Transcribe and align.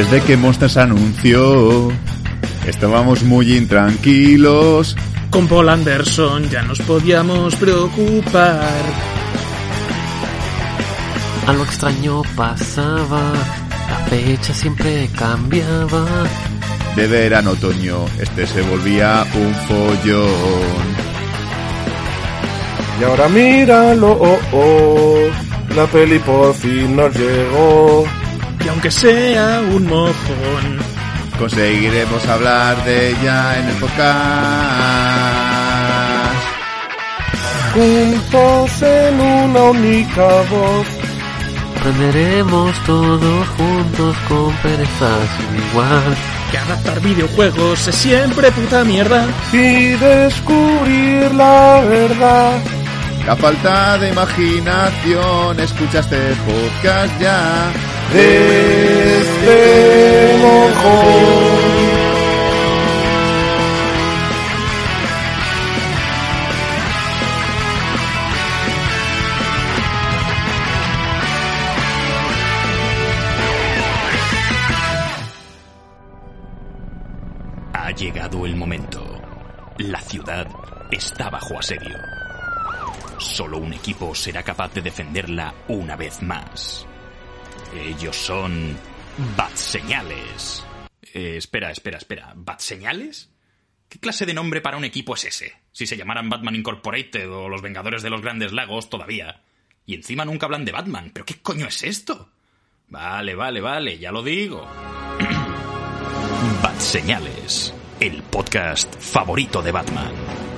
Desde 0.00 0.22
que 0.22 0.34
Monsters 0.38 0.78
anunció, 0.78 1.92
estábamos 2.66 3.22
muy 3.22 3.54
intranquilos. 3.54 4.96
Con 5.28 5.46
Paul 5.46 5.68
Anderson 5.68 6.48
ya 6.48 6.62
nos 6.62 6.80
podíamos 6.80 7.54
preocupar. 7.56 8.62
Algo 11.46 11.64
extraño 11.64 12.22
pasaba, 12.34 13.30
la 13.90 13.96
fecha 14.08 14.54
siempre 14.54 15.06
cambiaba. 15.18 16.06
De 16.96 17.06
verano 17.06 17.50
otoño, 17.50 18.06
este 18.18 18.46
se 18.46 18.62
volvía 18.62 19.26
un 19.34 19.54
follón. 19.66 20.30
Y 22.98 23.04
ahora 23.04 23.28
míralo, 23.28 24.12
oh, 24.12 24.38
oh, 24.54 25.74
la 25.76 25.86
peli 25.88 26.18
por 26.20 26.54
fin 26.54 26.96
nos 26.96 27.14
llegó. 27.14 28.19
Y 28.64 28.68
aunque 28.68 28.90
sea 28.90 29.60
un 29.74 29.86
mojón, 29.86 30.80
Conseguiremos 31.40 32.26
hablar 32.26 32.84
de 32.84 33.12
ella 33.12 33.58
en 33.58 33.68
el 33.70 33.76
podcast. 33.76 34.00
Juntos 37.72 38.82
en 38.82 39.20
una 39.20 39.62
única 39.70 40.26
voz. 40.50 40.86
Aprenderemos 41.78 42.78
todos 42.84 43.48
juntos 43.56 44.16
con 44.28 44.52
pereza 44.56 45.08
sin 45.38 45.64
igual. 45.70 46.14
que 46.50 46.58
adaptar 46.58 47.00
videojuegos 47.00 47.88
es 47.88 47.94
siempre 47.94 48.52
puta 48.52 48.84
mierda. 48.84 49.26
y 49.50 49.92
descubrir 49.92 51.32
la 51.32 51.80
verdad. 51.88 52.58
La 53.26 53.34
falta 53.34 53.96
de 53.96 54.10
imaginación, 54.10 55.58
escucha 55.58 56.00
este 56.00 56.34
podcast 56.44 57.18
ya. 57.18 57.72
Ha 77.72 77.92
llegado 77.92 78.44
el 78.44 78.56
momento. 78.56 79.04
La 79.78 80.00
ciudad 80.00 80.48
está 80.90 81.30
bajo 81.30 81.60
asedio. 81.60 81.96
Solo 83.18 83.58
un 83.58 83.72
equipo 83.72 84.16
será 84.16 84.42
capaz 84.42 84.74
de 84.74 84.82
defenderla 84.82 85.54
una 85.68 85.94
vez 85.94 86.20
más. 86.22 86.89
Ellos 87.74 88.16
son 88.16 88.76
Bat 89.36 89.54
Señales. 89.54 90.64
Eh, 91.14 91.36
espera, 91.36 91.70
espera, 91.70 91.98
espera. 91.98 92.32
¿Bat 92.34 92.60
Señales? 92.60 93.30
¿Qué 93.88 93.98
clase 93.98 94.26
de 94.26 94.34
nombre 94.34 94.60
para 94.60 94.76
un 94.76 94.84
equipo 94.84 95.14
es 95.14 95.24
ese? 95.24 95.52
Si 95.72 95.86
se 95.86 95.96
llamaran 95.96 96.28
Batman 96.28 96.56
Incorporated 96.56 97.30
o 97.30 97.48
los 97.48 97.62
Vengadores 97.62 98.02
de 98.02 98.10
los 98.10 98.22
Grandes 98.22 98.52
Lagos 98.52 98.88
todavía. 98.88 99.42
Y 99.86 99.94
encima 99.94 100.24
nunca 100.24 100.46
hablan 100.46 100.64
de 100.64 100.72
Batman. 100.72 101.10
¿Pero 101.12 101.26
qué 101.26 101.40
coño 101.42 101.66
es 101.66 101.82
esto? 101.82 102.30
Vale, 102.88 103.34
vale, 103.34 103.60
vale, 103.60 103.98
ya 103.98 104.12
lo 104.12 104.22
digo. 104.22 104.64
Bat 106.62 106.78
Señales, 106.78 107.74
el 107.98 108.22
podcast 108.22 108.96
favorito 108.98 109.62
de 109.62 109.72
Batman. 109.72 110.49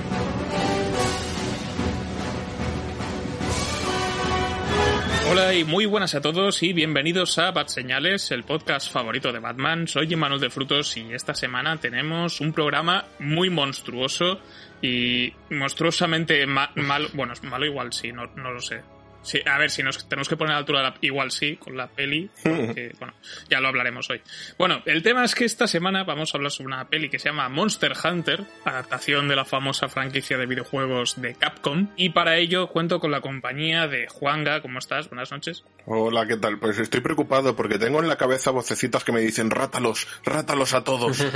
Hola 5.33 5.55
y 5.55 5.63
muy 5.63 5.87
buenas 5.87 6.13
a 6.13 6.21
todos 6.21 6.61
y 6.61 6.73
bienvenidos 6.73 7.39
a 7.39 7.49
Bat 7.49 7.67
Señales, 7.67 8.29
el 8.29 8.43
podcast 8.43 8.91
favorito 8.93 9.33
de 9.33 9.39
Batman. 9.39 9.87
Soy 9.87 10.15
Manuel 10.15 10.39
de 10.39 10.51
Frutos 10.51 10.95
y 10.95 11.11
esta 11.11 11.33
semana 11.33 11.75
tenemos 11.77 12.39
un 12.39 12.53
programa 12.53 13.05
muy 13.17 13.49
monstruoso 13.49 14.39
y 14.79 15.33
monstruosamente. 15.49 16.45
Bueno, 17.15 17.33
malo 17.41 17.65
igual 17.65 17.91
sí, 17.93 18.11
no, 18.11 18.27
no 18.35 18.51
lo 18.51 18.61
sé. 18.61 18.83
Sí, 19.23 19.39
a 19.45 19.57
ver, 19.57 19.71
si 19.71 19.81
nos 19.83 20.07
tenemos 20.07 20.27
que 20.29 20.35
poner 20.37 20.51
a 20.51 20.55
la 20.55 20.59
altura, 20.59 20.79
de 20.79 20.89
la- 20.89 20.97
igual 21.01 21.31
sí, 21.31 21.55
con 21.55 21.75
la 21.77 21.87
peli, 21.87 22.29
porque, 22.43 22.91
bueno, 22.99 23.13
ya 23.49 23.59
lo 23.61 23.69
hablaremos 23.69 24.09
hoy. 24.09 24.21
Bueno, 24.57 24.81
el 24.85 25.01
tema 25.01 25.23
es 25.23 25.33
que 25.33 25.45
esta 25.45 25.65
semana 25.67 26.03
vamos 26.03 26.33
a 26.33 26.37
hablar 26.37 26.51
sobre 26.51 26.67
una 26.67 26.87
peli 26.89 27.09
que 27.09 27.19
se 27.19 27.29
llama 27.29 27.47
Monster 27.49 27.93
Hunter, 28.03 28.43
adaptación 28.65 29.27
de 29.27 29.35
la 29.35 29.45
famosa 29.45 29.87
franquicia 29.87 30.37
de 30.37 30.45
videojuegos 30.45 31.21
de 31.21 31.35
Capcom, 31.35 31.87
y 31.95 32.09
para 32.09 32.37
ello 32.37 32.67
cuento 32.67 32.99
con 32.99 33.11
la 33.11 33.21
compañía 33.21 33.87
de 33.87 34.07
Juanga. 34.07 34.61
¿Cómo 34.61 34.79
estás? 34.79 35.09
Buenas 35.09 35.31
noches. 35.31 35.63
Hola, 35.85 36.25
¿qué 36.27 36.37
tal? 36.37 36.59
Pues 36.59 36.77
estoy 36.79 37.01
preocupado 37.01 37.55
porque 37.55 37.77
tengo 37.79 37.99
en 38.01 38.07
la 38.07 38.17
cabeza 38.17 38.51
vocecitas 38.51 39.03
que 39.03 39.11
me 39.11 39.21
dicen 39.21 39.49
rátalos, 39.49 40.07
rátalos 40.25 40.73
a 40.73 40.83
todos. 40.83 41.25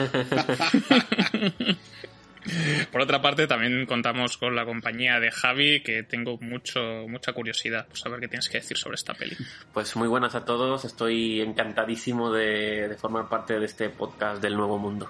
Por 2.92 3.02
otra 3.02 3.22
parte, 3.22 3.48
también 3.48 3.86
contamos 3.86 4.38
con 4.38 4.56
la 4.56 4.66
compañía 4.66 5.20
de 5.20 5.32
Javi, 5.32 5.82
que 5.82 6.04
tengo 6.04 6.38
mucho, 6.40 6.80
mucha 7.08 7.34
curiosidad 7.34 7.88
por 7.88 7.98
saber 7.98 8.20
qué 8.20 8.28
tienes 8.28 8.50
que 8.50 8.60
decir 8.60 8.78
sobre 8.78 8.96
esta 8.96 9.14
peli. 9.14 9.36
Pues 9.74 9.96
muy 9.96 10.08
buenas 10.08 10.36
a 10.36 10.46
todos, 10.46 10.86
estoy 10.86 11.42
encantadísimo 11.42 12.32
de, 12.32 12.88
de 12.88 12.96
formar 12.96 13.28
parte 13.30 13.60
de 13.60 13.66
este 13.66 13.90
podcast 13.90 14.42
del 14.42 14.56
Nuevo 14.56 14.78
Mundo. 14.78 15.08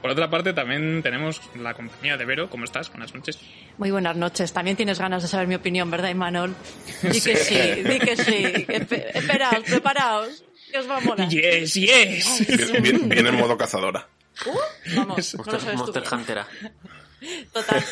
Por 0.00 0.12
otra 0.12 0.30
parte, 0.30 0.52
también 0.52 1.02
tenemos 1.02 1.40
la 1.60 1.74
compañía 1.74 2.16
de 2.16 2.24
Vero. 2.24 2.48
¿Cómo 2.48 2.62
estás? 2.64 2.88
Buenas 2.88 3.12
noches. 3.16 3.36
Muy 3.78 3.90
buenas 3.90 4.16
noches. 4.16 4.52
También 4.52 4.76
tienes 4.76 5.00
ganas 5.00 5.22
de 5.22 5.28
saber 5.28 5.48
mi 5.48 5.56
opinión, 5.56 5.90
¿verdad, 5.90 6.10
Imanol? 6.10 6.54
Di 7.02 7.20
que 7.20 7.34
sí, 7.36 7.56
di 7.82 7.98
que 7.98 8.16
sí. 8.16 8.44
Espe- 8.68 9.06
Esperaos, 9.12 9.64
preparaos. 9.66 10.44
Que 10.70 10.78
os 10.78 10.88
va 10.88 10.98
a 10.98 11.00
molar. 11.00 11.28
Yes, 11.28 11.74
yes. 11.74 12.46
Bien- 12.80 13.08
Viene 13.08 13.30
en 13.30 13.34
modo 13.36 13.56
cazadora. 13.58 14.06
Uh, 14.46 14.50
vamos, 14.96 15.34
no 15.34 15.44
lo 15.44 15.76
Monster, 15.76 16.02
tú. 16.02 16.14
Huntera. 16.14 16.46
Total, 17.52 17.82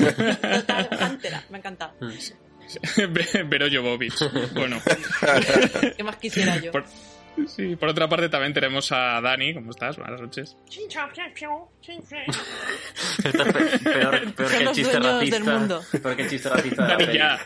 total, 0.41 0.89
Huntera. 1.11 1.43
Me 1.51 1.57
ha 1.57 1.59
encantado. 1.59 1.95
Vero 3.49 3.67
Jovovich. 3.73 4.15
Bueno, 4.55 4.81
¿Qué 5.97 6.03
más 6.05 6.17
quisiera 6.17 6.57
yo? 6.59 6.71
por, 6.73 6.85
sí, 7.49 7.75
por 7.77 7.89
otra 7.89 8.09
parte, 8.09 8.29
también 8.29 8.53
tenemos 8.55 8.91
a 8.93 9.21
Dani. 9.21 9.55
¿Cómo 9.55 9.71
estás? 9.73 9.97
Buenas 9.97 10.21
noches. 10.21 10.57
Estás 13.25 13.53
pe- 13.53 13.79
peor, 13.81 14.33
peor 14.35 14.49
Son 14.51 14.59
que 14.59 14.65
el 14.65 14.73
chiste 14.73 14.99
racista. 15.01 15.37
del 15.37 15.45
mundo. 15.45 15.85
Peor 16.03 16.17
que 16.17 16.23
el 16.23 16.31
chiste 16.31 16.49
racista 16.49 16.87
de 16.87 17.07
Dani, 17.07 17.19
ya. 17.19 17.39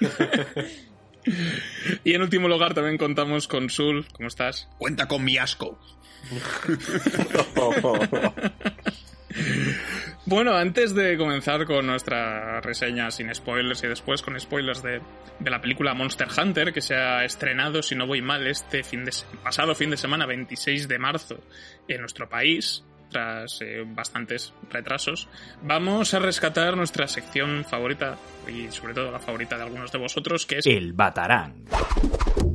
Y 2.04 2.14
en 2.14 2.22
último 2.22 2.48
lugar, 2.48 2.74
también 2.74 2.98
contamos 2.98 3.48
con 3.48 3.70
Sul. 3.70 4.06
¿Cómo 4.12 4.28
estás? 4.28 4.68
Cuenta 4.78 5.08
con 5.08 5.24
mi 5.24 5.38
asco. 5.38 5.78
Bueno, 10.26 10.54
antes 10.54 10.94
de 10.94 11.16
comenzar 11.16 11.66
con 11.66 11.86
nuestra 11.86 12.60
reseña 12.60 13.10
sin 13.10 13.34
spoilers 13.34 13.82
y 13.82 13.88
después 13.88 14.22
con 14.22 14.38
spoilers 14.38 14.80
de, 14.80 15.00
de 15.40 15.50
la 15.50 15.60
película 15.60 15.94
Monster 15.94 16.28
Hunter, 16.36 16.72
que 16.72 16.80
se 16.80 16.94
ha 16.94 17.24
estrenado, 17.24 17.82
si 17.82 17.96
no 17.96 18.06
voy 18.06 18.22
mal, 18.22 18.46
este 18.46 18.84
fin 18.84 19.04
de 19.04 19.12
pasado 19.42 19.74
fin 19.74 19.90
de 19.90 19.96
semana, 19.96 20.26
26 20.26 20.86
de 20.86 20.98
marzo, 20.98 21.42
en 21.88 22.00
nuestro 22.00 22.28
país, 22.28 22.84
tras 23.10 23.60
eh, 23.60 23.82
bastantes 23.84 24.54
retrasos, 24.70 25.28
vamos 25.62 26.14
a 26.14 26.20
rescatar 26.20 26.76
nuestra 26.76 27.08
sección 27.08 27.64
favorita 27.64 28.16
y 28.50 28.70
sobre 28.72 28.94
todo 28.94 29.10
la 29.10 29.18
favorita 29.20 29.56
de 29.56 29.62
algunos 29.64 29.90
de 29.92 29.98
vosotros, 29.98 30.44
que 30.46 30.58
es 30.58 30.66
El 30.66 30.92
Batarán. 30.92 31.64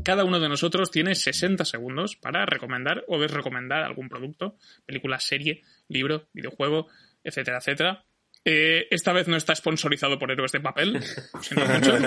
cada 0.03 0.23
uno 0.23 0.39
de 0.39 0.49
nosotros 0.49 0.91
tiene 0.91 1.15
60 1.15 1.65
segundos 1.65 2.15
para 2.15 2.45
recomendar 2.45 3.03
o 3.07 3.19
desrecomendar 3.19 3.83
algún 3.83 4.09
producto, 4.09 4.57
película, 4.85 5.19
serie, 5.19 5.63
libro, 5.87 6.27
videojuego, 6.33 6.87
etcétera, 7.23 7.57
etcétera. 7.57 8.03
Eh, 8.47 8.87
esta 8.91 9.11
vez 9.13 9.27
no 9.27 9.35
está 9.37 9.55
sponsorizado 9.55 10.19
por 10.19 10.29
Héroes 10.31 10.51
de 10.51 10.59
Papel, 10.59 11.01
siento 11.41 11.65
mucho. 11.67 11.97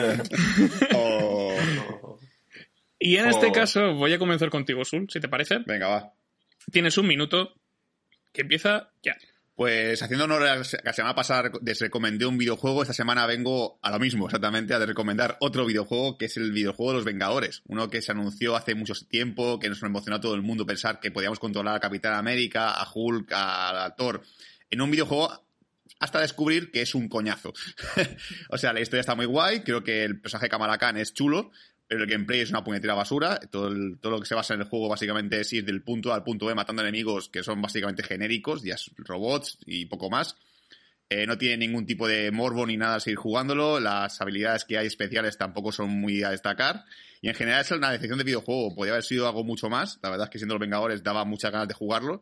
Oh. 0.94 1.56
Y 3.00 3.17
en 3.17 3.29
este 3.29 3.46
Oh. 3.46 3.52
caso 3.52 3.94
voy 3.94 4.12
a 4.12 4.19
comenzar 4.19 4.50
contigo, 4.50 4.84
Sul, 4.84 5.06
si 5.08 5.20
te 5.20 5.29
parece. 5.29 5.58
Venga, 5.64 5.87
va. 5.87 6.12
Tienes 6.73 6.99
un 6.99 7.06
minuto 7.06 7.55
que 8.32 8.41
empieza 8.43 8.91
ya. 9.05 9.17
Pues 9.58 10.00
haciendo 10.05 10.26
honor 10.26 10.44
a 10.44 10.56
la 10.58 10.93
semana 10.93 11.16
pasada 11.16 11.50
desrecomendé 11.60 12.26
un 12.26 12.38
videojuego, 12.38 12.82
esta 12.82 12.94
semana 12.94 13.26
vengo 13.26 13.81
a 13.82 13.90
lo 13.90 13.99
mismo, 13.99 14.26
exactamente, 14.26 14.72
a 14.72 14.78
recomendar 14.78 15.37
otro 15.40 15.66
videojuego 15.66 16.16
que 16.16 16.26
es 16.26 16.37
el 16.37 16.52
videojuego 16.52 16.93
de 16.93 16.99
los 16.99 17.05
Vengadores. 17.05 17.62
Uno 17.66 17.90
que 17.90 18.00
se 18.00 18.12
anunció 18.12 18.55
hace 18.55 18.76
mucho 18.76 18.94
tiempo, 19.08 19.58
que 19.58 19.69
nos 19.69 19.82
emocionó 19.82 20.19
a 20.19 20.20
todo 20.20 20.37
el 20.37 20.43
mundo 20.43 20.64
pensar 20.64 21.00
que 21.00 21.10
podíamos 21.10 21.40
controlar 21.40 21.75
a 21.75 21.81
Capitán 21.81 22.14
América, 22.14 22.70
a 22.70 22.88
Hulk, 22.88 23.32
a, 23.32 23.87
a 23.87 23.96
en 24.70 24.81
un 24.81 24.93
videojuego 24.93 25.44
hasta 25.99 26.20
descubrir 26.20 26.70
que 26.70 26.82
es 26.82 26.94
un 26.94 27.08
coñazo. 27.08 27.52
o 28.50 28.58
sea, 28.58 28.72
la 28.72 28.81
historia 28.81 29.00
está 29.00 29.16
muy 29.16 29.26
guay, 29.26 29.62
creo 29.62 29.82
que 29.82 30.05
el 30.05 30.20
personaje 30.20 30.46
de 30.46 30.50
Kamala 30.50 30.78
Khan 30.78 30.99
es 30.99 31.12
chulo, 31.12 31.50
el 31.88 32.06
gameplay 32.06 32.40
es 32.40 32.50
una 32.50 32.62
puñetera 32.64 32.94
basura. 32.94 33.38
Todo, 33.50 33.69
el- 33.69 33.99
todo 34.00 34.12
lo 34.12 34.20
que 34.20 34.26
se 34.26 34.35
basa 34.35 34.55
en 34.55 34.61
el 34.61 34.67
juego 34.69 34.88
básicamente 34.88 35.40
es 35.40 35.52
ir 35.52 35.64
del 35.64 35.82
punto 35.82 36.12
A 36.12 36.17
al 36.17 36.23
punto 36.25 36.46
B 36.46 36.55
matando 36.55 36.82
enemigos 36.82 37.29
que 37.29 37.43
son 37.43 37.61
básicamente 37.62 38.02
genéricos, 38.02 38.62
ya 38.62 38.76
robots 38.99 39.58
y 39.67 39.87
poco 39.87 40.11
más. 40.11 40.37
Eh, 41.11 41.26
no 41.26 41.38
tiene 41.38 41.56
ningún 41.67 41.87
tipo 41.87 42.06
de 42.06 42.31
morbo 42.31 42.67
ni 42.67 42.76
nada 42.76 42.96
a 42.96 43.00
seguir 43.00 43.17
jugándolo. 43.17 43.81
Las 43.81 44.20
habilidades 44.20 44.64
que 44.67 44.76
hay 44.76 44.87
especiales 44.87 45.38
tampoco 45.38 45.73
son 45.73 45.88
muy 45.88 46.23
a 46.23 46.31
destacar. 46.31 46.85
Y 47.23 47.29
en 47.31 47.35
general 47.35 47.62
es 47.62 47.70
una 47.70 47.91
decepción 47.91 48.19
de 48.19 48.25
videojuego. 48.25 48.75
Podría 48.75 48.93
haber 48.93 49.05
sido 49.05 49.26
algo 49.26 49.43
mucho 49.43 49.70
más. 49.70 49.99
La 50.02 50.11
verdad 50.11 50.26
es 50.26 50.31
que 50.31 50.38
siendo 50.38 50.55
los 50.55 50.61
Vengadores 50.61 51.02
daba 51.02 51.25
muchas 51.25 51.50
ganas 51.50 51.67
de 51.67 51.73
jugarlo. 51.75 52.20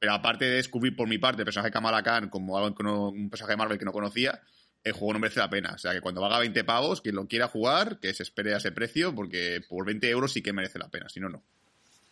Pero 0.00 0.12
aparte 0.12 0.44
de 0.46 0.56
descubrir 0.56 0.96
por 0.96 1.08
mi 1.08 1.18
parte 1.18 1.42
el 1.42 1.44
personaje 1.46 1.68
de 1.68 1.72
Kamala 1.72 2.02
Khan 2.02 2.28
como 2.28 2.58
algo 2.58 2.74
que 2.74 2.82
no- 2.82 3.10
un 3.10 3.30
personaje 3.30 3.52
de 3.52 3.56
Marvel 3.56 3.78
que 3.78 3.84
no 3.84 3.92
conocía, 3.92 4.42
el 4.84 4.92
juego 4.92 5.14
no 5.14 5.18
merece 5.18 5.40
la 5.40 5.50
pena. 5.50 5.72
O 5.74 5.78
sea 5.78 5.92
que 5.92 6.00
cuando 6.00 6.20
valga 6.20 6.38
20 6.38 6.62
pavos, 6.64 7.00
quien 7.00 7.16
lo 7.16 7.26
quiera 7.26 7.48
jugar, 7.48 7.98
que 8.00 8.12
se 8.14 8.22
espere 8.22 8.54
a 8.54 8.58
ese 8.58 8.72
precio, 8.72 9.14
porque 9.14 9.60
por 9.68 9.84
20 9.86 10.08
euros 10.10 10.32
sí 10.32 10.42
que 10.42 10.52
merece 10.52 10.78
la 10.78 10.88
pena. 10.88 11.08
Si 11.08 11.20
no, 11.20 11.28
no. 11.28 11.42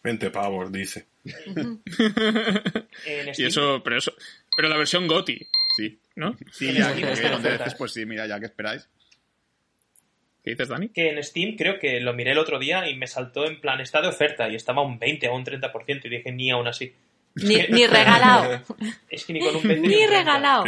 20 0.03 0.31
pavos, 0.31 0.73
dice. 0.73 1.07
Y 3.37 3.45
eso, 3.45 3.83
pero 3.85 3.97
eso, 3.99 4.13
pero 4.57 4.69
la 4.69 4.77
versión 4.77 5.07
GOTI, 5.07 5.47
Sí. 5.77 5.99
¿no? 6.17 6.37
Sí, 6.51 6.73
ya 6.73 6.95
que 6.95 7.07
pues 7.79 7.93
sí, 7.93 8.05
mira, 8.05 8.27
ya 8.27 8.39
que 8.39 8.47
esperáis. 8.47 8.89
¿Qué 10.45 10.51
dices, 10.51 10.69
Dani? 10.69 10.89
que 10.89 11.09
en 11.11 11.23
Steam 11.23 11.57
creo 11.57 11.79
que 11.79 12.01
lo 12.01 12.13
miré 12.15 12.33
el 12.33 12.39
otro 12.39 12.59
día 12.59 12.89
y 12.89 12.97
me 12.97 13.07
saltó 13.07 13.47
en 13.47 13.61
plan, 13.61 13.81
está 13.81 14.03
de 14.03 14.09
oferta 14.09 14.49
y 14.49 14.57
estaba 14.57 14.83
a 14.83 14.85
un 14.85 14.99
20 14.99 15.29
o 15.29 15.37
un 15.37 15.45
30% 15.45 16.01
y 16.05 16.09
dije, 16.09 16.33
ni 16.33 16.51
aún 16.51 16.67
así. 16.67 16.93
Ni, 17.37 17.57
ni 17.69 17.87
regalado. 17.87 18.61
Es 19.09 19.25
que 19.25 19.33
ni 19.33 19.41
con 19.41 19.57
un 19.57 19.63
20 19.63 19.89
Ni 19.89 19.95
un 19.95 20.01
30. 20.01 20.19
regalado. 20.19 20.65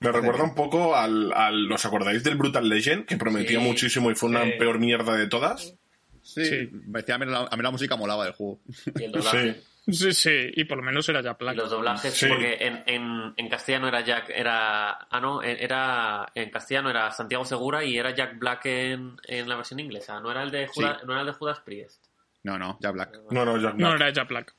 Me 0.00 0.12
recuerda 0.12 0.44
un 0.44 0.54
poco 0.54 0.94
al, 0.94 1.32
al- 1.32 1.70
¿Os 1.72 1.84
acordáis 1.86 2.22
del 2.24 2.36
Brutal 2.36 2.68
Legend? 2.68 3.06
Que 3.06 3.16
prometía 3.16 3.58
Sí. 3.60 3.64
muchísimo 3.64 4.10
y 4.10 4.14
fue 4.14 4.28
una 4.28 4.44
Sí. 4.44 4.52
peor 4.58 4.78
mierda 4.78 5.16
de 5.16 5.26
todas. 5.26 5.74
Sí, 6.22 6.44
Sí. 6.44 6.68
me 6.86 7.00
decía, 7.00 7.14
a, 7.16 7.18
mí 7.18 7.26
la, 7.26 7.48
a 7.50 7.56
mí 7.56 7.62
la 7.62 7.70
música 7.70 7.96
molaba 7.96 8.24
del 8.24 8.32
juego. 8.34 8.60
Y 8.98 9.04
el 9.04 9.12
doblaje. 9.12 9.54
Sí. 9.54 9.60
Sí, 9.86 10.14
sí, 10.14 10.30
y 10.54 10.64
por 10.64 10.78
lo 10.78 10.82
menos 10.82 11.06
era 11.10 11.20
ya 11.20 11.32
Y 11.32 11.34
placa. 11.34 11.56
los 11.60 11.68
doblajes, 11.70 12.14
Sí. 12.14 12.26
porque 12.26 12.56
en, 12.58 12.82
en, 12.86 13.34
en 13.36 13.48
castellano 13.50 13.88
era 13.88 14.00
Jack, 14.00 14.30
era. 14.30 14.92
Ah, 15.10 15.20
no, 15.20 15.42
en- 15.42 15.58
era. 15.62 16.26
En 16.34 16.48
castellano 16.50 16.88
era 16.88 17.10
Santiago 17.10 17.44
Segura 17.44 17.84
y 17.84 17.98
era 17.98 18.14
Jack 18.14 18.38
Black 18.38 18.64
en, 18.64 19.16
en 19.28 19.46
la 19.46 19.56
versión 19.56 19.80
inglesa. 19.80 20.18
No 20.20 20.30
era 20.30 20.42
el 20.42 20.50
de 20.50 20.66
Judas, 20.68 21.04
no 21.04 21.12
era 21.12 21.20
el 21.20 21.26
de 21.26 21.32
Judas 21.34 21.60
Priest. 21.60 22.02
No, 22.44 22.58
no, 22.58 22.78
ya 22.80 22.92
Black. 22.92 23.18
No, 23.30 23.44
no, 23.44 23.58
Jack 23.58 23.74
No, 23.74 23.88
Black. 23.90 24.00
era 24.00 24.10
ya 24.14 24.24
Black. 24.24 24.54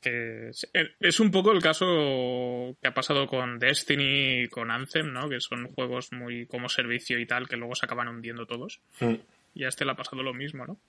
Que 0.00 0.48
es, 0.48 0.70
es 0.98 1.20
un 1.20 1.30
poco 1.30 1.52
el 1.52 1.60
caso 1.60 2.76
que 2.80 2.88
ha 2.88 2.94
pasado 2.94 3.26
con 3.26 3.58
Destiny 3.58 4.44
y 4.44 4.48
con 4.48 4.70
Anthem, 4.70 5.12
¿no? 5.12 5.28
Que 5.28 5.40
son 5.40 5.72
juegos 5.74 6.12
muy 6.12 6.46
como 6.46 6.68
servicio 6.68 7.18
y 7.18 7.26
tal, 7.26 7.48
que 7.48 7.56
luego 7.56 7.74
se 7.74 7.86
acaban 7.86 8.08
hundiendo 8.08 8.46
todos. 8.46 8.80
Mm. 9.00 9.14
Y 9.54 9.64
a 9.64 9.68
este 9.68 9.84
le 9.84 9.92
ha 9.92 9.96
pasado 9.96 10.22
lo 10.22 10.32
mismo, 10.32 10.66
¿no? 10.66 10.80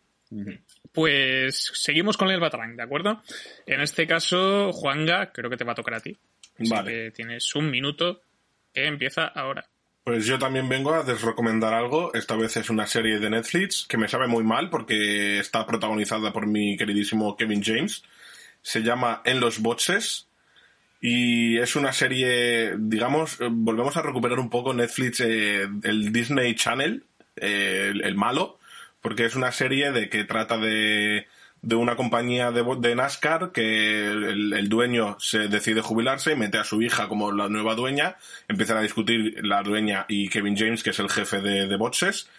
Pues 0.94 1.72
seguimos 1.74 2.16
con 2.16 2.30
el 2.30 2.40
Batarang, 2.40 2.76
¿de 2.76 2.84
acuerdo? 2.84 3.22
En 3.66 3.82
este 3.82 4.08
caso, 4.08 4.72
Juanga, 4.72 5.32
creo 5.32 5.50
que 5.50 5.58
te 5.58 5.66
va 5.66 5.74
a 5.74 5.76
tocar 5.76 5.96
a 5.96 6.00
ti. 6.00 6.18
Así 6.58 6.70
Vale. 6.70 6.92
que 6.92 7.12
tienes 7.12 7.54
un 7.56 7.70
minuto 7.70 8.22
que 8.74 8.86
empieza 8.86 9.26
ahora. 9.26 9.66
Pues 10.04 10.26
yo 10.26 10.40
también 10.40 10.68
vengo 10.68 10.94
a 10.94 11.04
desrecomendar 11.04 11.74
algo. 11.74 12.14
Esta 12.14 12.36
vez 12.36 12.58
es 12.58 12.70
una 12.70 12.88
serie 12.88 13.20
de 13.20 13.30
Netflix 13.30 13.86
que 13.88 13.98
me 13.98 14.08
sabe 14.08 14.28
muy 14.28 14.44
mal 14.44 14.70
porque 14.70 15.40
está 15.40 15.66
protagonizada 15.66 16.34
por 16.34 16.48
mi 16.48 16.76
queridísimo 16.76 17.36
Kevin 17.36 17.62
James. 17.64 18.04
Se 18.62 18.82
llama 18.82 19.22
En 19.26 19.40
los 19.40 19.60
Boxes. 19.60 20.28
Y 21.02 21.58
es 21.58 21.76
una 21.76 21.94
serie, 21.94 22.76
digamos, 22.78 23.42
eh, 23.42 23.48
volvemos 23.50 23.98
a 23.98 24.04
recuperar 24.04 24.40
un 24.40 24.52
poco 24.52 24.74
Netflix, 24.74 25.20
eh, 25.22 25.68
el 25.84 26.14
Disney 26.14 26.54
Channel, 26.54 27.04
eh, 27.38 27.92
el, 28.04 28.16
malo, 28.16 28.60
porque 29.02 29.26
es 29.26 29.36
una 29.36 29.52
serie 29.52 29.92
de 29.92 30.10
que 30.10 30.26
trata 30.26 30.58
de, 30.60 31.26
de 31.64 31.76
una 31.76 31.96
compañía 31.96 32.52
de, 32.52 32.64
de 32.80 32.96
NASCAR 32.96 33.52
que 33.52 34.12
el, 34.12 34.70
dueño 34.70 35.18
se 35.20 35.48
decide 35.48 35.82
jubilarse, 35.82 36.36
mete 36.36 36.60
a 36.60 36.64
su 36.64 36.84
hija 36.84 37.08
como 37.08 37.32
la 37.32 37.50
nueva 37.50 37.74
dueña, 37.74 38.18
empiezan 38.48 38.78
a 38.78 38.82
discutir 38.82 39.40
la 39.44 39.64
dueña 39.64 40.06
y 40.08 40.30
Kevin 40.30 40.56
James, 40.56 40.84
que 40.84 40.92
es 40.92 41.00
el 41.00 41.10
jefe 41.10 41.42
de, 41.42 41.68
de 41.68 41.76
boxes, 41.78 42.30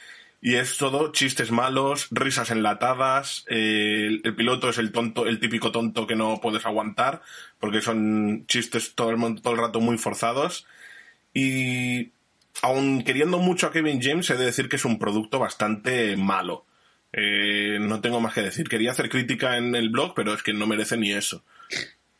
y 0.43 0.57
es 0.57 0.77
todo 0.77 1.13
chistes 1.13 1.53
malos, 1.53 2.09
risas 2.11 2.51
enlatadas, 2.51 3.47
eh, 3.49 4.21
el, 4.25 4.35
piloto 4.35 4.69
es 4.69 4.79
el 4.79 4.91
tonto, 4.91 5.27
el 5.27 5.39
típico 5.39 5.71
tonto 5.71 6.05
que 6.07 6.17
no 6.17 6.41
puedes 6.43 6.67
aguantar, 6.67 7.23
porque 7.61 7.81
son 7.81 8.45
chistes 8.49 8.95
todo 8.97 9.11
el, 9.11 9.41
todo 9.41 9.55
el 9.55 9.61
rato 9.61 9.81
muy 9.81 9.99
forzados, 9.99 10.67
y 11.33 12.11
aun 12.61 13.05
queriendo 13.05 13.39
mucho 13.39 13.69
a 13.69 13.73
Kevin 13.73 14.03
James, 14.03 14.29
he 14.31 14.37
de 14.37 14.47
decir 14.47 14.69
que 14.69 14.77
es 14.77 14.85
un 14.85 14.99
producto 14.99 15.39
bastante 15.39 16.17
malo. 16.17 16.67
Eh, 17.13 17.79
no 17.81 18.01
tengo 18.01 18.21
más 18.21 18.35
que 18.35 18.43
decir. 18.43 18.69
Quería 18.69 18.93
hacer 18.93 19.09
crítica 19.09 19.57
en 19.59 19.75
el 19.75 19.91
blog, 19.91 20.15
pero 20.15 20.35
es 20.35 20.43
que 20.43 20.53
no 20.53 20.67
merece 20.67 20.97
ni 20.97 21.13
eso. 21.13 21.45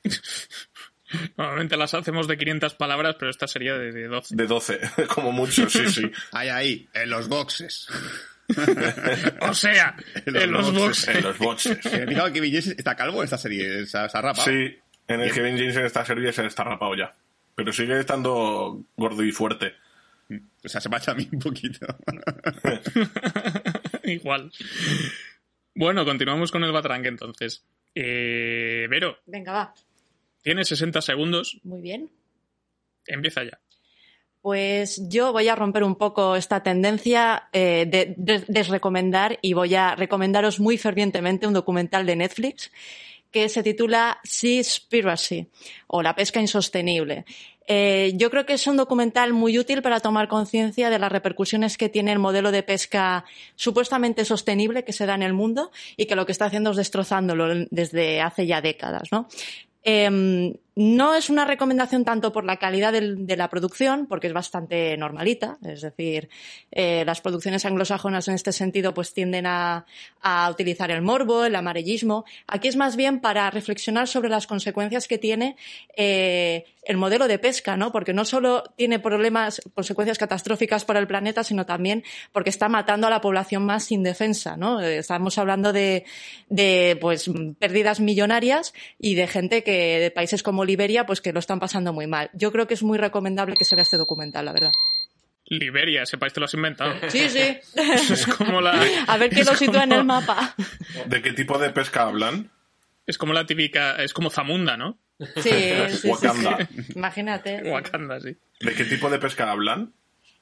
Normalmente 1.37 1.77
las 1.77 1.95
hacemos 1.95 2.29
de 2.29 2.37
500 2.37 2.75
palabras, 2.75 3.17
pero 3.19 3.31
esta 3.31 3.47
sería 3.47 3.77
de, 3.77 3.93
de 3.93 4.09
12. 4.09 4.37
De 4.37 4.47
12, 4.47 4.81
como 5.15 5.33
mucho, 5.33 5.69
sí, 5.69 5.89
sí. 5.89 6.11
Ahí, 6.33 6.49
ahí, 6.49 6.89
en 6.95 7.11
los 7.11 7.29
boxes. 7.29 7.89
O 9.41 9.55
sea, 9.55 9.97
En 10.27 10.33
los 10.35 10.43
en 10.43 10.53
los 10.53 10.75
boxes. 10.75 11.17
En 11.17 11.23
los 11.23 11.39
boxes. 11.39 11.81
¿Te 11.81 11.89
has 11.89 12.09
fijado 12.09 12.27
que 12.29 12.35
Kevin 12.35 12.51
James 12.53 12.67
está 12.79 12.95
calvo 12.95 13.19
en 13.19 13.25
esta 13.25 13.39
serie? 13.39 13.87
¿Se 13.87 13.99
ha, 13.99 14.09
rapado? 14.09 14.45
Sí, 14.45 14.77
en 15.09 15.21
el 15.21 15.33
Kevin 15.33 15.57
James 15.57 15.77
en 15.77 15.87
esta 15.87 16.05
serie 16.05 16.33
se 16.33 16.45
está 16.45 16.65
rapado 16.65 16.95
ya. 16.95 17.15
Pero 17.55 17.73
sigue 17.73 17.99
estando 17.99 18.85
gordo 18.97 19.25
y 19.25 19.33
fuerte. 19.33 19.75
O 20.65 20.69
sea, 20.69 20.81
se 20.81 20.89
me 20.89 20.97
ha 20.97 20.99
hecho 20.99 21.13
a 21.13 21.15
mí 21.15 21.29
un 21.33 21.39
poquito. 21.39 21.87
Igual. 24.05 24.51
Bueno, 25.75 26.05
continuamos 26.05 26.51
con 26.51 26.65
el 26.65 26.73
Batarang 26.73 27.07
entonces. 27.07 27.65
Eh, 27.95 28.87
Vero, 28.89 29.19
Venga, 29.27 29.53
va. 29.53 29.75
Tienes 30.43 30.69
60 30.69 31.01
segundos. 31.03 31.59
Muy 31.65 31.81
bien. 31.81 32.11
Empieza 33.07 33.43
ya. 33.45 33.59
Pues 34.41 35.01
yo 35.09 35.33
voy 35.33 35.47
a 35.49 35.55
romper 35.55 35.85
un 35.85 35.95
poco 35.95 36.35
esta 36.35 36.63
tendencia 36.65 37.49
eh, 37.53 37.87
de, 37.89 38.15
de- 38.17 38.45
desrecomendar 38.49 39.39
y 39.41 39.53
voy 39.53 39.75
a 39.77 39.95
recomendaros 39.95 40.59
muy 40.59 40.79
fervientemente 40.79 41.47
un 41.47 41.53
documental 41.53 42.07
de 42.07 42.17
Netflix 42.17 42.73
que 43.31 43.49
se 43.49 43.63
titula 43.63 44.19
Seaspiracy 44.25 45.47
o 45.87 46.03
La 46.03 46.15
pesca 46.17 46.41
insostenible. 46.41 47.25
Eh, 47.69 48.13
yo 48.17 48.31
creo 48.31 48.45
que 48.45 48.55
es 48.55 48.67
un 48.67 48.77
documental 48.77 49.33
muy 49.33 49.57
útil 49.59 49.81
para 49.81 50.01
tomar 50.01 50.27
conciencia 50.27 50.91
de 50.91 50.99
las 50.99 51.13
repercusiones 51.13 51.79
que 51.79 51.89
tiene 51.89 52.11
el 52.13 52.19
modelo 52.19 52.51
de 52.51 52.65
pesca 52.65 53.25
supuestamente 53.55 54.25
sostenible 54.25 54.85
que 54.85 54.93
se 54.93 55.07
da 55.07 55.15
en 55.15 55.23
el 55.23 55.33
mundo 55.33 55.71
y 55.97 56.07
que 56.07 56.17
lo 56.17 56.27
que 56.27 56.33
está 56.33 56.47
haciendo 56.47 56.73
es 56.73 56.77
destrozándolo 56.77 57.65
desde 57.71 58.21
hace 58.21 58.47
ya 58.49 58.61
décadas, 58.61 59.13
¿no? 59.13 59.29
Em, 59.85 60.55
no 60.75 61.15
es 61.15 61.29
una 61.29 61.45
recomendación 61.45 62.05
tanto 62.05 62.33
por 62.33 62.45
la 62.45 62.57
calidad 62.57 62.93
de 62.93 63.37
la 63.37 63.49
producción, 63.51 64.07
porque 64.07 64.29
es 64.29 64.33
bastante 64.33 64.97
normalita, 64.97 65.59
es 65.65 65.83
decir, 65.83 66.31
eh, 66.71 67.05
las 67.05 67.21
producciones 67.21 67.67
anglosajonas 67.67 68.29
en 68.29 68.35
este 68.35 68.53
sentido 68.53 68.95
pues 68.95 69.13
tienden 69.13 69.47
a, 69.47 69.85
utilizar 70.51 70.91
el 70.91 71.03
morbo, 71.03 71.45
el 71.45 71.57
amarillismo. 71.57 72.25
Aquí 72.47 72.69
es 72.69 72.77
más 72.77 72.97
bien 72.97 73.21
para 73.21 73.51
reflexionar 73.51 74.09
sobre 74.09 74.29
las 74.29 74.47
consecuencias 74.47 75.09
que 75.09 75.19
tiene 75.19 75.57
eh, 75.97 76.65
el 76.85 76.97
modelo 76.97 77.29
de 77.29 77.39
pesca, 77.39 77.77
¿no? 77.77 77.93
Porque 77.93 78.13
no 78.13 78.25
solo 78.25 78.65
tiene 78.77 78.99
problemas, 78.99 79.61
consecuencias 79.75 80.19
catastróficas 80.19 80.85
para 80.85 81.01
el 81.01 81.07
planeta, 81.07 81.45
sino 81.45 81.67
también 81.67 82.03
porque 82.33 82.51
está 82.51 82.69
matando 82.69 83.07
a 83.07 83.11
la 83.11 83.21
población 83.21 83.65
más 83.65 83.93
indefensa, 83.93 84.57
¿no? 84.57 84.81
Estamos 84.81 85.39
hablando 85.39 85.73
de, 85.73 86.05
de 86.49 86.97
pues 87.01 87.31
pérdidas 87.59 88.01
millonarias 88.01 88.75
y 88.99 89.15
de 89.15 89.27
gente 89.27 89.63
que 89.63 90.01
de 90.01 90.11
países 90.11 90.43
como 90.43 90.62
Liberia 90.65 91.07
pues 91.07 91.21
que 91.21 91.33
lo 91.33 91.39
están 91.39 91.61
pasando 91.61 91.93
muy 91.93 92.07
mal. 92.07 92.31
Yo 92.33 92.53
creo 92.53 92.67
que 92.67 92.75
es 92.75 92.83
muy 92.83 92.99
recomendable 92.99 93.55
que 93.57 93.65
se 93.65 93.75
vea 93.75 93.83
este 93.83 93.97
documental, 93.97 94.45
la 94.45 94.53
verdad. 94.53 94.71
Liberia, 95.47 96.03
ese 96.03 96.19
país 96.19 96.33
te 96.33 96.41
lo 96.41 96.47
has 96.47 96.55
inventado. 96.55 96.95
Sí, 97.09 97.29
sí. 97.29 97.59
Es 97.75 98.27
como 98.27 98.61
la. 98.61 98.81
A 99.07 99.17
ver 99.19 99.29
quién 99.31 99.43
es 99.43 99.49
lo 99.51 99.55
sitúa 99.57 99.85
en 99.85 99.93
el 99.93 100.05
mapa. 100.05 100.55
¿De 101.07 101.21
qué 101.21 101.33
tipo 101.33 101.59
de 101.59 101.71
pesca 101.71 102.05
hablan? 102.05 102.51
Es 103.07 103.19
como 103.19 103.33
la 103.33 103.45
típica. 103.45 103.97
Es 103.97 104.15
como 104.15 104.31
Zamunda, 104.31 104.77
¿no? 104.77 104.99
Sí, 105.37 105.51
sí, 105.91 105.97
sí, 105.97 106.09
Wakanda. 106.09 106.59
sí. 106.59 106.93
Imagínate. 106.97 107.71
Wakanda, 107.71 108.21
sí. 108.21 108.37
¿De 108.61 108.75
qué 108.75 108.85
tipo 108.85 109.11
de 109.11 109.19
pesca 109.19 109.51
hablan? 109.51 109.93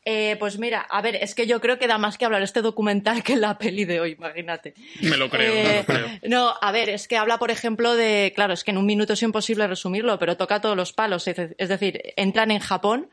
Eh, 0.07 0.37
pues 0.38 0.59
mira, 0.59 0.80
a 0.80 1.02
ver, 1.02 1.16
es 1.16 1.35
que 1.35 1.47
yo 1.47 1.61
creo 1.61 1.78
que 1.78 1.87
da 1.87 1.99
más 1.99 2.16
que 2.16 2.25
hablar 2.25 2.42
este 2.42 2.62
documental 2.62 3.23
que 3.23 3.37
la 3.37 3.59
peli 3.59 3.85
de 3.85 4.00
hoy, 4.00 4.12
imagínate. 4.12 4.73
Me 5.02 5.16
lo 5.19 5.28
creo, 5.28 5.52
me 5.52 5.61
Eh, 5.61 5.85
lo 5.87 5.95
creo. 5.95 6.09
no, 6.28 6.54
a 6.61 6.73
ver, 6.73 6.88
es 6.88 7.07
que 7.07 7.19
habla, 7.19 7.38
por 7.38 7.50
ejemplo, 7.50 7.95
de. 7.95 8.33
Claro, 8.35 8.54
es 8.54 8.64
que 8.64 8.71
en 8.71 8.78
un 8.78 8.87
minuto 8.87 9.12
es 9.12 9.23
imposible 9.23 9.66
resumirlo, 9.66 10.19
pero 10.19 10.38
toca 10.38 10.61
todos 10.61 10.76
los 10.76 10.95
palos. 10.95 11.28
Es 11.28 11.69
decir, 11.69 12.00
entran 12.16 12.50
en 12.50 12.61
Japón, 12.61 13.11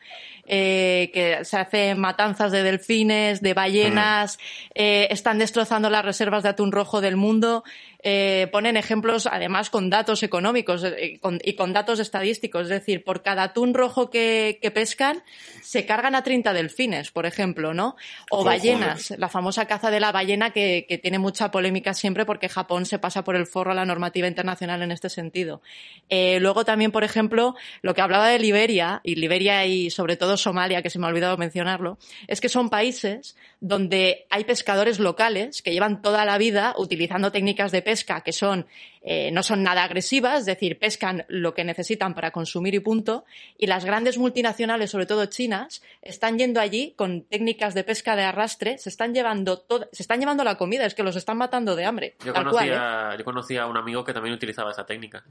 eh, 0.50 1.12
que 1.13 1.44
se 1.44 1.58
hacen 1.58 2.00
matanzas 2.00 2.54
de 2.54 2.63
delfines, 2.63 3.42
de 3.42 3.54
ballenas, 3.54 4.39
eh, 4.74 5.08
están 5.12 5.39
destrozando 5.39 5.89
las 5.89 6.06
reservas 6.06 6.44
de 6.44 6.50
atún 6.50 6.72
rojo 6.72 7.01
del 7.01 7.18
mundo. 7.18 7.63
eh, 8.04 8.48
ponen 8.51 8.77
ejemplos 8.77 9.27
además 9.27 9.70
con 9.70 9.89
datos 9.89 10.22
económicos 10.24 10.86
con, 11.20 11.39
y 11.44 11.54
con 11.56 11.74
datos 11.74 12.00
estadísticos. 12.00 12.63
Es 12.63 12.70
decir, 12.70 13.04
por 13.04 13.24
cada 13.24 13.44
atún 13.44 13.74
rojo 13.74 14.10
que, 14.10 14.60
que, 14.62 14.72
pescan, 14.72 15.24
se 15.62 15.86
cargan 15.86 16.16
a 16.16 16.24
30 16.24 16.54
delfines, 16.54 17.12
por 17.12 17.25
ejemplo, 17.25 17.74
¿no? 17.74 17.98
O 18.30 18.46
ballenas, 18.46 19.12
la 19.18 19.27
famosa 19.27 19.66
caza 19.66 19.92
de 19.92 20.00
la 20.00 20.12
ballena 20.13 20.51
que, 20.51 20.86
que, 20.88 20.98
tiene 20.98 21.20
mucha 21.20 21.51
polémica 21.51 21.94
siempre 21.94 22.25
porque 22.25 22.48
Japón 22.48 22.86
se 22.86 23.00
pasa 23.00 23.24
por 23.24 23.36
el 23.36 23.48
forro 23.48 23.72
a 23.72 23.75
la 23.75 23.84
normativa 23.84 24.27
internacional 24.27 24.82
en 24.84 24.92
este 24.92 25.10
sentido. 25.10 25.62
Luego 26.10 26.63
también, 26.63 26.92
por 26.92 27.04
ejemplo, 27.04 27.56
lo 27.82 27.94
que 27.94 28.01
hablaba 28.01 28.30
de 28.30 28.39
Liberia, 28.39 29.01
y 29.04 29.16
Liberia 29.16 29.66
y 29.66 29.89
sobre 29.89 30.16
todo 30.16 30.37
Somalia, 30.38 30.82
que 30.82 30.89
se 30.89 31.00
me 31.00 31.06
ha 31.06 31.10
olvidado 31.10 31.38
mencionarlo, 31.38 31.98
es 32.27 32.39
que 32.41 32.50
son 32.50 32.70
países 32.70 33.36
donde 33.60 34.25
hay 34.29 34.44
pescadores 34.44 35.00
locales 35.00 35.62
que 35.62 35.72
llevan 35.72 36.01
toda 36.01 36.25
la 36.25 36.38
vida 36.38 36.74
utilizando 36.77 37.32
técnicas 37.32 37.72
de 37.72 37.82
pesca 37.82 38.22
que 38.22 38.32
son, 38.32 38.67
eh, 39.01 39.32
no 39.32 39.44
son 39.44 39.63
nada 39.63 39.84
agresivas, 39.84 40.41
es 40.41 40.46
decir, 40.46 40.77
pescan 40.79 41.25
lo 41.27 41.53
que 41.53 41.63
necesitan 41.63 42.13
para 42.13 42.32
consumir 42.32 42.75
y 42.75 42.79
punto, 42.79 43.25
y 43.58 43.67
las 43.67 43.86
grandes 43.86 44.17
multinacionales, 44.17 44.91
sobre 44.91 45.06
todo 45.06 45.25
chinas, 45.25 45.82
están 46.01 46.38
yendo 46.38 46.60
allí 46.60 46.94
con 46.96 47.24
técnicas 47.24 47.74
de 47.74 47.84
pesca 47.84 48.15
de 48.15 48.24
arrastre, 48.24 48.77
se 48.77 48.89
están 48.89 49.13
llevando 49.13 49.60
todo, 49.60 49.89
se 49.91 50.03
están 50.03 50.20
llevando 50.20 50.44
la 50.44 50.56
comida, 50.56 50.86
es 50.86 50.94
que 50.94 51.03
los 51.03 51.15
están 51.15 51.38
matando 51.38 51.75
de 51.75 51.86
hambre. 51.86 52.15
Yo, 52.24 52.34
conocía, 52.34 52.51
cual, 52.51 53.13
¿eh? 53.13 53.17
yo 53.17 53.25
conocía 53.25 53.63
a 53.63 53.67
un 53.67 53.77
amigo 53.77 54.03
que 54.03 54.13
también 54.13 54.36
utilizaba 54.36 54.72
esa 54.72 54.86
técnica. 54.86 55.24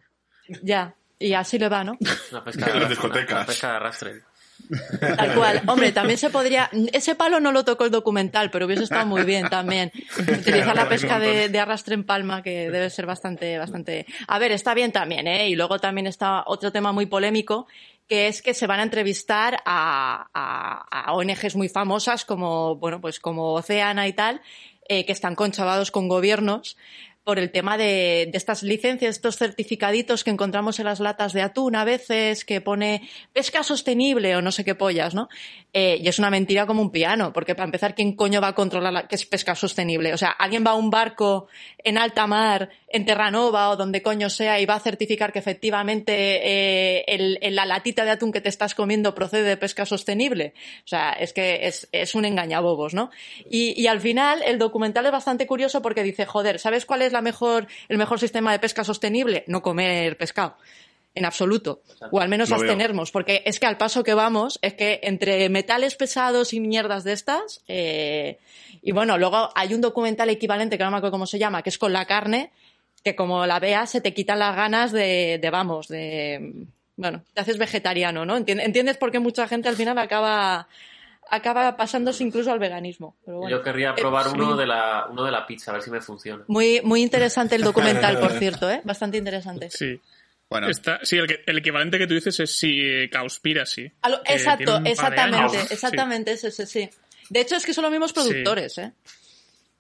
Ya, 0.63 0.95
y 1.19 1.33
así 1.33 1.59
le 1.59 1.69
va, 1.69 1.83
¿no? 1.85 1.97
La 2.31 2.45
pesca, 2.45 2.71
En 2.73 2.81
las 2.81 2.91
discotecas. 2.91 3.41
la 3.41 3.47
pesca 3.47 3.71
de 3.71 3.77
arrastre. 3.77 4.23
Tal 5.01 5.35
cual. 5.35 5.63
Hombre, 5.67 5.93
también 5.93 6.19
se 6.19 6.31
podría. 6.31 6.71
Ese 6.93 7.15
palo 7.15 7.41
no 7.41 7.53
lo 7.53 7.65
tocó 7.65 7.85
el 7.85 7.91
documental, 7.91 8.51
pero 8.51 8.67
hubiese 8.67 8.85
estado 8.85 9.07
muy 9.07 9.23
bien 9.23 9.49
también. 9.49 9.93
Utilizar 10.19 10.75
la 10.75 10.89
pesca 10.89 11.19
de, 11.19 11.49
de, 11.49 11.59
arrastre 11.59 11.95
en 11.95 12.05
palma, 12.05 12.43
que 12.43 12.71
debe 12.71 12.91
ser 12.91 13.07
bastante, 13.07 13.59
bastante. 13.59 14.07
A 14.29 14.39
ver, 14.39 14.53
está 14.53 14.75
bien 14.75 14.93
también, 14.93 15.27
¿eh? 15.27 15.49
Y 15.49 15.57
luego 15.57 15.79
también 15.79 16.07
está 16.07 16.45
otro 16.47 16.73
tema 16.73 16.93
muy 16.93 17.07
polémico, 17.07 17.67
que 18.09 18.29
es 18.29 18.43
que 18.43 18.55
se 18.55 18.67
van 18.67 18.81
a 18.81 18.85
entrevistar 18.85 19.59
a, 19.65 20.29
a, 20.33 21.09
a 21.11 21.13
ONGs 21.13 21.57
muy 21.57 21.69
famosas 21.69 22.25
como, 22.25 22.77
bueno, 22.77 23.01
pues 23.01 23.21
como 23.21 23.55
Oceana 23.55 24.07
y 24.07 24.13
tal, 24.13 24.41
eh, 24.89 25.05
que 25.05 25.13
están 25.13 25.35
conchavados 25.35 25.91
con 25.91 26.09
gobiernos 26.09 26.77
por 27.27 27.41
el 27.41 27.51
tema 27.51 27.77
de, 27.77 28.29
de, 28.31 28.39
estas 28.39 28.63
licencias, 28.63 29.17
estos 29.17 29.37
certificaditos 29.37 30.23
que 30.23 30.31
encontramos 30.31 30.79
en 30.79 30.85
las 30.85 31.01
latas 31.01 31.33
de 31.33 31.43
atún 31.43 31.75
a 31.75 31.85
veces, 31.85 32.45
que 32.45 32.61
pone 32.61 33.11
pesca 33.33 33.65
sostenible 33.65 34.37
o 34.37 34.43
no 34.43 34.53
sé 34.53 34.65
qué 34.65 34.77
pollas, 34.77 35.13
¿no? 35.13 35.29
Eh, 35.79 36.01
y 36.03 36.09
es 36.09 36.19
una 36.19 36.31
mentira 36.31 36.65
como 36.65 36.81
un 36.81 36.91
piano, 36.91 37.35
porque 37.35 37.55
para 37.55 37.67
empezar, 37.67 37.95
¿quién 37.95 38.17
coño 38.17 38.41
va 38.41 38.49
a 38.49 38.55
controlar 38.55 38.95
la, 38.95 39.07
qué 39.07 39.15
es 39.15 39.27
pesca 39.27 39.55
sostenible? 39.55 40.15
O 40.15 40.17
sea, 40.17 40.31
alguien 40.31 40.65
va 40.67 40.71
a 40.71 40.75
un 40.75 40.89
barco 40.89 41.49
en 41.85 41.99
alta 41.99 42.27
mar, 42.27 42.71
en 42.89 43.05
Terranova 43.05 43.69
o 43.69 43.77
donde 43.77 44.01
coño 44.01 44.31
sea, 44.31 44.59
y 44.59 44.65
va 44.65 44.77
a 44.77 44.81
certificar 44.81 45.35
que 45.35 45.39
efectivamente 45.39 46.15
eh, 46.17 47.51
la 47.51 47.67
latita 47.67 48.07
de 48.07 48.13
atún 48.13 48.33
que 48.33 48.41
te 48.41 48.49
estás 48.49 48.75
comiendo 48.75 49.15
procede 49.15 49.43
de 49.43 49.59
pesca 49.59 49.85
sostenible. 49.85 50.55
O 50.87 50.89
sea, 50.89 51.13
es 51.13 51.35
que 51.35 51.67
es, 51.67 52.15
un 52.15 52.25
engañabobos, 52.25 52.95
¿no? 52.95 53.11
Y, 53.51 53.79
y 53.79 53.87
al 53.87 54.01
final, 54.01 54.43
el 54.47 54.59
documental 54.59 55.05
es 55.05 55.13
bastante 55.13 55.47
curioso 55.47 55.83
porque 55.83 56.03
dice, 56.03 56.25
joder, 56.25 56.59
¿sabes 56.59 56.87
cuál 56.87 57.03
es 57.03 57.13
el 57.13 57.99
mejor 57.99 58.19
sistema 58.19 58.51
de 58.51 58.61
pesca 58.61 58.83
sostenible? 58.83 59.45
No 59.47 59.61
comer 59.61 60.17
pescado. 60.17 60.57
En 61.17 61.25
absoluto. 61.25 61.81
O 62.13 62.21
al 62.21 62.29
menos 62.29 62.51
Lo 62.51 62.57
abstenernos. 62.57 63.11
Porque 63.11 63.43
es 63.45 63.59
que 63.59 63.67
al 63.67 63.79
paso 63.79 64.05
que 64.05 64.15
vamos, 64.15 64.59
es 64.63 64.75
que 64.75 65.01
entre 65.03 65.49
metales 65.49 65.97
pesados 65.97 66.53
y 66.53 66.61
mierdas 66.61 67.03
de 67.03 67.13
estas, 67.13 67.63
eh, 67.67 68.39
y 68.83 68.93
bueno, 68.93 69.19
luego 69.19 69.51
hay 69.57 69.75
un 69.75 69.81
documental 69.81 70.31
equivalente, 70.31 70.79
que 70.79 70.85
no 70.85 70.91
me 70.91 70.99
acuerdo 70.99 71.13
cómo 71.13 71.27
se 71.27 71.39
llama, 71.39 71.63
que 71.63 71.71
es 71.71 71.79
con 71.79 71.93
la 71.93 72.05
carne, 72.05 72.53
que 73.03 73.17
como 73.17 73.47
la 73.47 73.59
veas 73.59 73.91
se 73.91 74.01
te 74.01 74.15
quitan 74.15 74.39
las 74.39 74.55
ganas 74.55 74.93
de, 74.93 75.39
de 75.41 75.51
vamos, 75.51 75.89
de, 75.89 76.67
bueno, 76.97 77.23
te 77.35 77.41
haces 77.41 77.59
vegetariano, 77.59 78.25
¿no? 78.25 78.37
¿Entiendes 78.37 78.99
por 78.99 79.11
qué 79.11 79.19
mucha 79.19 79.49
gente 79.49 79.69
al 79.69 79.77
final 79.77 79.99
acaba 79.99 80.69
acaba 81.29 81.77
pasándose 81.77 82.23
incluso 82.25 82.53
al 82.53 82.59
veganismo. 82.59 83.17
Pero 83.25 83.39
bueno. 83.39 83.57
Yo 83.57 83.63
querría 83.63 83.95
probar 83.95 84.27
Eh, 84.27 84.31
uno, 84.35 84.53
sí. 84.53 84.59
de 84.59 84.67
la, 84.67 85.07
uno 85.11 85.25
de 85.25 85.33
la 85.33 85.47
pizza, 85.47 85.71
a 85.71 85.75
ver 85.75 85.83
si 85.83 85.91
me 85.91 86.01
funciona. 86.01 86.45
Muy, 86.47 86.81
muy 86.85 87.03
interesante 87.03 87.57
el 87.57 87.63
documental, 87.63 88.19
por 88.21 88.33
cierto, 88.33 88.71
¿eh? 88.71 88.81
Bastante 88.85 89.19
interesante. 89.19 89.71
Sí. 89.71 90.01
Bueno, 90.49 90.69
Está, 90.69 91.01
sí, 91.03 91.17
el, 91.17 91.27
que- 91.27 91.43
el 91.47 91.59
equivalente 91.59 91.99
que 91.99 92.07
tú 92.07 92.15
dices 92.15 92.39
es 92.41 92.57
si 92.57 92.81
eh, 92.81 93.11
Cowspiracy. 93.11 93.91
A 94.03 94.09
lo- 94.11 94.21
exacto, 94.25 94.81
exactamente, 94.85 95.59
exactamente, 95.75 96.33
ese, 96.33 96.49
ese, 96.49 96.67
sí. 96.67 96.89
De 97.31 97.41
hecho, 97.41 97.57
es 97.57 97.67
que 97.67 97.75
son 97.75 97.83
los 97.83 97.91
mismos 97.91 98.13
productores, 98.13 98.79
¿eh? 98.79 98.93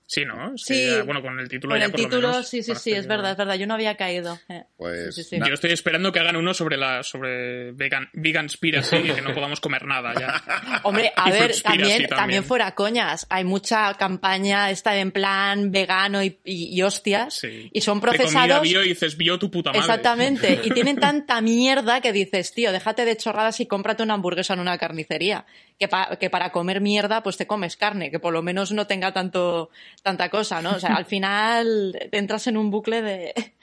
Sí, 0.08 0.24
¿no? 0.24 0.54
Es 0.54 0.62
Sí. 0.62 0.74
que 0.74 1.02
bueno, 1.02 1.20
con 1.20 1.38
el 1.40 1.48
título 1.48 1.72
Con 1.72 1.80
ya 1.80 1.86
el 1.86 1.90
por 1.90 2.00
lo 2.00 2.06
título, 2.06 2.28
menos 2.28 2.48
sí, 2.48 2.62
sí, 2.62 2.74
sí, 2.76 2.92
es 2.92 3.08
verdad, 3.08 3.32
es 3.32 3.36
verdad. 3.36 3.56
Yo 3.56 3.66
no 3.66 3.74
había 3.74 3.96
caído. 3.96 4.38
eh. 4.48 4.62
Pues 4.76 5.14
Sí, 5.16 5.22
sí, 5.24 5.30
sí. 5.30 5.38
na- 5.38 5.48
Yo 5.48 5.54
estoy 5.54 5.72
esperando 5.72 6.12
que 6.12 6.20
hagan 6.20 6.36
uno 6.36 6.54
sobre 6.54 6.76
la 6.76 7.02
sobre 7.02 7.72
vegan 7.72 8.08
veganspiracy 8.12 8.96
y 8.98 9.10
que 9.14 9.20
no 9.20 9.34
podamos 9.34 9.60
comer 9.60 9.84
nada 9.84 10.14
ya. 10.18 10.42
Hombre, 10.84 11.12
a 11.16 11.30
ver, 11.30 11.60
también, 11.60 11.88
también. 11.88 12.08
también 12.08 12.44
fuera 12.44 12.72
coñas. 12.76 13.26
Hay 13.30 13.42
mucha 13.44 13.94
campaña 13.94 14.70
esta 14.70 14.96
en 14.96 15.10
plan 15.10 15.72
vegano 15.72 16.22
y, 16.22 16.38
y- 16.44 16.76
y 16.78 16.82
hostias. 16.82 17.34
Sí. 17.34 17.68
Y 17.72 17.80
son 17.80 18.00
procesados. 18.00 18.62
bio 18.62 18.84
y 18.84 18.90
dices 18.90 19.16
bio 19.16 19.38
tu 19.40 19.50
puta 19.50 19.70
madre. 19.70 19.80
Exactamente. 19.80 20.60
Y 20.66 20.70
tienen 20.70 21.00
tanta 21.00 21.40
mierda 21.40 22.00
que 22.00 22.12
dices, 22.12 22.52
tío, 22.54 22.70
déjate 22.72 23.04
de 23.04 23.16
chorradas 23.16 23.58
y 23.60 23.66
cómprate 23.66 24.02
una 24.04 24.14
hamburguesa 24.14 24.54
en 24.54 24.60
una 24.60 24.78
carnicería. 24.78 25.46
Que, 25.78 25.88
pa- 25.88 26.16
que 26.18 26.30
para 26.30 26.52
comer 26.52 26.80
mierda, 26.80 27.22
pues 27.22 27.36
te 27.36 27.46
comes 27.46 27.76
carne, 27.76 28.10
que 28.10 28.18
por 28.18 28.32
lo 28.32 28.40
menos 28.42 28.72
no 28.72 28.86
tenga 28.86 29.12
tanto, 29.12 29.68
tanta 30.02 30.28
cosa, 30.30 30.60
¿no? 30.62 30.76
O 30.76 30.80
sea, 30.80 30.94
al 30.96 31.04
final 31.06 31.96
entras 32.12 32.46
en 32.46 32.56
un 32.56 32.70
bucle 32.70 33.02
de, 33.02 33.54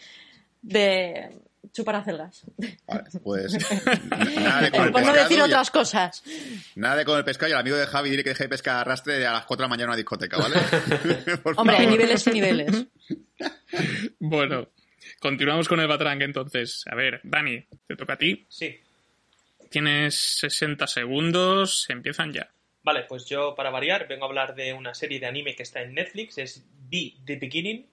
de 0.61 1.29
chupar 1.71 1.95
acelgas. 1.95 2.43
vale, 2.85 3.03
pues 3.23 3.53
nada 4.37 4.61
de 4.61 4.71
comer 4.71 4.91
Por 4.91 5.03
no 5.05 5.13
decir 5.13 5.37
y- 5.37 5.41
otras 5.41 5.71
cosas. 5.71 6.23
Nada 6.75 6.97
de 6.97 7.05
comer 7.05 7.23
pescado 7.25 7.49
y 7.49 7.53
el 7.53 7.57
amigo 7.59 7.77
de 7.77 7.87
Javi 7.87 8.09
diré 8.09 8.23
que 8.23 8.29
deje 8.31 8.43
de 8.43 8.49
pescar 8.49 8.75
a 8.77 8.81
arrastre 8.81 9.25
a 9.25 9.33
las 9.33 9.45
4 9.45 9.63
de 9.63 9.65
la 9.65 9.69
mañana 9.69 9.83
en 9.85 9.89
una 9.89 9.97
discoteca, 9.97 10.37
¿vale? 10.37 10.55
Hombre, 11.57 11.77
hay 11.77 11.87
niveles 11.87 12.27
y 12.27 12.31
niveles. 12.31 12.85
Bueno, 14.19 14.69
continuamos 15.19 15.67
con 15.67 15.79
el 15.79 15.87
Batrang 15.87 16.21
entonces. 16.21 16.83
A 16.91 16.95
ver, 16.95 17.19
Dani, 17.23 17.65
te 17.87 17.95
toca 17.95 18.13
a 18.13 18.17
ti. 18.17 18.45
Sí. 18.49 18.79
Tienes 19.69 20.15
60 20.39 20.85
segundos, 20.85 21.87
empiezan 21.89 22.31
ya. 22.31 22.47
Vale, 22.83 23.03
pues 23.07 23.25
yo 23.25 23.55
para 23.55 23.69
variar 23.69 24.07
vengo 24.07 24.25
a 24.25 24.27
hablar 24.27 24.55
de 24.55 24.73
una 24.73 24.93
serie 24.93 25.19
de 25.19 25.25
anime 25.25 25.55
que 25.55 25.63
está 25.63 25.81
en 25.81 25.93
Netflix, 25.93 26.37
es 26.37 26.65
Be 26.89 27.13
the 27.25 27.37
Beginning. 27.37 27.85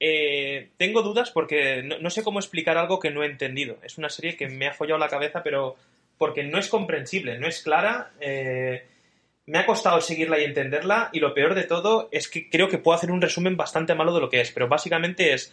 Eh, 0.00 0.70
tengo 0.76 1.02
dudas 1.02 1.30
porque 1.30 1.82
no, 1.82 2.10
sé 2.10 2.22
cómo 2.22 2.38
explicar 2.38 2.76
algo 2.76 3.00
que 3.00 3.10
no 3.10 3.22
he 3.22 3.26
entendido. 3.26 3.78
Es 3.82 3.98
una 3.98 4.10
serie 4.10 4.36
que 4.36 4.48
me 4.48 4.66
ha 4.66 4.74
follado 4.74 4.98
la 4.98 5.08
cabeza, 5.08 5.42
pero 5.42 5.76
porque 6.18 6.44
no 6.44 6.58
es 6.58 6.68
comprensible, 6.68 7.38
no 7.38 7.48
es 7.48 7.62
clara. 7.62 8.12
eh, 8.20 8.84
me 9.48 9.58
ha 9.58 9.66
costado 9.66 10.00
seguirla 10.02 10.38
y 10.38 10.44
entenderla 10.44 11.08
y 11.10 11.20
lo 11.20 11.32
peor 11.32 11.54
de 11.54 11.64
todo 11.64 12.10
es 12.12 12.28
que 12.28 12.50
creo 12.50 12.68
que 12.68 12.76
puedo 12.76 12.96
hacer 12.96 13.10
un 13.10 13.22
resumen 13.22 13.56
bastante 13.56 13.94
malo 13.94 14.12
de 14.12 14.20
lo 14.20 14.28
que 14.28 14.42
es, 14.42 14.52
pero 14.52 14.68
básicamente 14.68 15.32
es 15.32 15.50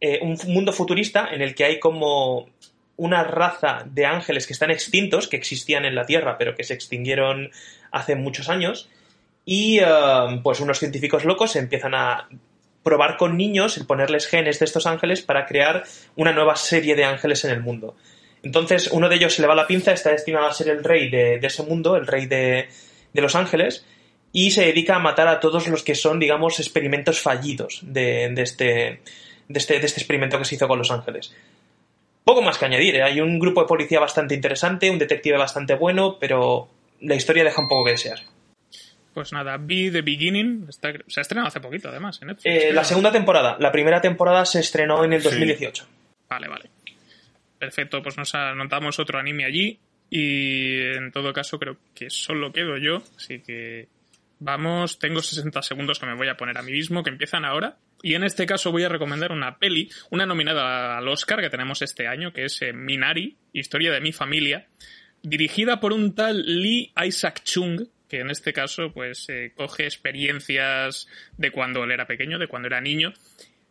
eh, 0.00 0.18
un 0.22 0.36
mundo 0.48 0.72
futurista 0.72 1.28
en 1.32 1.40
el 1.40 1.54
que 1.54 1.64
hay 1.64 1.78
como 1.78 2.50
una 2.96 3.22
raza 3.22 3.84
de 3.86 4.06
ángeles 4.06 4.48
que 4.48 4.52
están 4.52 4.72
extintos, 4.72 5.28
que 5.28 5.36
existían 5.36 5.84
en 5.84 5.94
la 5.94 6.04
Tierra, 6.04 6.36
pero 6.36 6.56
que 6.56 6.64
se 6.64 6.74
extinguieron 6.74 7.52
hace 7.92 8.16
muchos 8.16 8.48
años, 8.48 8.88
y 9.44 9.78
eh, 9.78 9.86
pues 10.42 10.60
unos 10.60 10.78
científicos 10.78 11.24
locos 11.24 11.54
empiezan 11.56 11.94
a 11.94 12.28
probar 12.82 13.16
con 13.16 13.36
niños, 13.36 13.76
el 13.76 13.86
ponerles 13.86 14.26
genes 14.26 14.58
de 14.58 14.64
estos 14.64 14.86
ángeles 14.86 15.22
para 15.22 15.46
crear 15.46 15.84
una 16.16 16.32
nueva 16.32 16.56
serie 16.56 16.96
de 16.96 17.04
ángeles 17.04 17.44
en 17.44 17.52
el 17.52 17.60
mundo. 17.60 17.94
Entonces 18.42 18.90
uno 18.90 19.08
de 19.08 19.16
ellos 19.16 19.34
se 19.34 19.42
le 19.42 19.48
va 19.48 19.54
la 19.54 19.68
pinza, 19.68 19.92
está 19.92 20.10
destinado 20.10 20.46
a 20.46 20.52
ser 20.52 20.68
el 20.68 20.82
rey 20.82 21.08
de, 21.08 21.36
ese 21.36 21.62
mundo, 21.62 21.96
el 21.96 22.06
rey 22.06 22.26
de, 22.26 22.68
de 23.12 23.22
los 23.22 23.36
ángeles, 23.36 23.86
y 24.32 24.50
se 24.50 24.62
dedica 24.64 24.96
a 24.96 24.98
matar 24.98 25.28
a 25.28 25.38
todos 25.38 25.68
los 25.68 25.84
que 25.84 25.94
son, 25.94 26.18
digamos, 26.18 26.58
experimentos 26.58 27.20
fallidos 27.20 27.80
de, 27.82 28.30
de 28.30 28.42
este, 28.42 29.00
este, 29.48 29.76
este 29.76 30.00
experimento 30.00 30.38
que 30.38 30.44
se 30.44 30.56
hizo 30.56 30.66
con 30.66 30.78
los 30.78 30.90
ángeles. 30.90 31.34
Poco 32.24 32.42
más 32.42 32.56
que 32.56 32.64
añadir, 32.64 32.96
¿eh? 32.96 33.02
hay 33.02 33.20
un 33.20 33.38
grupo 33.38 33.62
de 33.62 33.68
policía 33.68 34.00
bastante 34.00 34.34
interesante, 34.34 34.90
un 34.90 34.98
detective 34.98 35.36
bastante 35.36 35.74
bueno, 35.74 36.18
pero 36.18 36.68
la 37.02 37.14
historia 37.14 37.44
deja 37.44 37.60
un 37.60 37.68
poco 37.68 37.84
que 37.84 37.90
desear. 37.92 38.20
Pues 39.14 39.30
nada, 39.32 39.58
Be 39.58 39.90
the 39.90 40.00
Beginning 40.00 40.66
está- 40.68 40.92
se 41.06 41.20
ha 41.20 41.22
estrenado 41.22 41.48
hace 41.48 41.60
poquito 41.60 41.88
además 41.90 42.18
en 42.22 42.28
Netflix. 42.28 42.46
Eh, 42.64 42.72
la 42.72 42.82
segunda 42.84 43.12
temporada, 43.12 43.56
la 43.60 43.70
primera 43.70 44.00
temporada 44.00 44.44
se 44.46 44.60
estrenó 44.60 45.04
en 45.04 45.12
el 45.12 45.20
Sí. 45.20 45.28
2018. 45.28 45.86
Vale, 46.30 46.48
vale. 46.48 46.70
Perfecto, 47.58 48.02
pues 48.02 48.16
nos 48.16 48.34
anotamos 48.34 48.98
otro 48.98 49.18
anime 49.18 49.44
allí 49.44 49.78
y 50.10 50.80
en 50.96 51.12
todo 51.12 51.32
caso 51.32 51.58
creo 51.58 51.76
que 51.94 52.10
solo 52.10 52.52
quedo 52.52 52.76
yo, 52.78 53.02
así 53.16 53.40
que 53.40 53.88
vamos, 54.40 54.98
tengo 54.98 55.22
60 55.22 55.62
segundos 55.62 55.98
que 56.00 56.06
me 56.06 56.14
voy 56.16 56.28
a 56.28 56.36
poner 56.36 56.58
a 56.58 56.62
mí 56.62 56.72
mismo, 56.72 57.02
que 57.04 57.10
empiezan 57.10 57.44
ahora. 57.44 57.76
Y 58.02 58.14
en 58.14 58.24
este 58.24 58.46
caso 58.46 58.72
voy 58.72 58.82
a 58.82 58.88
recomendar 58.88 59.30
una 59.30 59.58
peli, 59.58 59.88
una 60.10 60.26
nominada 60.26 60.98
al 60.98 61.06
Oscar 61.06 61.40
que 61.40 61.50
tenemos 61.50 61.82
este 61.82 62.08
año, 62.08 62.32
que 62.32 62.46
es 62.46 62.60
eh, 62.62 62.72
Minari, 62.72 63.36
Historia 63.52 63.92
de 63.92 64.00
mi 64.00 64.10
familia, 64.12 64.66
dirigida 65.22 65.80
por 65.80 65.92
un 65.92 66.14
tal 66.14 66.42
Lee 66.44 66.92
Isaac 67.04 67.42
Chung, 67.44 67.86
que 68.08 68.20
en 68.20 68.30
este 68.30 68.52
caso 68.52 68.92
pues 68.92 69.28
eh, 69.28 69.52
coge 69.56 69.84
experiencias 69.84 71.08
de 71.36 71.50
cuando 71.50 71.84
él 71.84 71.92
era 71.92 72.06
pequeño, 72.06 72.38
de 72.38 72.48
cuando 72.48 72.68
era 72.68 72.80
niño, 72.80 73.12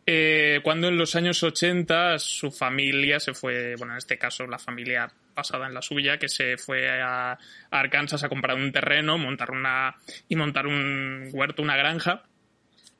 eh, 0.04 0.60
cuando 0.64 0.88
en 0.88 0.96
los 0.96 1.14
años 1.14 1.42
80 1.42 2.18
su 2.18 2.50
familia 2.50 3.20
se 3.20 3.34
fue, 3.34 3.76
bueno, 3.76 3.92
en 3.92 3.98
este 3.98 4.18
caso 4.18 4.46
la 4.46 4.58
familia 4.58 5.12
basada 5.34 5.68
en 5.68 5.74
la 5.74 5.82
suya, 5.82 6.18
que 6.18 6.28
se 6.28 6.56
fue 6.56 6.88
a 6.90 7.38
Arkansas 7.70 8.24
a 8.24 8.28
comprar 8.28 8.56
un 8.56 8.72
terreno, 8.72 9.16
montar 9.16 9.52
una 9.52 9.94
y 10.28 10.34
montar 10.34 10.66
un 10.66 11.30
huerto, 11.32 11.62
una 11.62 11.76
granja 11.76 12.24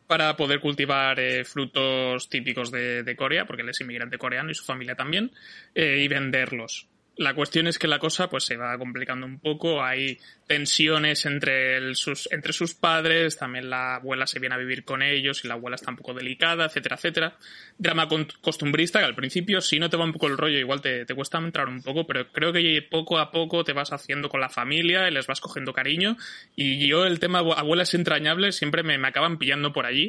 para 0.07 0.37
poder 0.37 0.61
cultivar 0.61 1.19
eh, 1.19 1.45
frutos 1.45 2.29
típicos 2.29 2.71
de, 2.71 3.15
Corea, 3.17 3.47
porque 3.47 3.63
él 3.63 3.71
es 3.71 3.81
inmigrante 3.81 4.19
coreano 4.19 4.51
y 4.51 4.55
su 4.55 4.65
familia 4.65 4.95
también, 4.95 5.33
y 5.75 6.07
venderlos. 6.07 6.92
La 7.17 7.35
cuestión 7.35 7.67
es 7.67 7.79
que 7.79 7.89
la 7.89 7.99
cosa 7.99 8.31
pues 8.31 8.45
se 8.45 8.57
va 8.57 8.79
complicando 8.79 9.27
un 9.27 9.39
poco, 9.39 9.85
hay 9.85 10.19
tensiones 10.47 11.27
entre, 11.27 11.95
sus, 11.95 12.27
entre 12.33 12.55
sus 12.55 12.73
padres, 12.73 13.37
también 13.37 13.69
la 13.69 13.97
abuela 13.97 14.27
se 14.27 14.39
viene 14.39 14.55
a 14.55 14.59
vivir 14.59 14.85
con 14.85 15.03
ellos 15.03 15.45
y 15.45 15.49
la 15.49 15.55
abuela 15.55 15.75
está 15.75 15.91
un 15.91 15.99
poco 15.99 16.15
delicada, 16.15 16.65
etcétera, 16.65 16.97
etcétera. 16.97 17.37
Drama 17.77 18.09
costumbrista 18.41 19.01
que 19.01 19.05
al 19.05 19.15
principio 19.15 19.61
si 19.61 19.79
no 19.79 19.91
te 19.91 19.99
va 19.99 20.05
un 20.05 20.13
poco 20.13 20.27
el 20.27 20.39
rollo 20.39 20.59
igual 20.59 20.81
te, 20.81 21.05
te 21.05 21.15
cuesta 21.15 21.37
entrar 21.37 21.69
un 21.69 21.83
poco, 21.83 22.07
pero 22.07 22.33
creo 22.33 22.51
que 22.51 22.81
poco 22.91 23.19
a 23.19 23.31
poco 23.31 23.63
te 23.63 23.75
vas 23.75 23.93
haciendo 23.93 24.31
con 24.31 24.41
la 24.41 24.49
familia 24.49 25.07
y 25.07 25.13
les 25.13 25.27
vas 25.27 25.41
cogiendo 25.43 25.75
cariño 25.75 26.17
y 26.57 26.87
yo 26.89 27.05
el 27.05 27.21
tema 27.21 27.41
abuelas 27.41 27.93
entrañables 27.93 28.57
siempre 28.57 28.83
me, 28.83 28.97
me 28.97 29.09
acaban 29.09 29.37
pillando 29.37 29.75
por 29.75 29.85
allí 29.85 30.09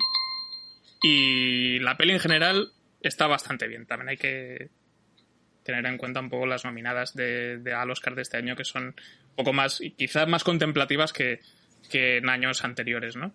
y 1.01 1.79
la 1.79 1.97
peli 1.97 2.13
en 2.13 2.19
general 2.19 2.71
está 3.01 3.27
bastante 3.27 3.67
bien, 3.67 3.85
también 3.85 4.09
hay 4.09 4.17
que 4.17 4.69
tener 5.63 5.85
en 5.85 5.97
cuenta 5.97 6.19
un 6.19 6.29
poco 6.29 6.45
las 6.45 6.65
nominadas 6.65 7.13
de, 7.15 7.57
de 7.57 7.73
al 7.73 7.89
Oscar 7.89 8.15
de 8.15 8.21
este 8.21 8.37
año, 8.37 8.55
que 8.55 8.65
son 8.65 8.87
un 8.87 9.35
poco 9.35 9.53
más, 9.53 9.81
quizás 9.97 10.27
más 10.27 10.43
contemplativas 10.43 11.13
que, 11.13 11.39
que 11.89 12.17
en 12.17 12.29
años 12.29 12.63
anteriores, 12.63 13.15
¿no? 13.15 13.33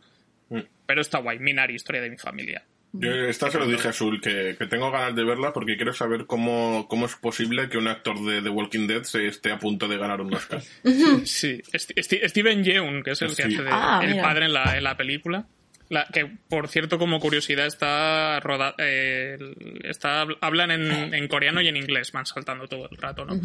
Mm. 0.50 0.60
Pero 0.86 1.00
está 1.00 1.18
guay, 1.18 1.38
Minari, 1.38 1.74
historia 1.74 2.00
de 2.00 2.10
mi 2.10 2.18
familia. 2.18 2.64
Yo 2.92 3.10
esta 3.12 3.50
se 3.50 3.58
lo 3.58 3.66
dije 3.66 3.88
a 3.88 3.90
Azul, 3.90 4.18
que, 4.20 4.56
que, 4.58 4.66
tengo 4.66 4.90
ganas 4.90 5.14
de 5.14 5.22
verla 5.22 5.52
porque 5.52 5.76
quiero 5.76 5.92
saber 5.92 6.24
cómo, 6.24 6.86
cómo 6.88 7.04
es 7.04 7.14
posible 7.16 7.68
que 7.68 7.76
un 7.76 7.86
actor 7.86 8.18
de 8.24 8.40
The 8.40 8.48
Walking 8.48 8.86
Dead 8.86 9.02
se 9.02 9.26
esté 9.26 9.52
a 9.52 9.58
punto 9.58 9.88
de 9.88 9.98
ganar 9.98 10.22
un 10.22 10.32
Oscar. 10.32 10.62
sí, 11.24 11.60
Steven 11.74 12.64
Yeun, 12.64 13.02
que 13.02 13.10
es 13.10 13.20
el 13.20 13.36
que 13.36 13.42
hace 13.42 13.62
de, 13.62 13.70
ah, 13.70 14.00
el 14.02 14.20
padre 14.22 14.46
en 14.46 14.54
la, 14.54 14.76
en 14.76 14.84
la 14.84 14.96
película. 14.96 15.46
La, 15.88 16.06
que 16.12 16.26
por 16.48 16.68
cierto, 16.68 16.98
como 16.98 17.18
curiosidad, 17.18 17.66
está 17.66 18.40
roda, 18.40 18.74
eh, 18.78 19.38
está 19.84 20.26
hablan 20.40 20.70
en, 20.70 21.14
en, 21.14 21.28
coreano 21.28 21.62
y 21.62 21.68
en 21.68 21.76
inglés, 21.76 22.12
van 22.12 22.26
saltando 22.26 22.66
todo 22.66 22.88
el 22.90 22.96
rato, 22.98 23.24
¿no? 23.24 23.40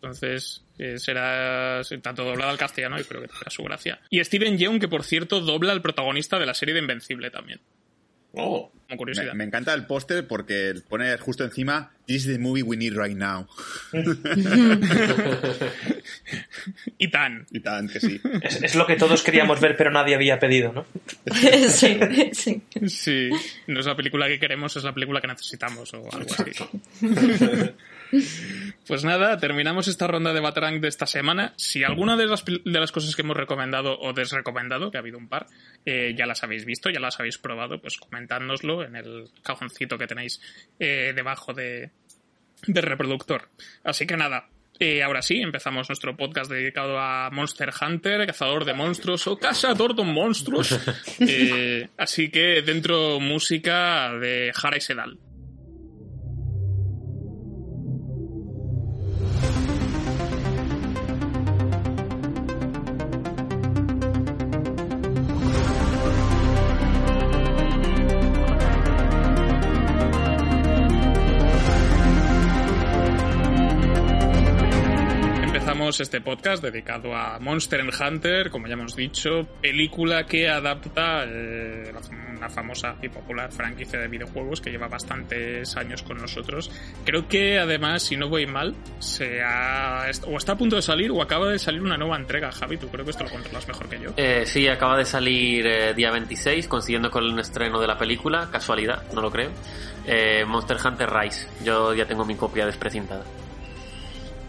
Entonces, 0.00 0.64
eh, 0.78 0.96
será 0.98 1.80
tanto 2.02 2.24
doblado 2.24 2.50
al 2.50 2.58
castellano 2.58 3.00
y 3.00 3.04
creo 3.04 3.20
que 3.22 3.28
tendrá 3.28 3.50
su 3.50 3.64
gracia. 3.64 4.00
Y 4.10 4.22
Steven 4.22 4.56
Yeun, 4.56 4.78
que 4.78 4.86
por 4.86 5.02
cierto 5.02 5.40
dobla 5.40 5.72
al 5.72 5.82
protagonista 5.82 6.38
de 6.38 6.46
la 6.46 6.54
serie 6.54 6.74
de 6.74 6.80
Invencible 6.80 7.30
también. 7.30 7.60
Oh. 8.32 8.70
Como 8.88 8.98
curiosidad. 8.98 9.34
Me, 9.34 9.44
encanta 9.44 9.74
el 9.74 9.86
póster 9.86 10.26
porque 10.26 10.74
pone 10.88 11.16
justo 11.18 11.44
encima 11.44 11.92
This 12.06 12.24
is 12.24 12.32
the 12.36 12.38
movie 12.38 12.62
we 12.62 12.78
need 12.78 12.94
right 12.94 13.14
now. 13.14 13.46
y 16.98 17.08
tan. 17.08 17.46
Y 17.50 17.60
tan, 17.60 17.86
que 17.86 18.00
sí. 18.00 18.18
Es, 18.42 18.74
lo 18.74 18.86
que 18.86 18.96
todos 18.96 19.22
queríamos 19.22 19.60
ver, 19.60 19.76
pero 19.76 19.90
nadie 19.90 20.14
había 20.14 20.38
pedido, 20.38 20.72
¿no? 20.72 20.86
sí, 21.68 22.00
sí. 22.32 22.62
Sí. 22.86 23.28
No 23.66 23.80
es 23.80 23.86
la 23.86 23.94
película 23.94 24.26
que 24.26 24.38
queremos, 24.40 24.74
es 24.74 24.84
la 24.84 24.94
película 24.94 25.20
que 25.20 25.26
necesitamos 25.26 25.92
o 25.92 26.08
algo 26.10 26.32
así. 26.32 26.52
Pues 28.86 29.04
nada, 29.04 29.36
terminamos 29.38 29.88
esta 29.88 30.06
ronda 30.06 30.32
de 30.32 30.40
Batarang 30.40 30.80
de 30.80 30.88
esta 30.88 31.06
semana. 31.06 31.52
Si 31.56 31.84
alguna 31.84 32.16
de 32.16 32.26
las, 32.26 32.44
de 32.44 32.80
las 32.80 32.92
cosas 32.92 33.14
que 33.14 33.22
hemos 33.22 33.36
recomendado 33.36 33.98
o 34.00 34.12
desrecomendado, 34.12 34.90
que 34.90 34.96
ha 34.96 35.00
habido 35.00 35.18
un 35.18 35.28
par, 35.28 35.46
eh, 35.84 36.14
ya 36.16 36.26
las 36.26 36.42
habéis 36.42 36.64
visto, 36.64 36.90
ya 36.90 37.00
las 37.00 37.18
habéis 37.20 37.38
probado, 37.38 37.80
pues 37.80 37.96
comentádnoslo 37.98 38.84
en 38.84 38.96
el 38.96 39.30
cajoncito 39.42 39.98
que 39.98 40.06
tenéis 40.06 40.40
eh, 40.78 41.12
debajo 41.14 41.52
de, 41.52 41.90
del 42.66 42.82
reproductor. 42.82 43.50
Así 43.84 44.06
que 44.06 44.16
nada, 44.16 44.48
eh, 44.78 45.02
ahora 45.02 45.20
sí, 45.20 45.40
empezamos 45.40 45.88
nuestro 45.90 46.16
podcast 46.16 46.50
dedicado 46.50 46.98
a 46.98 47.28
Monster 47.30 47.70
Hunter, 47.78 48.26
cazador 48.26 48.64
de 48.64 48.72
monstruos 48.72 49.26
o 49.26 49.36
cazador 49.36 49.94
de 49.94 50.04
monstruos. 50.04 50.72
así 51.98 52.30
que 52.30 52.62
dentro 52.62 53.20
música 53.20 54.14
de 54.14 54.52
Hara 54.54 54.78
y 54.78 54.80
Sedal. 54.80 55.18
Este 76.08 76.22
podcast 76.22 76.62
dedicado 76.62 77.14
a 77.14 77.38
Monster 77.38 77.82
Hunter, 77.82 78.48
como 78.48 78.66
ya 78.66 78.72
hemos 78.72 78.96
dicho, 78.96 79.46
película 79.60 80.24
que 80.24 80.48
adapta 80.48 81.24
eh, 81.26 81.92
una 82.34 82.48
famosa 82.48 82.96
y 83.02 83.10
popular 83.10 83.52
franquicia 83.52 83.98
de 83.98 84.08
videojuegos 84.08 84.62
que 84.62 84.70
lleva 84.70 84.88
bastantes 84.88 85.76
años 85.76 86.02
con 86.02 86.16
nosotros. 86.16 86.70
Creo 87.04 87.28
que 87.28 87.58
además, 87.58 88.04
si 88.04 88.16
no 88.16 88.30
voy 88.30 88.46
mal, 88.46 88.74
se 89.00 89.42
ha, 89.42 90.06
o 90.26 90.38
está 90.38 90.52
a 90.52 90.56
punto 90.56 90.76
de 90.76 90.82
salir 90.82 91.10
o 91.10 91.20
acaba 91.20 91.50
de 91.50 91.58
salir 91.58 91.82
una 91.82 91.98
nueva 91.98 92.16
entrega. 92.16 92.50
Javi, 92.52 92.78
tú 92.78 92.88
creo 92.88 93.04
que 93.04 93.10
esto 93.10 93.24
lo 93.24 93.30
controlas 93.30 93.68
mejor 93.68 93.90
que 93.90 94.00
yo. 94.00 94.10
Eh, 94.16 94.44
sí, 94.46 94.66
acaba 94.66 94.96
de 94.96 95.04
salir 95.04 95.66
eh, 95.66 95.92
día 95.92 96.10
26, 96.10 96.68
consiguiendo 96.68 97.10
con 97.10 97.22
el 97.22 97.38
estreno 97.38 97.78
de 97.78 97.86
la 97.86 97.98
película, 97.98 98.48
casualidad, 98.50 99.02
no 99.12 99.20
lo 99.20 99.30
creo. 99.30 99.50
Monster 100.46 100.78
Hunter 100.82 101.10
Rise. 101.10 101.46
Yo 101.62 101.92
ya 101.92 102.06
tengo 102.06 102.24
mi 102.24 102.34
copia 102.34 102.64
desprecintada. 102.64 103.24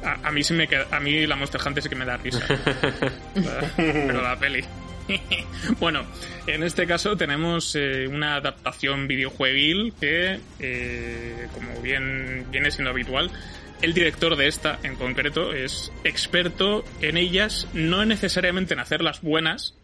A, 0.04 0.32
mí 0.32 0.44
sí 0.44 0.54
me 0.54 0.68
a 0.92 1.00
mí 1.00 1.28
la 1.28 1.36
Monster 1.36 1.62
Hunter 1.66 1.84
sí 1.84 1.90
que 1.90 1.96
me 1.96 2.06
da 2.06 2.18
risa. 2.18 2.46
Pero 3.76 4.22
la 4.22 4.38
peli. 4.40 4.64
bueno, 5.80 6.06
en 6.48 6.64
este 6.64 6.86
caso 6.86 7.18
tenemos 7.18 7.76
eh, 7.76 8.08
una 8.08 8.36
adaptación 8.36 9.08
videojueguil 9.08 9.94
que, 10.00 10.40
eh, 10.60 11.48
como 11.54 11.82
bien 11.82 12.46
viene 12.52 12.72
siendo 12.72 12.92
habitual, 12.92 13.32
el 13.82 13.94
director 13.94 14.36
de 14.36 14.48
esta 14.48 14.80
en 14.84 14.96
concreto 14.96 15.54
es 15.54 15.92
experto 16.04 16.84
en 17.02 17.18
ellas, 17.18 17.68
no 17.74 18.06
necesariamente 18.06 18.74
en 18.74 18.82
hacerlas 18.82 19.22
buenas, 19.22 19.76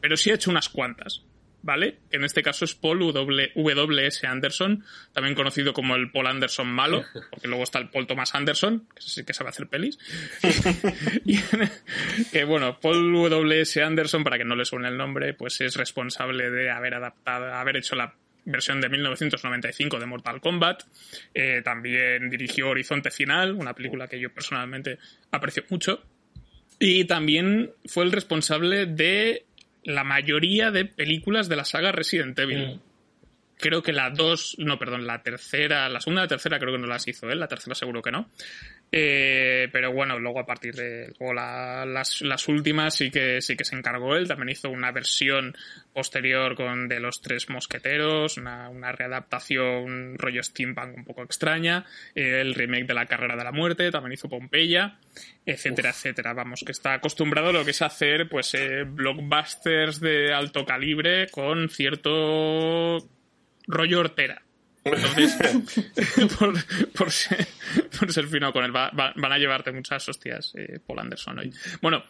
pero 0.00 0.16
sí 0.16 0.30
ha 0.30 0.34
hecho 0.34 0.50
unas 0.50 0.68
cuantas. 0.68 1.22
¿Vale? 1.62 1.98
En 2.10 2.24
este 2.24 2.42
caso 2.42 2.64
es 2.64 2.74
Paul 2.74 3.12
W.S. 3.12 4.26
Anderson, 4.26 4.84
también 5.12 5.34
conocido 5.34 5.72
como 5.72 5.94
el 5.94 6.10
Paul 6.10 6.26
Anderson 6.26 6.68
malo, 6.68 7.04
porque 7.30 7.48
luego 7.48 7.64
está 7.64 7.78
el 7.78 7.88
Paul 7.88 8.06
Thomas 8.06 8.34
Anderson, 8.34 8.86
que 8.94 9.02
sí 9.02 9.24
que 9.24 9.32
sabe 9.32 9.50
hacer 9.50 9.68
pelis. 9.68 9.98
y, 11.24 11.38
que 12.30 12.44
bueno, 12.44 12.78
Paul 12.80 13.12
W.S. 13.12 13.82
Anderson, 13.82 14.24
para 14.24 14.38
que 14.38 14.44
no 14.44 14.56
le 14.56 14.64
suene 14.64 14.88
el 14.88 14.96
nombre, 14.96 15.34
pues 15.34 15.60
es 15.60 15.76
responsable 15.76 16.50
de 16.50 16.70
haber 16.70 16.94
adaptado, 16.94 17.52
haber 17.54 17.76
hecho 17.76 17.96
la 17.96 18.14
versión 18.44 18.80
de 18.80 18.88
1995 18.88 19.98
de 19.98 20.06
Mortal 20.06 20.40
Kombat. 20.40 20.82
Eh, 21.34 21.62
también 21.64 22.28
dirigió 22.28 22.70
Horizonte 22.70 23.10
Final, 23.10 23.52
una 23.52 23.74
película 23.74 24.08
que 24.08 24.18
yo 24.18 24.32
personalmente 24.32 24.98
aprecio 25.30 25.64
mucho. 25.68 26.02
Y 26.78 27.04
también 27.04 27.70
fue 27.86 28.04
el 28.04 28.10
responsable 28.10 28.86
de 28.86 29.44
la 29.84 30.04
mayoría 30.04 30.70
de 30.70 30.84
películas 30.84 31.48
de 31.48 31.56
la 31.56 31.64
saga 31.64 31.92
Resident 31.92 32.38
Evil. 32.38 32.76
Mm. 32.76 32.80
Creo 33.58 33.82
que 33.82 33.92
la 33.92 34.10
dos, 34.10 34.56
no, 34.58 34.78
perdón, 34.78 35.06
la 35.06 35.22
tercera, 35.22 35.88
la 35.88 36.00
segunda 36.00 36.22
y 36.22 36.24
la 36.24 36.28
tercera 36.28 36.58
creo 36.58 36.72
que 36.72 36.80
no 36.80 36.86
las 36.86 37.06
hizo 37.06 37.30
él, 37.30 37.38
la 37.38 37.46
tercera 37.46 37.74
seguro 37.74 38.02
que 38.02 38.10
no. 38.10 38.28
Eh, 38.94 39.70
pero 39.72 39.90
bueno, 39.90 40.18
luego 40.18 40.40
a 40.40 40.44
partir 40.44 40.74
de 40.74 41.14
las, 41.34 42.20
las, 42.20 42.48
últimas 42.48 42.94
sí 42.94 43.10
que 43.10 43.40
sí 43.40 43.56
que 43.56 43.64
se 43.64 43.74
encargó 43.74 44.14
él. 44.14 44.28
También 44.28 44.50
hizo 44.50 44.68
una 44.68 44.92
versión 44.92 45.56
posterior 45.94 46.54
con 46.54 46.88
de 46.88 47.00
los 47.00 47.22
tres 47.22 47.48
mosqueteros, 47.48 48.36
una, 48.36 48.68
una 48.68 48.92
readaptación 48.92 50.18
rollo 50.18 50.42
steampunk 50.42 50.94
un 50.94 51.04
poco 51.06 51.22
extraña. 51.22 51.86
el 52.14 52.54
remake 52.54 52.86
de 52.86 52.94
la 52.94 53.06
carrera 53.06 53.34
de 53.34 53.44
la 53.44 53.52
muerte, 53.52 53.90
también 53.90 54.12
hizo 54.12 54.28
Pompeya, 54.28 54.98
etcétera, 55.46 55.88
etcétera. 55.88 56.34
Vamos, 56.34 56.62
que 56.64 56.72
está 56.72 56.92
acostumbrado 56.92 57.48
a 57.48 57.52
lo 57.52 57.64
que 57.64 57.70
es 57.70 57.80
hacer 57.80 58.28
pues 58.28 58.52
eh, 58.52 58.84
blockbusters 58.84 60.00
de 60.00 60.34
alto 60.34 60.66
calibre 60.66 61.28
con 61.30 61.70
cierto 61.70 62.98
rollo 63.66 64.00
hortera. 64.00 64.42
Entonces, 64.84 65.36
por, 66.98 67.10
ser, 67.10 68.26
fino 68.26 68.52
con 68.52 68.64
él, 68.64 68.72
van 68.72 69.32
a 69.32 69.38
llevarte 69.38 69.72
muchas 69.72 70.08
hostias, 70.08 70.52
eh, 70.56 70.80
Paul 70.84 71.00
Anderson 71.00 71.38
hoy. 71.38 71.52
Bueno, 71.80 72.02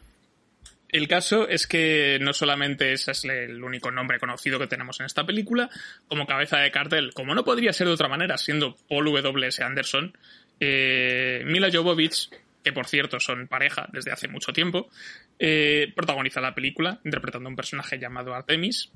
el 0.88 1.08
caso 1.08 1.48
es 1.48 1.66
que 1.66 2.18
no 2.20 2.32
solamente 2.32 2.92
ese 2.92 3.12
es 3.12 3.24
el 3.24 3.62
único 3.62 3.90
nombre 3.90 4.18
conocido 4.18 4.58
que 4.58 4.66
tenemos 4.66 5.00
en 5.00 5.06
esta 5.06 5.26
película, 5.26 5.68
como 6.08 6.26
cabeza 6.26 6.58
de 6.58 6.70
cartel, 6.70 7.12
como 7.14 7.34
no 7.34 7.44
podría 7.44 7.72
ser 7.72 7.88
de 7.88 7.94
otra 7.94 8.08
manera, 8.08 8.38
siendo 8.38 8.76
Paul 8.88 9.04
W.S. 9.04 9.62
Anderson, 9.62 10.16
eh, 10.60 11.42
Mila 11.46 11.70
Jovovich, 11.70 12.30
que 12.62 12.72
por 12.72 12.86
cierto 12.86 13.20
son 13.20 13.48
pareja 13.48 13.88
desde 13.92 14.12
hace 14.12 14.28
mucho 14.28 14.52
tiempo, 14.52 14.88
eh, 15.38 15.92
protagoniza 15.94 16.40
la 16.40 16.54
película 16.54 17.00
interpretando 17.04 17.48
a 17.48 17.50
un 17.50 17.56
personaje 17.56 17.98
llamado 17.98 18.34
Artemis. 18.34 18.90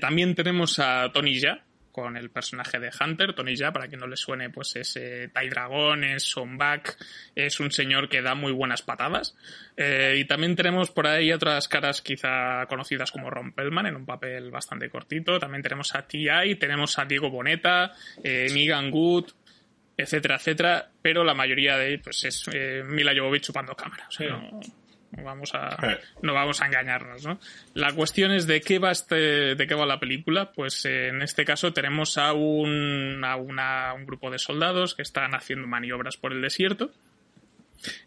también 0.00 0.34
tenemos 0.34 0.78
a 0.78 1.10
Tony 1.12 1.40
Ya, 1.40 1.64
con 1.92 2.16
el 2.16 2.30
personaje 2.30 2.80
de 2.80 2.90
Hunter, 2.98 3.34
Tony 3.34 3.54
Ya, 3.54 3.70
para 3.70 3.86
que 3.86 3.96
no 3.96 4.06
le 4.06 4.16
suene, 4.16 4.50
pues 4.50 4.74
es 4.76 4.96
eh, 4.96 5.30
Tai 5.32 5.48
Dragon, 5.48 6.02
es 6.02 6.24
Sonbak, 6.24 6.96
es 7.34 7.60
un 7.60 7.70
señor 7.70 8.08
que 8.08 8.22
da 8.22 8.34
muy 8.34 8.52
buenas 8.52 8.82
patadas. 8.82 9.36
Eh, 9.76 10.16
y 10.18 10.24
también 10.24 10.56
tenemos 10.56 10.90
por 10.90 11.06
ahí 11.06 11.32
otras 11.32 11.68
caras 11.68 12.02
quizá 12.02 12.66
conocidas 12.66 13.10
como 13.12 13.30
Ron 13.30 13.52
Pellman 13.52 13.86
en 13.86 13.96
un 13.96 14.06
papel 14.06 14.50
bastante 14.50 14.88
cortito. 14.88 15.38
También 15.38 15.62
tenemos 15.62 15.94
a 15.94 16.06
T.I., 16.06 16.56
tenemos 16.56 16.98
a 16.98 17.04
Diego 17.04 17.30
Boneta, 17.30 17.92
eh, 18.24 18.48
Megan 18.52 18.90
Good, 18.90 19.30
etcétera, 19.96 20.36
etcétera. 20.36 20.90
Pero 21.00 21.22
la 21.24 21.34
mayoría 21.34 21.76
de 21.76 21.98
pues 21.98 22.24
es 22.24 22.44
eh, 22.52 22.82
Mila 22.84 23.12
Jovovich 23.14 23.44
chupando 23.44 23.74
cámara. 23.74 24.06
O 24.08 24.12
sea, 24.12 24.28
no, 24.28 24.50
no 24.50 24.81
vamos 25.12 25.54
a 25.54 25.76
no 26.22 26.32
vamos 26.34 26.60
a 26.62 26.66
engañarnos, 26.66 27.24
¿no? 27.26 27.38
La 27.74 27.92
cuestión 27.92 28.32
es 28.32 28.46
de 28.46 28.60
qué 28.60 28.78
va 28.78 28.90
este, 28.90 29.54
de 29.54 29.66
qué 29.66 29.74
va 29.74 29.84
la 29.86 30.00
película. 30.00 30.52
Pues 30.52 30.84
eh, 30.86 31.08
en 31.08 31.22
este 31.22 31.44
caso 31.44 31.72
tenemos 31.72 32.16
a 32.18 32.32
un, 32.32 33.22
a 33.24 33.36
una- 33.36 33.92
un 33.94 34.06
grupo 34.06 34.30
de 34.30 34.38
soldados 34.38 34.94
que 34.94 35.02
están 35.02 35.34
haciendo 35.34 35.66
maniobras 35.68 36.16
por 36.16 36.32
el 36.32 36.40
desierto. 36.42 36.90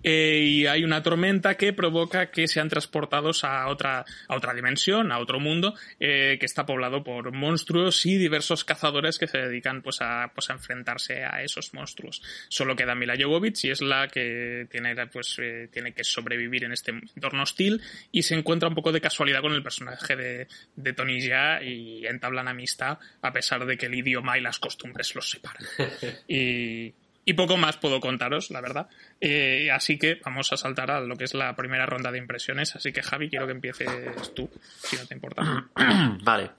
Eh, 0.04 0.40
y 0.46 0.66
hay 0.68 0.84
una 0.84 1.04
tormenta 1.04 1.56
que 1.56 1.74
provoca 1.74 2.32
que 2.32 2.48
sean 2.48 2.70
transportados 2.70 3.44
a 3.44 3.68
otra, 3.68 4.06
a 4.28 4.36
otra 4.36 4.54
dimensión, 4.54 5.12
a 5.12 5.20
otro 5.20 5.40
mundo, 5.40 5.76
eh, 6.00 6.38
que 6.40 6.46
está 6.46 6.66
poblado 6.66 7.04
por 7.04 7.32
monstruos 7.32 8.06
y 8.06 8.18
diversos 8.18 8.64
cazadores 8.64 9.18
que 9.18 9.28
se 9.28 9.38
dedican 9.38 9.82
pues 9.82 10.02
a, 10.02 10.32
pues 10.34 10.50
a 10.50 10.54
enfrentarse 10.54 11.24
a 11.24 11.42
esos 11.44 11.74
monstruos. 11.74 12.22
Solo 12.50 12.76
queda 12.76 12.96
Mila 12.96 13.16
Jovovich 13.20 13.66
y 13.66 13.72
es 13.72 13.82
la 13.82 14.08
que 14.08 14.68
tiene, 14.70 14.96
pues, 15.08 15.38
eh, 15.40 15.70
tiene 15.72 15.94
que 15.94 16.04
sobrevivir 16.04 16.64
en 16.64 16.72
este 16.72 16.92
entorno 16.92 17.44
hostil 17.44 17.82
y 18.12 18.24
se 18.24 18.36
encuentra 18.36 18.70
un 18.70 18.76
poco 18.76 18.92
de 18.92 19.02
casualidad 19.02 19.42
con 19.42 19.54
el 19.54 19.64
personaje 19.64 20.16
de, 20.16 20.48
de 20.76 20.94
Tony 20.94 21.22
Jaa 21.22 21.64
y 21.64 22.06
entablan 22.06 22.48
amistad 22.48 22.98
a 23.22 23.34
pesar 23.34 23.66
de 23.66 23.78
que 23.78 23.88
el 23.88 23.96
idioma 23.96 24.38
y 24.38 24.42
las 24.42 24.60
costumbres 24.60 25.14
los 25.16 25.30
separan. 25.30 25.64
Y, 26.28 26.94
y 27.26 27.34
poco 27.34 27.58
más 27.58 27.78
puedo 27.78 28.00
contaros, 28.00 28.52
la 28.52 28.62
verdad. 28.62 28.88
Eh, 29.20 29.70
así 29.72 29.98
que 29.98 30.22
vamos 30.24 30.54
a 30.54 30.58
saltar 30.58 30.92
a 30.92 31.00
lo 31.02 31.16
que 31.16 31.24
es 31.24 31.34
la 31.34 31.56
primera 31.56 31.86
ronda 31.88 32.12
de 32.12 32.20
impresiones. 32.20 32.76
Así 32.76 32.94
que 32.94 33.02
Javi, 33.02 33.30
quiero 33.30 33.48
que 33.48 33.54
empieces 33.54 34.34
tú, 34.36 34.50
si 34.78 34.96
no 34.96 35.06
te 35.06 35.16
importa. 35.16 35.66
vale. 36.24 36.52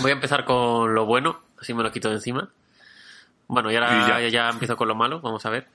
Voy 0.00 0.10
a 0.10 0.14
empezar 0.14 0.44
con 0.44 0.94
lo 0.94 1.06
bueno, 1.06 1.40
así 1.60 1.74
me 1.74 1.82
lo 1.82 1.90
quito 1.90 2.08
de 2.08 2.16
encima. 2.16 2.48
Bueno, 3.48 3.72
y 3.72 3.74
ahora 3.74 3.96
Y 4.04 4.08
ya. 4.08 4.20
ya. 4.20 4.28
ya 4.28 4.48
empiezo 4.50 4.76
con 4.76 4.86
lo 4.86 4.94
malo, 4.94 5.20
vamos 5.20 5.44
a 5.44 5.50
ver. 5.50 5.66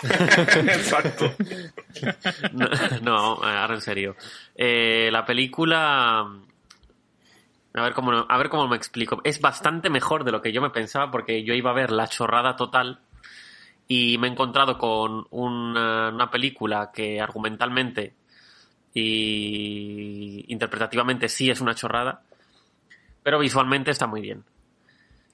Exacto. 0.02 1.34
No, 2.52 2.68
no, 3.02 3.16
ahora 3.44 3.74
en 3.74 3.80
serio. 3.82 4.16
Eh, 4.54 5.10
la 5.12 5.26
película. 5.26 6.20
A 7.72 7.82
ver, 7.82 7.92
cómo, 7.92 8.24
a 8.26 8.38
ver 8.38 8.48
cómo 8.48 8.66
me 8.68 8.76
explico. 8.76 9.20
Es 9.24 9.40
bastante 9.40 9.90
mejor 9.90 10.24
de 10.24 10.32
lo 10.32 10.40
que 10.40 10.52
yo 10.52 10.62
me 10.62 10.70
pensaba 10.70 11.10
porque 11.10 11.44
yo 11.44 11.52
iba 11.52 11.70
a 11.70 11.74
ver 11.74 11.90
la 11.90 12.06
chorrada 12.08 12.56
total 12.56 13.00
y 13.92 14.18
me 14.18 14.28
he 14.28 14.30
encontrado 14.30 14.78
con 14.78 15.26
una, 15.30 16.30
película 16.30 16.92
que 16.94 17.20
argumentalmente 17.20 18.14
y 18.94 20.44
interpretativamente 20.46 21.28
sí 21.28 21.50
es 21.50 21.60
una 21.60 21.74
chorrada, 21.74 22.22
pero 23.24 23.40
visualmente 23.40 23.90
está 23.90 24.06
muy 24.06 24.20
bien. 24.20 24.44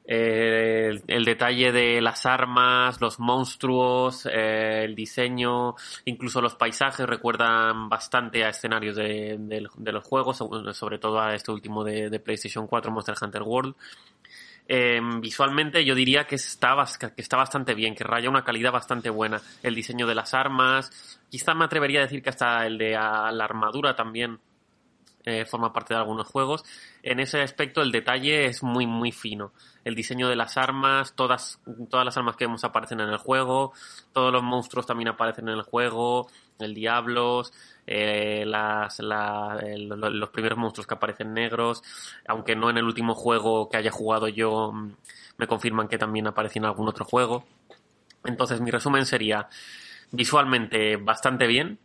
Eh, 0.06 0.98
el, 1.06 1.24
detalle 1.26 1.70
de 1.70 2.00
las 2.00 2.24
armas, 2.24 2.98
los 2.98 3.20
monstruos, 3.20 4.24
eh, 4.24 4.84
el 4.84 4.94
diseño, 4.94 5.74
incluso 6.06 6.40
los 6.40 6.54
paisajes 6.54 7.06
recuerdan 7.06 7.90
bastante 7.90 8.42
a 8.42 8.48
escenarios 8.48 8.96
de, 8.96 9.36
de- 9.38 9.92
los 9.92 10.02
juegos, 10.02 10.38
sobre- 10.72 10.98
todo 10.98 11.20
a 11.20 11.34
este 11.34 11.52
último 11.52 11.84
de 11.84 12.20
PlayStation 12.20 12.66
4, 12.66 12.90
Monster 12.90 13.16
Hunter 13.20 13.42
World. 13.42 13.74
Eh, 14.68 15.00
visualmente 15.20 15.84
yo 15.84 15.94
diría 15.94 16.26
que 16.26 16.34
está, 16.34 16.74
que 16.98 17.22
está 17.22 17.36
bastante 17.36 17.74
bien, 17.74 17.94
que 17.94 18.04
raya 18.04 18.28
una 18.28 18.44
calidad 18.44 18.72
bastante 18.72 19.10
buena. 19.10 19.40
El 19.62 19.74
diseño 19.74 20.06
de 20.06 20.14
las 20.14 20.34
armas, 20.34 21.20
quizá 21.30 21.54
me 21.54 21.64
atrevería 21.64 22.00
a 22.00 22.02
decir 22.02 22.22
que 22.22 22.30
hasta 22.30 22.66
el 22.66 22.78
de 22.78 22.96
ah, 22.96 23.30
la 23.32 23.44
armadura 23.44 23.94
también 23.94 24.40
eh, 25.24 25.44
forma 25.44 25.72
parte 25.72 25.92
de 25.92 25.98
algunos 25.98 26.28
juegos. 26.28 26.64
En 27.02 27.18
ese 27.18 27.42
aspecto 27.42 27.82
el 27.82 27.90
detalle 27.90 28.46
es 28.46 28.62
muy 28.62 28.86
muy 28.86 29.12
fino. 29.12 29.52
El 29.84 29.96
diseño 29.96 30.28
de 30.28 30.36
las 30.36 30.56
armas, 30.56 31.14
todas, 31.14 31.60
todas 31.90 32.04
las 32.04 32.16
armas 32.16 32.36
que 32.36 32.46
vemos 32.46 32.62
aparecen 32.62 33.00
en 33.00 33.08
el 33.08 33.18
juego, 33.18 33.72
todos 34.12 34.32
los 34.32 34.44
monstruos 34.44 34.86
también 34.86 35.08
aparecen 35.08 35.48
en 35.48 35.54
el 35.54 35.62
juego, 35.62 36.28
el 36.60 36.74
diablos, 36.74 37.52
eh, 37.86 38.44
los 38.46 40.30
primeros 40.30 40.58
monstruos 40.58 40.86
que 40.86 40.94
aparecen 40.94 41.32
negros, 41.34 41.82
aunque 42.26 42.56
no 42.56 42.70
en 42.70 42.78
el 42.78 42.84
último 42.84 43.14
juego 43.14 43.68
que 43.68 43.76
haya 43.76 43.90
jugado 43.90 44.28
yo, 44.28 44.72
mm, 44.72 44.92
me 45.38 45.46
confirman 45.46 45.88
que 45.88 45.98
también 45.98 46.26
aparece 46.26 46.58
en 46.58 46.64
algún 46.64 46.88
otro 46.88 47.04
juego. 47.04 47.44
Entonces 48.24 48.60
mi 48.60 48.70
resumen 48.70 49.06
sería 49.06 49.48
visualmente 50.10 50.96
bastante 50.96 51.46
bien, 51.46 51.78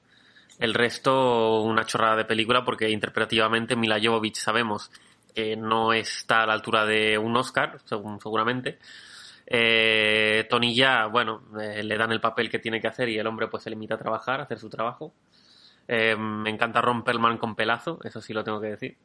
el 0.59 0.73
resto, 0.73 1.61
una 1.61 1.85
chorrada 1.85 2.17
de 2.17 2.25
película, 2.25 2.63
porque 2.63 2.89
interpretativamente 2.89 3.75
Mila 3.75 3.99
Jovovich 4.01 4.37
sabemos 4.37 4.91
que 5.33 5.55
no 5.55 5.93
está 5.93 6.43
a 6.43 6.45
la 6.45 6.53
altura 6.53 6.85
de 6.85 7.17
un 7.17 7.35
Oscar, 7.35 7.79
seguramente. 7.85 8.79
Eh, 9.47 10.45
Tony 10.49 10.75
ya, 10.75 11.07
bueno, 11.07 11.41
eh, 11.59 11.83
le 11.83 11.97
dan 11.97 12.11
el 12.11 12.21
papel 12.21 12.49
que 12.49 12.59
tiene 12.59 12.79
que 12.79 12.87
hacer 12.87 13.09
y 13.09 13.17
el 13.17 13.27
hombre 13.27 13.47
pues 13.47 13.63
se 13.63 13.69
limita 13.69 13.95
a 13.95 13.97
trabajar, 13.97 14.39
a 14.39 14.43
hacer 14.43 14.59
su 14.59 14.69
trabajo. 14.69 15.13
Eh, 15.93 16.15
me 16.15 16.49
encanta 16.49 16.79
Ron 16.81 17.03
Perlman 17.03 17.37
con 17.37 17.53
pelazo, 17.53 17.99
eso 18.05 18.21
sí 18.21 18.31
lo 18.31 18.45
tengo 18.45 18.61
que 18.61 18.67
decir. 18.69 18.97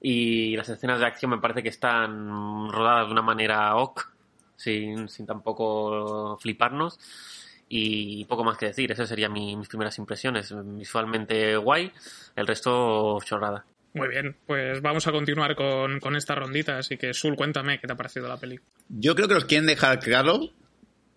Y 0.00 0.56
las 0.56 0.68
escenas 0.70 0.98
de 0.98 1.06
acción 1.06 1.30
me 1.32 1.38
parece 1.38 1.62
que 1.62 1.68
están 1.68 2.70
rodadas 2.72 3.06
de 3.06 3.12
una 3.12 3.20
manera 3.22 3.76
ok, 3.76 4.00
sin, 4.56 5.08
sin 5.08 5.26
tampoco 5.26 6.38
fliparnos. 6.40 6.98
Y 7.68 8.24
poco 8.24 8.42
más 8.42 8.58
que 8.58 8.66
decir, 8.66 8.90
esas 8.90 9.08
serían 9.08 9.32
mi- 9.32 9.54
mis 9.56 9.68
primeras 9.68 9.96
impresiones. 9.98 10.52
Visualmente 10.64 11.56
guay, 11.56 11.92
el 12.36 12.46
resto 12.46 13.18
chorrada. 13.24 13.64
Muy 13.94 14.08
bien, 14.08 14.34
pues 14.46 14.80
vamos 14.80 15.06
a 15.06 15.12
continuar 15.12 15.54
con, 15.54 16.00
con 16.00 16.16
esta 16.16 16.34
rondita. 16.34 16.78
Así 16.78 16.96
que, 16.96 17.12
Sul, 17.14 17.36
cuéntame 17.36 17.78
qué 17.78 17.86
te 17.86 17.92
ha 17.92 17.96
parecido 17.96 18.28
la 18.28 18.38
película. 18.38 18.68
Yo 18.88 19.14
creo 19.14 19.28
que 19.28 19.34
nos 19.34 19.44
quieren 19.44 19.66
dejar 19.66 20.00
claro 20.00 20.40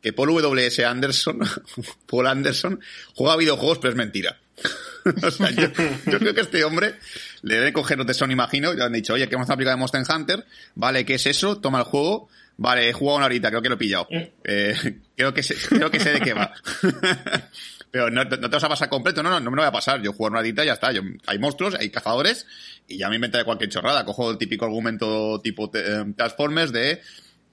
que 0.01 0.11
Paul 0.13 0.29
W.S. 0.41 0.85
Anderson, 0.85 1.39
Paul 2.09 2.27
Anderson, 2.27 2.79
juega 3.15 3.35
videojuegos, 3.37 3.79
pero 3.79 3.91
es 3.91 3.97
mentira. 3.97 4.37
o 5.23 5.31
sea, 5.31 5.51
yo, 5.51 5.67
yo 6.05 6.19
creo 6.19 6.33
que 6.33 6.41
este 6.41 6.63
hombre 6.63 6.95
le 7.41 7.55
debe 7.55 7.73
coger 7.73 7.97
los 7.97 8.07
de 8.07 8.13
Sony, 8.13 8.31
imagino, 8.31 8.73
y 8.73 8.77
le 8.77 8.83
han 8.83 8.93
dicho, 8.93 9.13
oye, 9.13 9.27
que 9.27 9.35
hemos 9.35 9.47
una 9.47 9.55
película 9.55 9.75
de 9.75 9.79
Monster 9.79 10.03
Hunter, 10.09 10.45
vale, 10.75 11.05
¿qué 11.05 11.15
es 11.15 11.25
eso? 11.25 11.59
Toma 11.59 11.79
el 11.79 11.85
juego, 11.85 12.29
vale, 12.57 12.89
he 12.89 12.93
jugado 12.93 13.17
una 13.17 13.25
horita, 13.25 13.49
creo 13.49 13.61
que 13.61 13.69
lo 13.69 13.75
he 13.75 13.79
pillado. 13.79 14.07
Eh, 14.43 14.75
creo, 15.15 15.33
que 15.33 15.43
sé, 15.43 15.55
creo 15.69 15.91
que 15.91 15.99
sé 15.99 16.13
de 16.13 16.21
qué 16.21 16.33
va. 16.33 16.53
Pero 17.91 18.09
no, 18.09 18.25
no 18.25 18.39
te 18.39 18.47
vas 18.47 18.63
a 18.63 18.69
pasar 18.69 18.89
completo, 18.89 19.23
no, 19.23 19.29
no, 19.29 19.39
no 19.39 19.51
me 19.51 19.55
lo 19.55 19.61
voy 19.61 19.69
a 19.69 19.71
pasar. 19.71 20.01
Yo 20.01 20.11
juego 20.11 20.31
una 20.31 20.39
horita 20.39 20.63
y 20.63 20.67
ya 20.67 20.73
está. 20.73 20.91
Yo, 20.91 21.01
hay 21.27 21.39
monstruos, 21.39 21.75
hay 21.75 21.89
cazadores, 21.89 22.45
y 22.89 22.97
ya 22.97 23.07
me 23.07 23.15
inventaré 23.15 23.45
cualquier 23.45 23.69
chorrada. 23.69 24.03
Cojo 24.03 24.31
el 24.31 24.37
típico 24.37 24.65
argumento 24.65 25.39
tipo 25.41 25.71
eh, 25.73 26.03
Transformers 26.17 26.73
de 26.73 27.01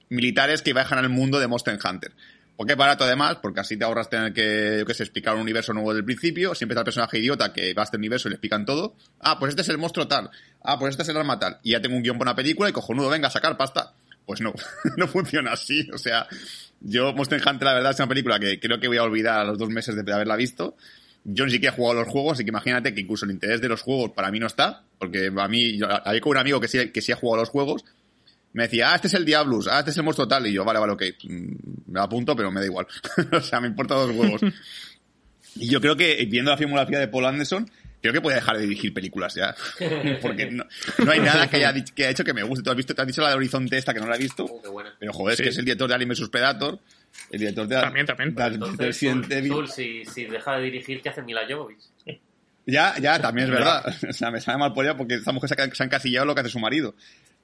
militares 0.09 0.61
que 0.61 0.73
viajan 0.73 0.99
al 0.99 1.09
mundo 1.09 1.39
de 1.39 1.47
Monster 1.47 1.79
Hunter. 1.81 2.11
Porque 2.55 2.73
es 2.73 2.77
barato 2.77 3.03
además, 3.03 3.37
porque 3.41 3.61
así 3.61 3.77
te 3.77 3.83
ahorras 3.83 4.09
tener 4.09 4.31
que, 4.31 4.77
yo 4.79 4.85
que 4.85 4.93
sé, 4.93 5.03
explicar 5.03 5.33
un 5.35 5.41
universo 5.41 5.73
nuevo 5.73 5.89
desde 5.89 5.99
el 5.99 6.05
principio. 6.05 6.53
Siempre 6.53 6.73
está 6.73 6.81
el 6.81 6.85
personaje 6.85 7.17
idiota 7.17 7.51
que 7.51 7.73
va 7.73 7.81
a 7.81 7.85
este 7.85 7.97
universo 7.97 8.27
y 8.27 8.31
le 8.31 8.35
explican 8.35 8.65
todo. 8.65 8.95
Ah, 9.19 9.39
pues 9.39 9.49
este 9.49 9.63
es 9.63 9.69
el 9.69 9.79
monstruo 9.79 10.07
tal. 10.07 10.29
Ah, 10.61 10.77
pues 10.77 10.91
este 10.91 11.03
es 11.03 11.09
el 11.09 11.17
arma 11.17 11.39
tal. 11.39 11.59
Y 11.63 11.71
ya 11.71 11.81
tengo 11.81 11.95
un 11.95 12.03
guion 12.03 12.17
para 12.17 12.31
una 12.31 12.35
película 12.35 12.69
y 12.69 12.71
cojonudo, 12.71 13.09
venga 13.09 13.27
a 13.27 13.31
sacar 13.31 13.57
pasta. 13.57 13.93
Pues 14.25 14.39
no, 14.41 14.53
no 14.97 15.07
funciona 15.07 15.53
así. 15.53 15.89
O 15.91 15.97
sea, 15.97 16.27
yo 16.79 17.13
Monster 17.13 17.41
Hunter 17.45 17.65
la 17.65 17.73
verdad 17.73 17.91
es 17.91 17.99
una 17.99 18.07
película 18.07 18.39
que 18.39 18.59
creo 18.59 18.79
que 18.79 18.87
voy 18.87 18.97
a 18.97 19.03
olvidar 19.03 19.39
a 19.39 19.43
los 19.45 19.57
dos 19.57 19.69
meses 19.69 19.95
de 19.95 20.13
haberla 20.13 20.35
visto. 20.35 20.75
Yo 21.23 21.45
ni 21.45 21.51
siquiera 21.51 21.73
he 21.73 21.77
jugado 21.77 22.01
los 22.01 22.09
juegos, 22.09 22.33
así 22.33 22.43
que 22.43 22.49
imagínate 22.49 22.93
que 22.93 23.01
incluso 23.01 23.25
el 23.25 23.31
interés 23.31 23.61
de 23.61 23.69
los 23.69 23.81
juegos 23.81 24.11
para 24.11 24.29
mí 24.29 24.39
no 24.39 24.47
está, 24.47 24.83
porque 24.99 25.31
a 25.35 25.47
mí, 25.47 25.79
había 26.03 26.21
con 26.21 26.31
un 26.31 26.37
amigo 26.37 26.59
que 26.59 26.67
sí, 26.67 26.89
que 26.89 27.01
sí 27.01 27.13
ha 27.13 27.15
jugado 27.15 27.41
los 27.41 27.49
juegos, 27.49 27.85
me 28.53 28.63
decía, 28.63 28.91
ah, 28.91 28.95
este 28.95 29.07
es 29.07 29.13
el 29.15 29.25
Diablus, 29.25 29.67
ah, 29.67 29.79
este 29.79 29.91
es 29.91 29.97
el 29.97 30.03
monstruo 30.03 30.27
tal, 30.27 30.45
y 30.47 30.53
yo, 30.53 30.63
vale, 30.63 30.79
vale, 30.79 30.93
ok, 30.93 31.03
mm, 31.23 31.91
me 31.91 31.99
apunto, 31.99 32.35
pero 32.35 32.51
me 32.51 32.59
da 32.59 32.65
igual. 32.65 32.87
o 33.31 33.41
sea, 33.41 33.59
me 33.59 33.67
importa 33.67 33.95
dos 33.95 34.11
huevos. 34.15 34.41
y 35.55 35.69
yo 35.69 35.79
creo 35.81 35.95
que, 35.95 36.25
viendo 36.29 36.51
la 36.51 36.57
filmografía 36.57 36.99
de 36.99 37.07
Paul 37.07 37.25
Anderson, 37.25 37.69
creo 38.01 38.11
que 38.13 38.21
puede 38.21 38.35
dejar 38.35 38.57
de 38.57 38.63
dirigir 38.63 38.93
películas 38.93 39.33
ya. 39.35 39.55
Porque 40.21 40.51
no, 40.51 40.65
no 41.05 41.11
hay 41.11 41.19
nada 41.21 41.47
que 41.49 41.57
haya, 41.57 41.73
que 41.85 42.03
haya 42.03 42.11
hecho 42.11 42.23
que 42.23 42.33
me 42.33 42.43
guste. 42.43 42.63
Tú 42.63 42.69
has 42.69 42.75
visto, 42.75 42.93
te 42.93 43.01
has 43.01 43.07
dicho 43.07 43.21
la 43.21 43.29
de 43.29 43.35
Horizonte 43.35 43.77
esta 43.77 43.93
que 43.93 43.99
no 44.01 44.07
la 44.07 44.15
he 44.15 44.19
visto, 44.19 44.45
qué 44.61 44.67
buena. 44.69 44.93
pero 44.99 45.13
joder, 45.13 45.33
es 45.33 45.37
Sí. 45.37 45.43
que 45.43 45.49
es 45.49 45.57
el 45.57 45.65
director 45.65 45.87
de 45.87 45.95
Alien 45.95 46.09
vs 46.09 46.29
Predator, 46.29 46.79
el 47.31 47.39
director 47.39 47.67
de 47.67 47.75
También, 47.79 48.05
también. 48.05 48.35
de- 48.35 48.43
de 48.49 48.55
Entonces, 48.55 48.99
Zul, 48.99 49.25
Evil. 49.31 49.51
Zul, 49.53 49.69
si, 49.69 50.05
si 50.05 50.25
deja 50.25 50.57
de 50.57 50.63
dirigir, 50.63 51.01
¿qué 51.01 51.09
hace 51.09 51.21
Mila 51.21 51.41
Jovovich? 51.49 51.83
Ya, 52.65 52.95
ya, 52.99 53.19
también 53.21 53.47
es 53.49 53.53
verdad. 53.53 53.83
O 54.09 54.13
sea, 54.13 54.31
me 54.31 54.39
sabe 54.41 54.57
mal 54.57 54.73
por 54.73 54.85
ella 54.85 54.95
porque 54.97 55.15
esta 55.15 55.31
mujer 55.31 55.49
se 55.49 55.61
ha, 55.61 55.73
se 55.73 55.83
ha 55.83 55.85
encasillado 55.85 56.25
lo 56.25 56.33
que 56.35 56.41
hace 56.41 56.49
su 56.49 56.59
marido. 56.59 56.95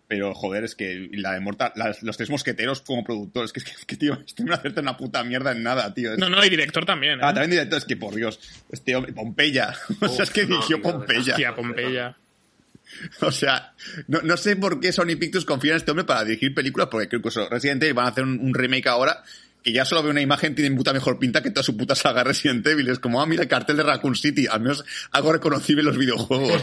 Pero, 0.10 0.34
joder, 0.34 0.64
es 0.64 0.74
que 0.74 1.08
la 1.14 1.34
de 1.34 1.40
Mortal, 1.40 1.72
las- 1.76 2.02
los 2.02 2.18
tres 2.18 2.32
mosqueteros 2.32 2.82
como 2.82 3.04
productores, 3.04 3.54
que 3.54 3.60
es 3.60 3.66
que, 3.66 3.86
que, 3.86 3.96
tío, 3.96 4.18
este 4.28 4.44
no 4.44 4.54
acerta 4.56 4.82
una 4.82 4.98
puta 4.98 5.24
mierda 5.24 5.52
en 5.54 5.62
nada, 5.64 5.94
tío. 5.94 6.12
Es- 6.12 6.18
No, 6.20 6.30
no, 6.30 6.44
y 6.44 6.50
director 6.50 6.84
también. 6.84 7.20
¿eh? 7.20 7.24
Ah, 7.24 7.32
también 7.34 7.52
director, 7.52 7.78
es 7.78 7.86
que 7.86 7.96
por 7.96 8.16
Dios, 8.16 8.40
este 8.72 8.96
hombre, 8.96 9.14
Pompeya. 9.14 9.74
o 10.02 10.08
sea, 10.10 10.24
es 10.24 10.32
que 10.32 10.42
no, 10.48 10.56
dirigió 10.56 10.78
tío, 10.78 10.82
Pompeya. 10.92 11.34
Hostia, 11.34 11.56
Pompeya. 11.56 12.18
O 13.22 13.32
sea, 13.32 13.74
no, 14.08 14.20
no, 14.24 14.36
sé 14.36 14.56
por 14.56 14.80
qué 14.80 14.92
Sony 14.92 15.16
Pictures 15.20 15.46
confía 15.46 15.74
en 15.74 15.78
este 15.78 15.92
hombre 15.92 16.06
para 16.06 16.24
dirigir 16.26 16.56
películas, 16.56 16.88
porque 16.90 17.08
creo 17.08 17.22
que 17.22 17.30
Resident 17.48 17.84
Evil 17.84 17.94
van 17.94 18.08
a 18.08 18.10
hacer 18.10 18.24
un, 18.24 18.40
un 18.40 18.52
remake 18.52 18.88
ahora 18.88 19.24
que 19.64 19.74
ya 19.74 19.86
solo 19.86 20.04
veo 20.04 20.12
una 20.12 20.22
imagen, 20.22 20.56
tiene 20.56 20.76
puta 20.76 20.94
mejor 20.94 21.20
pinta 21.20 21.42
que 21.44 21.52
toda 21.52 21.64
su 21.64 21.76
puta 21.76 21.96
saga 21.96 22.24
Resident 22.24 22.66
Evil. 22.66 22.88
Es 22.90 23.00
como, 23.00 23.22
ah, 23.22 23.26
mira 23.26 23.44
el 23.44 23.50
cartel 23.50 23.78
de 23.78 23.84
Raccoon 23.84 24.16
City, 24.16 24.48
al 24.48 24.62
menos 24.62 24.86
algo 25.12 25.34
reconocible 25.34 25.82
en 25.82 25.88
los 25.88 25.98
videojuegos. 25.98 26.62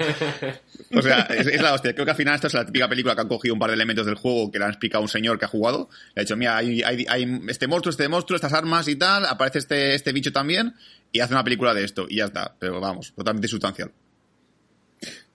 o 0.95 1.03
sea, 1.03 1.21
es, 1.23 1.61
la 1.61 1.75
hostia. 1.75 1.93
Creo 1.93 2.05
que 2.05 2.13
al 2.13 2.17
final 2.17 2.35
esta 2.35 2.47
es 2.47 2.55
la 2.55 2.65
típica 2.65 2.89
película 2.89 3.15
que 3.15 3.21
han 3.21 3.29
cogido 3.29 3.55
un 3.55 3.61
par 3.61 3.71
de 3.71 3.75
elementos 3.75 4.07
del 4.07 4.15
juego 4.15 4.51
que 4.51 4.59
le 4.59 4.65
han 4.65 4.71
explicado 4.71 5.03
un 5.03 5.09
señor 5.09 5.39
que 5.39 5.45
ha 5.45 5.49
jugado. 5.49 5.91
Le 6.15 6.21
ha 6.21 6.25
dicho, 6.25 6.37
mira, 6.37 6.57
hay, 6.57 6.83
hay, 6.83 7.07
hay 7.09 7.41
este 7.49 7.67
monstruo, 7.67 7.91
este 7.91 8.09
monstruo, 8.09 8.37
estas 8.37 8.53
armas 8.53 8.89
y 8.89 8.97
tal, 8.97 9.27
aparece 9.27 9.59
este, 9.59 9.95
este 9.95 10.13
bicho 10.13 10.33
también, 10.33 10.75
y 11.13 11.21
hace 11.21 11.35
una 11.35 11.45
película 11.45 11.75
de 11.75 11.85
esto, 11.85 12.07
y 12.09 12.17
ya 12.17 12.27
está. 12.27 12.55
Pero 12.59 12.81
vamos, 12.81 13.13
totalmente 13.15 13.49
sustancial. 13.49 13.93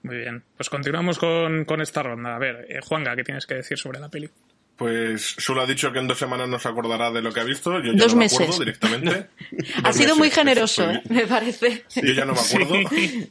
Muy 0.03 0.17
bien, 0.17 0.43
pues 0.57 0.69
continuamos 0.69 1.19
con, 1.19 1.63
con 1.65 1.79
esta 1.79 2.01
ronda. 2.01 2.35
A 2.35 2.39
ver, 2.39 2.65
eh, 2.69 2.79
Juanga, 2.81 3.15
¿qué 3.15 3.23
tienes 3.23 3.45
que 3.45 3.55
decir 3.55 3.77
sobre 3.77 3.99
la 3.99 4.09
peli? 4.09 4.29
Pues 4.75 5.35
solo 5.37 5.61
ha 5.61 5.67
dicho 5.67 5.91
que 5.91 5.99
en 5.99 6.07
dos 6.07 6.17
semanas 6.17 6.49
no 6.49 6.57
se 6.57 6.67
acordará 6.67 7.11
de 7.11 7.21
lo 7.21 7.31
que 7.31 7.39
ha 7.39 7.43
visto. 7.43 7.79
Yo 7.79 7.93
ya 7.93 8.03
dos 8.03 8.13
no 8.13 8.19
meses. 8.19 8.39
me 8.39 8.45
acuerdo 8.45 8.65
directamente. 8.65 9.29
ha 9.83 9.93
sido 9.93 10.15
muy 10.15 10.31
generoso, 10.31 10.89
¿eh? 10.89 11.01
me 11.09 11.27
parece. 11.27 11.85
Yo 11.95 12.13
ya 12.13 12.25
no 12.25 12.33
me 12.33 12.39
acuerdo. 12.39 12.75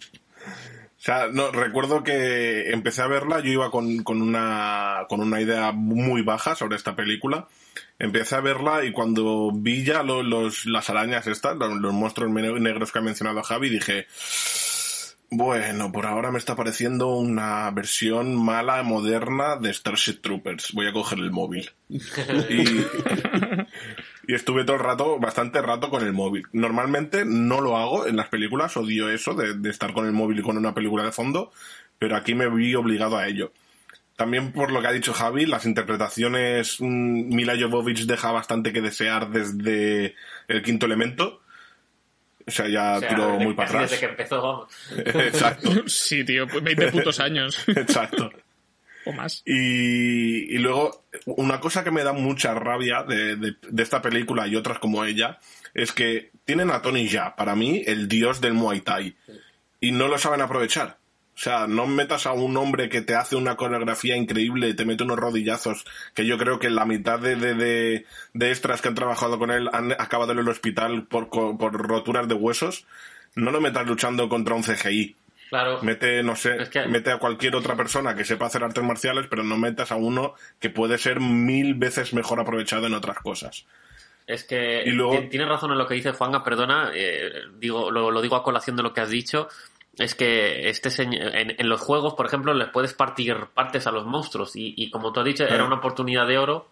O 1.00 1.03
sea, 1.03 1.29
no, 1.33 1.50
recuerdo 1.50 2.03
que 2.03 2.72
empecé 2.72 3.00
a 3.00 3.07
verla, 3.07 3.40
yo 3.40 3.50
iba 3.50 3.70
con, 3.70 4.03
con, 4.03 4.20
una, 4.20 5.07
con 5.09 5.22
una 5.22 5.40
idea 5.40 5.72
muy 5.72 6.20
baja 6.20 6.55
sobre 6.55 6.76
esta 6.76 6.94
película. 6.94 7.48
Empecé 7.98 8.35
a 8.35 8.42
verla 8.42 8.85
y 8.85 8.92
cuando 8.92 9.50
vi 9.50 9.83
ya 9.83 10.03
los, 10.03 10.66
las 10.66 10.90
arañas 10.90 11.26
estas, 11.26 11.57
los, 11.57 11.72
los 11.81 11.94
monstruos 11.94 12.31
negros 12.31 12.92
que 12.92 12.98
ha 12.98 13.03
mencionado 13.03 13.42
Javi, 13.42 13.70
dije, 13.70 14.09
bueno, 15.33 15.93
por 15.93 16.07
ahora 16.07 16.33
me 16.33 16.38
está 16.38 16.57
pareciendo 16.57 17.14
una 17.14 17.71
versión 17.71 18.35
mala, 18.35 18.83
moderna 18.83 19.55
de 19.57 19.73
Starship 19.73 20.21
Troopers. 20.21 20.73
Voy 20.73 20.88
a 20.88 20.93
coger 20.93 21.19
el 21.19 21.31
móvil. 21.31 21.71
Y, 24.29 24.35
estuve 24.35 24.64
todo 24.64 24.77
el 24.77 24.83
rato, 24.83 25.19
bastante 25.19 25.61
rato 25.61 25.90
con 25.90 26.05
el 26.05 26.12
móvil. 26.12 26.45
Normalmente 26.53 27.25
no 27.25 27.61
lo 27.61 27.77
hago 27.77 28.07
en 28.07 28.14
las 28.14 28.29
películas, 28.29 28.77
odio 28.77 29.11
eso 29.11 29.35
de, 29.35 29.69
estar 29.69 29.93
con 29.93 30.07
el 30.07 30.12
móvil 30.12 30.38
y 30.38 30.43
con 30.43 30.57
una 30.57 30.73
película 30.73 31.03
de 31.03 31.11
fondo, 31.11 31.51
pero 31.99 32.14
aquí 32.14 32.35
me 32.35 32.49
vi 32.49 32.77
obligado 32.77 33.16
a 33.16 33.27
ello. 33.27 33.53
También 34.14 34.53
por 34.53 34.71
lo 34.71 34.81
que 34.81 34.87
ha 34.87 34.93
dicho 34.93 35.12
Javi, 35.12 35.47
las 35.47 35.66
interpretaciones 35.66 36.77
mm, 36.81 37.35
Mila 37.35 37.55
Jovovich 37.59 38.07
deja 38.07 38.31
bastante 38.31 38.73
que 38.73 38.83
desear 38.83 39.31
desde 39.31 40.14
el 40.47 40.62
quinto 40.62 40.87
elemento 40.87 41.40
o 42.51 42.53
sea, 42.53 42.69
ya 42.69 43.09
tiró 43.09 43.39
muy 43.39 43.55
para 43.55 43.69
atrás. 43.69 43.91
Desde 43.91 44.07
que 44.07 44.11
empezó, 44.11 44.69
Exacto. 44.97 45.89
Sí, 45.89 46.25
tío, 46.25 46.47
20 46.47 46.75
pues 46.75 46.91
putos 46.91 47.21
años. 47.21 47.65
Exacto. 47.69 48.31
o 49.05 49.13
más. 49.13 49.43
Y, 49.47 50.55
y, 50.55 50.59
luego, 50.59 51.05
una 51.27 51.61
cosa 51.61 51.85
que 51.85 51.93
me 51.93 52.03
da 52.03 52.13
mucha 52.13 52.55
rabia 52.55 53.05
de, 53.05 53.37
de, 53.37 53.55
de, 53.69 53.83
esta 53.83 54.03
película 54.03 54.49
y 54.49 54.57
otras 54.57 54.81
como 54.81 55.05
ella, 55.05 55.39
es 55.75 55.93
que 55.93 56.33
tienen 56.45 56.71
a 56.71 56.83
Tony 56.83 57.07
Ya, 57.07 57.37
para 57.37 57.55
mí, 57.55 57.85
el 57.87 58.09
dios 58.09 58.41
del 58.41 58.55
Muay 58.55 58.81
Thai. 58.81 59.17
Y 59.81 59.93
no 59.93 60.09
lo 60.09 60.19
saben 60.19 60.41
aprovechar. 60.41 61.00
O 61.40 61.42
sea, 61.42 61.66
no 61.66 61.87
metas 61.87 62.26
a 62.26 62.35
un 62.35 62.55
hombre 62.59 62.90
que 62.90 63.00
te 63.00 63.14
hace 63.14 63.35
una 63.35 63.57
coreografía 63.57 64.14
increíble 64.14 64.68
y 64.68 64.74
te 64.74 64.85
mete 64.85 65.05
unos 65.05 65.16
rodillazos, 65.16 65.87
que 66.12 66.26
yo 66.26 66.37
creo 66.37 66.59
que 66.59 66.68
la 66.68 66.85
mitad 66.85 67.18
de, 67.18 67.35
de, 67.35 68.05
de, 68.35 68.50
extras 68.50 68.83
que 68.83 68.88
han 68.88 68.94
trabajado 68.94 69.38
con 69.38 69.50
él 69.50 69.70
han 69.72 69.92
acabado 69.92 70.33
en 70.33 70.40
el 70.40 70.48
hospital 70.50 71.07
por, 71.07 71.31
por 71.31 71.72
roturas 71.72 72.29
de 72.29 72.35
huesos. 72.35 72.85
No 73.37 73.53
lo 73.53 73.62
metas 73.62 73.87
luchando 73.87 74.29
contra 74.29 74.55
un 74.55 74.62
CGI. 74.62 75.16
Claro. 75.48 75.79
Mete, 75.81 76.22
no 76.22 76.37
sé, 76.37 76.59
mete 76.90 77.11
a 77.11 77.16
cualquier 77.16 77.57
otra 77.57 77.74
persona 77.74 78.14
que 78.14 78.26
sepa 78.26 78.44
hacer 78.44 78.62
artes 78.62 78.85
marciales, 78.85 79.26
pero 79.31 79.42
no 79.42 79.57
metas 79.57 79.92
a 79.92 79.96
uno 79.96 80.35
que 80.59 80.68
puede 80.68 80.98
ser 80.98 81.20
mil 81.20 81.72
veces 81.72 82.12
mejor 82.12 82.38
aprovechado 82.38 82.87
en 82.87 82.92
otras 82.92 83.16
cosas. 83.16 83.64
Es 84.26 84.44
que 84.44 84.83
y 84.85 84.90
luego... 84.90 85.18
tiene 85.31 85.46
razón 85.46 85.72
en 85.72 85.79
lo 85.79 85.87
que 85.87 85.94
dice 85.94 86.12
Juanga, 86.12 86.44
perdona, 86.44 86.92
eh, 86.94 87.33
digo, 87.59 87.90
lo, 87.90 88.11
lo, 88.11 88.20
digo 88.20 88.37
a 88.37 88.44
colación 88.44 88.76
de 88.76 88.83
lo 88.83 88.92
que 88.92 89.00
has 89.00 89.11
dicho 89.11 89.48
es 89.98 90.14
que 90.14 90.68
este 90.68 90.90
señor, 90.90 91.33
en, 91.35 91.68
los 91.68 91.81
juegos, 91.81 92.14
por 92.14 92.26
ejemplo, 92.26 92.55
les 92.55 92.68
puedes 92.68 92.94
partir 92.94 93.37
partes 93.55 93.87
a 93.87 93.90
los 93.90 94.07
monstruos 94.07 94.53
y, 94.55 94.90
como 94.90 95.12
tú 95.12 95.20
has 95.20 95.26
dicho, 95.26 95.44
era 95.44 95.64
una 95.64 95.76
oportunidad 95.76 96.26
de 96.26 96.38
oro 96.38 96.70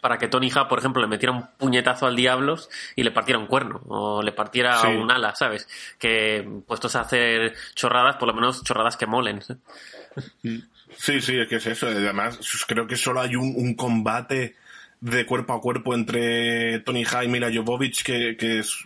para 0.00 0.18
que 0.18 0.28
Tony 0.28 0.50
Hawk, 0.50 0.68
por 0.68 0.78
ejemplo, 0.78 1.02
le 1.02 1.08
metiera 1.08 1.32
un 1.32 1.46
puñetazo 1.58 2.06
al 2.06 2.16
Diablos 2.16 2.68
y 2.94 3.02
le 3.02 3.10
partiera 3.10 3.38
un 3.38 3.46
cuerno 3.46 3.80
o 3.88 4.22
le 4.22 4.32
partiera 4.32 4.80
un 4.88 5.10
ala, 5.10 5.34
¿sabes? 5.34 5.68
Que 5.98 6.46
puestos 6.66 6.94
a 6.96 7.00
hacer 7.00 7.54
chorradas, 7.74 8.16
por 8.16 8.28
lo 8.28 8.34
menos 8.34 8.62
chorradas 8.62 8.96
que 8.96 9.06
molen. 9.06 9.40
Sí, 10.96 11.20
sí, 11.20 11.38
es 11.38 11.48
que 11.48 11.56
es 11.56 11.66
eso. 11.66 11.86
Además, 11.86 12.40
creo 12.66 12.84
que 12.84 12.96
solo 12.96 13.20
hay 13.20 13.36
un, 13.36 13.74
combate 13.74 14.56
de 15.00 15.24
cuerpo 15.24 15.54
a 15.54 15.60
cuerpo 15.60 15.94
entre 15.94 16.80
Tony 16.80 17.04
Hawk 17.04 17.22
y 17.22 17.28
Mila 17.28 17.48
Jovovich 17.54 18.02
que, 18.02 18.36
que 18.36 18.58
es 18.58 18.84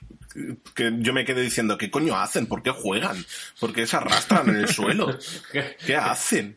que 0.75 0.92
yo 0.99 1.12
me 1.12 1.25
quedé 1.25 1.42
diciendo, 1.42 1.79
¿qué 1.79 1.90
coño 1.90 2.16
hacen? 2.16 2.47
¿Por 2.47 2.62
qué 2.62 2.70
juegan? 2.70 3.25
¿Por 3.61 3.73
qué 3.73 3.87
se 3.87 3.97
arrastran 3.97 4.49
en 4.49 4.57
el 4.57 4.68
suelo? 4.68 5.16
¿Qué 5.87 5.97
hacen? 5.97 6.57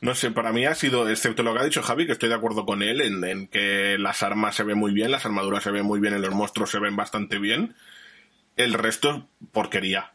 No 0.00 0.14
sé, 0.14 0.30
para 0.30 0.52
mí 0.52 0.66
ha 0.66 0.74
sido, 0.74 1.08
excepto 1.08 1.42
lo 1.42 1.54
que 1.54 1.60
ha 1.60 1.64
dicho 1.64 1.82
Javi, 1.82 2.06
que 2.06 2.12
estoy 2.12 2.28
de 2.28 2.34
acuerdo 2.34 2.66
con 2.66 2.82
él, 2.82 3.00
en, 3.00 3.46
que 3.48 3.96
las 3.98 4.22
armas 4.22 4.56
se 4.56 4.64
ven 4.64 4.78
muy 4.78 4.92
bien, 4.92 5.10
las 5.10 5.24
armaduras 5.24 5.62
se 5.62 5.70
ven 5.70 5.84
muy 5.86 6.00
bien, 6.00 6.14
en 6.14 6.22
los 6.22 6.34
monstruos 6.34 6.70
se 6.70 6.78
ven 6.78 6.96
bastante 6.96 7.38
bien. 7.38 7.74
El 8.56 8.74
resto, 8.74 9.28
porquería. 9.52 10.12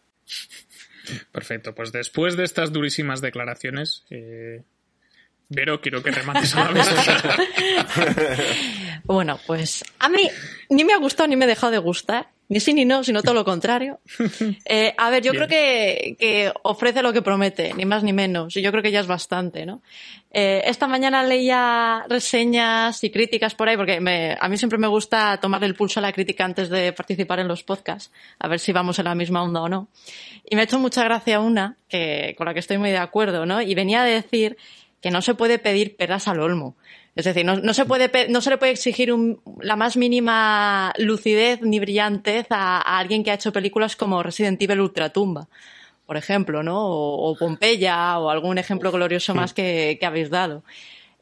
Perfecto, 1.32 1.74
pues 1.74 1.92
después 1.92 2.38
de 2.38 2.44
estas 2.44 2.72
durísimas 2.72 3.22
declaraciones, 3.22 4.06
eh, 4.10 4.64
Vero, 5.54 5.82
quiero 5.82 6.02
que 6.02 6.12
remates 6.12 6.56
a 6.56 6.64
la 6.64 6.72
mesa. 6.72 7.38
bueno, 9.04 9.38
pues 9.46 9.84
a 10.00 10.08
mí 10.08 10.30
ni 10.70 10.86
me 10.86 10.94
ha 10.94 10.98
gustado 10.98 11.28
ni 11.28 11.36
me 11.36 11.44
ha 11.44 11.48
dejado 11.48 11.74
de 11.74 11.78
gustar. 11.78 12.30
Ni 12.52 12.60
sí 12.60 12.74
ni 12.74 12.84
no, 12.84 13.02
sino 13.02 13.24
todo 13.24 13.34
lo 13.34 13.46
contrario. 13.46 14.02
Eh, 14.66 14.94
a 14.98 15.10
ver, 15.10 15.24
yo 15.24 15.32
creo 15.32 15.48
que, 15.48 16.16
que, 16.20 16.52
ofrece 16.64 17.02
lo 17.02 17.14
que 17.14 17.22
promete, 17.22 17.74
ni 17.74 17.86
más 17.86 18.04
ni 18.04 18.14
menos. 18.14 18.56
Y 18.56 18.62
yo 18.62 18.72
creo 18.72 18.84
que 18.84 18.92
ya 18.92 19.00
es 19.00 19.08
bastante, 19.08 19.66
¿no? 19.66 19.82
Eh, 20.32 20.62
esta 20.66 20.88
mañana 20.88 21.24
leía 21.24 22.06
reseñas 22.10 23.04
y 23.04 23.10
críticas 23.10 23.56
por 23.56 23.70
ahí, 23.70 23.78
porque 23.78 24.00
me, 24.00 24.38
a 24.40 24.50
mí 24.50 24.58
siempre 24.58 24.78
me 24.78 24.88
gusta 24.88 25.40
tomarle 25.42 25.68
el 25.68 25.76
pulso 25.76 26.00
a 26.00 26.04
la 26.04 26.12
crítica 26.12 26.44
antes 26.44 26.70
de 26.70 26.94
participar 26.94 27.40
en 27.40 27.48
los 27.48 27.64
podcasts, 27.64 28.12
a 28.40 28.48
ver 28.48 28.60
si 28.60 28.72
vamos 28.72 29.00
en 29.00 29.06
la 29.06 29.16
misma 29.16 29.44
onda 29.44 29.62
o 29.62 29.70
no. 29.70 29.88
Y 30.50 30.56
me 30.56 30.62
ha 30.62 30.66
hecho 30.66 30.80
mucha 30.80 31.04
gracia 31.04 31.40
una, 31.40 31.78
que, 31.88 32.36
con 32.38 32.48
la 32.48 32.54
que 32.54 32.60
estoy 32.60 32.78
muy 32.78 32.92
de 32.92 32.98
acuerdo, 32.98 33.46
¿no? 33.46 33.62
Y 33.62 33.76
venía 33.76 34.02
a 34.02 34.06
decir 34.06 34.58
que 35.02 35.12
no 35.12 35.22
se 35.22 35.36
puede 35.36 35.58
pedir 35.60 35.96
peras 35.96 36.28
al 36.28 36.40
olmo. 36.40 36.76
Es 37.16 37.26
decir, 37.26 37.46
no, 37.46 37.58
no, 37.58 37.74
se, 37.74 37.86
puede, 37.86 38.30
no 38.30 38.40
se 38.40 38.50
le 38.50 38.58
puede 38.58 38.72
exigir 38.72 39.12
un, 39.12 39.42
la 39.62 39.76
más 39.76 39.98
mínima 39.98 40.94
lucidez 40.98 41.62
ni 41.62 41.80
brillantez 41.80 42.48
a, 42.50 42.78
a, 42.78 43.00
alguien 43.00 43.24
que 43.24 43.32
ha 43.32 43.36
hecho 43.36 43.52
películas 43.52 43.98
como 43.98 44.24
Resident 44.24 44.62
Evil 44.62 44.80
Ultratumba, 44.80 45.50
por 46.06 46.16
ejemplo, 46.16 46.64
¿no? 46.64 46.88
O, 46.88 47.32
o 47.32 47.36
Pompeya, 47.36 48.18
o 48.18 48.30
algún 48.30 48.58
ejemplo 48.58 48.92
glorioso 48.92 49.36
más 49.36 49.54
que, 49.54 49.98
que 50.00 50.06
habéis 50.06 50.30
dado. 50.30 50.64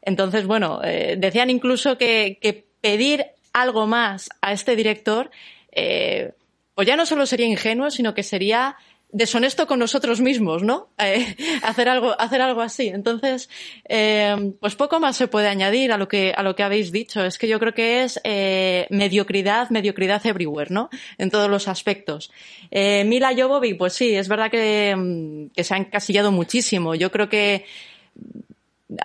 Entonces, 0.02 0.46
bueno, 0.46 0.80
eh, 0.84 1.16
decían 1.18 1.50
incluso 1.50 1.98
que, 1.98 2.38
que, 2.40 2.64
pedir 2.80 3.26
algo 3.52 3.86
más 3.86 4.30
a 4.40 4.52
este 4.52 4.74
director, 4.74 5.30
eh, 5.70 6.32
pues 6.74 6.88
ya 6.88 6.96
no 6.96 7.04
solo 7.04 7.26
sería 7.26 7.46
ingenuo, 7.46 7.90
sino 7.90 8.14
que 8.14 8.22
sería 8.22 8.76
deshonesto 9.12 9.66
con 9.66 9.78
nosotros 9.78 10.20
mismos, 10.20 10.62
¿no? 10.62 10.88
Eh, 11.10 11.34
hacer 11.62 11.88
algo, 11.88 12.14
hacer 12.20 12.42
algo 12.42 12.60
así. 12.60 12.88
Entonces, 12.88 13.48
eh, 13.88 14.52
pues 14.60 14.76
poco 14.76 15.00
más 15.00 15.16
se 15.16 15.28
puede 15.28 15.48
añadir 15.48 15.92
a 15.92 15.96
lo 15.96 16.08
que 16.08 16.32
a 16.36 16.42
lo 16.42 16.54
que 16.54 16.62
habéis 16.62 16.92
dicho. 16.92 17.24
Es 17.24 17.38
que 17.38 17.48
yo 17.48 17.58
creo 17.58 17.72
que 17.72 18.04
es 18.04 18.20
eh, 18.22 18.86
mediocridad, 18.90 19.70
mediocridad 19.70 20.24
everywhere, 20.26 20.70
¿no? 20.70 20.90
En 21.18 21.30
todos 21.30 21.50
los 21.50 21.68
aspectos. 21.68 22.30
Eh, 22.70 23.04
Mila 23.04 23.32
Jovovich, 23.36 23.78
pues 23.78 23.94
sí, 23.94 24.14
es 24.14 24.28
verdad 24.28 24.50
que, 24.50 24.94
mm, 24.94 25.54
que 25.54 25.64
se 25.64 25.74
ha 25.74 25.78
encasillado 25.78 26.30
muchísimo. 26.32 26.94
Yo 26.94 27.10
creo 27.10 27.28
que 27.28 27.64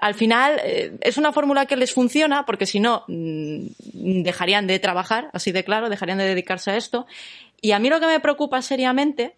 al 0.01 0.15
final 0.15 0.59
eh, 0.63 0.97
es 1.01 1.17
una 1.17 1.31
fórmula 1.31 1.65
que 1.65 1.75
les 1.75 1.93
funciona 1.93 2.45
porque 2.45 2.65
si 2.65 2.79
no 2.79 3.03
mm, 3.07 4.23
dejarían 4.23 4.67
de 4.67 4.79
trabajar, 4.79 5.29
así 5.33 5.51
de 5.51 5.63
claro, 5.63 5.89
dejarían 5.89 6.17
de 6.17 6.25
dedicarse 6.25 6.71
a 6.71 6.77
esto. 6.77 7.05
Y 7.61 7.71
a 7.71 7.79
mí 7.79 7.89
lo 7.89 7.99
que 7.99 8.07
me 8.07 8.19
preocupa 8.19 8.61
seriamente 8.61 9.35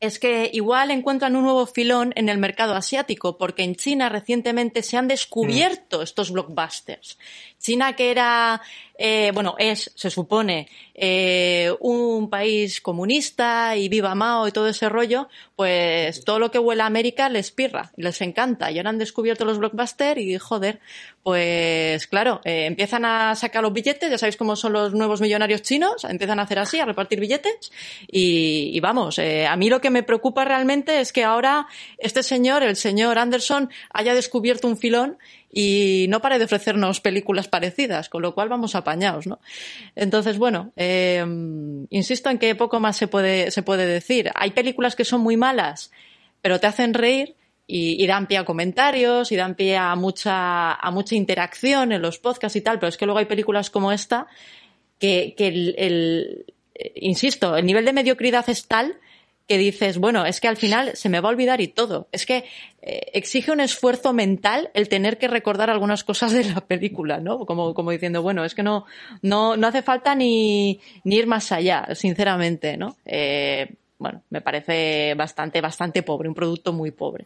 es 0.00 0.18
que 0.18 0.50
igual 0.52 0.90
encuentran 0.90 1.36
un 1.36 1.44
nuevo 1.44 1.66
filón 1.66 2.12
en 2.16 2.28
el 2.28 2.38
mercado 2.38 2.74
asiático, 2.74 3.38
porque 3.38 3.62
en 3.62 3.76
China 3.76 4.08
recientemente 4.08 4.82
se 4.82 4.96
han 4.96 5.08
descubierto 5.08 6.00
mm. 6.00 6.02
estos 6.02 6.30
blockbusters. 6.30 7.18
China 7.64 7.96
que 7.96 8.10
era, 8.10 8.60
eh, 8.98 9.30
bueno, 9.32 9.54
es, 9.58 9.90
se 9.94 10.10
supone, 10.10 10.68
eh, 10.94 11.72
un 11.80 12.28
país 12.28 12.82
comunista 12.82 13.74
y 13.74 13.88
viva 13.88 14.14
Mao 14.14 14.46
y 14.46 14.52
todo 14.52 14.68
ese 14.68 14.90
rollo, 14.90 15.28
pues 15.56 16.22
todo 16.26 16.38
lo 16.38 16.50
que 16.50 16.58
huele 16.58 16.82
a 16.82 16.86
América 16.86 17.30
les 17.30 17.50
pirra, 17.50 17.90
les 17.96 18.20
encanta. 18.20 18.70
Y 18.70 18.76
ahora 18.76 18.90
han 18.90 18.98
descubierto 18.98 19.46
los 19.46 19.56
blockbusters 19.56 20.20
y 20.20 20.36
joder, 20.36 20.80
pues 21.22 22.06
claro, 22.06 22.42
eh, 22.44 22.66
empiezan 22.66 23.06
a 23.06 23.34
sacar 23.34 23.62
los 23.62 23.72
billetes, 23.72 24.10
ya 24.10 24.18
sabéis 24.18 24.36
cómo 24.36 24.56
son 24.56 24.74
los 24.74 24.92
nuevos 24.92 25.22
millonarios 25.22 25.62
chinos, 25.62 26.04
empiezan 26.04 26.40
a 26.40 26.42
hacer 26.42 26.58
así, 26.58 26.80
a 26.80 26.84
repartir 26.84 27.18
billetes 27.18 27.72
y, 28.12 28.72
y 28.74 28.80
vamos, 28.80 29.18
eh, 29.18 29.46
a 29.46 29.56
mí 29.56 29.70
lo 29.70 29.80
que 29.80 29.88
me 29.88 30.02
preocupa 30.02 30.44
realmente 30.44 31.00
es 31.00 31.14
que 31.14 31.24
ahora 31.24 31.66
este 31.96 32.22
señor, 32.22 32.62
el 32.62 32.76
señor 32.76 33.18
Anderson, 33.18 33.70
haya 33.90 34.14
descubierto 34.14 34.68
un 34.68 34.76
filón 34.76 35.16
y 35.56 36.06
no 36.08 36.20
pare 36.20 36.38
de 36.40 36.46
ofrecernos 36.46 37.00
películas 37.00 37.46
parecidas, 37.46 38.08
con 38.08 38.22
lo 38.22 38.34
cual 38.34 38.48
vamos 38.48 38.74
apañados, 38.74 39.28
¿no? 39.28 39.38
Entonces, 39.94 40.36
bueno, 40.36 40.72
eh, 40.74 41.24
insisto 41.90 42.28
en 42.28 42.38
que 42.38 42.56
poco 42.56 42.80
más 42.80 42.96
se 42.96 43.06
puede, 43.06 43.52
se 43.52 43.62
puede 43.62 43.86
decir. 43.86 44.32
Hay 44.34 44.50
películas 44.50 44.96
que 44.96 45.04
son 45.04 45.20
muy 45.20 45.36
malas, 45.36 45.92
pero 46.42 46.58
te 46.58 46.66
hacen 46.66 46.92
reír 46.92 47.36
y, 47.68 48.04
dan 48.08 48.26
pie 48.26 48.38
a 48.38 48.44
comentarios 48.44 49.30
y 49.30 49.36
dan 49.36 49.54
pie 49.54 49.76
a 49.76 49.94
mucha, 49.94 50.74
a 50.74 50.90
mucha 50.90 51.14
interacción 51.14 51.92
en 51.92 52.02
los 52.02 52.18
podcasts 52.18 52.56
y 52.56 52.60
tal, 52.60 52.80
pero 52.80 52.88
es 52.88 52.96
que 52.96 53.06
luego 53.06 53.20
hay 53.20 53.26
películas 53.26 53.70
como 53.70 53.92
esta 53.92 54.26
que, 54.98 55.34
que 55.38 55.46
el, 55.46 55.74
el 55.78 56.44
insisto, 56.96 57.56
el 57.56 57.64
nivel 57.64 57.84
de 57.84 57.92
mediocridad 57.92 58.50
es 58.50 58.66
tal 58.66 58.98
que 59.46 59.58
dices, 59.58 59.98
bueno, 59.98 60.24
es 60.24 60.40
que 60.40 60.48
al 60.48 60.56
final 60.56 60.96
se 60.96 61.08
me 61.08 61.20
va 61.20 61.28
a 61.28 61.32
olvidar 61.32 61.60
y 61.60 61.68
todo. 61.68 62.08
Es 62.12 62.24
que 62.24 62.44
eh, 62.86 63.12
exige 63.14 63.50
un 63.50 63.60
esfuerzo 63.60 64.12
mental 64.12 64.70
el 64.74 64.90
tener 64.90 65.16
que 65.16 65.26
recordar 65.26 65.70
algunas 65.70 66.04
cosas 66.04 66.32
de 66.32 66.44
la 66.44 66.60
película, 66.60 67.18
¿no? 67.18 67.46
Como, 67.46 67.72
como 67.72 67.90
diciendo, 67.90 68.20
bueno, 68.20 68.44
es 68.44 68.54
que 68.54 68.62
no, 68.62 68.84
no, 69.22 69.56
no 69.56 69.66
hace 69.66 69.80
falta 69.80 70.14
ni, 70.14 70.80
ni 71.02 71.16
ir 71.16 71.26
más 71.26 71.50
allá, 71.50 71.94
sinceramente, 71.94 72.76
¿no? 72.76 72.98
Eh, 73.06 73.72
bueno, 73.96 74.22
me 74.28 74.42
parece 74.42 75.14
bastante, 75.14 75.62
bastante 75.62 76.02
pobre, 76.02 76.28
un 76.28 76.34
producto 76.34 76.74
muy 76.74 76.90
pobre. 76.90 77.24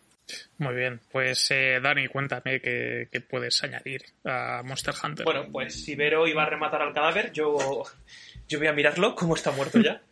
Muy 0.59 0.77
bien, 0.77 1.01
pues 1.11 1.51
eh, 1.51 1.81
Dani, 1.83 2.07
cuéntame 2.07 2.61
qué, 2.61 3.09
qué, 3.11 3.21
puedes 3.21 3.61
añadir 3.65 4.03
a 4.25 4.63
Monster 4.65 4.95
Hunter. 5.03 5.25
Bueno, 5.25 5.47
pues 5.51 5.83
si 5.83 5.97
Vero 5.97 6.29
iba 6.29 6.45
a 6.45 6.51
rematar 6.51 6.83
al 6.83 6.95
cadáver, 6.95 7.33
yo, 7.33 7.83
yo 8.47 8.59
voy 8.59 8.69
a 8.69 8.73
mirarlo, 8.73 9.17
cómo 9.17 9.35
está 9.35 9.51
muerto 9.51 9.81
ya. 9.81 10.03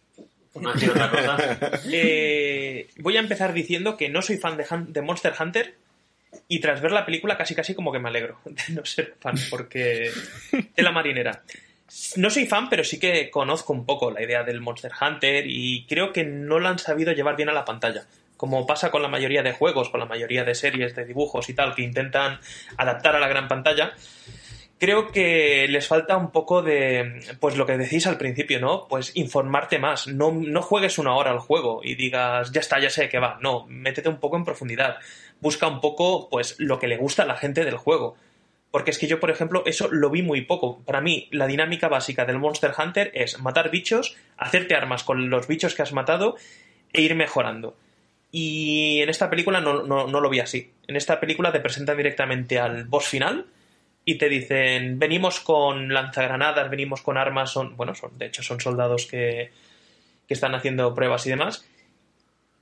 Eh, 1.93 2.89
voy 2.99 3.17
a 3.17 3.21
empezar 3.21 3.53
diciendo 3.53 3.97
que 3.97 4.09
no 4.09 4.23
soy 4.23 4.37
fan 4.39 4.57
de, 4.57 4.67
de, 4.89 5.03
Monster 5.03 5.35
Hunter 5.39 5.75
y 6.49 6.61
tras 6.61 6.81
ver 6.81 6.93
la 6.93 7.05
película 7.05 7.37
casi 7.37 7.55
casi 7.55 7.75
como 7.75 7.93
que 7.93 7.99
me 7.99 8.09
alegro 8.09 8.41
de 8.45 8.75
no 8.75 8.85
ser 8.85 9.15
fan 9.21 9.37
porque 9.51 10.11
de 10.53 10.83
la 10.83 10.93
marinera. 10.93 11.43
No 12.17 12.31
soy 12.31 12.47
fan, 12.47 12.69
pero 12.69 12.83
sí 12.83 12.99
que 12.99 13.31
conozco 13.31 13.73
un 13.73 13.87
poco 13.87 14.11
la 14.11 14.23
idea 14.23 14.43
del 14.43 14.61
Monster 14.61 14.91
Hunter 15.01 15.45
y 15.47 15.87
creo 15.87 16.13
que 16.13 16.25
no 16.25 16.59
la 16.59 16.71
han 16.71 16.79
sabido 16.79 17.13
llevar 17.13 17.37
bien 17.37 17.49
a 17.49 17.53
la 17.53 17.65
pantalla. 17.65 18.07
Como 18.37 18.67
pasa 18.67 18.91
con 18.91 19.03
la 19.03 19.09
mayoría 19.09 19.43
de 19.43 19.53
juegos, 19.53 19.89
con 19.89 20.01
la 20.01 20.07
mayoría 20.07 20.45
de 20.45 20.55
series, 20.55 20.95
de 20.95 21.07
dibujos 21.07 21.49
y 21.49 21.55
tal, 21.55 21.75
que 21.75 21.83
intentan 21.83 22.41
adaptar 22.77 23.17
a 23.17 23.21
la 23.21 23.29
gran 23.29 23.49
pantalla 23.49 23.95
creo 24.79 25.11
que 25.11 25.67
les 25.69 25.87
falta 25.87 26.17
un 26.17 26.31
poco 26.31 26.63
de, 26.63 27.21
pues 27.41 27.57
lo 27.57 27.67
que 27.67 27.77
decís 27.77 28.07
al 28.07 28.19
principio, 28.19 28.61
¿no? 28.61 28.87
Pues 28.89 29.13
informarte 29.17 29.79
más. 29.79 30.07
No, 30.07 30.33
no 30.33 30.63
juegues 30.63 30.99
una 30.99 31.15
hora 31.15 31.31
al 31.31 31.39
juego 31.39 31.81
y 31.83 31.95
digas, 31.95 32.53
ya 32.53 32.61
está, 32.61 32.79
ya 32.81 32.91
sé 32.91 33.03
de 33.03 33.09
qué 33.09 33.19
va. 33.19 33.39
No, 33.41 33.67
métete 33.69 34.09
un 34.09 34.21
poco 34.21 34.37
en 34.37 34.45
profundidad. 34.45 34.97
Busca 35.41 35.67
un 35.67 35.81
poco, 35.81 36.29
pues, 36.29 36.57
lo 36.59 36.79
que 36.79 36.89
le 36.89 36.97
gusta 36.97 37.23
a 37.23 37.27
la 37.27 37.37
gente 37.37 37.65
del 37.65 37.77
juego. 37.77 38.17
Porque 38.71 38.91
es 38.91 38.99
que 38.99 39.07
yo, 39.07 39.21
por 39.21 39.31
ejemplo, 39.31 39.63
eso 39.65 39.89
lo 39.91 40.11
vi 40.11 40.23
muy 40.23 40.43
poco. 40.43 40.83
Para 40.85 41.01
mí, 41.01 41.29
la 41.31 41.47
dinámica 41.47 41.89
básica 41.89 42.25
del 42.25 42.39
Monster 42.39 42.73
Hunter 42.77 43.11
es 43.15 43.39
matar 43.41 43.71
bichos, 43.71 44.17
hacerte 44.37 44.75
armas 44.75 45.05
con 45.05 45.31
los 45.31 45.47
bichos 45.49 45.75
que 45.75 45.83
has 45.83 45.93
matado 45.93 46.37
e 46.93 47.01
ir 47.01 47.15
mejorando. 47.15 47.77
Y 48.33 49.01
en 49.01 49.09
esta 49.09 49.31
película 49.31 49.61
no, 49.61 49.85
no, 49.85 50.09
no 50.09 50.21
lo 50.21 50.29
vi 50.29 50.41
así. 50.41 50.73
En 50.89 50.97
esta 50.97 51.21
película 51.21 51.53
te 51.53 51.61
presentan 51.61 51.97
directamente 51.97 52.59
al 52.59 52.85
boss 52.85 53.07
final, 53.07 53.47
y 54.09 54.19
te 54.19 54.29
dicen, 54.29 55.01
venimos 55.01 55.41
con 55.41 55.93
lanzagranadas, 55.93 56.71
venimos 56.71 57.03
con 57.03 57.19
armas, 57.19 57.51
son, 57.51 57.77
bueno, 57.77 57.93
son, 57.97 58.17
de 58.17 58.27
hecho 58.27 58.41
son 58.41 58.61
soldados 58.61 59.07
que, 59.07 59.51
que 60.29 60.35
están 60.35 60.55
haciendo 60.55 60.95
pruebas 60.95 61.27
y 61.27 61.31
demás. 61.31 61.67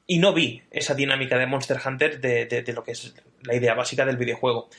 Y 0.07 0.19
no 0.19 0.33
vi 0.33 0.63
esa 0.71 0.95
dinámica 0.95 1.37
de 1.37 1.47
Monster 1.47 1.79
Hunter 1.85 2.19
de, 2.19 2.47
de, 2.47 2.63
de 2.63 2.73
lo 2.73 2.83
que 2.83 2.93
es 2.93 3.15
la 3.43 3.55
idea 3.55 3.75
básica 3.75 4.07
del 4.07 4.17
videojuego. 4.17 4.71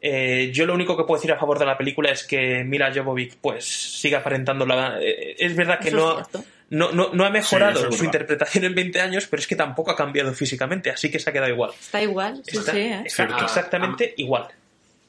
Eh, 0.00 0.52
yo 0.52 0.64
lo 0.64 0.74
único 0.74 0.96
que 0.96 1.02
puedo 1.02 1.18
decir 1.18 1.32
a 1.32 1.38
favor 1.38 1.58
de 1.58 1.66
la 1.66 1.76
película 1.76 2.10
es 2.12 2.24
que 2.24 2.62
Mila 2.62 2.92
Jovovich 2.94 3.36
pues 3.40 3.64
sigue 3.64 4.14
aparentando 4.14 4.64
la... 4.64 5.00
Eh, 5.00 5.34
es 5.36 5.56
verdad 5.56 5.80
que 5.80 5.90
no, 5.90 6.22
no, 6.70 6.92
no, 6.92 7.10
no, 7.12 7.24
ha 7.24 7.30
mejorado 7.30 7.90
sí, 7.90 7.98
su 7.98 8.04
interpretación 8.04 8.64
en 8.64 8.76
20 8.76 9.00
años, 9.00 9.26
pero 9.28 9.40
es 9.40 9.48
que 9.48 9.56
tampoco 9.56 9.90
ha 9.90 9.96
cambiado 9.96 10.32
físicamente, 10.34 10.90
así 10.90 11.10
que 11.10 11.18
se 11.18 11.30
ha 11.30 11.32
quedado 11.32 11.50
igual. 11.50 11.72
Está 11.78 12.00
igual, 12.00 12.42
sí, 12.46 12.58
Está 12.58 12.72
sí. 12.72 12.78
¿eh? 12.78 13.00
exact, 13.04 13.42
exactamente 13.42 14.10
ah, 14.10 14.14
igual. 14.16 14.48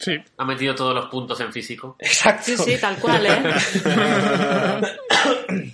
Sí. 0.04 0.18
Ha 0.38 0.46
metido 0.46 0.76
todos 0.76 0.94
los 0.96 1.06
puntos 1.08 1.40
en 1.40 1.52
físico. 1.54 1.96
Exacto. 2.00 2.44
Sí, 2.46 2.58
sí, 2.58 2.78
tal 2.80 2.98
cual, 2.98 3.26
¿eh? 3.26 3.40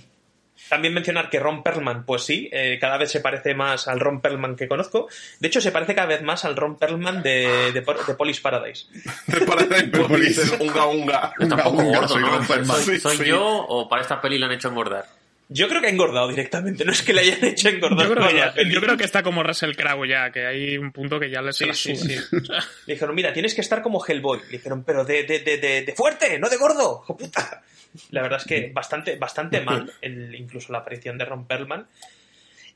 También 0.68 0.94
mencionar 0.94 1.28
que 1.28 1.40
Ron 1.40 1.64
Perlman, 1.64 2.04
pues 2.06 2.22
sí, 2.22 2.48
eh, 2.52 2.78
cada 2.80 2.96
vez 2.96 3.10
se 3.10 3.18
parece 3.18 3.54
más 3.56 3.88
al 3.88 3.98
Ron 3.98 4.20
Perlman 4.20 4.54
que 4.54 4.68
conozco. 4.68 5.08
De 5.40 5.48
hecho, 5.48 5.60
se 5.60 5.72
parece 5.72 5.96
cada 5.96 6.06
vez 6.06 6.22
más 6.22 6.44
al 6.44 6.54
Ron 6.54 6.78
Perlman 6.78 7.24
de, 7.24 7.72
de, 7.72 7.80
de 7.80 8.14
Police 8.14 8.40
Paradise. 8.40 8.86
De 9.26 9.40
Paradise 9.40 9.88
Police, 9.88 10.56
unga 10.60 10.86
unga. 10.86 11.32
Está 11.40 11.56
un 11.56 11.62
poco 11.62 11.82
gordo, 11.82 12.06
soy 12.08 12.22
¿no? 12.22 12.28
Ron 12.36 12.46
Perlman. 12.46 12.80
¿Soy, 12.82 13.00
soy 13.00 13.16
Sí. 13.16 13.24
yo 13.24 13.44
o 13.44 13.88
para 13.88 14.02
esta 14.02 14.20
peli 14.20 14.38
la 14.38 14.46
han 14.46 14.52
hecho 14.52 14.68
engordar? 14.68 15.06
Yo 15.52 15.68
creo 15.68 15.80
que 15.80 15.88
ha 15.88 15.90
engordado 15.90 16.28
directamente, 16.28 16.84
no 16.84 16.92
es 16.92 17.02
que 17.02 17.12
le 17.12 17.22
hayan 17.22 17.44
hecho 17.44 17.68
engordar 17.70 18.06
Yo 18.06 18.14
creo, 18.14 18.28
que, 18.28 18.52
peli. 18.54 18.72
yo 18.72 18.80
creo 18.80 18.96
que 18.96 19.02
está 19.02 19.24
como 19.24 19.42
Russell 19.42 19.74
Crowe 19.74 20.06
ya, 20.08 20.30
que 20.30 20.46
hay 20.46 20.78
un 20.78 20.92
punto 20.92 21.18
que 21.18 21.28
ya 21.28 21.42
le 21.42 21.52
se 21.52 21.74
Sí, 21.74 21.96
sí, 21.96 21.96
sí. 21.96 22.16
Le 22.86 22.94
dijeron, 22.94 23.16
mira, 23.16 23.32
tienes 23.32 23.52
que 23.54 23.60
estar 23.60 23.82
como 23.82 24.00
Hellboy. 24.06 24.42
Le 24.42 24.58
dijeron, 24.58 24.84
pero 24.84 25.04
de, 25.04 25.24
de, 25.24 25.40
de, 25.40 25.58
de, 25.58 25.82
de 25.82 25.92
fuerte, 25.92 26.38
no 26.38 26.48
de 26.48 26.56
gordo, 26.56 27.00
hijo 27.02 27.16
puta. 27.16 27.62
La 28.10 28.22
verdad 28.22 28.38
es 28.40 28.46
que 28.46 28.70
bastante, 28.72 29.16
bastante 29.16 29.60
mal, 29.60 29.92
el, 30.00 30.32
incluso 30.36 30.72
la 30.72 30.78
aparición 30.78 31.18
de 31.18 31.24
Ron 31.24 31.44
Perlman. 31.48 31.84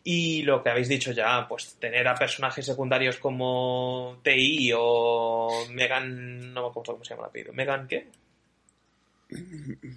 Y 0.03 0.43
lo 0.43 0.61
que 0.63 0.71
habéis 0.71 0.89
dicho 0.89 1.13
ya, 1.13 1.47
pues 1.49 1.77
tener 1.79 2.09
a 2.09 2.17
personajes 2.17 2.67
secundarios 2.67 3.19
como 3.19 4.19
TI 4.25 4.73
o 4.77 5.67
Megan, 5.71 6.53
no 6.53 6.63
me 6.63 6.69
acuerdo 6.69 6.93
cómo 6.95 7.05
se 7.05 7.11
llama 7.15 7.23
el 7.27 7.29
apellido. 7.31 7.53
¿Megan 7.53 7.87
qué? 7.87 8.09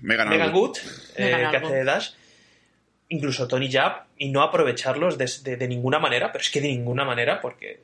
Megan, 0.04 0.30
Megan. 0.30 0.52
Good, 0.52 0.78
eh, 1.16 1.26
Megan 1.26 1.52
que 1.52 1.58
algo. 1.58 1.68
hace 1.70 1.84
Dash. 1.84 2.10
Incluso 3.10 3.48
Tony 3.48 3.72
Jab, 3.72 4.04
y 4.18 4.30
no 4.30 4.42
aprovecharlos 4.42 5.18
de, 5.18 5.56
de- 5.58 5.68
ninguna 5.68 6.00
manera, 6.00 6.32
pero 6.32 6.42
es 6.42 6.50
que 6.50 6.60
de 6.62 6.68
ninguna 6.68 7.06
manera, 7.06 7.40
porque, 7.40 7.80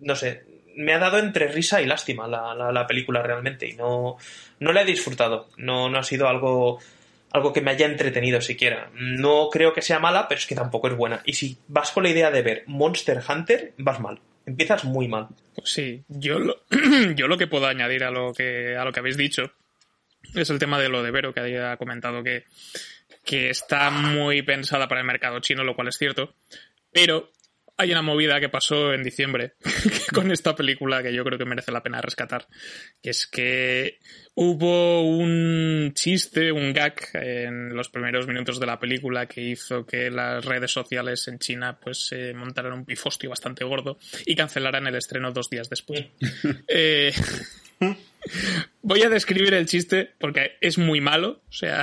no 0.00 0.16
sé, 0.16 0.42
me 0.76 0.94
ha 0.94 0.98
dado 0.98 1.18
entre 1.18 1.46
risa 1.48 1.80
y 1.80 1.86
lástima 1.86 2.26
la, 2.26 2.54
la- 2.54 2.72
la 2.72 2.86
película 2.86 3.22
realmente, 3.22 3.68
y 3.68 3.74
no, 3.74 4.16
no 4.58 4.72
la 4.72 4.82
he 4.82 4.84
disfrutado. 4.84 5.48
No, 5.58 5.88
no 5.88 5.98
ha 5.98 6.02
sido 6.02 6.28
algo, 6.28 6.80
algo 7.30 7.52
que 7.52 7.60
me 7.60 7.70
haya 7.70 7.86
entretenido 7.86 8.40
siquiera. 8.40 8.90
No 8.94 9.48
creo 9.50 9.72
que 9.74 9.82
sea 9.82 10.00
mala, 10.00 10.26
pero 10.28 10.38
es 10.40 10.46
que 10.46 10.54
tampoco 10.56 10.88
es 10.88 10.96
buena. 10.96 11.22
Y 11.24 11.34
si 11.34 11.58
vas 11.68 11.92
con 11.92 12.02
la 12.02 12.10
idea 12.10 12.30
de 12.32 12.42
ver 12.42 12.64
Monster 12.66 13.20
Hunter, 13.28 13.74
vas 13.78 14.00
mal. 14.00 14.18
Empiezas 14.44 14.84
muy 14.84 15.06
mal. 15.06 15.28
Sí, 15.62 16.02
yo 16.08 16.40
lo, 16.40 16.64
yo 17.14 17.28
lo 17.28 17.38
que 17.38 17.46
puedo 17.46 17.66
añadir 17.68 18.02
a 18.02 18.10
lo 18.10 18.32
que, 18.34 18.76
a 18.76 18.84
lo 18.84 18.90
que 18.92 18.98
habéis 18.98 19.16
dicho 19.16 19.52
es 20.34 20.50
el 20.50 20.58
tema 20.58 20.80
de 20.80 20.88
lo 20.88 21.02
de 21.02 21.10
Vero, 21.12 21.32
que 21.34 21.40
había 21.40 21.76
comentado 21.76 22.22
que, 22.24 22.44
que 23.24 23.50
está 23.50 23.90
muy 23.90 24.42
pensada 24.42 24.88
para 24.88 25.00
el 25.00 25.06
mercado 25.06 25.40
chino, 25.40 25.64
lo 25.64 25.74
cual 25.74 25.88
es 25.88 25.96
cierto, 25.96 26.34
pero 26.92 27.30
hay 27.76 27.90
una 27.90 28.02
movida 28.02 28.38
que 28.38 28.48
pasó 28.48 28.92
en 28.92 29.02
diciembre 29.02 29.54
con 30.14 30.30
esta 30.30 30.54
película 30.54 31.02
que 31.02 31.12
yo 31.12 31.24
creo 31.24 31.38
que 31.38 31.44
merece 31.44 31.72
la 31.72 31.82
pena 31.82 32.00
rescatar, 32.00 32.46
que 33.02 33.10
es 33.10 33.26
que 33.26 33.98
hubo 34.34 35.02
un 35.02 35.92
chiste, 35.94 36.52
un 36.52 36.72
gag 36.72 36.94
en 37.14 37.74
los 37.74 37.88
primeros 37.88 38.26
minutos 38.26 38.60
de 38.60 38.66
la 38.66 38.78
película 38.78 39.26
que 39.26 39.40
hizo 39.40 39.86
que 39.86 40.10
las 40.10 40.44
redes 40.44 40.70
sociales 40.70 41.26
en 41.28 41.38
China 41.38 41.78
pues 41.80 42.06
se 42.06 42.32
montaran 42.34 42.72
un 42.72 42.84
pifostio 42.84 43.30
bastante 43.30 43.64
gordo 43.64 43.98
y 44.26 44.36
cancelaran 44.36 44.86
el 44.86 44.96
estreno 44.96 45.32
dos 45.32 45.50
días 45.50 45.68
después. 45.68 46.06
Eh, 46.68 47.12
voy 48.82 49.02
a 49.02 49.08
describir 49.08 49.54
el 49.54 49.66
chiste 49.66 50.10
porque 50.18 50.52
es 50.60 50.78
muy 50.78 51.00
malo, 51.00 51.42
o 51.48 51.52
sea, 51.52 51.82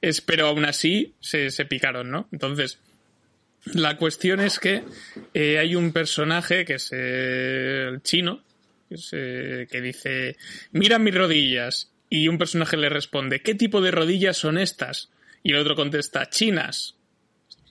es, 0.00 0.20
pero 0.20 0.46
aún 0.46 0.64
así 0.64 1.14
se, 1.20 1.50
se 1.50 1.64
picaron, 1.64 2.10
¿no? 2.10 2.28
Entonces, 2.32 2.78
la 3.66 3.96
cuestión 3.96 4.40
es 4.40 4.58
que 4.58 4.82
eh, 5.34 5.58
hay 5.58 5.76
un 5.76 5.92
personaje 5.92 6.64
que 6.64 6.74
es 6.74 6.90
eh, 6.92 7.88
el 7.90 8.02
chino, 8.02 8.42
que, 8.88 8.94
es, 8.96 9.10
eh, 9.12 9.68
que 9.70 9.80
dice, 9.80 10.36
mira 10.72 10.98
mis 10.98 11.14
rodillas. 11.14 11.88
Y 12.10 12.28
un 12.28 12.36
personaje 12.36 12.76
le 12.76 12.90
responde, 12.90 13.40
¿qué 13.40 13.54
tipo 13.54 13.80
de 13.80 13.90
rodillas 13.90 14.36
son 14.36 14.58
estas? 14.58 15.10
Y 15.42 15.52
el 15.52 15.58
otro 15.58 15.74
contesta, 15.74 16.28
chinas. 16.28 16.96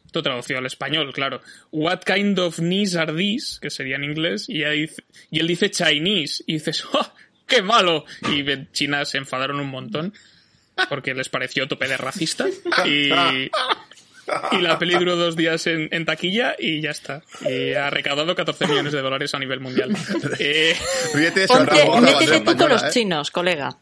Esto 0.06 0.24
traducido 0.24 0.60
al 0.60 0.66
español, 0.66 1.14
claro. 1.14 1.42
What 1.72 2.00
kind 2.06 2.40
of 2.40 2.58
knees 2.58 2.96
are 2.96 3.14
these? 3.14 3.60
Que 3.62 3.70
sería 3.70 3.98
en 3.98 4.04
inglés. 4.04 4.50
Y, 4.50 4.64
él 4.64 5.48
dice 5.48 5.70
Chinese. 5.70 6.44
Y 6.48 6.54
dices, 6.54 6.84
¡oh! 6.94 7.14
¡qué 7.46 7.62
malo! 7.62 8.06
Y 8.30 8.44
China 8.72 9.06
se 9.06 9.20
enfadaron 9.20 9.60
un 9.60 9.70
montón 9.70 10.14
porque 10.90 11.14
les 11.14 11.30
pareció 11.30 11.68
tope 11.68 11.88
de 11.88 11.98
racista 11.98 12.46
y, 12.86 13.12
y 14.52 14.62
la 14.62 14.78
peli 14.80 14.96
duró 14.96 15.16
dos 15.16 15.36
días 15.36 15.68
en, 15.68 15.90
en 15.92 16.06
taquilla 16.06 16.56
y 16.58 16.82
ya 16.82 16.92
está. 16.92 17.24
Y 17.48 17.74
ha 17.74 17.90
recaudado 17.90 18.36
14 18.36 18.68
millones 18.68 18.94
de 18.94 19.02
dólares 19.02 19.34
a 19.34 19.40
nivel 19.40 19.60
mundial. 19.60 19.96
Eh, 20.40 20.76
Ríete 21.14 21.42
de 21.42 21.46
eso, 21.46 21.54
Ponte, 21.54 21.86
la 21.88 22.02
métete 22.02 22.40
tú 22.42 22.56
con 22.58 22.70
los 22.70 22.84
¿eh? 22.84 22.88
chinos, 22.92 23.32
colega. 23.32 23.78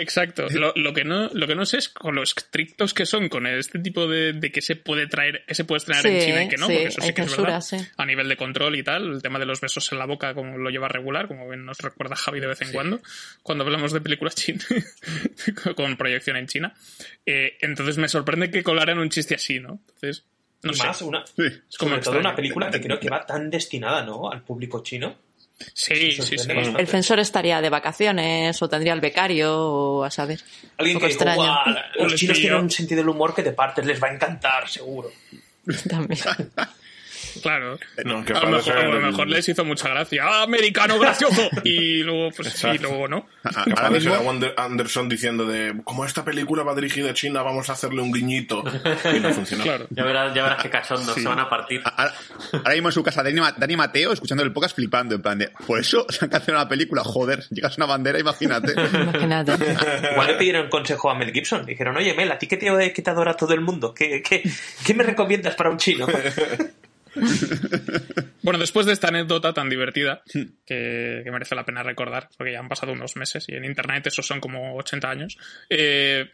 Exacto. 0.00 0.46
Lo, 0.50 0.72
lo 0.76 0.92
que 0.94 1.04
no, 1.04 1.28
lo 1.32 1.46
que 1.46 1.54
no 1.54 1.66
sé 1.66 1.78
es 1.78 1.88
con 1.88 2.14
lo 2.14 2.22
estrictos 2.22 2.94
que 2.94 3.04
son 3.04 3.28
con 3.28 3.46
este 3.46 3.78
tipo 3.80 4.06
de, 4.06 4.32
de 4.32 4.50
que 4.52 4.62
se 4.62 4.76
puede 4.76 5.06
traer, 5.06 5.44
que 5.46 5.54
se 5.54 5.64
puede 5.64 5.78
estrenar 5.78 6.06
en 6.06 6.20
Sí, 6.20 6.26
China 6.26 6.44
y 6.44 6.48
que 6.48 6.56
no, 6.56 6.66
sí, 6.66 6.72
porque 6.72 6.88
eso 6.88 7.00
sí 7.02 7.12
que 7.14 7.22
es 7.22 7.36
verdad. 7.36 7.60
sí. 7.60 7.76
A 7.96 8.06
nivel 8.06 8.28
de 8.28 8.36
control 8.36 8.76
y 8.76 8.82
tal, 8.82 9.12
el 9.14 9.22
tema 9.22 9.38
de 9.38 9.46
los 9.46 9.60
besos 9.60 9.90
en 9.92 9.98
la 9.98 10.06
boca, 10.06 10.34
como 10.34 10.56
lo 10.56 10.70
lleva 10.70 10.88
regular, 10.88 11.26
como 11.28 11.48
bien 11.48 11.64
nos 11.64 11.78
recuerda 11.78 12.16
Javi 12.16 12.40
de 12.40 12.46
vez 12.46 12.62
en 12.62 12.72
cuando, 12.72 13.00
cuando 13.42 13.64
hablamos 13.64 13.92
de 13.92 14.00
películas 14.00 14.34
chinas 14.36 14.66
con 15.76 15.96
proyección 15.96 16.36
en 16.36 16.46
China. 16.46 16.74
Eh, 17.26 17.56
entonces 17.60 17.98
me 17.98 18.08
sorprende 18.08 18.50
que 18.50 18.62
colaran 18.62 18.98
un 18.98 19.10
chiste 19.10 19.34
así, 19.34 19.58
¿no? 19.60 19.80
Entonces, 19.94 20.24
no 20.62 20.72
y 20.72 20.74
sé. 20.74 20.86
más, 20.86 21.02
una, 21.02 21.24
Sí. 21.26 21.42
Es 21.68 21.76
como 21.76 21.90
sobre 21.90 22.02
todo 22.02 22.18
una 22.20 22.34
película 22.36 22.70
que 22.70 22.80
creo 22.80 22.98
que 22.98 23.10
va 23.10 23.26
tan 23.26 23.50
destinada, 23.50 24.04
¿no? 24.04 24.30
Al 24.30 24.42
público 24.42 24.82
chino. 24.82 25.16
Sí, 25.74 26.12
sí, 26.12 26.38
sí. 26.38 26.48
El 26.78 26.86
censor 26.86 27.18
estaría 27.18 27.60
de 27.60 27.68
vacaciones 27.68 28.60
o 28.62 28.68
tendría 28.68 28.92
el 28.92 29.00
becario 29.00 29.56
o 29.56 30.04
a 30.04 30.10
saber. 30.10 30.40
Alguien 30.76 30.96
Un 30.96 31.00
poco 31.00 31.06
que 31.08 31.12
extraño. 31.12 31.42
"Guau, 31.42 31.74
los 32.00 32.14
chinos 32.14 32.36
pilló". 32.36 32.48
tienen 32.48 32.60
un 32.64 32.70
sentido 32.70 33.00
del 33.00 33.08
humor 33.08 33.34
que 33.34 33.42
te 33.42 33.52
partes, 33.52 33.84
les 33.84 34.02
va 34.02 34.08
a 34.08 34.12
encantar, 34.14 34.68
seguro. 34.68 35.10
También. 35.88 36.20
Claro. 37.42 37.78
No, 38.04 38.24
que 38.24 38.32
a 38.32 38.40
lo 38.40 38.50
mejor, 38.50 38.76
a 38.76 38.82
lo 38.84 38.96
el- 38.96 39.02
mejor 39.06 39.28
les 39.28 39.48
hizo 39.48 39.64
mucha 39.64 39.88
gracia. 39.88 40.22
¡Ah, 40.24 40.42
americano 40.42 40.98
gracioso! 40.98 41.48
Y 41.64 42.02
luego, 42.02 42.30
pues, 42.36 42.64
y 42.64 42.78
luego 42.78 43.08
no. 43.08 43.28
A- 43.44 43.50
Capaz 43.64 43.70
Ahora 43.76 43.90
mismo, 43.90 44.14
a 44.56 44.62
Anderson 44.64 45.08
diciendo 45.08 45.46
de 45.46 45.74
como 45.84 46.04
esta 46.04 46.24
película 46.24 46.62
va 46.62 46.74
dirigida 46.74 47.10
a 47.10 47.14
China, 47.14 47.42
vamos 47.42 47.68
a 47.70 47.72
hacerle 47.74 48.00
un 48.02 48.12
guiñito. 48.12 48.62
Y 49.14 49.20
no 49.20 49.32
funcionó. 49.32 49.64
Claro. 49.64 49.86
Ya 49.90 50.04
verás, 50.04 50.34
ya 50.34 50.42
verás 50.42 50.62
qué 50.62 50.70
cachondo, 50.70 51.12
se 51.14 51.22
van 51.28 51.38
a 51.40 51.48
partir. 51.48 51.80
ahora, 51.84 52.14
ahora 52.52 52.72
mismo 52.74 52.88
en 52.88 52.92
su 52.92 53.02
casa, 53.02 53.22
Dani, 53.22 53.40
Dani 53.56 53.76
Mateo, 53.76 54.12
escuchando 54.12 54.42
el 54.44 54.52
podcast, 54.52 54.74
flipando, 54.74 55.14
en 55.14 55.22
plan 55.22 55.38
de, 55.38 55.50
por 55.66 55.78
eso 55.78 56.06
se 56.08 56.24
han 56.24 56.30
cancelado 56.30 56.62
una 56.64 56.68
película, 56.68 57.02
joder, 57.04 57.44
llegas 57.50 57.72
a 57.72 57.76
una 57.76 57.86
bandera, 57.86 58.18
imagínate. 58.18 58.72
Imagínate. 58.98 59.52
Igual 60.12 60.26
le 60.26 60.34
pidieron 60.34 60.68
consejo 60.68 61.10
a 61.10 61.14
Mel 61.14 61.32
Gibson. 61.32 61.64
Dijeron, 61.66 61.96
oye, 61.96 62.14
Mel, 62.14 62.30
¿a 62.32 62.38
ti 62.38 62.46
qué 62.46 62.56
te, 62.56 62.92
qué 62.92 63.02
te 63.02 63.10
adora 63.10 63.34
todo 63.34 63.54
el 63.54 63.60
mundo? 63.60 63.92
¿Qué, 63.94 64.22
qué, 64.22 64.42
qué 64.84 64.94
me 64.94 65.02
recomiendas 65.04 65.54
para 65.54 65.70
un 65.70 65.76
chino? 65.78 66.06
Bueno, 68.42 68.58
después 68.60 68.86
de 68.86 68.92
esta 68.92 69.08
anécdota 69.08 69.52
tan 69.52 69.68
divertida, 69.68 70.22
que, 70.32 71.20
que 71.24 71.30
merece 71.30 71.54
la 71.54 71.66
pena 71.66 71.82
recordar, 71.82 72.28
porque 72.38 72.52
ya 72.52 72.60
han 72.60 72.68
pasado 72.68 72.92
unos 72.92 73.16
meses 73.16 73.44
y 73.48 73.54
en 73.54 73.64
internet 73.64 74.06
esos 74.06 74.26
son 74.26 74.40
como 74.40 74.74
80 74.76 75.10
años, 75.10 75.36
eh, 75.68 76.30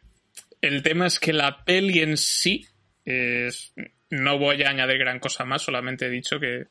el 0.60 0.82
tema 0.82 1.06
es 1.06 1.18
que 1.18 1.32
la 1.32 1.64
peli 1.64 2.00
en 2.00 2.16
sí 2.16 2.66
es- 3.04 3.72
no 4.10 4.38
voy 4.38 4.62
a 4.62 4.70
añadir 4.70 4.98
gran 4.98 5.18
cosa 5.18 5.44
más, 5.44 5.62
solamente 5.62 6.06
he 6.06 6.10
dicho 6.10 6.38
que 6.38 6.66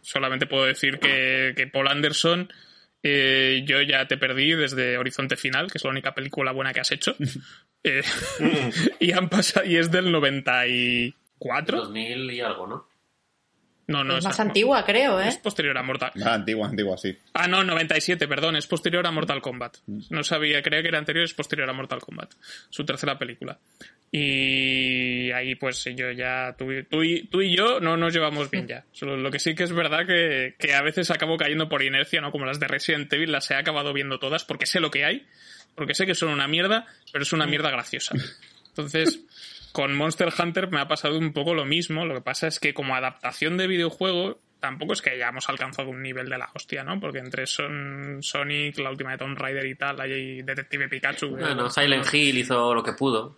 solamente 0.00 0.46
puedo 0.46 0.64
decir 0.64 0.98
que, 0.98 1.52
que 1.54 1.66
Paul 1.68 1.86
Anderson 1.88 2.50
eh, 3.02 3.62
yo 3.66 3.82
ya 3.82 4.08
te 4.08 4.16
perdí 4.16 4.52
desde 4.54 4.98
Horizonte 4.98 5.36
Final, 5.36 5.70
que 5.70 5.78
es 5.78 5.84
la 5.84 5.90
única 5.90 6.12
película 6.12 6.50
buena 6.50 6.72
que 6.72 6.80
has 6.80 6.90
hecho. 6.90 7.14
Eh, 7.84 8.02
y 8.98 9.12
han 9.12 9.28
pasado, 9.28 9.64
y 9.64 9.76
es 9.76 9.92
del 9.92 10.10
94. 10.10 11.78
2000 11.78 12.30
y 12.32 12.40
algo, 12.40 12.66
¿no? 12.66 12.88
No, 13.88 14.02
no, 14.02 14.18
es 14.18 14.24
más 14.24 14.36
no. 14.38 14.44
antigua, 14.46 14.84
creo, 14.84 15.20
¿eh? 15.20 15.28
Es 15.28 15.36
posterior 15.38 15.78
a 15.78 15.82
Mortal 15.84 16.10
Ah, 16.24 16.34
antigua, 16.34 16.68
antigua, 16.68 16.96
sí. 16.98 17.16
Ah, 17.34 17.46
no, 17.46 17.62
97, 17.62 18.26
perdón, 18.26 18.56
es 18.56 18.66
posterior 18.66 19.06
a 19.06 19.12
Mortal 19.12 19.40
Kombat. 19.40 19.76
No 20.10 20.24
sabía, 20.24 20.60
creía 20.60 20.82
que 20.82 20.88
era 20.88 20.98
anterior, 20.98 21.24
es 21.24 21.34
posterior 21.34 21.70
a 21.70 21.72
Mortal 21.72 22.00
Kombat. 22.00 22.34
Su 22.68 22.84
tercera 22.84 23.16
película. 23.16 23.58
Y 24.10 25.30
ahí 25.32 25.54
pues 25.54 25.84
yo 25.94 26.10
ya, 26.10 26.54
tú, 26.58 26.72
y- 26.72 26.82
tú, 26.84 27.02
y, 27.02 27.26
tú 27.28 27.42
y 27.42 27.54
yo 27.56 27.80
no 27.80 27.96
nos 27.96 28.12
llevamos 28.12 28.50
bien 28.50 28.66
ya. 28.66 28.84
Solo 28.92 29.16
lo 29.16 29.30
que 29.30 29.38
sí 29.38 29.54
que 29.54 29.64
es 29.64 29.72
verdad 29.72 30.06
que, 30.06 30.54
que 30.58 30.74
a 30.74 30.82
veces 30.82 31.10
acabo 31.10 31.36
cayendo 31.36 31.68
por 31.68 31.82
inercia, 31.82 32.20
¿no? 32.20 32.32
Como 32.32 32.44
las 32.46 32.58
de 32.58 32.66
Resident 32.66 33.12
Evil, 33.12 33.30
las 33.30 33.50
he 33.50 33.54
acabado 33.54 33.92
viendo 33.92 34.18
todas 34.18 34.44
porque 34.44 34.66
sé 34.66 34.80
lo 34.80 34.90
que 34.90 35.04
hay, 35.04 35.26
porque 35.74 35.94
sé 35.94 36.06
que 36.06 36.14
son 36.14 36.30
una 36.30 36.48
mierda, 36.48 36.86
pero 37.12 37.22
es 37.22 37.32
una 37.32 37.46
mierda 37.46 37.70
graciosa. 37.70 38.14
Entonces, 38.68 39.20
con 39.76 39.94
Monster 39.94 40.32
Hunter 40.38 40.70
me 40.70 40.80
ha 40.80 40.88
pasado 40.88 41.18
un 41.18 41.34
poco 41.34 41.52
lo 41.52 41.66
mismo. 41.66 42.06
Lo 42.06 42.14
que 42.14 42.22
pasa 42.22 42.46
es 42.46 42.58
que 42.58 42.72
como 42.72 42.96
adaptación 42.96 43.58
de 43.58 43.66
videojuego, 43.66 44.38
tampoco 44.58 44.94
es 44.94 45.02
que 45.02 45.10
hayamos 45.10 45.50
alcanzado 45.50 45.90
un 45.90 46.00
nivel 46.00 46.30
de 46.30 46.38
la 46.38 46.48
hostia, 46.54 46.82
¿no? 46.82 46.98
Porque 46.98 47.18
entre 47.18 47.46
Son, 47.46 48.22
Sonic, 48.22 48.78
la 48.78 48.88
última 48.88 49.10
de 49.10 49.18
Tomb 49.18 49.36
Raider 49.36 49.66
y 49.66 49.74
tal, 49.74 50.00
hay 50.00 50.40
Detective 50.40 50.88
Pikachu. 50.88 51.36
Bueno, 51.36 51.68
Silent 51.68 52.06
Hill 52.10 52.38
hizo 52.38 52.72
lo 52.72 52.82
que 52.82 52.94
pudo. 52.94 53.36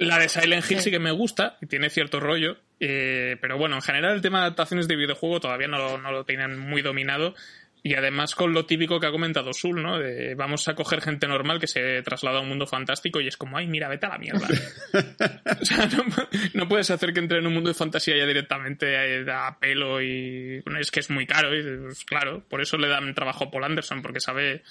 la 0.00 0.18
de 0.18 0.28
Silent 0.28 0.70
Hill 0.70 0.80
sí 0.80 0.90
que 0.90 0.98
me 0.98 1.12
gusta 1.12 1.56
y 1.62 1.66
tiene 1.66 1.88
cierto 1.88 2.20
rollo, 2.20 2.58
eh, 2.78 3.38
pero 3.40 3.56
bueno, 3.56 3.76
en 3.76 3.82
general 3.82 4.16
el 4.16 4.20
tema 4.20 4.40
de 4.40 4.44
adaptaciones 4.48 4.86
de 4.86 4.96
videojuego 4.96 5.40
todavía 5.40 5.68
no 5.68 5.96
lo 5.96 6.24
tienen 6.26 6.58
muy 6.58 6.82
dominado. 6.82 7.34
Y 7.82 7.94
además 7.94 8.34
con 8.34 8.52
lo 8.52 8.66
típico 8.66 9.00
que 9.00 9.06
ha 9.06 9.10
comentado 9.10 9.52
Sul, 9.54 9.82
¿no? 9.82 9.98
De 9.98 10.34
vamos 10.34 10.68
a 10.68 10.74
coger 10.74 11.00
gente 11.00 11.26
normal 11.26 11.58
que 11.58 11.66
se 11.66 12.02
traslada 12.02 12.38
a 12.38 12.42
un 12.42 12.48
mundo 12.48 12.66
fantástico 12.66 13.20
y 13.20 13.28
es 13.28 13.38
como, 13.38 13.56
ay, 13.56 13.66
mira, 13.66 13.88
vete 13.88 14.06
a 14.06 14.10
la 14.10 14.18
mierda. 14.18 14.46
o 15.60 15.64
sea, 15.64 15.86
no, 15.86 16.04
no 16.52 16.68
puedes 16.68 16.90
hacer 16.90 17.14
que 17.14 17.20
entre 17.20 17.38
en 17.38 17.46
un 17.46 17.54
mundo 17.54 17.70
de 17.70 17.74
fantasía 17.74 18.16
ya 18.16 18.26
directamente 18.26 19.20
eh, 19.20 19.24
a 19.32 19.58
pelo 19.58 20.02
y 20.02 20.60
bueno, 20.60 20.78
es 20.78 20.90
que 20.90 21.00
es 21.00 21.08
muy 21.08 21.26
caro. 21.26 21.56
Y, 21.56 21.62
pues, 21.62 22.04
claro, 22.04 22.44
por 22.48 22.60
eso 22.60 22.76
le 22.76 22.88
dan 22.88 23.14
trabajo 23.14 23.44
a 23.44 23.50
Paul 23.50 23.64
Anderson, 23.64 24.02
porque 24.02 24.20
sabe 24.20 24.62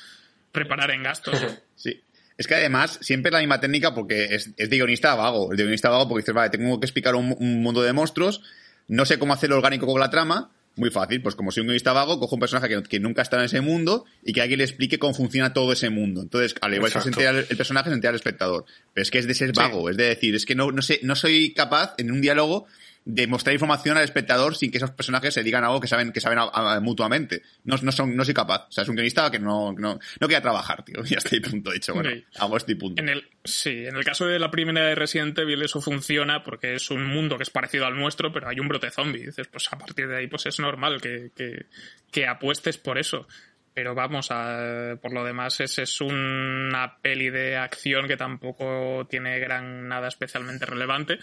reparar 0.54 0.92
en 0.92 1.04
gastos. 1.04 1.60
Sí. 1.76 2.02
Es 2.38 2.48
que 2.48 2.56
además, 2.56 3.00
siempre 3.02 3.32
la 3.32 3.40
misma 3.40 3.60
técnica 3.60 3.94
porque 3.94 4.36
es, 4.36 4.52
es 4.56 4.70
de 4.70 4.78
guionista 4.78 5.16
vago. 5.16 5.52
El 5.52 5.58
de 5.58 5.64
guionista 5.64 5.90
vago 5.90 6.08
porque 6.08 6.22
dices, 6.22 6.36
vale, 6.36 6.50
tengo 6.52 6.80
que 6.80 6.86
explicar 6.86 7.16
un, 7.16 7.36
un 7.38 7.62
mundo 7.62 7.82
de 7.82 7.92
monstruos, 7.92 8.42
no 8.88 9.06
sé 9.06 9.20
cómo 9.20 9.34
hacerlo 9.34 9.58
orgánico 9.58 9.88
con 9.88 10.00
la 10.00 10.10
trama. 10.10 10.52
Muy 10.76 10.92
fácil, 10.92 11.22
pues 11.22 11.36
como 11.36 11.52
soy 11.52 11.62
un 11.62 11.68
guionista 11.68 11.92
vago, 11.92 12.20
cojo 12.20 12.36
un 12.36 12.40
personaje 12.40 12.70
que, 12.70 12.84
que 12.84 13.00
nunca 13.00 13.22
estado 13.22 13.42
en 13.42 13.48
ese 13.48 13.60
mundo 13.60 14.06
y 14.24 14.32
que 14.32 14.42
alguien 14.42 14.60
le 14.60 14.64
explique 14.64 14.98
cómo 14.98 15.14
funciona 15.14 15.52
todo 15.52 15.74
ese 15.74 15.90
mundo. 15.90 16.22
Entonces, 16.22 16.56
al 16.62 16.74
igual 16.74 16.92
que 16.92 17.02
se 17.02 17.10
entera 17.10 17.32
el, 17.32 17.46
el 17.50 17.58
personaje, 17.58 17.90
se 17.90 17.96
entera 17.96 18.12
el 18.12 18.16
espectador. 18.16 18.66
Pero 18.94 19.02
es 19.02 19.12
que 19.12 19.18
es 19.18 19.28
de 19.28 19.34
ser 19.34 19.52
vago, 19.54 19.90
es 19.90 19.98
de 19.98 20.06
decir, 20.06 20.36
es 20.36 20.46
que 20.46 20.56
no, 20.56 20.72
no 20.72 20.82
sé, 20.82 21.00
no 21.04 21.16
soy 21.16 21.54
capaz 21.54 21.96
en 21.98 22.12
un 22.12 22.22
diálogo 22.22 22.68
de 23.06 23.26
mostrar 23.28 23.54
información 23.54 23.98
al 23.98 24.04
espectador 24.04 24.56
sin 24.56 24.70
que 24.72 24.78
esos 24.78 24.92
personajes 24.92 25.34
se 25.34 25.42
digan 25.42 25.64
algo 25.64 25.80
que 25.80 25.88
saben, 25.88 26.12
que 26.12 26.22
saben 26.22 26.38
a- 26.38 26.44
a- 26.76 26.80
mutuamente. 26.80 27.42
No, 27.64 27.76
no 27.82 27.92
son, 27.92 28.16
no 28.16 28.24
soy 28.24 28.34
capaz. 28.34 28.68
O 28.70 28.72
sea, 28.72 28.84
es 28.84 28.90
un 28.90 28.96
guionista 28.96 29.32
que 29.32 29.40
no, 29.40 29.72
no, 29.74 30.00
no 30.20 30.28
quiere 30.28 30.42
trabajar, 30.42 30.84
tío. 30.84 31.04
Ya 31.06 31.18
estoy 31.18 31.40
punto 31.40 31.72
dicho. 31.72 31.94
Bueno, 31.94 32.12
hago 32.38 32.58
este 32.58 32.76
punto. 32.76 33.02
En 33.02 33.10
el, 33.10 33.28
sí, 33.44 33.86
en 33.86 33.96
el 33.96 34.04
caso 34.04 34.28
de 34.28 34.38
la 34.38 34.52
primera 34.52 34.86
de 34.86 34.96
Resident 34.96 35.38
Evil 35.40 35.62
eso 35.64 35.82
funciona 35.82 36.44
porque 36.44 36.76
es 36.76 36.92
un 36.92 37.06
mundo 37.08 37.38
que 37.38 37.44
es 37.44 37.50
parecido 37.50 37.86
al 37.88 37.96
nuestro, 37.96 38.32
pero 38.32 38.48
hay 38.50 38.60
un 38.60 38.68
brote 38.68 38.92
zombie. 38.92 39.26
Dices, 39.26 39.48
pues 39.48 39.68
a 39.72 39.78
partir 39.78 40.08
de 40.08 40.18
ahí 40.18 40.28
pues 40.28 40.46
es 40.46 40.60
normal 40.60 41.02
que, 41.02 41.32
que, 41.36 41.66
que 42.12 42.28
apuestes 42.28 42.78
por 42.78 42.98
eso. 43.00 43.28
Pero 43.74 43.96
vamos, 43.96 44.28
a, 44.32 44.98
por 45.02 45.14
lo 45.14 45.24
demás 45.24 45.60
es, 45.62 45.78
es 45.80 46.02
una 46.02 46.98
peli 47.02 47.30
de 47.30 47.56
acción 47.56 48.08
que 48.08 48.18
tampoco 48.18 49.08
tiene 49.10 49.40
gran 49.40 49.88
nada 49.88 50.10
especialmente 50.10 50.66
relevante. 50.66 51.18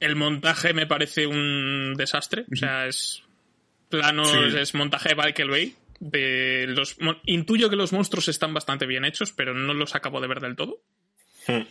El 0.00 0.16
montaje 0.16 0.72
me 0.72 0.86
parece 0.86 1.26
un 1.26 1.94
desastre. 1.96 2.44
O 2.52 2.56
sea, 2.56 2.86
es 2.86 3.22
plano, 3.88 4.24
Sí. 4.24 4.56
es 4.58 4.74
montaje 4.74 5.10
de 5.10 5.16
Michael 5.16 5.50
Bay. 5.50 5.74
De 6.00 6.66
los, 6.68 6.96
intuyo 7.24 7.68
que 7.68 7.74
los 7.76 7.92
monstruos 7.92 8.28
están 8.28 8.54
bastante 8.54 8.86
bien 8.86 9.04
hechos, 9.04 9.32
pero 9.32 9.52
no 9.54 9.74
los 9.74 9.96
acabo 9.96 10.20
de 10.20 10.28
ver 10.28 10.40
del 10.40 10.54
todo. 10.54 10.80
Hmm. 11.48 11.62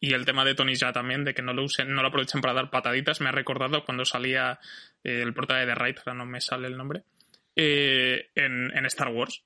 Y 0.00 0.14
el 0.14 0.24
tema 0.24 0.44
de 0.44 0.54
Tony 0.54 0.74
ya 0.74 0.92
también, 0.92 1.24
de 1.24 1.34
que 1.34 1.42
no 1.42 1.52
lo 1.52 1.62
usen, 1.64 1.94
no 1.94 2.02
lo 2.02 2.08
aprovechen 2.08 2.40
para 2.40 2.54
dar 2.54 2.70
pataditas, 2.70 3.20
me 3.20 3.28
ha 3.28 3.32
recordado 3.32 3.84
cuando 3.84 4.04
salía 4.04 4.58
eh, 5.04 5.22
el 5.22 5.32
prota 5.34 5.56
de 5.56 5.66
The 5.66 5.74
Right, 5.74 5.98
ahora 5.98 6.14
no 6.14 6.26
me 6.26 6.40
sale 6.40 6.66
el 6.66 6.76
nombre, 6.76 7.02
eh, 7.54 8.30
en, 8.34 8.76
en 8.76 8.86
Star 8.86 9.08
Wars, 9.08 9.42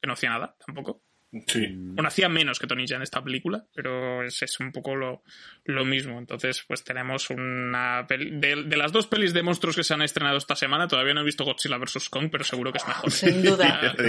que 0.00 0.06
no 0.06 0.12
hacía 0.14 0.30
nada 0.30 0.54
tampoco. 0.64 1.02
Sí. 1.46 1.66
Bueno, 1.70 2.08
hacía 2.08 2.28
menos 2.28 2.58
que 2.58 2.66
Tony 2.66 2.86
ya 2.86 2.96
en 2.96 3.02
esta 3.02 3.22
película, 3.22 3.64
pero 3.74 4.22
es, 4.22 4.42
es 4.42 4.60
un 4.60 4.72
poco 4.72 4.94
lo, 4.94 5.22
lo 5.64 5.84
mismo. 5.84 6.18
Entonces, 6.18 6.64
pues 6.66 6.84
tenemos 6.84 7.30
una 7.30 8.06
peli... 8.06 8.30
De, 8.38 8.64
de 8.64 8.76
las 8.76 8.92
dos 8.92 9.06
pelis 9.06 9.32
de 9.32 9.42
monstruos 9.42 9.76
que 9.76 9.84
se 9.84 9.94
han 9.94 10.02
estrenado 10.02 10.36
esta 10.36 10.56
semana, 10.56 10.88
todavía 10.88 11.14
no 11.14 11.22
he 11.22 11.24
visto 11.24 11.44
Godzilla 11.44 11.78
vs. 11.78 12.08
Kong, 12.08 12.28
pero 12.30 12.44
seguro 12.44 12.72
que 12.72 12.78
es 12.78 12.86
mejor. 12.86 13.10
Sin 13.10 13.42
duda. 13.44 13.94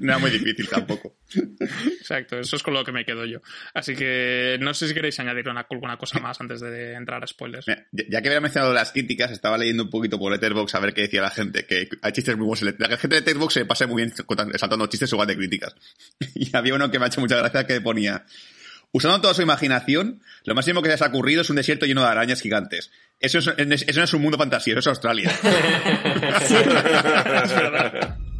No 0.00 0.12
era 0.12 0.18
muy 0.18 0.30
difícil 0.30 0.68
tampoco. 0.68 1.16
Exacto, 1.98 2.38
eso 2.38 2.56
es 2.56 2.62
con 2.62 2.74
lo 2.74 2.84
que 2.84 2.92
me 2.92 3.04
quedo 3.04 3.24
yo. 3.24 3.40
Así 3.74 3.94
que 3.94 4.58
no 4.60 4.74
sé 4.74 4.88
si 4.88 4.94
queréis 4.94 5.18
añadir 5.20 5.48
una, 5.48 5.66
alguna 5.68 5.96
cosa 5.96 6.18
más 6.18 6.40
antes 6.40 6.60
de 6.60 6.94
entrar 6.94 7.22
a 7.22 7.26
spoilers. 7.26 7.66
Mira, 7.68 7.86
ya 7.92 8.20
que 8.20 8.28
había 8.28 8.40
mencionado 8.40 8.72
las 8.72 8.92
críticas, 8.92 9.30
estaba 9.30 9.58
leyendo 9.58 9.84
un 9.84 9.90
poquito 9.90 10.18
por 10.18 10.32
Letterboxd 10.32 10.76
a 10.76 10.80
ver 10.80 10.94
qué 10.94 11.02
decía 11.02 11.22
la 11.22 11.30
gente, 11.30 11.66
que 11.66 11.88
hay 12.00 12.12
chistes 12.12 12.36
muy 12.36 12.46
buenos. 12.46 12.62
La 12.78 12.96
gente 12.96 13.16
de 13.16 13.20
Letterboxd 13.20 13.54
se 13.54 13.64
pasa 13.64 13.86
muy 13.86 14.02
bien 14.02 14.12
saltando 14.56 14.86
chistes 14.86 15.12
igual 15.12 15.28
de 15.28 15.31
críticas. 15.36 15.74
Y 16.34 16.56
había 16.56 16.74
uno 16.74 16.90
que 16.90 16.98
me 16.98 17.06
ha 17.06 17.08
hecho 17.08 17.20
mucha 17.20 17.36
gracia 17.36 17.66
que 17.66 17.80
ponía, 17.80 18.24
usando 18.92 19.20
toda 19.20 19.34
su 19.34 19.42
imaginación, 19.42 20.22
lo 20.44 20.54
máximo 20.54 20.82
que 20.82 20.88
se 20.88 20.94
les 20.94 21.02
ha 21.02 21.06
ocurrido 21.06 21.42
es 21.42 21.50
un 21.50 21.56
desierto 21.56 21.84
lleno 21.84 22.02
de 22.02 22.08
arañas 22.08 22.40
gigantes. 22.40 22.92
Eso, 23.18 23.38
es, 23.38 23.48
eso 23.48 23.98
no 23.98 24.04
es 24.04 24.14
un 24.14 24.22
mundo 24.22 24.38
fantasía, 24.38 24.74
eso 24.74 24.80
es 24.80 24.86
Australia. 24.86 25.32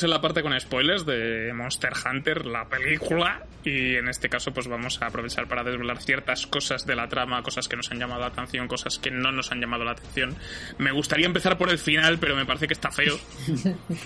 entramos 0.00 0.04
en 0.04 0.10
la 0.10 0.20
parte 0.20 0.42
con 0.42 0.58
spoilers 0.58 1.04
de 1.04 1.52
Monster 1.52 1.92
Hunter, 1.92 2.46
la 2.46 2.64
película, 2.66 3.42
y 3.64 3.96
en 3.96 4.08
este 4.08 4.28
caso 4.28 4.52
pues 4.52 4.66
vamos 4.66 5.00
a 5.02 5.06
aprovechar 5.06 5.46
para 5.46 5.62
desvelar 5.62 6.00
ciertas 6.00 6.46
cosas 6.46 6.86
de 6.86 6.96
la 6.96 7.08
trama, 7.08 7.42
cosas 7.42 7.68
que 7.68 7.76
nos 7.76 7.90
han 7.90 7.98
llamado 7.98 8.20
la 8.20 8.28
atención, 8.28 8.66
cosas 8.66 8.98
que 8.98 9.10
no 9.10 9.30
nos 9.32 9.52
han 9.52 9.60
llamado 9.60 9.84
la 9.84 9.92
atención. 9.92 10.36
Me 10.78 10.92
gustaría 10.92 11.26
empezar 11.26 11.58
por 11.58 11.70
el 11.70 11.78
final, 11.78 12.18
pero 12.18 12.34
me 12.34 12.46
parece 12.46 12.66
que 12.66 12.74
está 12.74 12.90
feo. 12.90 13.18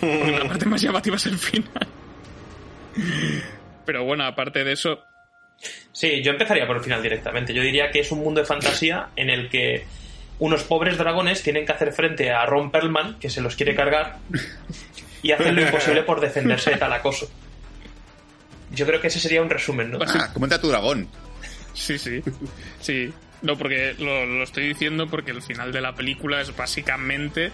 La 0.03 0.49
parte 0.49 0.67
más 0.67 0.83
llamativa 0.83 1.17
es 1.17 1.27
el 1.27 1.39
final. 1.39 1.87
Pero 3.87 4.05
bueno, 4.05 4.25
aparte 4.25 4.65
de 4.65 4.73
eso, 4.73 5.05
Sí, 5.93 6.23
yo 6.23 6.33
empezaría 6.33 6.67
por 6.67 6.77
el 6.77 6.83
final 6.83 7.03
directamente. 7.03 7.55
Yo 7.55 7.63
diría 7.63 7.91
que 7.91 8.01
es 8.01 8.11
un 8.11 8.19
mundo 8.19 8.41
de 8.41 8.47
fantasía 8.47 9.09
en 9.17 9.31
el 9.31 9.49
que 9.49 9.87
unos 10.41 10.65
pobres 10.65 10.99
dragones 10.99 11.43
tienen 11.43 11.65
que 11.65 11.73
hacer 11.73 11.93
frente 11.93 12.33
a 12.33 12.45
Ron 12.45 12.71
Perlman, 12.71 13.19
que 13.21 13.31
se 13.31 13.41
los 13.41 13.55
quiere 13.55 13.75
cargar, 13.75 14.19
y 15.25 15.33
hacen 15.33 15.57
lo 15.57 15.63
imposible 15.63 16.03
por 16.05 16.21
defenderse 16.21 16.71
de 16.71 16.77
tal 16.77 16.93
acoso. 16.93 17.29
Yo 18.71 18.87
creo 18.87 19.01
que 19.01 19.09
ese 19.09 19.19
sería 19.21 19.43
un 19.43 19.51
resumen, 19.51 19.91
¿no? 19.91 19.99
Ah, 20.07 20.31
comenta 20.33 20.61
tu 20.61 20.69
dragón. 20.69 21.09
Sí, 21.73 21.99
sí. 21.99 22.23
Sí. 22.81 23.13
No, 23.43 23.57
porque 23.59 23.95
lo, 23.99 24.25
lo 24.27 24.45
estoy 24.45 24.69
diciendo 24.69 25.07
porque 25.09 25.31
el 25.33 25.43
final 25.43 25.71
de 25.73 25.81
la 25.81 25.95
película 25.95 26.41
es 26.41 26.55
básicamente 26.57 27.51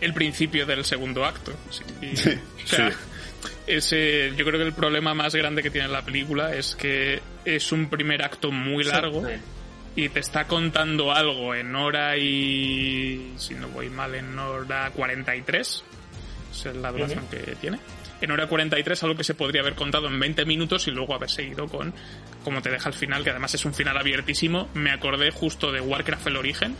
el 0.00 0.14
principio 0.14 0.66
del 0.66 0.84
segundo 0.84 1.24
acto. 1.24 1.52
Sí. 1.70 1.82
Y- 2.06 2.16
Sí, 2.16 2.30
o 2.64 2.66
sea, 2.66 2.90
sí. 2.90 2.96
ese, 3.66 4.32
yo 4.36 4.44
creo 4.44 4.58
que 4.60 4.66
el 4.66 4.72
problema 4.72 5.14
más 5.14 5.34
grande 5.34 5.62
que 5.62 5.70
tiene 5.70 5.88
la 5.88 6.02
película 6.02 6.54
es 6.54 6.74
que 6.76 7.20
es 7.44 7.72
un 7.72 7.88
primer 7.88 8.22
acto 8.22 8.50
muy 8.52 8.84
largo 8.84 9.26
y 9.96 10.08
te 10.10 10.20
está 10.20 10.46
contando 10.46 11.12
algo 11.12 11.54
en 11.54 11.74
hora 11.74 12.16
y, 12.16 13.34
si 13.36 13.54
no 13.54 13.68
voy 13.68 13.88
mal, 13.90 14.14
en 14.14 14.38
hora 14.38 14.90
43. 14.94 15.82
Es 16.66 16.76
la 16.76 16.90
duración 16.92 17.26
que 17.30 17.38
tiene. 17.60 17.78
En 18.20 18.30
hora 18.32 18.46
43 18.48 19.02
algo 19.04 19.16
que 19.16 19.24
se 19.24 19.34
podría 19.34 19.60
haber 19.60 19.74
contado 19.74 20.08
en 20.08 20.18
20 20.18 20.44
minutos 20.44 20.86
y 20.88 20.90
luego 20.90 21.14
haber 21.14 21.30
seguido 21.30 21.66
con 21.68 21.94
como 22.44 22.60
te 22.62 22.70
deja 22.70 22.88
el 22.88 22.94
final, 22.94 23.22
que 23.24 23.30
además 23.30 23.54
es 23.54 23.64
un 23.64 23.74
final 23.74 23.96
abiertísimo. 23.96 24.68
Me 24.74 24.90
acordé 24.90 25.30
justo 25.30 25.70
de 25.70 25.80
Warcraft 25.80 26.26
el 26.28 26.36
origen. 26.36 26.76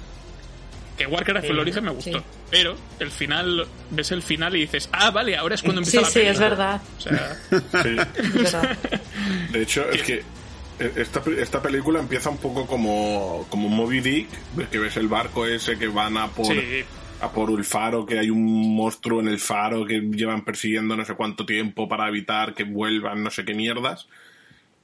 Que 0.96 1.06
Warcraft 1.06 1.44
el 1.46 1.52
Sí, 1.54 1.58
origen 1.60 1.84
me 1.84 1.90
gustó. 1.92 2.18
sí. 2.18 2.24
Pero 2.50 2.76
el 2.98 3.10
final, 3.12 3.68
ves 3.90 4.10
el 4.10 4.22
final 4.22 4.56
y 4.56 4.60
dices, 4.62 4.88
ah, 4.92 5.10
vale, 5.12 5.36
ahora 5.36 5.54
es 5.54 5.62
cuando 5.62 5.80
empieza 5.82 6.04
Sí, 6.10 6.18
la 6.18 6.24
sí, 6.24 6.28
es 6.28 6.38
película". 6.38 6.48
verdad. 6.48 6.80
O 6.96 7.00
sea, 7.00 7.36
Sí. 7.82 7.96
Es 8.18 8.34
verdad. 8.52 8.78
De 9.52 9.62
hecho, 9.62 9.88
es 9.90 10.02
que 10.02 10.22
esta, 10.96 11.22
esta 11.38 11.62
película 11.62 12.00
empieza 12.00 12.30
un 12.30 12.38
poco 12.38 12.66
como, 12.66 13.46
como 13.48 13.68
Moby 13.68 14.00
Dick, 14.00 14.28
que 14.70 14.78
ves 14.78 14.96
el 14.96 15.06
barco 15.08 15.46
ese 15.46 15.78
que 15.78 15.86
van 15.88 16.16
a 16.16 16.28
por, 16.28 16.46
sí, 16.46 16.84
a 17.20 17.32
por 17.32 17.50
el 17.50 17.64
faro, 17.64 18.06
que 18.06 18.18
hay 18.18 18.30
un 18.30 18.76
monstruo 18.76 19.20
en 19.20 19.28
el 19.28 19.38
faro 19.38 19.84
que 19.84 20.00
llevan 20.00 20.44
persiguiendo 20.44 20.96
no 20.96 21.04
sé 21.04 21.14
cuánto 21.14 21.44
tiempo 21.44 21.88
para 21.88 22.08
evitar 22.08 22.54
que 22.54 22.64
vuelvan 22.64 23.22
no 23.22 23.30
sé 23.30 23.44
qué 23.44 23.54
mierdas. 23.54 24.08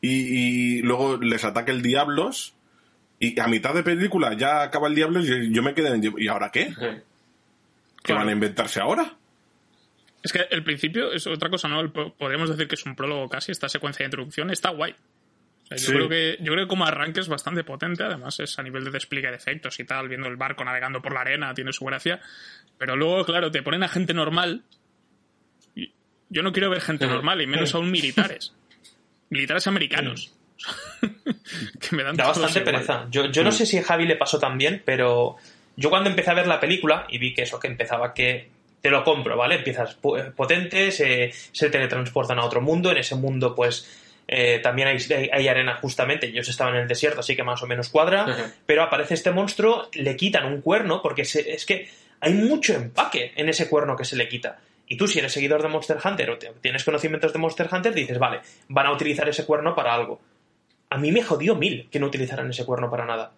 Y, 0.00 0.78
y 0.78 0.82
luego 0.82 1.16
les 1.18 1.44
ataca 1.44 1.72
el 1.72 1.82
Diablos. 1.82 2.54
Y 3.20 3.38
a 3.40 3.46
mitad 3.46 3.72
de 3.74 3.82
película 3.82 4.34
ya 4.34 4.62
acaba 4.62 4.88
el 4.88 4.94
Diablos 4.94 5.26
y 5.28 5.52
yo 5.52 5.62
me 5.62 5.74
quedé 5.74 5.94
en... 5.94 6.14
¿Y 6.18 6.28
ahora 6.28 6.50
qué? 6.50 6.74
¿Qué 6.76 7.02
Claro. 8.02 8.20
van 8.20 8.28
a 8.28 8.32
inventarse 8.32 8.80
ahora? 8.80 9.16
Es 10.22 10.32
que 10.32 10.40
el 10.50 10.62
principio 10.64 11.12
es 11.12 11.26
otra 11.26 11.48
cosa, 11.48 11.68
¿no? 11.68 11.80
El 11.80 11.90
podríamos 11.90 12.50
decir 12.50 12.66
que 12.68 12.74
es 12.74 12.84
un 12.84 12.96
prólogo 12.96 13.28
casi, 13.28 13.52
esta 13.52 13.68
secuencia 13.68 14.04
de 14.04 14.08
introducción 14.08 14.50
está 14.50 14.70
guay. 14.70 14.94
Sea, 15.78 15.86
yo, 15.86 15.86
Sí. 15.86 15.92
creo 15.92 16.08
que, 16.08 16.36
yo 16.40 16.52
creo 16.52 16.64
que 16.64 16.68
como 16.68 16.84
arranque 16.86 17.20
es 17.20 17.28
bastante 17.28 17.64
potente, 17.64 18.02
además 18.02 18.38
es 18.40 18.58
a 18.58 18.62
nivel 18.62 18.84
de 18.84 18.90
despliegue 18.90 19.28
de 19.30 19.36
efectos 19.36 19.78
y 19.80 19.84
tal, 19.84 20.08
viendo 20.08 20.28
el 20.28 20.36
barco 20.36 20.64
navegando 20.64 21.00
por 21.02 21.12
la 21.14 21.20
arena, 21.20 21.54
tiene 21.54 21.72
su 21.72 21.84
gracia. 21.84 22.20
Pero 22.78 22.96
luego, 22.96 23.24
claro, 23.24 23.50
te 23.50 23.62
ponen 23.62 23.82
a 23.82 23.88
gente 23.88 24.14
normal. 24.14 24.62
yo 26.28 26.42
no 26.42 26.52
quiero 26.52 26.70
ver 26.70 26.80
gente 26.80 27.06
normal, 27.06 27.40
y 27.42 27.46
menos 27.46 27.74
aún 27.74 27.90
militares. 27.90 28.52
Militares 29.30 29.66
americanos. 29.66 30.32
que 31.80 31.96
me 31.96 32.02
dan 32.02 32.16
Da 32.16 32.26
bastante 32.26 32.60
igual. 32.60 32.64
pereza. 32.74 33.06
Yo, 33.10 33.26
yo 33.30 33.42
no 33.44 33.52
sé 33.52 33.66
si 33.66 33.78
a 33.78 33.82
Javi 33.84 34.06
le 34.06 34.16
pasó 34.16 34.38
también, 34.38 34.82
pero 34.84 35.36
yo 35.76 35.90
cuando 35.90 36.10
empecé 36.10 36.30
a 36.30 36.34
ver 36.34 36.46
la 36.46 36.60
película 36.60 37.06
y 37.08 37.18
vi 37.18 37.34
que 37.34 37.42
eso, 37.42 37.58
que 37.60 37.66
empezaba 37.68 38.14
que 38.14 38.48
te 38.80 38.90
lo 38.90 39.02
compro, 39.04 39.36
¿vale? 39.36 39.56
Empiezas 39.56 39.96
eh, 40.18 40.30
potente, 40.36 40.90
se, 40.92 41.32
se 41.52 41.70
teletransportan 41.70 42.38
a 42.38 42.44
otro 42.44 42.60
mundo, 42.60 42.90
en 42.90 42.98
ese 42.98 43.14
mundo 43.14 43.54
pues 43.54 44.03
eh, 44.26 44.58
también 44.62 44.88
hay, 44.88 44.96
hay- 45.14 45.28
hay 45.32 45.48
arena 45.48 45.74
justamente, 45.76 46.26
ellos 46.28 46.48
estaban 46.48 46.74
en 46.76 46.82
el 46.82 46.88
desierto, 46.88 47.20
así 47.20 47.36
que 47.36 47.42
más 47.42 47.62
o 47.62 47.66
menos 47.66 47.88
cuadra, 47.90 48.52
pero 48.66 48.82
aparece 48.82 49.14
este 49.14 49.30
monstruo, 49.30 49.88
le 49.92 50.16
quitan 50.16 50.46
un 50.46 50.60
cuerno, 50.60 51.00
porque 51.02 51.24
se- 51.24 51.52
es 51.52 51.66
que 51.66 51.88
hay 52.20 52.32
mucho 52.34 52.74
empaque 52.74 53.32
en 53.36 53.48
ese 53.48 53.68
cuerno 53.68 53.96
que 53.96 54.04
se 54.04 54.16
le 54.16 54.28
quita. 54.28 54.58
Y 54.86 54.96
tú, 54.96 55.06
si 55.06 55.18
eres 55.18 55.32
seguidor 55.32 55.62
de 55.62 55.68
Monster 55.68 55.96
Hunter 56.04 56.30
o 56.30 56.38
tienes 56.38 56.84
conocimientos 56.84 57.32
de 57.32 57.38
Monster 57.38 57.68
Hunter, 57.72 57.92
dices, 57.94 58.18
vale, 58.18 58.40
van 58.68 58.86
a 58.86 58.92
utilizar 58.92 59.28
ese 59.28 59.44
cuerno 59.46 59.74
para 59.74 59.94
algo. 59.94 60.20
A 60.90 60.98
mí 60.98 61.10
me 61.10 61.22
jodió 61.22 61.54
mil 61.54 61.88
que 61.90 61.98
no 61.98 62.06
utilizaran 62.06 62.48
ese 62.50 62.64
cuerno 62.66 62.90
para 62.90 63.04
nada. 63.06 63.32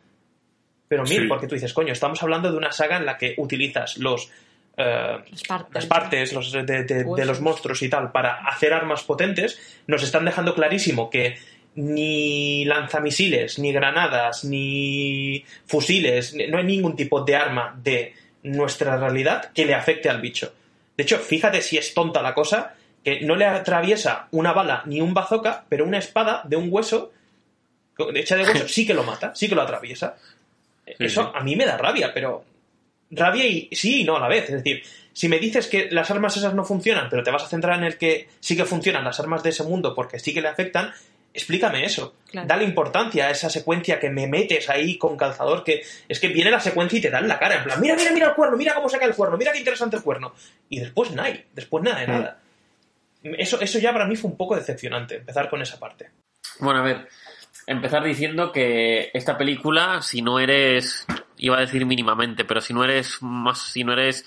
Pero 0.89 1.03
mil, 1.05 1.23
Sí. 1.23 1.27
porque 1.29 1.47
tú 1.49 1.55
dices, 1.57 1.73
coño, 1.73 1.93
estamos 1.93 2.23
hablando 2.23 2.51
de 2.51 2.57
una 2.57 2.71
saga 2.73 2.97
en 2.97 3.07
la 3.07 3.17
que 3.17 3.35
utilizas 3.39 3.97
los, 3.99 4.31
eh, 4.77 5.19
Las 5.31 5.43
partes. 5.45 5.75
las 5.75 5.87
partes 5.87 6.33
los 6.33 6.53
de, 6.53 6.63
de- 6.65 7.25
los 7.25 7.41
monstruos 7.41 7.83
y 7.83 7.89
tal 7.89 8.13
para 8.13 8.47
hacer 8.47 8.73
armas 8.75 9.03
potentes, 9.05 9.59
nos 9.87 10.03
están 10.03 10.25
dejando 10.25 10.55
clarísimo 10.55 11.09
que 11.11 11.37
ni 11.77 12.65
lanzamisiles, 12.65 13.59
ni 13.59 13.73
granadas, 13.73 14.45
ni 14.45 15.45
fusiles, 15.67 16.35
no 16.49 16.59
hay 16.59 16.65
ningún 16.65 16.97
tipo 16.97 17.23
de 17.23 17.37
arma 17.37 17.75
de 17.83 18.15
nuestra 18.43 18.97
realidad 18.97 19.51
que 19.53 19.67
le 19.67 19.75
afecte 19.75 20.09
al 20.09 20.21
bicho. 20.21 20.53
De 20.97 21.03
hecho, 21.03 21.19
fíjate 21.19 21.61
si 21.61 21.77
es 21.77 21.93
tonta 21.93 22.23
la 22.23 22.33
cosa, 22.33 22.75
que 23.05 23.21
no 23.21 23.37
le 23.37 23.45
atraviesa 23.45 24.29
una 24.31 24.53
bala 24.53 24.83
ni 24.87 25.01
un 25.01 25.13
bazooka, 25.15 25.65
pero 25.69 25.85
una 25.85 25.99
espada 25.99 26.43
de 26.45 26.57
un 26.57 26.69
hueso, 26.71 27.13
hecha 28.15 28.37
de 28.37 28.45
hueso, 28.45 28.69
sí 28.69 28.87
que 28.87 28.95
lo 28.95 29.03
mata, 29.05 29.35
sí 29.35 29.49
que 29.49 29.55
lo 29.55 29.63
atraviesa. 29.63 30.17
Eso 30.87 31.33
a 31.35 31.41
mí 31.43 31.57
me 31.57 31.67
da 31.67 31.77
rabia, 31.77 32.13
pero 32.15 32.45
rabia 33.11 33.47
y 33.47 33.69
sí 33.73 34.03
y 34.03 34.05
no 34.05 34.17
a 34.17 34.21
la 34.21 34.29
vez. 34.29 34.45
Es 34.45 34.63
decir, 34.63 34.83
si 35.13 35.29
me 35.29 35.39
dices 35.39 35.67
que 35.67 35.91
las 35.91 36.11
armas 36.11 36.37
esas 36.37 36.55
no 36.55 36.65
funcionan, 36.65 37.09
pero 37.09 37.23
te 37.23 37.31
vas 37.31 37.45
a 37.45 37.49
centrar 37.49 37.79
en 37.79 37.85
el 37.85 37.99
que 37.99 38.29
sí 38.41 38.57
que 38.57 38.65
funcionan 38.65 39.05
las 39.05 39.21
armas 39.21 39.43
de 39.43 39.51
ese 39.51 39.63
mundo 39.63 39.95
porque 39.95 40.19
sí 40.19 40.35
que 40.35 40.43
le 40.43 40.49
afectan, 40.49 40.93
explícame 41.33 41.85
eso. 41.85 42.15
Claro. 42.31 42.47
Dale 42.49 42.65
importancia 42.65 43.27
a 43.27 43.31
esa 43.31 43.51
secuencia 43.51 44.01
que 44.01 44.11
me 44.11 44.27
metes 44.27 44.69
ahí 44.69 44.99
con 44.99 45.17
calzador, 45.17 45.65
que 45.65 45.83
es 46.09 46.21
que 46.21 46.29
viene 46.29 46.51
la 46.51 46.61
secuencia 46.61 46.99
y 46.99 47.03
te 47.03 47.11
da 47.11 47.19
en 47.19 47.29
la 47.29 47.39
cara, 47.39 47.57
en 47.57 47.65
plan, 47.65 47.81
mira, 47.81 47.95
mira, 47.97 48.11
mira 48.13 48.29
el 48.29 48.35
cuerno, 48.35 48.57
mira 48.57 48.75
cómo 48.75 48.89
saca 48.89 49.05
el 49.05 49.15
cuerno, 49.15 49.37
mira 49.37 49.53
qué 49.53 49.59
interesante 49.59 49.97
el 49.97 50.03
cuerno. 50.03 50.35
Y 50.69 50.81
después 50.81 51.11
nada, 51.13 51.35
después 51.55 51.85
nada 51.85 52.01
de 52.01 52.07
nada. 52.07 52.41
Eso, 53.23 53.61
eso 53.61 53.79
ya 53.79 53.93
para 53.93 54.07
mí 54.07 54.17
fue 54.17 54.31
un 54.31 54.37
poco 54.37 54.57
decepcionante, 54.57 55.17
empezar 55.17 55.49
con 55.49 55.61
esa 55.63 55.79
parte. 55.79 56.11
Bueno, 56.61 56.81
a 56.81 56.83
ver, 56.83 57.09
empezar 57.67 58.05
diciendo 58.05 58.53
que 58.53 59.11
esta 59.13 59.37
película, 59.37 60.01
si 60.03 60.23
no 60.23 60.39
eres, 60.39 61.07
iba 61.39 61.57
a 61.57 61.61
decir 61.61 61.85
mínimamente, 61.87 62.45
pero 62.45 62.61
si 62.61 62.73
no 62.75 62.85
eres 62.85 63.23
más, 63.23 63.59
si 63.59 63.85
no 63.85 63.93
eres 63.93 64.25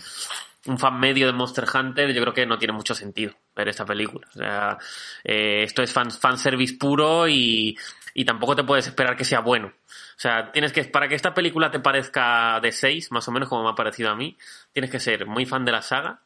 un 0.66 0.78
fan 0.78 1.00
medio 1.00 1.26
de 1.26 1.34
Monster 1.34 1.66
Hunter, 1.74 2.14
yo 2.14 2.22
creo 2.22 2.34
que 2.34 2.46
no 2.46 2.58
tiene 2.58 2.74
mucho 2.74 2.94
sentido 2.94 3.34
ver 3.56 3.70
esta 3.70 3.86
película. 3.86 4.28
O 4.30 4.38
sea, 4.38 4.78
eh, 5.24 5.64
esto 5.64 5.82
es 5.82 5.92
fan, 5.92 6.12
fanservice 6.12 6.76
puro 6.76 7.28
y, 7.28 7.78
y 8.14 8.26
tampoco 8.26 8.56
te 8.56 8.64
puedes 8.64 8.88
esperar 8.88 9.16
que 9.16 9.24
sea 9.24 9.40
bueno. 9.40 9.68
O 9.68 10.22
sea, 10.22 10.52
tienes 10.52 10.74
que, 10.74 10.84
para 10.86 11.08
que 11.08 11.16
esta 11.16 11.34
película 11.34 11.72
te 11.72 11.80
parezca 11.80 12.60
de 12.60 12.72
6, 12.72 13.12
más 13.12 13.28
o 13.28 13.32
menos 13.32 13.48
como 13.48 13.64
me 13.64 13.70
ha 13.70 13.76
parecido 13.76 14.10
a 14.10 14.16
mí, 14.16 14.38
tienes 14.74 14.92
que 14.92 15.00
ser 15.00 15.26
muy 15.26 15.46
fan 15.46 15.64
de 15.66 15.72
la 15.72 15.82
saga 15.82 16.22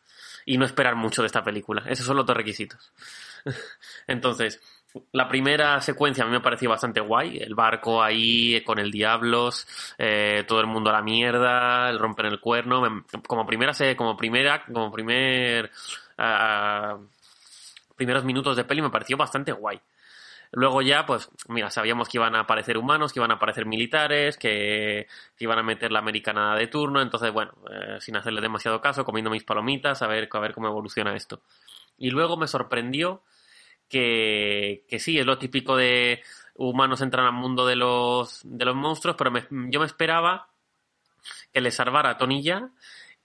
y 0.45 0.57
no 0.57 0.65
esperar 0.65 0.95
mucho 0.95 1.21
de 1.21 1.27
esta 1.27 1.43
película. 1.43 1.84
Esos 1.88 2.05
son 2.05 2.17
los 2.17 2.25
dos 2.25 2.36
requisitos. 2.36 2.91
Entonces, 4.07 4.59
la 5.12 5.28
primera 5.28 5.80
secuencia 5.82 6.24
a 6.24 6.28
mí 6.28 6.34
me 6.34 6.41
pareció 6.41 6.70
bastante 6.70 7.00
guay. 7.00 7.38
El 7.39 7.56
barco 7.56 8.02
ahí 8.04 8.62
con 8.64 8.80
el 8.80 8.91
Diablos, 8.91 9.68
eh, 9.98 10.44
todo 10.48 10.60
el 10.62 10.68
mundo 10.68 10.89
a 10.89 10.94
la 10.94 11.02
mierda, 11.02 11.89
el 11.89 12.00
romper 12.00 12.28
el 12.28 12.39
cuerno. 12.39 12.82
Me- 12.82 13.04
Como 13.28 13.46
primera, 13.46 13.74
como 13.96 14.16
primera, 14.18 14.64
como 14.66 14.91
primer, 14.91 15.72
ah, 16.18 16.98
primeros 17.96 18.24
minutos 18.24 18.56
de 18.58 18.64
peli 18.66 18.82
me 18.82 18.89
pareció 18.89 19.18
bastante 19.18 19.52
guay. 19.52 19.80
Luego 20.52 20.84
ya, 20.84 21.06
pues, 21.06 21.30
mira, 21.48 21.72
sabíamos 21.72 22.08
que 22.10 22.18
iban 22.20 22.36
a 22.36 22.41
aparecer 22.41 22.78
humanos, 22.78 23.12
que 23.12 23.20
iban 23.20 23.32
a 23.32 23.36
aparecer 23.36 23.66
militares, 23.66 24.38
que, 24.38 25.08
iban 25.39 25.58
a 25.60 25.64
meter 25.64 25.91
la 25.91 26.00
americana 26.00 26.56
de 26.56 26.68
turno. 26.68 27.02
Entonces, 27.02 27.32
bueno, 27.34 27.54
eh, 27.72 27.98
sin 28.00 28.16
hacerle 28.18 28.39
demasiado 28.41 28.80
caso, 28.80 29.04
comiendo 29.04 29.32
mis 29.32 29.44
palomitas, 29.44 30.02
a 30.04 30.08
ver, 30.08 30.30
a 30.32 30.39
ver 30.39 30.54
cómo 30.54 30.68
evoluciona 30.68 31.16
esto. 31.16 31.41
Y 31.98 32.12
luego 32.12 32.38
me 32.38 32.48
sorprendió 32.48 33.22
que, 34.00 35.00
sí, 35.00 35.18
es 35.20 35.26
lo 35.26 35.38
típico 35.38 35.76
de 35.76 36.22
humanos 36.56 37.02
entran 37.02 37.26
al 37.26 37.34
mundo 37.34 37.66
de 37.66 37.76
los, 37.76 38.41
de 38.44 38.66
los 38.66 38.76
monstruos, 38.76 39.16
pero 39.18 39.32
me- 39.32 39.48
yo 39.72 39.80
me 39.80 39.86
esperaba 39.86 40.48
que 41.52 41.62
le 41.62 41.72
salvara 41.72 42.12
a 42.12 42.18
Tonilla 42.18 42.70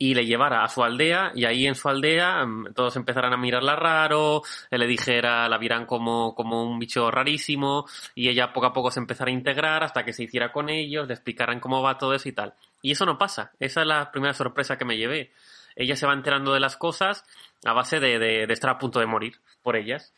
y 0.01 0.15
le 0.15 0.27
llevara 0.27 0.63
a 0.63 0.69
su 0.69 0.85
aldea 0.85 1.33
y 1.35 1.45
ahí 1.45 1.67
en 1.67 1.75
su 1.75 1.89
aldea 1.89 2.45
mm, 2.47 2.73
todos 2.75 2.95
empezaran 2.97 3.33
a 3.33 3.37
mirarla 3.37 3.75
raro, 3.75 4.43
le 4.71 4.87
dijera, 4.87 5.49
la 5.49 5.59
vieran 5.59 5.87
como, 5.87 6.35
como 6.37 6.63
un 6.63 6.79
bicho 6.79 7.11
rarísimo 7.11 7.87
y 8.15 8.29
ella 8.29 8.53
poco 8.53 8.67
a 8.67 8.73
poco 8.73 8.91
se 8.93 9.01
empezara 9.01 9.31
a 9.31 9.35
integrar 9.35 9.83
hasta 9.83 10.05
que 10.05 10.13
se 10.13 10.23
hiciera 10.25 10.53
con 10.53 10.69
ellos, 10.69 11.09
le 11.09 11.15
explicaran 11.15 11.59
cómo 11.61 11.83
va 11.83 11.99
todo 11.99 12.15
eso 12.15 12.29
y 12.29 12.33
tal. 12.33 12.55
Y 12.83 12.93
eso 12.93 13.05
no 13.07 13.19
pasa, 13.19 13.51
esa 13.59 13.81
es 13.81 13.87
la 13.89 14.13
primera 14.13 14.35
sorpresa 14.35 14.79
que 14.79 14.85
me 14.85 14.97
llevé. 14.97 15.33
ella 15.81 15.95
se 15.97 16.07
va 16.07 16.13
enterando 16.13 16.53
de 16.55 16.61
las 16.61 16.77
cosas 16.77 17.25
a 17.65 17.73
base 17.73 18.01
de- 18.01 18.19
de 18.19 18.53
estar 18.53 18.71
a 18.71 18.79
punto 18.79 18.99
de 19.01 19.07
morir 19.07 19.41
por 19.63 19.77
ellas. 19.77 20.13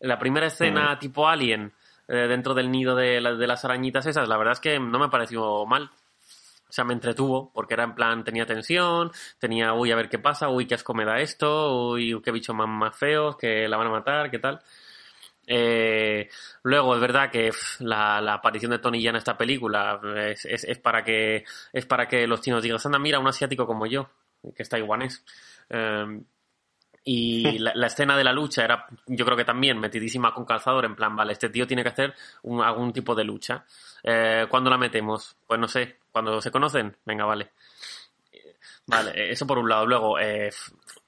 La 0.00 0.18
primera 0.18 0.46
escena 0.46 0.98
tipo 0.98 1.28
Alien, 1.28 1.72
eh, 2.08 2.14
dentro 2.28 2.54
del 2.54 2.70
nido 2.70 2.94
de, 2.94 3.20
la- 3.20 3.34
de 3.34 3.46
las 3.46 3.64
arañitas 3.64 4.06
esas, 4.06 4.28
la 4.28 4.36
verdad 4.36 4.52
es 4.52 4.60
que 4.60 4.78
no 4.78 4.98
me 4.98 5.08
pareció 5.08 5.66
mal. 5.66 5.90
O 6.68 6.72
sea, 6.72 6.84
me 6.84 6.92
entretuvo, 6.92 7.50
porque 7.54 7.74
era 7.74 7.84
en 7.84 7.94
plan, 7.94 8.24
tenía 8.24 8.44
tensión, 8.44 9.10
tenía, 9.38 9.72
uy, 9.72 9.90
a 9.90 9.96
ver 9.96 10.10
qué 10.10 10.18
pasa, 10.18 10.50
uy, 10.50 10.66
qué 10.66 10.74
asco 10.74 10.92
me 10.92 11.06
da 11.06 11.18
esto, 11.18 11.92
uy, 11.92 12.20
qué 12.22 12.30
bicho 12.30 12.52
más, 12.52 12.68
más 12.68 12.94
feos, 12.94 13.36
que 13.38 13.66
la 13.66 13.78
van 13.78 13.86
a 13.86 13.90
matar, 13.90 14.30
qué 14.30 14.38
tal. 14.38 14.60
Eh, 15.46 16.28
luego, 16.62 16.94
es 16.94 17.00
verdad 17.00 17.30
que 17.30 17.50
la, 17.80 18.20
la 18.20 18.34
aparición 18.34 18.70
de 18.72 18.78
Tony 18.80 19.00
ya 19.02 19.10
en 19.10 19.16
esta 19.16 19.36
película 19.38 19.98
es, 20.16 20.44
es- 20.44 20.64
es 20.64 20.78
para 20.78 21.02
que 21.04 21.44
es 21.72 21.86
para 21.86 22.06
que 22.06 22.26
los 22.26 22.42
chinos 22.42 22.62
digan, 22.62 22.78
anda, 22.84 22.98
mira, 22.98 23.18
un 23.18 23.28
asiático 23.28 23.66
como 23.66 23.86
yo, 23.86 24.10
que 24.54 24.62
es 24.62 24.68
taiwanés. 24.68 25.24
Eh, 25.70 26.20
y 27.10 27.58
la, 27.58 27.72
la 27.74 27.86
escena 27.86 28.16
de 28.16 28.24
la 28.24 28.32
lucha 28.32 28.64
era, 28.64 28.86
yo 29.06 29.24
creo 29.24 29.36
que 29.36 29.44
también 29.44 29.78
metidísima 29.80 30.34
con 30.34 30.44
calzador, 30.44 30.84
en 30.84 30.94
plan, 30.94 31.16
vale, 31.16 31.32
este 31.32 31.48
tío 31.48 31.66
tiene 31.66 31.82
que 31.82 31.88
hacer 31.88 32.14
un- 32.42 32.62
algún 32.62 32.92
tipo 32.92 33.14
de 33.14 33.24
lucha. 33.24 33.64
Eh, 34.02 34.46
¿Cuándo 34.48 34.68
la 34.70 34.76
metemos? 34.78 35.34
Pues 35.46 35.58
no 35.58 35.66
sé, 35.68 35.96
cuando 36.12 36.40
se 36.42 36.50
conocen, 36.50 36.96
venga, 37.04 37.24
vale. 37.24 37.50
Eh, 38.32 38.56
Vale, 38.86 39.10
eh, 39.14 39.30
eso 39.32 39.46
por 39.46 39.58
un 39.58 39.68
lado. 39.68 39.86
Luego, 39.86 40.18
eh, 40.18 40.50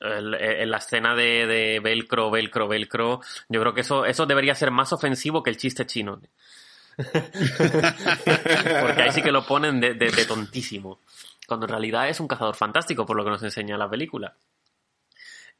el- 0.00 0.34
eh, 0.34 0.62
en 0.62 0.70
la 0.70 0.78
escena 0.78 1.14
de, 1.14 1.46
de 1.46 1.80
velcro, 1.80 2.30
velcro, 2.30 2.68
velcro, 2.68 3.20
yo 3.48 3.60
creo 3.60 3.74
que 3.74 3.80
eso, 3.82 4.04
eso 4.04 4.26
debería 4.26 4.54
ser 4.54 4.70
más 4.70 4.92
ofensivo 4.92 5.42
que 5.42 5.50
el 5.50 5.56
chiste 5.56 5.86
chino. 5.86 6.20
Porque 8.80 9.02
ahí 9.02 9.12
sí 9.12 9.22
que 9.22 9.32
lo 9.32 9.44
ponen 9.46 9.80
de, 9.80 9.94
de- 9.94 10.10
de 10.10 10.24
tontísimo. 10.26 11.00
Cuando 11.46 11.66
en 11.66 11.70
realidad 11.70 12.08
es 12.08 12.20
un 12.20 12.28
cazador 12.28 12.54
fantástico, 12.54 13.04
por 13.06 13.16
lo 13.16 13.24
que 13.24 13.30
nos 13.30 13.42
enseña 13.42 13.76
la 13.76 13.88
película. 13.88 14.34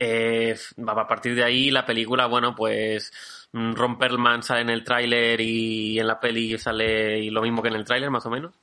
Eh, 0.03 0.57
a 0.86 1.07
partir 1.07 1.34
de 1.34 1.44
ahí, 1.44 1.70
la 1.70 1.84
película, 1.84 2.26
bueno, 2.26 2.55
pues 2.55 3.12
mm, 3.53 3.74
Ron 3.74 3.98
Perlman 3.98 4.42
sale 4.42 4.62
en 4.62 4.70
el 4.70 4.82
tráiler 4.84 5.40
y 5.40 5.98
en 6.01 6.07
la 6.07 6.18
peli 6.18 6.57
sale 6.59 7.30
lo 7.30 7.42
mismo 7.42 7.62
que 7.62 7.68
en 7.68 7.74
el 7.76 7.84
tráiler, 7.84 8.11
más 8.11 8.24
o 8.26 8.30
menos. 8.30 8.55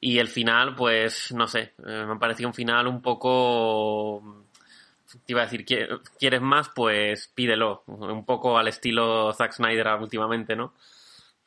Y 0.00 0.18
el 0.18 0.28
final, 0.28 0.74
pues, 0.76 1.32
no 1.32 1.46
sé, 1.48 1.72
eh, 1.86 2.04
me 2.06 2.16
pareció 2.16 2.46
un 2.46 2.54
final 2.54 2.86
un 2.86 3.02
poco... 3.02 4.44
Te 5.24 5.32
iba 5.32 5.40
a 5.42 5.44
decir, 5.46 5.64
"¿Qui- 5.64 6.00
¿quieres 6.18 6.40
más? 6.42 6.68
Pues 6.74 7.28
pídelo. 7.28 7.82
Un 7.86 8.24
poco 8.26 8.58
al 8.58 8.68
estilo 8.68 9.32
Zack 9.32 9.52
Snyder 9.52 9.88
últimamente, 10.00 10.54
¿no? 10.54 10.74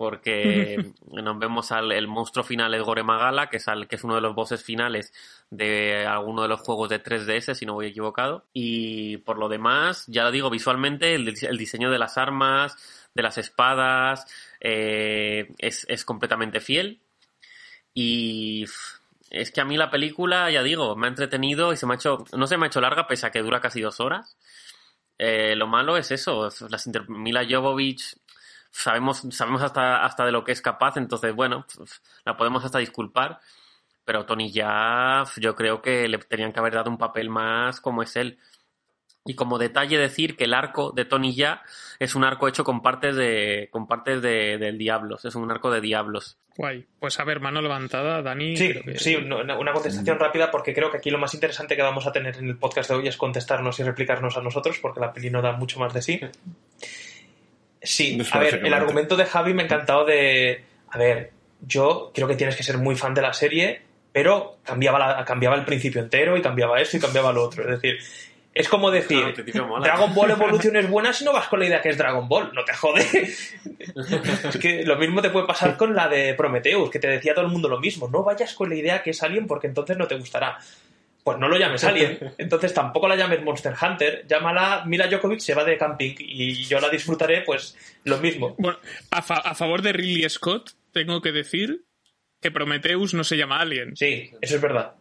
Porque 0.02 0.94
nos 1.12 1.38
vemos 1.38 1.72
al 1.72 1.92
el 1.92 2.08
monstruo 2.08 2.44
final 2.44 2.74
es 2.74 2.82
Gore 2.82 3.04
Magala, 3.04 3.52
que 3.52 3.58
es, 3.58 3.68
al- 3.68 3.88
que 3.88 3.98
es 3.98 4.04
uno 4.04 4.16
de 4.16 4.22
los 4.22 4.34
bosses 4.34 4.64
finales 4.64 5.14
de 5.52 6.08
alguno 6.08 6.42
de 6.42 6.48
los 6.48 6.62
juegos 6.62 6.90
de 6.90 7.04
3DS, 7.04 7.54
si 7.54 7.68
no 7.68 7.74
voy 7.76 7.86
equivocado. 7.86 8.46
Y 8.52 9.18
por 9.18 9.38
lo 9.38 9.48
demás, 9.48 10.06
ya 10.08 10.24
lo 10.24 10.32
digo, 10.32 10.50
visualmente, 10.50 11.14
el, 11.14 11.26
dise- 11.28 11.48
el 11.50 11.58
diseño 11.60 11.92
de 11.92 12.00
las 12.00 12.18
armas, 12.18 12.76
de 13.14 13.22
las 13.22 13.38
espadas, 13.38 14.26
eh, 14.60 15.52
es, 15.60 15.86
es 15.88 16.04
completamente 16.04 16.62
fiel. 16.62 17.00
Y 17.94 18.66
es 19.30 19.52
que 19.52 19.62
a 19.62 19.66
mí 19.66 19.78
la 19.78 19.92
película, 19.92 20.50
ya 20.50 20.64
digo, 20.64 20.96
me 20.96 21.06
ha 21.06 21.10
entretenido 21.10 21.74
y 21.74 21.78
se 21.78 21.86
me 21.86 21.94
ha 21.94 21.98
hecho, 21.98 22.26
no 22.36 22.48
se 22.48 22.58
me 22.58 22.66
ha 22.66 22.68
hecho 22.68 22.82
larga, 22.82 23.06
pese 23.06 23.28
a 23.28 23.32
que 23.32 23.44
dura 23.44 23.62
casi 23.62 23.82
dos 23.82 24.00
horas. 24.00 24.36
Eh, 25.24 25.56
lo 25.56 25.68
malo 25.68 25.98
es 25.98 26.10
eso, 26.10 26.50
las 26.70 26.90
Mila 27.08 27.46
Jovovich 27.48 28.16
sabemos, 28.72 29.24
sabemos 29.32 29.62
hasta, 29.62 30.04
hasta 30.04 30.26
de 30.26 30.32
lo 30.32 30.44
que 30.44 30.52
es 30.54 30.62
capaz, 30.62 30.98
entonces 30.98 31.36
bueno, 31.36 31.66
la 32.26 32.36
podemos 32.38 32.64
hasta 32.66 32.80
disculpar. 32.80 33.40
Pero 34.04 34.26
Tony 34.26 34.52
ya, 34.52 35.24
yo 35.38 35.56
creo 35.56 35.82
que 35.82 36.08
le 36.08 36.18
tenían 36.18 36.52
que 36.52 36.60
haber 36.60 36.74
dado 36.74 36.90
un 36.90 36.98
papel 36.98 37.30
más 37.30 37.80
como 37.80 38.02
es 38.02 38.16
él. 38.16 38.40
Y 39.24 39.36
como 39.36 39.60
detalle 39.60 40.00
decir 40.00 40.36
que 40.36 40.46
el 40.46 40.56
arco 40.56 40.92
de 40.92 41.06
Tony 41.06 41.36
ya 41.36 41.62
es 42.00 42.16
un 42.16 42.24
arco 42.24 42.48
hecho 42.48 42.64
con 42.64 42.82
partes 42.82 43.16
de, 43.16 43.70
con 43.72 43.86
partes 43.88 44.24
de, 44.24 44.58
del 44.58 44.80
Diablos, 44.80 45.24
es 45.26 45.36
un 45.36 45.52
arco 45.52 45.70
de 45.70 45.80
Diablos. 45.80 46.40
Guay. 46.58 46.88
Pues 47.00 47.20
a 47.20 47.24
ver, 47.24 47.40
mano 47.40 47.62
levantada, 47.62 48.24
Dani. 48.24 48.58
Sí, 48.58 48.72
creo 48.72 48.84
que- 48.84 48.98
sí, 48.98 49.16
una 49.16 49.56
una 49.56 49.72
contestación 49.72 50.18
rápida 50.18 50.50
porque 50.50 50.74
creo 50.74 50.90
que 50.90 50.98
aquí 50.98 51.12
lo 51.12 51.20
más 51.20 51.36
interesante 51.36 51.76
que 51.76 51.84
vamos 51.84 52.08
a 52.08 52.12
tener 52.12 52.36
en 52.38 52.48
el 52.50 52.58
podcast 52.58 52.90
de 52.90 52.96
hoy 52.96 53.08
es 53.08 53.16
contestarnos 53.18 53.80
y 53.80 53.84
replicarnos 53.84 54.36
a 54.38 54.42
nosotros 54.42 54.80
porque 54.82 55.00
la 55.00 55.14
peli 55.14 55.30
no 55.30 55.44
da 55.44 55.52
mucho 55.52 55.80
más 55.80 55.94
de 55.94 56.02
sí. 56.02 56.20
Sí, 57.82 58.16
a 58.32 58.40
ver, 58.40 58.54
el 58.68 58.74
argumento 58.74 59.16
de 59.18 59.26
Javi 59.26 59.54
me 59.54 59.64
ha 59.64 59.66
encantado 59.66 60.06
de... 60.06 60.64
A 60.90 60.98
ver, 60.98 61.32
yo 61.62 62.12
creo 62.14 62.28
que 62.28 62.36
tienes 62.36 62.56
que 62.56 62.64
ser 62.64 62.78
muy 62.78 62.96
fan 62.96 63.14
de 63.14 63.22
la 63.22 63.34
serie, 63.34 63.82
pero 64.12 64.58
cambiaba, 64.64 65.00
la- 65.00 65.26
cambiaba 65.26 65.56
el 65.56 65.66
principio 65.66 66.02
entero 66.02 66.38
y 66.38 66.42
cambiaba 66.42 66.80
esto 66.82 66.98
y 66.98 67.00
cambiaba 67.00 67.32
lo 67.34 67.44
otro. 67.44 67.64
Es 67.64 67.82
decir, 67.82 67.98
es 68.54 68.68
como 68.68 68.92
decir. 68.92 69.24
Dragon 69.84 70.14
Ball 70.14 70.32
Evolution 70.44 70.76
es 70.76 70.90
buena 70.90 71.14
si 71.14 71.24
no 71.24 71.32
vas 71.34 71.48
con 71.48 71.60
la 71.60 71.66
idea 71.68 71.82
que 71.82 71.90
es 71.90 71.98
Dragon 71.98 72.28
Ball, 72.28 72.52
no 72.54 72.64
te 72.66 72.74
jode. 72.74 73.02
es 73.06 74.58
que 74.60 74.84
lo 74.86 74.98
mismo 74.98 75.22
te 75.22 75.30
puede 75.30 75.48
pasar 75.48 75.78
con 75.78 75.96
la 75.96 76.08
de 76.08 76.34
Prometheus, 76.34 76.90
que 76.90 77.00
te 77.00 77.08
decía 77.08 77.34
todo 77.34 77.46
el 77.46 77.52
mundo 77.52 77.70
lo 77.70 77.80
mismo, 77.80 78.08
no 78.10 78.24
vayas 78.24 78.54
con 78.54 78.70
la 78.70 78.76
idea 78.76 79.02
que 79.02 79.12
es 79.12 79.24
Alien 79.24 79.48
porque 79.48 79.68
entonces 79.68 79.98
no 79.98 80.08
te 80.08 80.16
gustará. 80.18 80.58
Pues 81.24 81.38
no 81.38 81.48
lo 81.48 81.58
llames 81.58 81.84
Alien, 81.84 82.18
entonces 82.40 82.74
tampoco 82.74 83.08
la 83.08 83.16
llames 83.16 83.44
Monster 83.44 83.74
Hunter, 83.80 84.26
llámala 84.28 84.84
Mila 84.88 85.08
Jokovic 85.12 85.40
se 85.40 85.54
va 85.54 85.64
de 85.64 85.78
camping 85.78 86.16
y 86.18 86.64
yo 86.66 86.80
la 86.80 86.90
disfrutaré 86.90 87.42
pues 87.42 87.78
lo 88.06 88.18
mismo. 88.18 88.56
Bueno, 88.58 88.80
a, 89.12 89.22
fa- 89.22 89.36
a 89.46 89.54
favor 89.54 89.82
de 89.84 89.94
Ridley 89.94 90.28
Scott, 90.30 90.72
tengo 90.92 91.22
que 91.22 91.32
decir 91.32 91.84
que 92.42 92.50
Prometheus 92.50 93.14
no 93.14 93.24
se 93.24 93.38
llama 93.38 93.60
Alien. 93.62 93.96
Sí, 93.96 94.32
eso 94.42 94.56
es 94.56 94.62
verdad. 94.62 94.94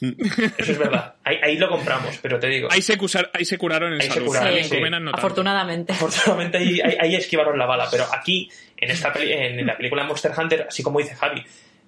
Eso 0.00 0.72
es 0.72 0.78
verdad. 0.78 1.14
Ahí, 1.24 1.36
ahí 1.42 1.56
lo 1.58 1.68
compramos, 1.68 2.18
pero 2.20 2.38
te 2.38 2.48
digo. 2.48 2.68
Ahí 2.70 2.82
se, 2.82 2.98
cusar- 2.98 3.30
ahí 3.32 3.44
se 3.44 3.56
curaron 3.56 3.94
en 3.94 4.00
Ahí 4.02 4.08
se 4.08 4.14
salud. 4.14 4.26
curaron, 4.26 4.64
sí. 4.64 4.80
No 4.80 4.90
tanto. 4.90 5.16
Afortunadamente. 5.16 5.92
Afortunadamente 5.92 6.58
ahí, 6.58 6.80
ahí- 6.80 6.96
ahí 7.00 7.14
esquivaron 7.14 7.56
la 7.58 7.66
bala, 7.66 7.88
pero 7.90 8.04
aquí, 8.12 8.50
en, 8.76 8.90
esta 8.90 9.10
peli- 9.14 9.32
en 9.32 9.64
la 9.66 9.76
película 9.76 10.04
Monster 10.04 10.32
Hunter, 10.36 10.66
así 10.68 10.82
como 10.82 10.98
dice 10.98 11.14
Javi, 11.14 11.42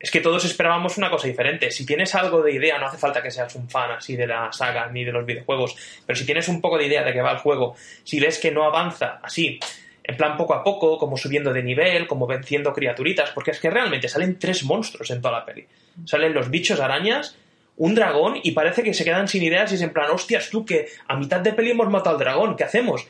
es 0.04 0.10
que 0.10 0.20
todos 0.20 0.44
esperábamos 0.44 0.98
una 0.98 1.08
cosa 1.08 1.26
diferente. 1.26 1.70
Si 1.70 1.86
tienes 1.86 2.14
algo 2.14 2.42
de 2.42 2.52
idea, 2.52 2.78
no 2.78 2.88
hace 2.88 2.98
falta 2.98 3.22
que 3.22 3.30
seas 3.30 3.54
un 3.54 3.70
fan 3.70 3.90
así 3.92 4.16
de 4.16 4.26
la 4.26 4.52
saga 4.52 4.86
ni 4.90 5.02
de 5.02 5.10
los 5.10 5.24
videojuegos, 5.24 5.74
pero 6.04 6.14
si 6.14 6.26
tienes 6.26 6.46
un 6.48 6.60
poco 6.60 6.76
de 6.76 6.84
idea 6.84 7.02
de 7.02 7.14
que 7.14 7.22
va 7.22 7.32
el 7.32 7.38
juego, 7.38 7.74
si 8.02 8.20
ves 8.20 8.38
que 8.38 8.50
no 8.50 8.64
avanza 8.64 9.18
así, 9.22 9.58
en 10.02 10.14
plan 10.18 10.36
poco 10.36 10.52
a 10.52 10.62
poco, 10.62 10.98
como 10.98 11.16
subiendo 11.16 11.54
de 11.54 11.62
nivel, 11.62 12.06
como 12.06 12.26
venciendo 12.26 12.74
criaturitas, 12.74 13.30
porque 13.30 13.52
es 13.52 13.60
que 13.60 13.70
realmente 13.70 14.06
salen 14.06 14.38
tres 14.38 14.62
monstruos 14.64 15.10
en 15.10 15.22
toda 15.22 15.38
la 15.38 15.46
peli. 15.46 15.66
Salen 16.04 16.34
los 16.34 16.50
bichos 16.50 16.80
arañas, 16.80 17.38
un 17.78 17.94
dragón 17.94 18.38
y 18.42 18.50
parece 18.50 18.82
que 18.82 18.92
se 18.92 19.04
quedan 19.04 19.26
sin 19.26 19.42
ideas 19.42 19.72
y 19.72 19.76
es 19.76 19.80
en 19.80 19.94
plan, 19.94 20.10
hostias, 20.10 20.50
tú 20.50 20.66
que 20.66 20.86
a 21.08 21.16
mitad 21.16 21.40
de 21.40 21.54
peli 21.54 21.70
hemos 21.70 21.88
matado 21.88 22.16
al 22.16 22.20
dragón, 22.22 22.56
¿qué 22.56 22.64
hacemos? 22.64 23.08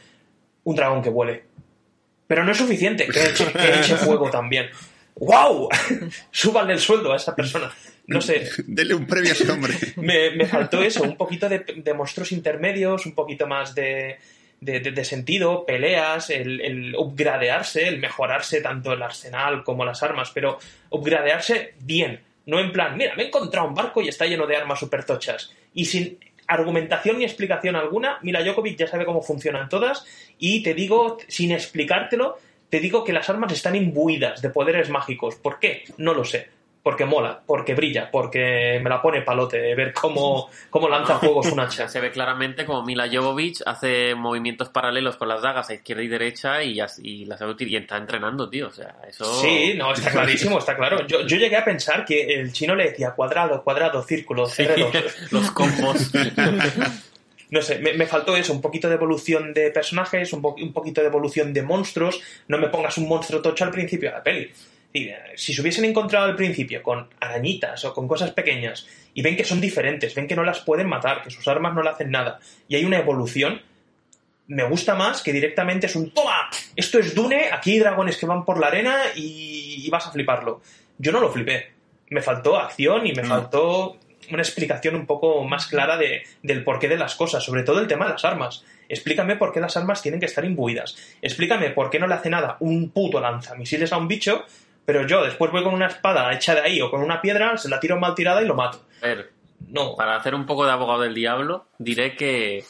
Un 0.62 0.76
dragón 0.76 1.02
que 1.02 1.10
vuele. 1.10 1.42
Pero 2.28 2.44
no 2.44 2.52
es 2.52 2.58
suficiente, 2.58 3.08
que 3.08 3.20
eche 3.80 3.96
fuego 3.96 4.30
también. 4.30 4.70
¡Wow! 5.16 5.68
Súbanle 6.30 6.74
el 6.74 6.80
sueldo 6.80 7.12
a 7.12 7.16
esa 7.16 7.34
persona. 7.36 7.72
No 8.06 8.20
sé, 8.20 8.48
Dele 8.66 8.94
un 8.94 9.06
premio 9.06 9.30
a 9.30 9.34
ese 9.34 9.50
hombre. 9.50 9.74
me, 9.96 10.30
me 10.32 10.46
faltó 10.46 10.82
eso, 10.82 11.02
un 11.02 11.16
poquito 11.16 11.48
de, 11.48 11.60
de 11.60 11.94
monstruos 11.94 12.32
intermedios, 12.32 13.06
un 13.06 13.14
poquito 13.14 13.46
más 13.46 13.74
de, 13.74 14.18
de, 14.60 14.80
de- 14.80 14.90
de 14.90 15.04
sentido, 15.04 15.64
peleas, 15.64 16.30
el, 16.30 16.60
el 16.60 16.94
upgradearse, 16.96 17.86
el 17.88 17.98
mejorarse 17.98 18.60
tanto 18.60 18.92
el 18.92 19.02
arsenal 19.02 19.62
como 19.64 19.84
las 19.84 20.02
armas, 20.02 20.30
pero 20.34 20.58
upgradearse 20.90 21.74
bien, 21.80 22.20
no 22.46 22.60
en 22.60 22.72
plan, 22.72 22.96
mira, 22.96 23.14
me 23.14 23.22
he 23.22 23.26
encontrado 23.28 23.68
un 23.68 23.74
barco 23.74 24.02
y 24.02 24.08
está 24.08 24.26
lleno 24.26 24.46
de 24.46 24.56
armas 24.56 24.78
super 24.80 25.04
tochas. 25.04 25.52
Y 25.72 25.86
sin 25.86 26.18
argumentación 26.46 27.16
ni 27.18 27.24
explicación 27.24 27.74
alguna, 27.74 28.18
Mila 28.22 28.44
Jokovic 28.44 28.76
ya 28.76 28.86
sabe 28.86 29.06
cómo 29.06 29.22
funcionan 29.22 29.68
todas 29.70 30.04
y 30.38 30.62
te 30.62 30.74
digo, 30.74 31.16
sin 31.26 31.52
explicártelo, 31.52 32.38
te 32.74 32.80
digo 32.80 33.04
que 33.04 33.12
las 33.12 33.30
armas 33.30 33.52
están 33.52 33.76
imbuidas 33.76 34.42
de 34.42 34.50
poderes 34.50 34.90
mágicos. 34.90 35.36
¿Por 35.36 35.60
qué? 35.60 35.84
No 35.98 36.12
lo 36.12 36.24
sé. 36.24 36.48
Porque 36.82 37.04
mola, 37.04 37.40
porque 37.46 37.72
brilla, 37.72 38.10
porque 38.10 38.80
me 38.82 38.90
la 38.90 39.00
pone 39.00 39.22
palote 39.22 39.76
ver 39.76 39.94
cómo, 39.94 40.50
cómo 40.70 40.88
lanza 40.88 41.18
fuegos 41.20 41.52
un 41.52 41.60
hacha. 41.60 41.86
se 41.86 42.00
ve 42.00 42.10
claramente 42.10 42.66
como 42.66 42.82
Mila 42.82 43.08
Jovovich 43.08 43.62
hace 43.64 44.16
movimientos 44.16 44.70
paralelos 44.70 45.16
con 45.16 45.28
las 45.28 45.40
dagas 45.40 45.70
a 45.70 45.74
izquierda 45.74 46.02
y 46.02 46.08
derecha 46.08 46.64
y, 46.64 46.80
y 47.04 47.26
las 47.26 47.40
y 47.60 47.76
está 47.76 47.96
entrenando, 47.96 48.50
tío. 48.50 48.66
O 48.66 48.72
sea, 48.72 48.96
eso. 49.08 49.24
Sí, 49.40 49.74
no, 49.76 49.92
está 49.92 50.10
clarísimo, 50.10 50.58
está 50.58 50.76
claro. 50.76 51.06
Yo, 51.06 51.24
yo 51.28 51.36
llegué 51.36 51.56
a 51.56 51.64
pensar 51.64 52.04
que 52.04 52.24
el 52.24 52.52
chino 52.52 52.74
le 52.74 52.90
decía 52.90 53.12
cuadrado, 53.12 53.62
cuadrado, 53.62 54.02
círculo, 54.02 54.48
R2. 54.48 55.28
Los 55.30 55.52
combos. 55.52 56.10
No 57.54 57.62
sé, 57.62 57.78
me, 57.78 57.92
me 57.92 58.06
faltó 58.06 58.36
eso, 58.36 58.52
un 58.52 58.60
poquito 58.60 58.88
de 58.88 58.94
evolución 58.96 59.54
de 59.54 59.70
personajes, 59.70 60.32
un, 60.32 60.42
po- 60.42 60.56
un 60.60 60.72
poquito 60.72 61.00
de 61.00 61.06
evolución 61.06 61.52
de 61.52 61.62
monstruos. 61.62 62.20
No 62.48 62.58
me 62.58 62.68
pongas 62.68 62.98
un 62.98 63.06
monstruo 63.06 63.40
tocho 63.40 63.62
al 63.64 63.70
principio 63.70 64.10
de 64.10 64.16
la 64.16 64.22
peli. 64.24 64.50
Y, 64.92 65.04
eh, 65.08 65.16
si 65.36 65.54
se 65.54 65.60
hubiesen 65.60 65.84
encontrado 65.84 66.26
al 66.26 66.34
principio 66.34 66.82
con 66.82 67.08
arañitas 67.20 67.84
o 67.84 67.94
con 67.94 68.08
cosas 68.08 68.32
pequeñas 68.32 68.86
y 69.14 69.22
ven 69.22 69.36
que 69.36 69.44
son 69.44 69.60
diferentes, 69.60 70.14
ven 70.16 70.26
que 70.26 70.34
no 70.34 70.42
las 70.42 70.60
pueden 70.60 70.88
matar, 70.88 71.22
que 71.22 71.30
sus 71.30 71.46
armas 71.46 71.74
no 71.74 71.82
le 71.82 71.90
hacen 71.90 72.10
nada 72.10 72.40
y 72.68 72.74
hay 72.74 72.84
una 72.84 72.98
evolución, 72.98 73.60
me 74.48 74.64
gusta 74.64 74.94
más 74.94 75.22
que 75.22 75.32
directamente 75.32 75.86
es 75.86 75.96
un 75.96 76.10
toma, 76.12 76.48
esto 76.76 76.98
es 76.98 77.14
Dune, 77.14 77.50
aquí 77.52 77.72
hay 77.72 77.78
dragones 77.78 78.16
que 78.16 78.26
van 78.26 78.44
por 78.44 78.58
la 78.58 78.66
arena 78.66 78.96
y, 79.14 79.82
y 79.86 79.90
vas 79.90 80.06
a 80.06 80.12
fliparlo. 80.12 80.60
Yo 80.98 81.12
no 81.12 81.20
lo 81.20 81.30
flipé. 81.32 81.70
Me 82.10 82.20
faltó 82.20 82.56
acción 82.58 83.06
y 83.06 83.12
me 83.12 83.24
faltó 83.24 83.96
una 84.32 84.42
explicación 84.42 84.94
un 84.94 85.06
poco 85.06 85.44
más 85.44 85.66
clara 85.66 85.96
de, 85.96 86.22
del 86.42 86.64
porqué 86.64 86.88
de 86.88 86.96
las 86.98 87.14
cosas, 87.14 87.44
sobre 87.44 87.62
todo 87.62 87.80
el 87.80 87.86
tema 87.86 88.06
de 88.06 88.12
las 88.12 88.24
armas. 88.24 88.64
Explícame 88.88 89.36
por 89.36 89.52
qué 89.52 89.60
las 89.60 89.76
armas 89.76 90.02
tienen 90.02 90.20
que 90.20 90.26
estar 90.26 90.44
imbuidas. 90.44 90.96
Explícame 91.22 91.70
por 91.70 91.90
qué 91.90 91.98
no 91.98 92.06
le 92.06 92.14
hace 92.14 92.30
nada 92.30 92.56
un 92.60 92.90
puto 92.90 93.20
lanzamisiles 93.20 93.92
a 93.92 93.96
un 93.98 94.08
bicho, 94.08 94.44
pero 94.84 95.06
yo 95.06 95.24
después 95.24 95.50
voy 95.50 95.62
con 95.62 95.72
una 95.74 95.86
espada 95.86 96.32
hecha 96.34 96.54
de 96.54 96.60
ahí 96.60 96.80
o 96.82 96.90
con 96.90 97.00
una 97.00 97.20
piedra, 97.22 97.56
se 97.56 97.68
la 97.68 97.80
tiro 97.80 97.98
mal 97.98 98.14
tirada 98.14 98.42
y 98.42 98.46
lo 98.46 98.54
mato. 98.54 98.82
A 99.02 99.06
ver, 99.06 99.30
No. 99.68 99.96
para 99.96 100.16
hacer 100.16 100.34
un 100.34 100.44
poco 100.46 100.66
de 100.66 100.72
abogado 100.72 101.00
del 101.00 101.14
diablo, 101.14 101.66
diré 101.78 102.14
que 102.16 102.64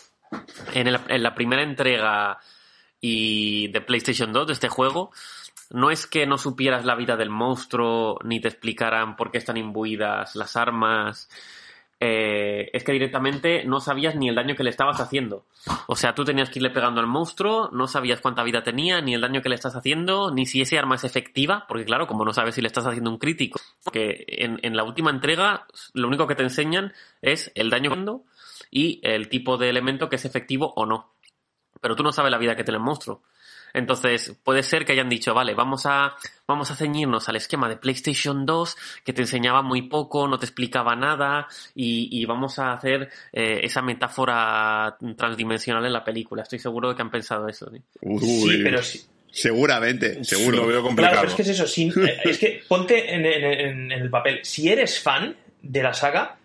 en, 0.74 0.86
el- 0.86 1.00
en 1.08 1.22
la 1.22 1.34
primera 1.34 1.62
entrega 1.62 2.38
y 3.00 3.68
de 3.68 3.80
PlayStation 3.80 4.32
2 4.32 4.46
de 4.46 4.52
este 4.52 4.68
juego, 4.68 5.10
no 5.70 5.90
es 5.90 6.06
que 6.06 6.26
no 6.26 6.38
supieras 6.38 6.84
la 6.84 6.94
vida 6.94 7.16
del 7.16 7.30
monstruo, 7.30 8.18
ni 8.24 8.40
te 8.40 8.48
explicaran 8.48 9.16
por 9.16 9.30
qué 9.30 9.38
están 9.38 9.56
imbuidas 9.56 10.36
las 10.36 10.56
armas, 10.56 11.28
eh, 12.00 12.70
es 12.72 12.84
que 12.84 12.92
directamente 12.92 13.64
no 13.64 13.80
sabías 13.80 14.14
ni 14.14 14.28
el 14.28 14.34
daño 14.34 14.56
que 14.56 14.64
le 14.64 14.70
estabas 14.70 15.00
haciendo. 15.00 15.46
O 15.86 15.96
sea, 15.96 16.14
tú 16.14 16.24
tenías 16.24 16.50
que 16.50 16.58
irle 16.58 16.70
pegando 16.70 17.00
al 17.00 17.06
monstruo, 17.06 17.70
no 17.72 17.86
sabías 17.86 18.20
cuánta 18.20 18.42
vida 18.42 18.62
tenía, 18.62 19.00
ni 19.00 19.14
el 19.14 19.20
daño 19.20 19.40
que 19.40 19.48
le 19.48 19.54
estás 19.54 19.76
haciendo, 19.76 20.30
ni 20.30 20.44
si 20.44 20.60
ese 20.60 20.78
arma 20.78 20.96
es 20.96 21.04
efectiva, 21.04 21.64
porque 21.68 21.84
claro, 21.84 22.06
como 22.06 22.24
no 22.24 22.32
sabes 22.32 22.56
si 22.56 22.60
le 22.60 22.66
estás 22.66 22.86
haciendo 22.86 23.10
un 23.10 23.18
crítico, 23.18 23.60
que 23.92 24.24
en, 24.28 24.58
en 24.62 24.76
la 24.76 24.84
última 24.84 25.10
entrega 25.10 25.66
lo 25.94 26.08
único 26.08 26.26
que 26.26 26.34
te 26.34 26.42
enseñan 26.42 26.92
es 27.22 27.52
el 27.54 27.70
daño 27.70 27.90
que 27.90 28.04
y 28.70 29.00
el 29.02 29.28
tipo 29.28 29.56
de 29.56 29.70
elemento 29.70 30.08
que 30.08 30.16
es 30.16 30.24
efectivo 30.24 30.72
o 30.76 30.84
no. 30.84 31.12
Pero 31.80 31.96
tú 31.96 32.02
no 32.02 32.12
sabes 32.12 32.32
la 32.32 32.38
vida 32.38 32.56
que 32.56 32.64
tiene 32.64 32.78
el 32.78 32.84
monstruo. 32.84 33.22
Entonces, 33.74 34.34
puede 34.42 34.62
ser 34.62 34.84
que 34.86 34.92
hayan 34.92 35.08
dicho, 35.10 35.34
vale, 35.34 35.52
vamos 35.54 35.84
a, 35.84 36.14
vamos 36.48 36.70
a 36.70 36.76
ceñirnos 36.76 37.28
al 37.28 37.36
esquema 37.36 37.68
de 37.68 37.76
PlayStation 37.76 38.46
2, 38.46 38.76
que 39.04 39.12
te 39.12 39.22
enseñaba 39.22 39.60
muy 39.62 39.82
poco, 39.82 40.26
no 40.28 40.38
te 40.38 40.46
explicaba 40.46 40.94
nada, 40.96 41.46
y, 41.74 42.08
y 42.10 42.24
vamos 42.24 42.58
a 42.58 42.72
hacer 42.72 43.10
eh, 43.32 43.60
esa 43.64 43.82
metáfora 43.82 44.96
transdimensional 45.16 45.84
en 45.84 45.92
la 45.92 46.04
película. 46.04 46.42
Estoy 46.42 46.58
seguro 46.60 46.88
de 46.90 46.96
que 46.96 47.02
han 47.02 47.10
pensado 47.10 47.48
eso. 47.48 47.70
¿sí? 47.70 47.82
Uy, 48.00 48.20
Sí, 48.24 48.60
pero 48.62 48.82
sí. 48.82 49.02
Seguramente, 49.30 50.22
seguro. 50.22 50.58
Lo 50.58 50.66
veo 50.68 50.82
complicado. 50.82 51.14
Claro, 51.14 51.26
pero 51.26 51.30
es 51.30 51.34
que 51.36 51.42
es 51.42 51.48
eso. 51.48 51.66
si- 51.66 51.88
eh, 51.88 52.20
es 52.24 52.38
que 52.38 52.62
ponte 52.68 53.12
en, 53.14 53.26
en- 53.26 53.44
en- 53.44 53.92
en 53.92 54.02
el 54.02 54.08
papel. 54.10 54.38
Si 54.44 54.68
eres 54.68 55.00
fan 55.02 55.36
de 55.60 55.82
la 55.82 55.92
saga, 55.92 56.38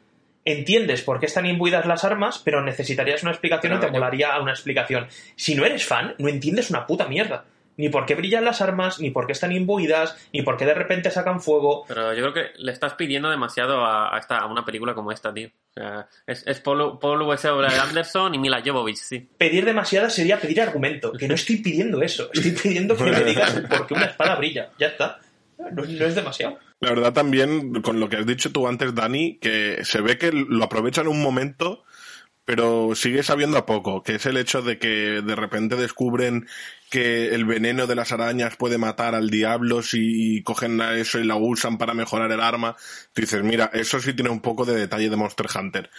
entiendes 0.45 1.01
por 1.01 1.19
qué 1.19 1.25
están 1.27 1.45
imbuidas 1.45 1.85
las 1.85 2.03
armas, 2.03 2.41
pero 2.43 2.61
necesitarías 2.63 3.23
una 3.23 3.31
explicación 3.31 3.73
y 3.73 3.75
Claro, 3.77 3.87
te 3.91 3.93
yo- 3.97 3.99
molaría 3.99 4.39
una 4.39 4.51
explicación. 4.51 5.07
Si 5.35 5.55
no 5.55 5.65
eres 5.65 5.85
fan, 5.85 6.15
no 6.17 6.27
entiendes 6.29 6.69
una 6.69 6.85
puta 6.87 7.07
mierda. 7.07 7.45
Ni 7.77 7.87
por 7.87 8.05
qué 8.05 8.13
brillan 8.15 8.43
las 8.43 8.59
armas, 8.61 8.99
ni 8.99 9.09
por 9.09 9.25
qué 9.25 9.31
están 9.31 9.53
imbuidas, 9.53 10.17
ni 10.33 10.41
por 10.41 10.57
qué 10.57 10.65
de 10.65 10.73
repente 10.73 11.11
sacan 11.11 11.39
fuego. 11.39 11.85
Pero 11.87 12.13
yo 12.13 12.23
creo 12.23 12.33
que 12.33 12.51
le 12.61 12.73
estás 12.73 12.95
pidiendo 12.95 13.29
demasiado 13.29 13.85
a, 13.85 14.13
a 14.13 14.19
esta, 14.19 14.37
a 14.39 14.47
una 14.47 14.65
película 14.65 14.93
como 14.93 15.13
esta, 15.13 15.33
tío. 15.33 15.47
O 15.47 15.73
sea, 15.75 16.07
es, 16.27 16.45
es 16.45 16.59
Paul, 16.59 16.99
Paul 16.99 17.19
W.S. 17.19 17.47
Anderson 17.81 18.35
y 18.35 18.37
Mila 18.37 18.61
Jovovich, 18.65 18.97
sí. 18.97 19.25
Pedir 19.37 19.63
demasiada 19.63 20.09
sería 20.09 20.37
pedir 20.41 20.59
argumento. 20.61 21.13
Que 21.13 21.29
no 21.29 21.35
estoy 21.35 21.57
pidiendo 21.57 22.01
eso. 22.01 22.29
Estoy 22.33 22.51
pidiendo 22.51 22.97
que 22.97 23.03
me 23.05 23.23
digas 23.23 23.51
por 23.69 23.87
qué 23.87 23.93
una 23.93 24.07
espada 24.07 24.35
brilla. 24.35 24.71
Ya 24.77 24.87
está. 24.87 25.19
No, 25.59 25.83
es 25.83 26.15
demasiado. 26.15 26.57
La 26.79 26.89
verdad 26.89 27.13
también, 27.13 27.81
con 27.81 27.99
lo 27.99 28.07
que 28.07 28.17
has 28.17 28.25
dicho 28.25 28.51
tú 28.51 28.67
antes, 28.67 28.95
Dani, 28.95 29.37
que 29.39 29.83
se 29.83 29.99
ve 30.01 30.17
que 30.17 30.31
lo 30.31 30.63
aprovechan 30.63 31.07
un 31.07 31.21
momento, 31.21 31.83
pero 32.45 32.95
sigue 32.95 33.21
sabiendo 33.23 33.57
a 33.57 33.65
poco, 33.65 34.01
que 34.01 34.15
es 34.15 34.25
el 34.25 34.37
hecho 34.37 34.61
de 34.61 34.79
que 34.79 35.21
de 35.21 35.35
repente 35.35 35.75
descubren 35.75 36.47
que 36.89 37.35
el 37.35 37.45
veneno 37.45 37.85
de 37.85 37.95
las 37.95 38.11
arañas 38.11 38.55
puede 38.55 38.77
matar 38.77 39.13
al 39.13 39.29
diablo 39.29 39.83
si 39.83 40.41
cogen 40.43 40.79
a 40.81 40.95
eso 40.95 41.19
y 41.19 41.25
la 41.25 41.35
usan 41.35 41.77
para 41.77 41.93
mejorar 41.93 42.31
el 42.31 42.41
arma. 42.41 42.75
Tú 43.13 43.21
dices, 43.21 43.43
mira, 43.43 43.69
eso 43.73 43.99
sí 43.99 44.13
tiene 44.13 44.31
un 44.31 44.39
poco 44.39 44.65
de 44.65 44.75
detalle 44.75 45.09
de 45.09 45.15
Monster 45.15 45.47
Hunter. 45.53 45.89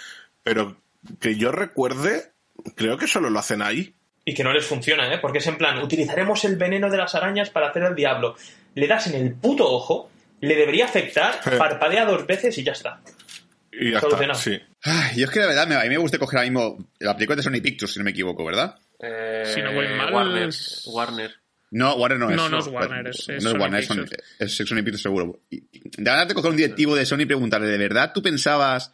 Pero 0.42 0.80
que 1.20 1.36
yo 1.36 1.52
recuerde, 1.52 2.32
creo 2.74 2.96
que 2.96 3.06
solo 3.06 3.30
lo 3.30 3.38
hacen 3.38 3.62
ahí. 3.62 3.94
Y 4.30 4.34
que 4.34 4.44
no 4.44 4.52
les 4.52 4.64
funciona, 4.64 5.12
¿eh? 5.12 5.18
Porque 5.20 5.38
es 5.38 5.46
en 5.48 5.56
plan, 5.58 5.78
utilizaremos 5.78 6.44
el 6.44 6.54
veneno 6.56 6.88
de 6.88 6.98
las 6.98 7.14
arañas 7.16 7.50
para 7.50 7.70
hacer 7.70 7.82
el 7.82 7.94
diablo. 7.96 8.36
Le 8.76 8.86
das 8.86 9.08
en 9.08 9.14
el 9.14 9.34
puto 9.34 9.64
ojo, 9.68 10.08
le 10.40 10.54
debería 10.54 10.84
afectar, 10.84 11.40
Sí. 11.42 11.50
parpadea 11.58 12.04
dos 12.04 12.26
veces 12.26 12.56
y 12.58 12.62
ya 12.62 12.72
está. 12.72 13.00
Y 13.72 13.90
ya 13.92 13.98
Solucionado. 14.00 14.38
está, 14.38 14.50
sí. 14.52 14.60
Ay, 14.82 15.18
yo 15.18 15.24
es 15.24 15.30
que 15.32 15.40
la 15.40 15.46
verdad, 15.48 15.66
me- 15.66 15.74
a 15.74 15.82
mí 15.82 15.88
me 15.88 15.96
gusta 15.98 16.18
coger 16.18 16.38
ahora 16.38 16.50
mismo 16.50 16.78
la 17.00 17.14
película 17.14 17.34
de 17.36 17.42
Sony 17.42 17.60
Pictures, 17.62 17.92
si 17.92 17.98
no 17.98 18.04
me 18.04 18.12
equivoco, 18.12 18.44
¿verdad? 18.44 18.76
Eh, 19.00 19.42
Si 19.52 19.60
no 19.62 19.72
voy 19.72 19.88
mal, 19.88 20.12
Warner. 20.14 20.48
es- 20.48 20.84
Warner. 20.86 21.34
No, 21.72 21.94
Warner 21.96 22.18
no 22.18 22.30
es. 22.30 22.36
No, 22.36 22.48
no 22.48 22.58
es 22.58 22.66
Warner, 22.68 23.06
es- 23.08 23.28
es 23.28 23.42
no 23.42 23.50
Sony 23.50 23.58
Warner, 23.60 23.80
es 23.80 23.86
Sony, 23.86 23.96
Pictures. 24.02 24.24
es 24.38 24.54
Sony 24.56 24.76
Pictures 24.76 25.02
seguro. 25.02 25.40
Y- 25.50 25.60
De 25.60 26.02
verdad 26.04 26.28
te 26.28 26.34
coger 26.34 26.50
un 26.50 26.56
directivo 26.56 26.94
de 26.94 27.04
Sony 27.06 27.22
y 27.22 27.26
preguntarle, 27.26 27.66
¿de 27.68 27.78
verdad 27.78 28.12
tú 28.14 28.22
pensabas 28.22 28.92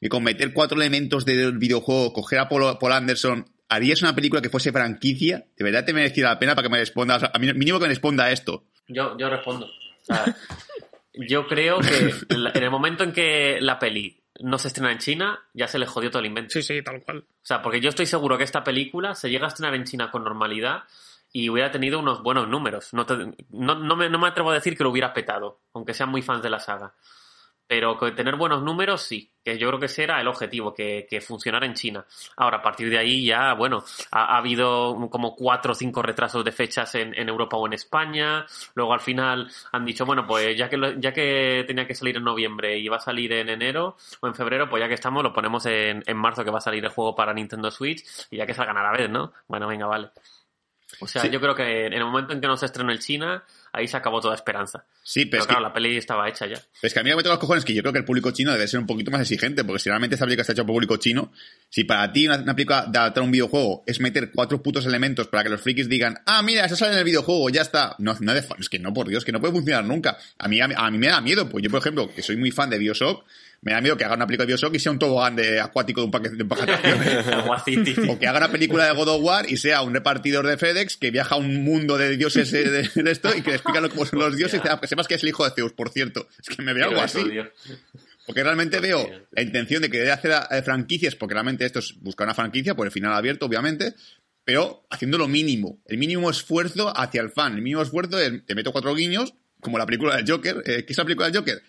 que 0.00 0.08
con 0.08 0.22
meter 0.24 0.52
cuatro 0.52 0.76
elementos 0.80 1.24
del 1.26 1.58
videojuego, 1.58 2.12
coger 2.14 2.38
a 2.38 2.48
Paul, 2.48 2.78
Paul 2.78 2.92
Anderson, 2.92 3.46
harías 3.68 4.02
una 4.02 4.14
película 4.14 4.40
que 4.42 4.50
fuese 4.50 4.72
franquicia? 4.72 5.46
¿De 5.56 5.64
verdad 5.64 5.84
te 5.84 5.92
mereciera 5.92 6.30
la 6.30 6.38
pena 6.38 6.54
para 6.54 6.66
que 6.66 6.72
me 6.72 6.78
respondas? 6.78 7.24
A 7.32 7.38
mí, 7.38 7.52
mínimo 7.54 7.78
que 7.78 7.84
me 7.84 7.88
responda 7.90 8.24
a 8.24 8.30
esto. 8.32 8.64
Yo, 8.86 9.16
yo 9.18 9.28
respondo. 9.28 9.66
O 9.66 10.04
sea, 10.04 10.34
yo 11.14 11.46
creo 11.46 11.78
que 11.80 12.12
en 12.30 12.62
el 12.62 12.70
momento 12.70 13.04
en 13.04 13.12
que 13.12 13.58
la 13.60 13.78
peli 13.78 14.22
no 14.40 14.56
se 14.58 14.68
estrena 14.68 14.92
en 14.92 14.98
China, 14.98 15.38
ya 15.52 15.66
se 15.68 15.78
le 15.78 15.86
jodió 15.86 16.10
todo 16.10 16.20
el 16.20 16.26
invento. 16.26 16.52
Sí, 16.52 16.62
sí, 16.62 16.80
tal 16.82 17.02
cual. 17.02 17.18
O 17.18 17.24
sea, 17.44 17.60
porque 17.60 17.80
yo 17.80 17.88
estoy 17.88 18.06
seguro 18.06 18.38
que 18.38 18.44
esta 18.44 18.62
película 18.64 19.14
se 19.14 19.28
llega 19.30 19.46
a 19.46 19.48
estrenar 19.48 19.74
en 19.74 19.84
China 19.84 20.10
con 20.10 20.22
normalidad 20.24 20.84
y 21.32 21.50
hubiera 21.50 21.70
tenido 21.70 21.98
unos 21.98 22.22
buenos 22.22 22.48
números. 22.48 22.94
No, 22.94 23.04
te- 23.04 23.16
no, 23.50 23.74
no 23.74 23.96
me, 23.96 24.08
no 24.08 24.18
me 24.18 24.28
atrevo 24.28 24.50
a 24.50 24.54
decir 24.54 24.76
que 24.76 24.84
lo 24.84 24.90
hubiera 24.90 25.12
petado, 25.12 25.60
aunque 25.74 25.92
sean 25.92 26.08
muy 26.08 26.22
fans 26.22 26.42
de 26.42 26.50
la 26.50 26.60
saga. 26.60 26.94
Pero 27.68 27.98
que 27.98 28.12
tener 28.12 28.36
buenos 28.36 28.62
números, 28.62 29.02
sí, 29.02 29.30
que 29.44 29.58
yo 29.58 29.68
creo 29.68 29.78
que 29.78 29.86
ese 29.86 30.04
era 30.04 30.18
el 30.22 30.26
objetivo, 30.26 30.72
que, 30.72 31.06
que 31.08 31.20
funcionara 31.20 31.66
en 31.66 31.74
China. 31.74 32.02
Ahora, 32.38 32.56
a 32.56 32.62
partir 32.62 32.88
de 32.88 32.96
ahí 32.96 33.26
ya, 33.26 33.52
bueno, 33.52 33.84
ha, 34.10 34.34
ha 34.34 34.38
habido 34.38 34.96
como 35.10 35.36
cuatro 35.36 35.72
o 35.72 35.74
cinco 35.74 36.00
retrasos 36.00 36.42
de 36.42 36.50
fechas 36.50 36.94
en, 36.94 37.12
en 37.14 37.28
Europa 37.28 37.58
o 37.58 37.66
en 37.66 37.74
España. 37.74 38.46
Luego 38.74 38.94
al 38.94 39.00
final 39.00 39.50
han 39.72 39.84
dicho, 39.84 40.06
bueno, 40.06 40.26
pues 40.26 40.56
ya 40.56 40.70
que, 40.70 40.78
lo- 40.78 40.92
ya 40.98 41.12
que 41.12 41.64
tenía 41.66 41.86
que 41.86 41.94
salir 41.94 42.16
en 42.16 42.24
noviembre 42.24 42.78
y 42.78 42.88
va 42.88 42.96
a 42.96 43.00
salir 43.00 43.30
en 43.34 43.50
enero 43.50 43.98
o 44.20 44.26
en 44.26 44.34
febrero, 44.34 44.70
pues 44.70 44.80
ya 44.80 44.88
que 44.88 44.94
estamos, 44.94 45.22
lo 45.22 45.34
ponemos 45.34 45.66
en, 45.66 46.02
en 46.06 46.16
marzo 46.16 46.42
que 46.42 46.50
va 46.50 46.58
a 46.58 46.62
salir 46.62 46.82
el 46.82 46.90
juego 46.90 47.14
para 47.14 47.34
Nintendo 47.34 47.70
Switch 47.70 48.02
y 48.30 48.38
ya 48.38 48.46
que 48.46 48.54
salgan 48.54 48.78
a 48.78 48.82
la 48.82 48.92
vez, 48.92 49.10
¿no? 49.10 49.34
Bueno, 49.46 49.66
venga, 49.68 49.86
vale. 49.86 50.08
O 51.00 51.06
sea, 51.06 51.20
Sí. 51.20 51.28
yo 51.28 51.38
creo 51.38 51.54
que 51.54 51.84
en 51.84 51.92
el 51.92 52.02
momento 52.02 52.32
en 52.32 52.40
que 52.40 52.46
no 52.46 52.56
se 52.56 52.64
estrenó 52.64 52.90
en 52.90 52.98
China, 52.98 53.44
ahí 53.72 53.86
se 53.86 53.96
acabó 53.96 54.20
toda 54.20 54.34
esperanza. 54.34 54.84
Sí, 55.02 55.24
pero, 55.24 55.30
Pero 55.30 55.40
es, 55.42 55.46
que, 55.46 55.50
claro, 55.52 55.68
la 55.68 55.72
peli 55.72 55.96
estaba 55.96 56.28
hecha 56.28 56.46
ya. 56.46 56.60
es 56.82 56.92
que 56.92 57.00
a 57.00 57.02
mí 57.02 57.10
me 57.10 57.16
meto 57.16 57.28
los 57.28 57.38
cojones 57.38 57.64
que 57.64 57.74
yo 57.74 57.82
creo 57.82 57.92
que 57.92 58.00
el 58.00 58.04
público 58.04 58.30
chino 58.30 58.52
debe 58.52 58.68
ser 58.68 58.80
un 58.80 58.86
poquito 58.86 59.10
más 59.10 59.20
exigente, 59.20 59.64
porque 59.64 59.80
si 59.80 59.88
realmente 59.88 60.14
esta 60.14 60.26
película 60.26 60.42
está 60.42 60.52
hecha 60.52 60.64
por 60.64 60.74
público 60.74 60.96
chino, 60.96 61.32
si 61.68 61.84
para 61.84 62.12
ti 62.12 62.26
una, 62.26 62.36
una 62.38 62.54
película 62.54 62.86
de 62.88 62.98
adaptar 62.98 63.22
un 63.22 63.30
videojuego 63.30 63.84
es 63.86 64.00
meter 64.00 64.30
cuatro 64.32 64.62
putos 64.62 64.86
elementos 64.86 65.28
para 65.28 65.42
que 65.44 65.50
los 65.50 65.60
frikis 65.60 65.88
digan, 65.88 66.18
ah, 66.26 66.42
mira, 66.42 66.64
eso 66.64 66.76
sale 66.76 66.92
en 66.92 66.98
el 66.98 67.04
videojuego, 67.04 67.50
ya 67.50 67.62
está. 67.62 67.94
No, 67.98 68.16
no 68.20 68.32
es 68.32 68.68
que 68.68 68.78
no, 68.78 68.92
por 68.92 69.08
Dios, 69.08 69.24
que 69.24 69.32
no 69.32 69.40
puede 69.40 69.52
funcionar 69.52 69.84
nunca. 69.84 70.18
A 70.38 70.48
mí, 70.48 70.60
a, 70.60 70.64
a 70.64 70.90
mí 70.90 70.98
me 70.98 71.08
da 71.08 71.20
miedo, 71.20 71.48
pues 71.48 71.62
yo, 71.62 71.70
por 71.70 71.80
ejemplo, 71.80 72.12
que 72.14 72.22
soy 72.22 72.36
muy 72.36 72.50
fan 72.50 72.70
de 72.70 72.78
Bioshock, 72.78 73.24
me 73.60 73.72
da 73.72 73.80
miedo 73.80 73.96
que 73.96 74.04
haga 74.04 74.14
una 74.14 74.26
película 74.26 74.44
de 74.46 74.52
Bioshock 74.52 74.74
y 74.74 74.78
sea 74.78 74.92
un 74.92 74.98
tobogán 74.98 75.34
de 75.36 75.60
acuático 75.60 76.00
de 76.00 76.04
un 76.06 76.10
paquete 76.10 76.36
de 76.36 76.42
un. 76.44 76.48
O 78.08 78.18
que 78.18 78.26
haga 78.26 78.38
una 78.38 78.50
película 78.52 78.86
de 78.86 78.92
God 78.92 79.08
of 79.08 79.22
War 79.22 79.50
y 79.50 79.56
sea 79.56 79.82
un 79.82 79.92
repartidor 79.92 80.46
de 80.46 80.56
FedEx 80.56 80.96
que 80.96 81.10
viaja 81.10 81.34
a 81.34 81.38
un 81.38 81.64
mundo 81.64 81.98
de 81.98 82.16
dioses 82.16 82.52
eh, 82.52 82.70
de, 82.70 83.02
de 83.02 83.10
esto 83.10 83.30
y 83.36 83.42
que 83.42 83.50
le 83.50 83.56
explica 83.56 83.80
lo- 83.80 83.90
cómo 83.90 84.06
son 84.06 84.20
los 84.20 84.36
dioses 84.36 84.54
y 84.54 84.62
dice, 84.62 84.70
"Ah, 84.72 84.80
que 84.80 84.86
sepas 84.86 85.08
que 85.08 85.14
es 85.16 85.22
el 85.22 85.30
hijo 85.30 85.44
de 85.44 85.50
Zeus, 85.54 85.72
por 85.72 85.90
cierto. 85.90 86.28
Es 86.40 86.54
que 86.54 86.62
me 86.62 86.72
veo 86.72 86.84
algo 86.88 87.00
así. 87.00 87.18
Porque 88.26 88.42
realmente 88.44 88.78
veo 88.80 89.08
la 89.30 89.42
intención 89.42 89.80
de 89.82 89.90
querer 89.90 90.10
hacer 90.10 90.32
eh, 90.50 90.62
franquicias, 90.62 91.14
porque 91.14 91.34
realmente 91.34 91.64
esto 91.64 91.78
es 91.78 91.94
buscar 92.00 92.26
una 92.26 92.34
franquicia 92.34 92.74
por 92.76 92.86
el 92.86 92.92
final 92.92 93.12
abierto, 93.14 93.46
obviamente, 93.46 93.94
pero 94.44 94.86
haciendo 94.90 95.16
lo 95.18 95.28
mínimo. 95.28 95.80
El 95.86 95.98
mínimo 95.98 96.28
esfuerzo 96.30 96.92
hacia 96.96 97.22
el 97.22 97.30
fan. 97.30 97.54
El 97.54 97.62
mínimo 97.62 97.82
esfuerzo 97.82 98.18
es, 98.20 98.44
te 98.44 98.54
meto 98.54 98.70
cuatro 98.70 98.94
guiños, 98.94 99.34
como 99.60 99.78
la 99.78 99.86
película 99.86 100.14
del 100.16 100.30
Joker. 100.30 100.62
Eh, 100.66 100.84
¿Qué 100.84 100.92
es 100.92 100.98
la 100.98 101.04
película 101.04 101.28
del 101.30 101.36
Joker? 101.38 101.62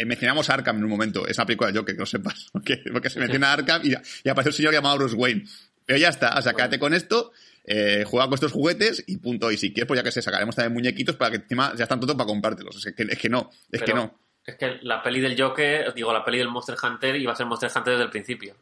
Eh, 0.00 0.06
mencionamos 0.06 0.48
a 0.48 0.54
Arkham 0.54 0.78
en 0.78 0.84
un 0.84 0.90
momento, 0.90 1.26
esa 1.26 1.44
película 1.44 1.70
del 1.70 1.78
Joker, 1.78 1.94
que 1.94 2.00
lo 2.00 2.06
sepas. 2.06 2.48
Porque, 2.52 2.82
porque 2.90 3.10
se 3.10 3.20
menciona 3.20 3.50
a 3.50 3.52
Arkham 3.52 3.82
y, 3.84 3.90
y 3.90 4.28
aparece 4.28 4.48
un 4.48 4.54
señor 4.54 4.72
llamado 4.72 4.96
Bruce 4.96 5.14
Wayne. 5.14 5.44
Pero 5.84 5.98
ya 5.98 6.08
está, 6.08 6.38
o 6.38 6.42
sea, 6.42 6.54
quédate 6.54 6.78
con 6.78 6.94
esto, 6.94 7.32
eh, 7.64 8.04
juega 8.06 8.26
con 8.26 8.34
estos 8.34 8.52
juguetes 8.52 9.04
y 9.06 9.18
punto. 9.18 9.50
Y 9.50 9.58
si 9.58 9.74
quieres, 9.74 9.88
pues 9.88 9.98
ya 9.98 10.04
que 10.04 10.10
sé, 10.10 10.22
sacaremos 10.22 10.56
también 10.56 10.72
muñequitos 10.72 11.16
para 11.16 11.32
que 11.32 11.36
encima 11.38 11.74
ya 11.76 11.82
están 11.82 12.00
todos 12.00 12.14
para 12.14 12.26
comprártelos. 12.26 12.86
Es 12.86 12.94
que, 12.94 13.02
es 13.02 13.18
que 13.18 13.28
no, 13.28 13.50
es 13.70 13.82
que 13.82 13.92
no. 13.92 14.18
Es 14.46 14.56
que 14.56 14.78
la 14.82 15.02
peli 15.02 15.20
del 15.20 15.38
Joker, 15.38 15.92
digo, 15.92 16.12
la 16.14 16.24
peli 16.24 16.38
del 16.38 16.48
Monster 16.48 16.76
Hunter 16.82 17.16
iba 17.16 17.32
a 17.32 17.36
ser 17.36 17.44
Monster 17.44 17.70
Hunter 17.74 17.92
desde 17.92 18.04
el 18.04 18.10
principio. 18.10 18.56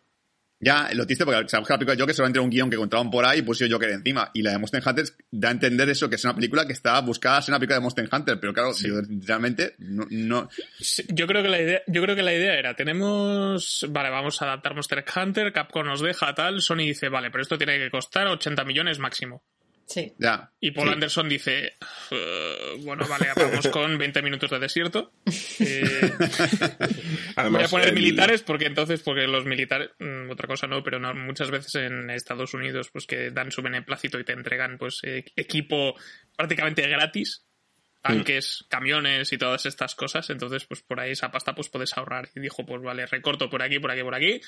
Ya, 0.61 0.89
lo 0.93 1.07
triste 1.07 1.25
porque 1.25 1.49
sabemos 1.49 1.69
que 1.69 1.75
la 1.75 1.79
película 1.79 1.95
de 1.95 2.01
Joker 2.03 2.15
solamente 2.15 2.39
era 2.39 2.45
un 2.45 2.51
guion 2.51 2.69
que 2.69 2.77
contaban 2.77 3.11
por 3.11 3.25
ahí 3.25 3.39
y 3.39 3.43
pusieron 3.43 3.73
Joker 3.75 3.91
encima. 3.91 4.31
Y 4.35 4.43
la 4.43 4.51
de 4.53 4.59
Monster 4.59 4.83
Hunter 4.85 5.05
da 5.31 5.49
a 5.49 5.53
entender 5.53 5.89
eso, 5.89 6.09
que 6.09 6.17
es 6.17 6.25
una 6.25 6.35
película 6.35 6.67
que 6.67 6.73
está 6.73 7.01
buscada 7.01 7.41
ser 7.43 7.53
una 7.53 7.61
película 7.61 7.77
de 7.77 7.83
Monster 7.83 8.09
Hunter. 8.11 8.41
Pero 8.41 8.53
claro, 8.53 8.73
yo 8.77 8.95
realmente 9.25 9.75
no, 9.79 10.05
no- 10.11 10.49
Sí, 10.81 11.05
Yo 11.09 11.27
creo 11.29 11.43
que 11.43 11.49
la 11.49 11.61
idea, 11.61 11.83
yo 11.87 12.03
creo 12.03 12.17
que 12.17 12.23
la 12.23 12.35
idea 12.35 12.55
era, 12.59 12.75
tenemos, 12.75 13.87
vale, 13.91 14.11
vamos 14.11 14.43
a 14.43 14.47
adaptar 14.47 14.75
Monster 14.75 15.05
Hunter, 15.15 15.53
Capcom 15.53 15.87
nos 15.87 16.01
deja 16.01 16.35
tal, 16.35 16.61
Sony 16.61 16.79
dice, 16.79 17.09
vale, 17.09 17.31
pero 17.31 17.43
esto 17.43 17.57
tiene 17.57 17.79
que 17.79 17.91
costar 17.91 18.27
80 18.27 18.65
millones 18.65 18.99
máximo. 18.99 19.43
Sí. 19.89 20.12
Ya. 20.18 20.53
Y 20.61 20.70
Paul 20.72 20.89
Sí. 20.89 20.93
Anderson 20.95 21.28
dice, 21.30 21.72
"Eh, 22.11 22.76
bueno, 22.80 23.07
vale, 23.09 23.28
vamos 23.34 23.66
con 23.72 23.97
20 23.97 24.20
minutos 24.22 24.51
de 24.51 24.59
desierto. 24.59 25.12
Eh, 25.61 26.12
Además, 27.36 27.53
voy 27.61 27.64
a 27.64 27.68
poner 27.68 27.89
el- 27.89 27.95
militares 27.95 28.43
porque 28.43 28.66
entonces, 28.66 29.01
porque 29.03 29.26
los 29.26 29.45
militares, 29.45 29.91
mm, 29.99 30.30
otra 30.30 30.47
cosa 30.47 30.66
no, 30.66 30.82
pero 30.82 30.99
no, 30.99 31.14
muchas 31.14 31.51
veces 31.51 31.74
en 31.76 32.11
Estados 32.11 32.55
Unidos, 32.55 32.91
pues 32.93 33.07
que 33.07 33.30
dan 33.30 33.51
su 33.51 33.62
beneplácito 33.62 34.18
y 34.20 34.24
te 34.24 34.32
entregan 34.32 34.76
pues 34.78 34.99
eh, 35.05 35.24
equipo 35.36 35.95
prácticamente 36.36 36.86
gratis, 36.89 37.45
tanques, 38.03 38.64
camiones 38.68 39.32
y 39.32 39.39
todas 39.39 39.66
estas 39.66 39.95
cosas, 39.95 40.28
entonces 40.30 40.64
pues 40.66 40.82
por 40.82 41.01
ahí 41.01 41.12
esa 41.12 41.30
pasta 41.30 41.55
pues 41.55 41.68
puedes 41.68 41.97
ahorrar. 41.97 42.28
Y 42.34 42.41
dijo, 42.41 42.64
pues 42.66 42.82
vale, 42.82 43.07
recorto 43.07 43.49
por 43.51 43.62
aquí, 43.62 43.78
por 43.78 43.91
aquí, 43.91 44.03
por 44.03 44.14
aquí, 44.14 44.41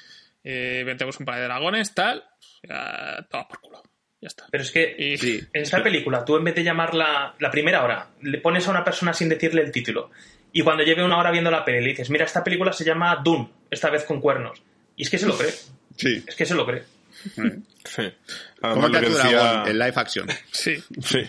eh, 0.44 0.82
vendemos 0.86 1.18
un 1.18 1.26
par 1.26 1.36
de 1.36 1.44
dragones, 1.44 1.94
tal, 1.94 2.24
ya, 2.62 3.26
toma 3.30 3.48
por 3.48 3.60
culo. 3.60 3.82
Ya 4.20 4.28
está. 4.28 4.46
Pero 4.50 4.62
es 4.62 4.70
que 4.70 4.94
Y- 4.98 5.16
Sí. 5.18 5.40
en 5.52 5.62
esta 5.62 5.82
película, 5.82 6.24
tú 6.24 6.36
en 6.36 6.44
vez 6.44 6.54
de 6.54 6.64
llamarla 6.64 7.34
la 7.38 7.50
primera 7.50 7.82
hora, 7.84 8.08
le 8.22 8.38
pones 8.38 8.66
a 8.66 8.70
una 8.70 8.84
persona 8.84 9.12
sin 9.14 9.28
decirle 9.28 9.62
el 9.62 9.72
título. 9.72 10.10
Y 10.52 10.62
cuando 10.62 10.82
lleve 10.82 11.04
una 11.04 11.18
hora 11.18 11.30
viendo 11.30 11.50
la 11.50 11.64
peli, 11.64 11.80
le 11.80 11.88
dices, 11.90 12.10
mira, 12.10 12.24
esta 12.24 12.42
película 12.42 12.72
se 12.72 12.84
llama 12.84 13.16
Dune, 13.24 13.48
esta 13.70 13.88
vez 13.90 14.04
con 14.04 14.20
cuernos. 14.20 14.60
Y 14.96 15.02
es 15.02 15.10
que 15.10 15.18
se 15.18 15.26
lo 15.26 15.38
cree. 15.38 15.52
Sí. 15.96 16.24
Es 16.26 16.34
que 16.34 16.44
se 16.44 16.54
lo 16.54 16.66
cree. 16.66 16.82
Sí. 17.22 18.12
¿Cómo 18.60 18.86
Además, 18.86 18.90
te 18.92 19.00
lo 19.00 19.00
que 19.00 19.08
decía? 19.14 19.64
En 19.66 19.78
live 19.78 19.92
action. 19.96 20.26
Sí, 20.50 20.76
sí, 21.02 21.22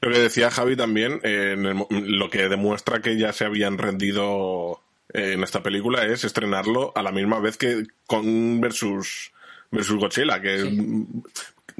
lo 0.00 0.12
que 0.12 0.18
decía 0.18 0.50
Javi 0.50 0.76
también, 0.76 1.20
eh, 1.24 1.52
en 1.54 1.64
el 1.66 1.74
mo- 1.74 1.88
lo 1.90 2.28
que 2.30 2.48
demuestra 2.48 3.00
que 3.00 3.16
ya 3.18 3.32
se 3.32 3.44
habían 3.44 3.78
rendido 3.78 4.80
eh, 5.14 5.32
en 5.32 5.42
esta 5.42 5.62
película 5.62 6.04
es 6.04 6.24
estrenarlo 6.24 6.92
a 6.94 7.02
la 7.02 7.10
misma 7.12 7.40
vez 7.40 7.56
que 7.56 7.84
con 8.06 8.60
versus, 8.60 9.32
versus 9.70 9.96
Godzilla, 9.98 10.40
que 10.40 10.58
mm, 10.64 11.22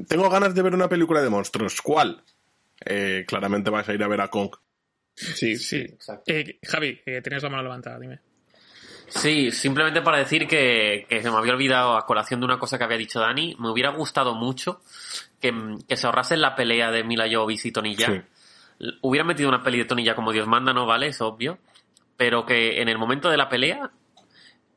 tengo 0.07 0.29
ganas 0.29 0.55
de 0.55 0.61
ver 0.61 0.73
una 0.73 0.89
película 0.89 1.21
de 1.21 1.29
monstruos. 1.29 1.81
¿Cuál? 1.81 2.23
Eh, 2.85 3.25
claramente 3.27 3.69
vas 3.69 3.87
a 3.89 3.93
ir 3.93 4.03
a 4.03 4.07
ver 4.07 4.21
a 4.21 4.29
Kong. 4.29 4.55
Sí, 5.15 5.57
sí. 5.57 5.85
Eh, 6.25 6.59
Javi, 6.63 7.01
eh, 7.05 7.21
tenías 7.21 7.43
la 7.43 7.49
mano 7.49 7.63
levantada, 7.63 7.99
dime. 7.99 8.19
Sí, 9.09 9.51
simplemente 9.51 10.01
para 10.01 10.19
decir 10.19 10.47
que, 10.47 11.05
que 11.09 11.21
se 11.21 11.31
me 11.31 11.37
había 11.37 11.53
olvidado 11.53 11.97
a 11.97 12.05
colación 12.05 12.39
de 12.39 12.45
una 12.45 12.59
cosa 12.59 12.77
que 12.77 12.83
había 12.83 12.97
dicho 12.97 13.19
Dani, 13.19 13.55
me 13.59 13.69
hubiera 13.69 13.89
gustado 13.89 14.35
mucho 14.35 14.81
que, 15.41 15.51
que 15.87 15.97
se 15.97 16.05
ahorrasen 16.05 16.41
la 16.41 16.55
pelea 16.55 16.91
de 16.91 17.03
Mila 17.03 17.27
Jovovich 17.29 17.65
y 17.65 17.71
Tony 17.71 17.95
Jaa. 17.95 18.13
Sí. 18.13 18.21
Hubieran 19.01 19.27
metido 19.27 19.49
una 19.49 19.63
peli 19.63 19.79
de 19.79 19.85
Tony 19.85 20.05
Jaa 20.05 20.15
como 20.15 20.31
Dios 20.31 20.47
manda, 20.47 20.73
no 20.73 20.85
vale, 20.85 21.07
es 21.07 21.19
obvio, 21.21 21.57
pero 22.17 22.45
que 22.45 22.81
en 22.81 22.87
el 22.87 22.97
momento 22.97 23.29
de 23.29 23.37
la 23.37 23.49
pelea 23.49 23.91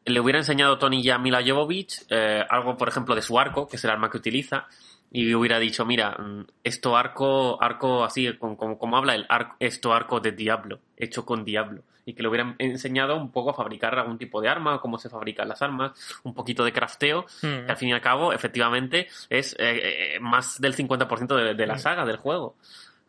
le 0.05 0.20
hubiera 0.20 0.38
enseñado 0.38 0.78
Tony 0.78 1.05
Jaa 1.05 1.16
a 1.16 1.18
Mila 1.18 1.42
Jovovich 1.46 2.05
eh, 2.11 2.44
algo, 2.48 2.76
por 2.76 2.88
ejemplo, 2.88 3.14
de 3.14 3.22
su 3.22 3.38
arco, 3.38 3.68
que 3.68 3.76
es 3.76 3.84
el 3.84 3.90
arma 3.90 4.11
que 4.11 4.18
utiliza, 4.18 4.66
y 5.11 5.34
hubiera 5.34 5.59
dicho, 5.59 5.84
mira, 5.84 6.12
mm, 6.18 6.46
esto 6.64 6.96
arco, 6.96 7.62
arco 7.62 8.05
así, 8.05 8.32
como, 8.38 8.57
como, 8.57 8.78
como 8.78 8.96
habla 8.96 9.14
el 9.14 9.26
arco, 9.28 9.57
esto 9.61 9.92
arco 9.92 10.20
de 10.20 10.32
Diablo, 10.32 10.80
hecho 10.96 11.24
con 11.24 11.44
Diablo. 11.44 11.82
Y 12.05 12.14
que 12.14 12.22
le 12.22 12.28
hubieran 12.28 12.57
enseñado 12.59 13.16
un 13.16 13.30
poco 13.30 13.50
a 13.50 13.55
fabricar 13.55 13.96
algún 13.96 14.18
tipo 14.18 14.40
de 14.40 14.48
arma, 14.48 14.80
cómo 14.80 14.98
se 14.98 15.09
fabrican 15.09 15.46
las 15.48 15.62
armas, 15.62 15.92
un 16.24 16.34
poquito 16.34 16.64
de 16.64 16.72
crafteo, 16.72 17.26
Mm. 17.42 17.66
que 17.66 17.70
al 17.70 17.76
fin 17.76 17.88
y 17.90 17.92
al 17.92 18.00
cabo, 18.00 18.32
efectivamente, 18.32 19.07
es 19.30 19.53
eh, 19.61 20.14
eh, 20.16 20.20
más 20.20 20.61
del 20.61 20.74
50% 20.74 21.36
de, 21.36 21.55
de 21.55 21.66
la 21.66 21.78
saga 21.78 22.05
del 22.05 22.16
juego. 22.16 22.57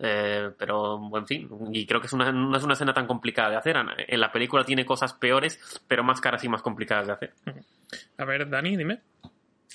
Eh, 0.06 0.50
pero, 0.58 1.00
en 1.18 1.26
fin, 1.26 1.50
y 1.72 1.86
creo 1.86 2.02
que 2.02 2.08
es 2.08 2.14
una, 2.14 2.30
no 2.32 2.58
es 2.58 2.64
una 2.64 2.74
escena 2.74 2.94
tan 2.94 3.08
complicada 3.08 3.52
de 3.52 3.56
hacer. 3.56 3.78
Ana. 3.78 3.96
En 3.98 4.20
la 4.20 4.32
película 4.34 4.66
tiene 4.66 4.86
cosas 4.86 5.14
peores, 5.14 5.60
pero 5.88 6.04
más 6.04 6.20
caras 6.20 6.44
y 6.44 6.50
más 6.50 6.62
complicadas 6.62 7.08
de 7.08 7.14
hacer. 7.14 7.34
A 8.18 8.26
ver, 8.26 8.50
Dani, 8.50 8.76
dime. 8.76 9.00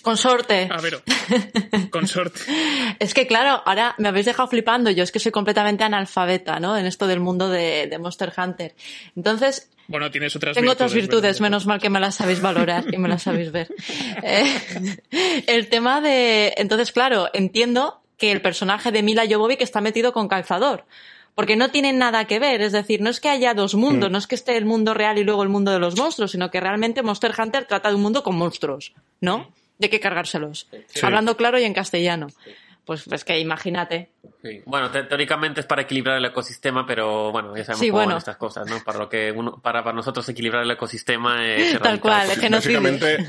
Consorte. 0.02 0.68
A 0.70 0.80
ver, 0.80 1.02
consorte. 1.90 2.40
Es 2.98 3.14
que 3.14 3.26
claro, 3.26 3.62
ahora 3.64 3.94
me 3.98 4.08
habéis 4.08 4.26
dejado 4.26 4.48
flipando. 4.48 4.90
Yo 4.90 5.02
es 5.02 5.10
que 5.10 5.18
soy 5.18 5.32
completamente 5.32 5.82
analfabeta, 5.82 6.60
¿no? 6.60 6.76
En 6.76 6.86
esto 6.86 7.06
del 7.06 7.20
mundo 7.20 7.48
de, 7.48 7.88
de 7.88 7.98
Monster 7.98 8.32
Hunter. 8.36 8.74
Entonces, 9.16 9.70
Bueno, 9.88 10.10
tienes 10.10 10.36
otras 10.36 10.54
tengo 10.54 10.66
virtudes. 10.70 10.76
otras 10.76 10.94
virtudes, 10.94 11.22
¿verdad? 11.40 11.42
menos 11.50 11.66
mal 11.66 11.80
que 11.80 11.90
me 11.90 11.98
las 12.00 12.14
sabéis 12.14 12.40
valorar 12.40 12.84
y 12.92 12.98
me 12.98 13.08
las 13.08 13.22
sabéis 13.22 13.50
ver. 13.50 13.68
Eh, 14.22 15.00
el 15.48 15.68
tema 15.68 16.00
de, 16.00 16.54
entonces 16.58 16.92
claro, 16.92 17.28
entiendo 17.32 18.00
que 18.18 18.32
el 18.32 18.42
personaje 18.42 18.92
de 18.92 19.02
Mila 19.02 19.24
Jovovich 19.28 19.62
está 19.62 19.80
metido 19.80 20.12
con 20.12 20.28
calzador. 20.28 20.84
Porque 21.34 21.54
no 21.54 21.70
tienen 21.70 21.98
nada 21.98 22.24
que 22.24 22.40
ver, 22.40 22.60
es 22.62 22.72
decir, 22.72 23.00
no 23.00 23.10
es 23.10 23.20
que 23.20 23.28
haya 23.28 23.54
dos 23.54 23.76
mundos, 23.76 24.10
no 24.10 24.18
es 24.18 24.26
que 24.26 24.34
esté 24.34 24.56
el 24.56 24.64
mundo 24.64 24.92
real 24.92 25.18
y 25.18 25.24
luego 25.24 25.44
el 25.44 25.48
mundo 25.48 25.70
de 25.70 25.78
los 25.78 25.96
monstruos, 25.96 26.32
sino 26.32 26.50
que 26.50 26.58
realmente 26.58 27.02
Monster 27.02 27.32
Hunter 27.38 27.64
trata 27.64 27.90
de 27.90 27.94
un 27.94 28.02
mundo 28.02 28.24
con 28.24 28.34
monstruos, 28.34 28.92
¿no? 29.20 29.52
De 29.78 29.88
que 29.88 30.00
cargárselos. 30.00 30.66
Hablando 31.00 31.36
claro 31.36 31.60
y 31.60 31.62
en 31.62 31.74
castellano. 31.74 32.26
Pues 32.88 33.06
es 33.06 33.22
que 33.22 33.38
imagínate. 33.38 34.08
Bueno, 34.64 34.90
te- 34.90 35.02
teóricamente 35.02 35.60
es 35.60 35.66
para 35.66 35.82
equilibrar 35.82 36.16
el 36.16 36.24
ecosistema, 36.24 36.86
pero 36.86 37.30
bueno, 37.30 37.54
ya 37.54 37.64
sabemos 37.64 37.80
Sí, 37.80 37.88
cómo 37.90 37.98
van 37.98 38.06
bueno. 38.06 38.18
estas 38.18 38.36
cosas, 38.38 38.66
¿no? 38.66 38.82
Para 38.82 38.98
lo 38.98 39.08
que 39.10 39.30
uno, 39.30 39.60
para, 39.60 39.84
para 39.84 39.94
nosotros 39.94 40.26
equilibrar 40.30 40.62
el 40.62 40.70
ecosistema 40.70 41.46
es 41.46 41.78
Tal 41.82 42.00
cual, 42.00 42.30
es 42.30 42.38
genocidio. 42.38 42.80
Básicamente, 42.80 43.26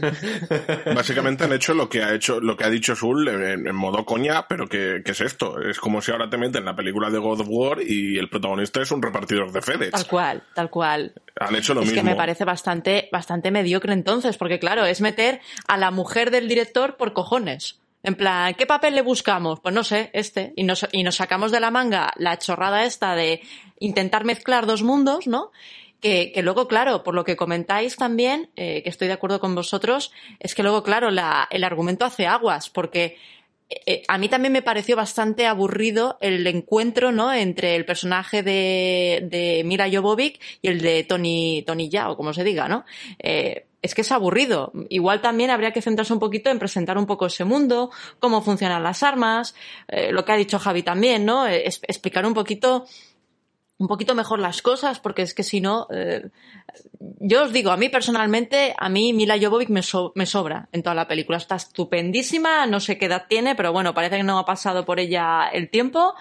básicamente 0.96 1.44
han 1.44 1.52
hecho 1.52 1.74
lo 1.74 1.90
que 1.90 2.04
ha 2.04 2.14
hecho, 2.14 2.40
lo 2.40 2.56
que 2.56 2.64
ha 2.64 2.70
dicho 2.70 2.96
Sul 2.96 3.28
en, 3.28 3.68
en 3.68 3.76
modo 3.76 4.06
coña, 4.06 4.48
pero 4.48 4.68
que, 4.68 5.02
que 5.04 5.12
es 5.12 5.20
esto. 5.20 5.60
Es 5.62 5.78
como 5.80 6.02
si 6.02 6.12
ahora 6.12 6.30
te 6.30 6.38
meten 6.38 6.64
la 6.64 6.76
película 6.76 7.10
de 7.10 7.18
God 7.18 7.42
of 7.42 7.48
War 7.50 7.80
y 7.82 8.18
el 8.18 8.30
protagonista 8.30 8.82
es 8.82 8.92
un 8.92 9.02
repartidor 9.02 9.52
de 9.52 9.62
FedEx. 9.62 9.92
Tal 9.92 10.08
cual, 10.08 10.44
tal 10.54 10.70
cual. 10.70 11.14
Han 11.40 11.56
hecho 11.56 11.74
lo 11.74 11.82
es 11.82 11.88
mismo. 11.88 12.02
que 12.02 12.10
me 12.10 12.16
parece 12.16 12.46
bastante, 12.46 13.10
bastante 13.12 13.52
mediocre 13.52 13.92
entonces, 13.92 14.38
porque 14.38 14.58
claro, 14.60 14.86
es 14.86 15.02
meter 15.02 15.42
a 15.68 15.76
la 15.76 15.92
mujer 15.92 16.32
del 16.32 16.48
director 16.48 16.96
por 16.96 17.12
cojones. 17.12 17.78
En 18.04 18.16
plan, 18.16 18.54
¿qué 18.54 18.66
papel 18.66 18.96
le 18.96 19.02
buscamos? 19.02 19.60
Pues 19.60 19.76
no 19.76 19.84
sé, 19.84 20.10
este. 20.14 20.54
Y 20.56 20.64
nos, 20.64 20.88
y 20.92 21.04
nos 21.04 21.16
sacamos 21.16 21.52
de 21.52 21.60
la 21.60 21.72
manga 21.72 22.14
la 22.16 22.38
chorrada 22.38 22.86
esta 22.86 23.16
de 23.16 23.42
intentar 23.80 24.24
mezclar 24.24 24.66
dos 24.66 24.84
mundos, 24.84 25.28
¿no? 25.28 25.52
Que, 26.00 26.32
que 26.34 26.42
luego, 26.42 26.70
claro, 26.70 27.04
por 27.04 27.14
lo 27.14 27.26
que 27.26 27.36
comentáis 27.36 27.98
también, 27.98 28.50
eh, 28.56 28.84
que 28.84 28.90
estoy 28.90 29.08
de 29.08 29.14
acuerdo 29.14 29.42
con 29.42 29.54
vosotros, 29.54 30.14
es 30.40 30.56
que 30.56 30.64
luego, 30.64 30.82
claro, 30.82 31.12
la, 31.12 31.48
el 31.52 31.66
argumento 31.66 32.06
hace 32.06 32.26
aguas, 32.26 32.70
porque 32.70 33.18
eh, 33.70 34.04
a 34.08 34.18
mí 34.18 34.30
también 34.30 34.54
me 34.54 34.64
pareció 34.64 34.96
bastante 34.96 35.46
aburrido 35.46 36.18
el 36.22 36.48
encuentro, 36.48 37.12
¿no? 37.12 37.34
Entre 37.34 37.76
el 37.76 37.86
personaje 37.86 38.42
de, 38.44 39.28
de 39.30 39.62
Mira 39.66 39.88
Jovovich 39.92 40.40
y 40.62 40.70
el 40.70 40.82
de 40.82 41.04
Tony, 41.04 41.64
Tony 41.68 41.90
Ya, 41.90 42.08
como 42.16 42.34
se 42.34 42.44
diga, 42.44 42.68
¿no? 42.68 42.86
Eh, 43.20 43.66
es 43.82 43.96
que 43.96 44.02
es 44.02 44.12
aburrido. 44.12 44.72
Igual 44.90 45.22
también 45.22 45.50
habría 45.52 45.72
que 45.72 45.82
centrarse 45.82 46.14
un 46.14 46.20
poquito 46.20 46.50
en 46.50 46.60
presentar 46.60 46.98
un 46.98 47.06
poco 47.06 47.26
ese 47.28 47.46
mundo, 47.46 47.92
cómo 48.20 48.42
funcionan 48.42 48.84
las 48.84 49.04
armas, 49.04 49.56
eh, 49.88 50.12
lo 50.12 50.26
que 50.26 50.32
ha 50.32 50.36
dicho 50.38 50.60
Javi 50.60 50.84
también, 50.84 51.26
¿no? 51.26 51.48
Eh, 51.48 51.64
es- 51.68 51.82
explicar 51.88 52.26
un 52.26 52.34
poquito 52.34 52.86
un 53.78 53.88
poquito 53.88 54.14
mejor 54.14 54.40
las 54.40 54.62
cosas, 54.62 55.00
porque 55.00 55.22
es 55.22 55.34
que 55.34 55.42
si 55.42 55.62
no, 55.62 55.88
eh, 55.90 56.30
yo 57.00 57.44
os 57.44 57.54
digo, 57.54 57.72
a 57.72 57.78
mí 57.78 57.88
personalmente, 57.88 58.76
a 58.78 58.90
mí 58.90 59.14
Mila 59.14 59.38
Jovovich 59.42 59.70
me, 59.70 59.82
me 60.16 60.26
sobra 60.26 60.68
en 60.74 60.84
toda 60.84 60.96
la 60.96 61.08
película. 61.08 61.38
Está 61.38 61.56
estupendísima, 61.56 62.66
no 62.68 62.82
sé 62.82 62.98
qué 62.98 63.06
edad 63.06 63.28
tiene, 63.30 63.56
pero 63.56 63.72
bueno, 63.72 63.94
parece 63.94 64.18
que 64.18 64.24
no 64.24 64.38
ha 64.38 64.46
pasado 64.46 64.84
por 64.84 65.00
ella 65.00 65.48
el 65.54 65.70
tiempo, 65.70 66.14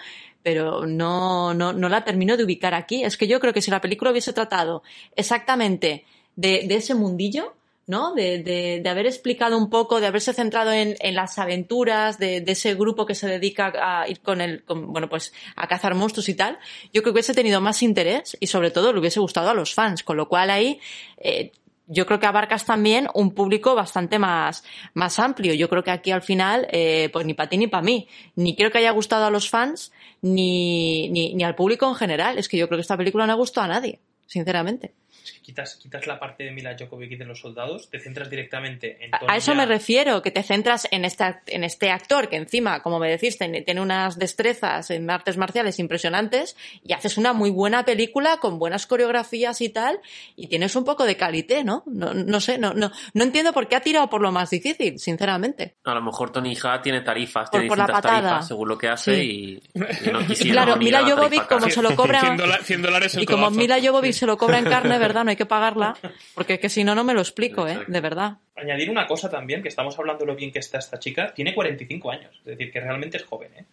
pero 0.44 0.86
no, 0.86 1.52
no, 1.52 1.72
no 1.72 1.88
la 1.88 2.04
termino 2.04 2.36
de 2.36 2.44
ubicar 2.44 2.74
aquí. 2.74 3.02
Es 3.02 3.16
que 3.16 3.26
yo 3.26 3.40
creo 3.40 3.52
que 3.52 3.60
si 3.60 3.72
la 3.72 3.80
película 3.80 4.12
hubiese 4.12 4.32
tratado 4.32 4.84
exactamente 5.16 6.04
de, 6.38 6.66
de 6.68 6.76
ese 6.76 6.94
mundillo, 6.94 7.54
¿no? 7.88 8.14
De, 8.14 8.42
de, 8.42 8.80
de 8.82 8.88
haber 8.88 9.06
explicado 9.06 9.58
un 9.58 9.70
poco, 9.70 9.98
de 10.00 10.06
haberse 10.06 10.32
centrado 10.32 10.72
en, 10.72 10.94
en 11.00 11.14
las 11.14 11.38
aventuras 11.38 12.18
de, 12.18 12.40
de 12.40 12.52
ese 12.52 12.74
grupo 12.74 13.06
que 13.06 13.14
se 13.14 13.26
dedica 13.26 13.72
a 13.80 14.08
ir 14.08 14.20
con 14.20 14.40
el, 14.40 14.62
con, 14.64 14.92
bueno, 14.92 15.08
pues 15.08 15.32
a 15.56 15.66
cazar 15.66 15.94
monstruos 15.94 16.28
y 16.28 16.34
tal, 16.34 16.58
yo 16.92 17.02
creo 17.02 17.04
que 17.04 17.10
hubiese 17.18 17.34
tenido 17.34 17.60
más 17.60 17.82
interés 17.82 18.36
y 18.40 18.46
sobre 18.46 18.70
todo 18.70 18.92
le 18.92 19.00
hubiese 19.00 19.20
gustado 19.20 19.50
a 19.50 19.54
los 19.54 19.74
fans, 19.74 20.02
con 20.04 20.16
lo 20.16 20.28
cual 20.28 20.50
ahí, 20.50 20.80
eh, 21.16 21.50
yo 21.90 22.04
creo 22.04 22.20
que 22.20 22.26
abarcas 22.26 22.66
también 22.66 23.08
un 23.14 23.32
público 23.32 23.74
bastante 23.74 24.18
más, 24.18 24.62
más 24.92 25.18
amplio. 25.18 25.54
Yo 25.54 25.70
creo 25.70 25.82
que 25.82 25.90
aquí 25.90 26.10
al 26.10 26.20
final, 26.20 26.68
eh, 26.70 27.08
pues 27.10 27.24
ni 27.24 27.32
para 27.32 27.48
ti 27.48 27.56
ni 27.56 27.66
para 27.66 27.82
mí. 27.82 28.06
Ni 28.36 28.54
creo 28.54 28.70
que 28.70 28.76
haya 28.76 28.90
gustado 28.90 29.24
a 29.24 29.30
los 29.30 29.48
fans, 29.48 29.90
ni, 30.20 31.08
ni, 31.08 31.32
ni 31.34 31.44
al 31.44 31.54
público 31.54 31.88
en 31.88 31.94
general. 31.94 32.36
Es 32.36 32.46
que 32.46 32.58
yo 32.58 32.68
creo 32.68 32.76
que 32.76 32.82
esta 32.82 32.98
película 32.98 33.26
no 33.26 33.32
ha 33.32 33.36
gustado 33.36 33.64
a 33.64 33.68
nadie, 33.68 34.00
sinceramente. 34.26 34.92
Es 35.28 35.34
que 35.34 35.40
quitas, 35.42 35.74
quitas 35.76 36.06
la 36.06 36.18
parte 36.18 36.44
de 36.44 36.50
Mila 36.50 36.74
Djokovic 36.74 37.12
y 37.12 37.16
de 37.16 37.24
los 37.24 37.40
soldados, 37.40 37.88
te 37.90 37.98
centras 38.00 38.28
directamente 38.30 38.96
en 39.04 39.14
A- 39.14 39.18
Tony 39.20 39.32
A 39.32 39.36
eso 39.36 39.54
me 39.54 39.66
refiero, 39.66 40.22
que 40.22 40.30
te 40.30 40.42
centras 40.42 40.88
en 40.90 41.04
este, 41.04 41.24
en 41.48 41.64
este 41.64 41.90
actor 41.90 42.28
que 42.28 42.36
encima, 42.36 42.82
como 42.82 42.98
me 42.98 43.08
decís, 43.10 43.36
tiene, 43.38 43.62
tiene 43.62 43.80
unas 43.80 44.18
destrezas 44.18 44.90
en 44.90 45.08
artes 45.10 45.36
marciales 45.36 45.78
impresionantes 45.78 46.56
y 46.84 46.92
haces 46.92 47.18
una 47.18 47.32
muy 47.32 47.50
buena 47.50 47.84
película 47.84 48.38
con 48.38 48.58
buenas 48.58 48.86
coreografías 48.86 49.60
y 49.60 49.68
tal 49.68 50.00
y 50.36 50.46
tienes 50.48 50.74
un 50.76 50.84
poco 50.84 51.04
de 51.04 51.16
calité, 51.16 51.64
¿no? 51.64 51.82
No, 51.86 52.14
no 52.14 52.40
sé, 52.40 52.58
no, 52.58 52.74
no, 52.74 52.90
no 53.14 53.24
entiendo 53.24 53.52
por 53.52 53.68
qué 53.68 53.76
ha 53.76 53.80
tirado 53.80 54.08
por 54.10 54.20
lo 54.20 54.32
más 54.32 54.50
difícil, 54.50 54.98
sinceramente. 54.98 55.74
A 55.84 55.94
lo 55.94 56.02
mejor 56.02 56.30
Tony 56.32 56.54
Jaa 56.54 56.80
tiene 56.82 57.00
tarifas, 57.02 57.50
Por- 57.50 57.60
tiene 57.60 57.68
por 57.68 57.78
la 57.78 57.84
distintas 57.84 58.02
patada. 58.02 58.28
tarifas 58.28 58.48
según 58.48 58.68
lo 58.68 58.78
que 58.78 58.88
hace 58.88 59.14
Sí. 59.16 59.60
y, 59.74 59.78
y 60.08 60.12
no 60.12 60.20
Y 60.22 60.24
quisiera 60.28 60.52
claro, 60.64 60.74
unir 60.74 60.84
Mila 60.84 60.98
tarifa 61.16 61.46
como 61.48 61.68
se 61.70 61.82
lo 61.82 61.94
cobra... 61.96 62.20
100, 62.28 62.36
dola- 62.36 62.58
100 62.62 62.82
dólares 62.82 63.14
el 63.16 63.22
Y 63.22 63.26
como 63.26 63.46
codazo. 63.46 63.58
Mila 63.58 63.78
Jovovich 63.82 64.14
se 64.14 64.26
lo 64.26 64.36
cobra 64.36 64.58
en 64.58 64.64
carne, 64.64 64.98
¿verdad? 64.98 65.17
No 65.24 65.30
hay 65.30 65.36
que 65.36 65.46
pagarla, 65.46 65.96
porque 66.34 66.54
es 66.54 66.60
que 66.60 66.68
si 66.68 66.84
no, 66.84 66.94
no 66.94 67.04
me 67.04 67.14
lo 67.14 67.20
explico, 67.20 67.66
¿eh? 67.66 67.84
De 67.86 68.00
verdad. 68.00 68.38
Añadir 68.56 68.90
una 68.90 69.06
cosa 69.06 69.30
también, 69.30 69.62
que 69.62 69.68
estamos 69.68 69.98
hablando 69.98 70.24
de 70.24 70.26
lo 70.26 70.36
bien 70.36 70.50
que 70.50 70.58
está 70.58 70.78
esta 70.78 70.98
chica, 70.98 71.32
tiene 71.32 71.54
45 71.54 72.10
años, 72.10 72.36
es 72.40 72.44
decir, 72.44 72.72
que 72.72 72.80
realmente 72.80 73.16
es 73.16 73.24
joven, 73.24 73.52
¿eh? 73.56 73.64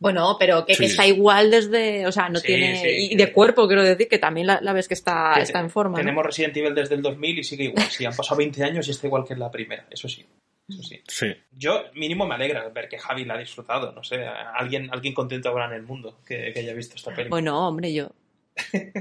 Bueno, 0.00 0.36
pero 0.38 0.64
que, 0.64 0.72
está 0.72 1.06
igual 1.06 1.50
desde, 1.50 2.06
o 2.06 2.12
sea, 2.12 2.30
no 2.30 2.38
Sí, 2.38 2.46
tiene, 2.46 2.76
sí, 2.76 3.12
y 3.12 3.16
de 3.16 3.32
cuerpo 3.32 3.66
quiero 3.66 3.82
decir 3.82 4.08
que 4.08 4.18
también 4.18 4.46
la, 4.46 4.58
la 4.62 4.72
ves 4.72 4.88
que 4.88 4.94
está, 4.94 5.32
Que 5.34 5.42
está 5.42 5.60
en 5.60 5.68
forma. 5.68 5.98
¿no? 5.98 6.02
Tenemos 6.02 6.24
Resident 6.24 6.56
Evil 6.56 6.74
desde 6.74 6.94
el 6.94 7.02
2000 7.02 7.38
y 7.38 7.44
sigue 7.44 7.64
igual. 7.64 7.84
Sí, 7.84 8.06
han 8.06 8.16
pasado 8.16 8.36
20 8.38 8.64
años 8.64 8.88
y 8.88 8.92
está 8.92 9.06
igual 9.06 9.24
que 9.26 9.34
en 9.34 9.40
la 9.40 9.50
primera, 9.50 9.86
eso 9.90 10.08
sí. 10.08 10.24
Eso 10.66 10.82
sí. 10.82 11.02
Sí. 11.06 11.26
Yo, 11.52 11.84
mínimo, 11.94 12.26
me 12.26 12.34
alegra 12.34 12.66
ver 12.70 12.88
que 12.88 12.96
Javi 12.96 13.26
la 13.26 13.34
ha 13.34 13.38
disfrutado. 13.38 13.92
No 13.92 14.02
sé, 14.02 14.24
alguien, 14.24 14.88
alguien 14.90 15.12
contento 15.12 15.50
habrá 15.50 15.66
en 15.66 15.74
el 15.74 15.82
mundo 15.82 16.20
que, 16.26 16.50
que 16.52 16.60
haya 16.60 16.72
visto 16.72 16.94
esta 16.96 17.10
película. 17.10 17.30
Bueno, 17.30 17.68
hombre, 17.68 17.92
yo. 17.92 18.10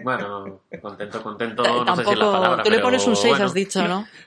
Bueno, 0.03 0.61
contento, 0.81 1.21
contento, 1.23 1.63
T- 1.63 1.69
no 1.69 1.79
sé 1.79 1.85
tampoco. 1.85 2.07
si 2.09 2.13
es 2.13 2.19
la 2.19 2.31
palabra, 2.31 2.63
tú 2.63 2.69
le 2.71 2.79
pones 2.79 3.05
un 3.07 3.15
6, 3.15 3.29
bueno. 3.29 3.45
has 3.45 3.53
dicho, 3.53 3.87
¿no? 3.87 4.07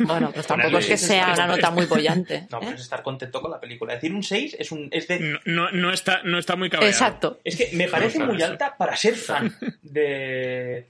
Bueno, 0.00 0.30
pues 0.30 0.46
tampoco 0.46 0.76
es 0.76 0.86
que 0.86 0.98
sea 0.98 1.32
una 1.32 1.46
nota 1.46 1.70
muy 1.70 1.86
bollante. 1.86 2.46
No, 2.50 2.58
¿eh? 2.58 2.60
pero 2.60 2.74
es 2.74 2.82
estar 2.82 3.02
contento 3.02 3.40
con 3.40 3.50
la 3.50 3.58
película. 3.58 3.94
Decir 3.94 4.12
un 4.12 4.22
6 4.22 4.56
es 4.58 4.72
un. 4.72 4.88
Es, 4.92 5.08
de, 5.08 5.18
No, 5.20 5.38
no, 5.46 5.70
no 5.72 5.90
está, 5.90 6.22
no 6.22 6.38
está 6.38 6.54
muy 6.54 6.68
cabreado. 6.68 6.92
Exacto. 6.92 7.40
es 7.44 7.56
que 7.56 7.70
me 7.74 7.88
parece 7.88 8.18
muy 8.22 8.36
eso. 8.36 8.46
alta 8.46 8.76
para 8.76 8.94
ser 8.94 9.14
fan 9.16 9.54
de, 9.80 10.86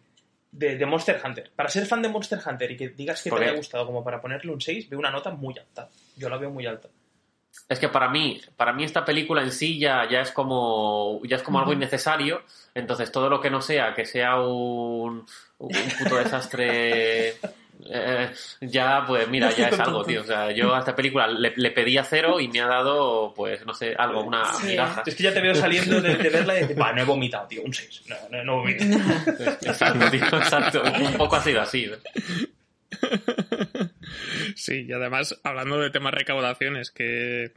de, 0.50 0.76
de 0.76 0.86
Monster 0.86 1.20
Hunter. 1.24 1.52
Para 1.54 1.68
ser 1.68 1.86
fan 1.86 2.02
de 2.02 2.08
Monster 2.08 2.40
Hunter 2.44 2.70
y 2.72 2.76
que 2.76 2.88
digas 2.88 3.22
que 3.22 3.30
te 3.30 3.36
haya 3.36 3.52
gustado 3.52 3.86
como 3.86 4.02
para 4.02 4.20
ponerle 4.20 4.50
un 4.52 4.60
6, 4.60 4.88
veo 4.90 4.98
una 4.98 5.10
nota 5.12 5.30
muy 5.30 5.56
alta. 5.56 5.88
Yo 6.16 6.28
la 6.28 6.36
veo 6.36 6.50
muy 6.50 6.66
alta. 6.66 6.88
Es 7.68 7.78
que 7.78 7.88
para 7.88 8.08
mí, 8.08 8.40
para 8.56 8.72
mí 8.72 8.84
esta 8.84 9.04
película 9.04 9.42
en 9.42 9.52
sí 9.52 9.78
ya, 9.78 10.08
ya 10.08 10.20
es 10.22 10.32
como 10.32 11.20
ya 11.24 11.36
es 11.36 11.42
como 11.42 11.58
algo 11.60 11.72
innecesario. 11.72 12.42
Entonces 12.74 13.10
todo 13.12 13.28
lo 13.28 13.40
que 13.40 13.50
no 13.50 13.60
sea 13.60 13.94
que 13.94 14.06
sea 14.06 14.40
un, 14.40 15.24
un 15.58 15.70
puto 15.98 16.16
desastre 16.16 17.30
eh, 17.88 18.30
ya 18.60 19.04
pues 19.06 19.26
mira 19.28 19.50
ya 19.52 19.68
es 19.68 19.78
algo 19.80 20.04
tío. 20.04 20.22
O 20.22 20.24
sea 20.24 20.50
yo 20.50 20.74
a 20.74 20.80
esta 20.80 20.94
película 20.96 21.26
le, 21.28 21.52
le 21.56 21.70
pedía 21.70 22.02
cero 22.04 22.40
y 22.40 22.48
me 22.48 22.60
ha 22.60 22.66
dado 22.66 23.32
pues 23.34 23.64
no 23.64 23.72
sé 23.72 23.94
algo 23.96 24.22
una 24.24 24.52
Sí. 24.54 24.66
migaja. 24.68 25.02
Es 25.06 25.14
que 25.14 25.22
ya 25.22 25.32
te 25.32 25.40
veo 25.40 25.54
saliendo 25.54 26.00
de, 26.00 26.16
de 26.16 26.28
verla 26.28 26.56
y 26.56 26.60
decir, 26.62 26.80
va, 26.80 26.92
no 26.92 27.02
he 27.02 27.04
vomitado, 27.04 27.46
tío, 27.46 27.62
un 27.62 27.72
6. 27.72 28.02
No, 28.08 28.16
no, 28.30 28.44
no 28.44 28.52
he 28.52 28.56
vomitado. 28.74 29.00
Exacto, 29.62 30.10
tío, 30.10 30.24
exacto. 30.24 30.82
Un 31.00 31.12
poco 31.14 31.36
ha 31.36 31.40
sido 31.40 31.60
así. 31.60 31.88
Sí, 34.54 34.86
y 34.88 34.92
además, 34.92 35.40
hablando 35.44 35.78
de 35.78 35.90
temas 35.90 36.14
recaudaciones, 36.14 36.90
que, 36.90 37.52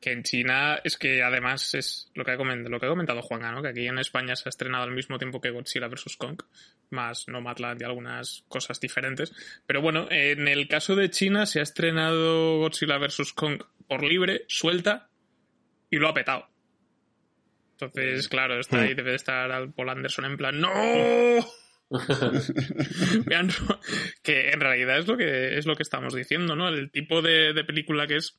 que 0.00 0.12
en 0.12 0.22
China 0.22 0.80
es 0.84 0.96
que 0.96 1.22
además 1.22 1.74
es 1.74 2.10
lo 2.14 2.24
que 2.24 2.32
ha 2.32 2.36
comentado, 2.36 2.70
lo 2.70 2.80
que 2.80 2.86
ha 2.86 2.90
comentado 2.90 3.22
Juanga, 3.22 3.52
¿no? 3.52 3.62
Que 3.62 3.68
aquí 3.68 3.86
en 3.86 3.98
España 3.98 4.36
se 4.36 4.48
ha 4.48 4.50
estrenado 4.50 4.84
al 4.84 4.92
mismo 4.92 5.18
tiempo 5.18 5.40
que 5.40 5.50
Godzilla 5.50 5.88
vs. 5.88 6.16
Kong, 6.16 6.42
más 6.90 7.28
Nomadland 7.28 7.80
y 7.80 7.84
algunas 7.84 8.44
cosas 8.48 8.80
diferentes. 8.80 9.32
Pero 9.66 9.80
bueno, 9.80 10.08
en 10.10 10.48
el 10.48 10.68
caso 10.68 10.96
de 10.96 11.10
China 11.10 11.46
se 11.46 11.60
ha 11.60 11.62
estrenado 11.62 12.58
Godzilla 12.58 12.98
vs. 12.98 13.32
Kong 13.32 13.62
por 13.86 14.02
libre, 14.02 14.44
suelta, 14.48 15.08
y 15.90 15.96
lo 15.96 16.08
ha 16.08 16.14
petado. 16.14 16.48
Entonces, 17.72 18.28
claro, 18.28 18.58
está 18.58 18.80
ahí, 18.80 18.94
debe 18.94 19.10
de 19.10 19.16
estar 19.16 19.50
al 19.50 19.72
Paul 19.72 19.90
Anderson 19.90 20.24
en 20.24 20.36
plan, 20.36 20.60
¡No! 20.60 20.70
Ro- 23.48 23.80
que 24.22 24.50
en 24.50 24.60
realidad 24.60 24.98
es 24.98 25.06
lo 25.06 25.16
que 25.16 25.58
es 25.58 25.66
lo 25.66 25.76
que 25.76 25.82
estamos 25.82 26.14
diciendo, 26.14 26.56
¿no? 26.56 26.68
El 26.68 26.90
tipo 26.90 27.22
de, 27.22 27.52
de 27.52 27.64
película 27.64 28.06
que 28.06 28.16
es 28.16 28.38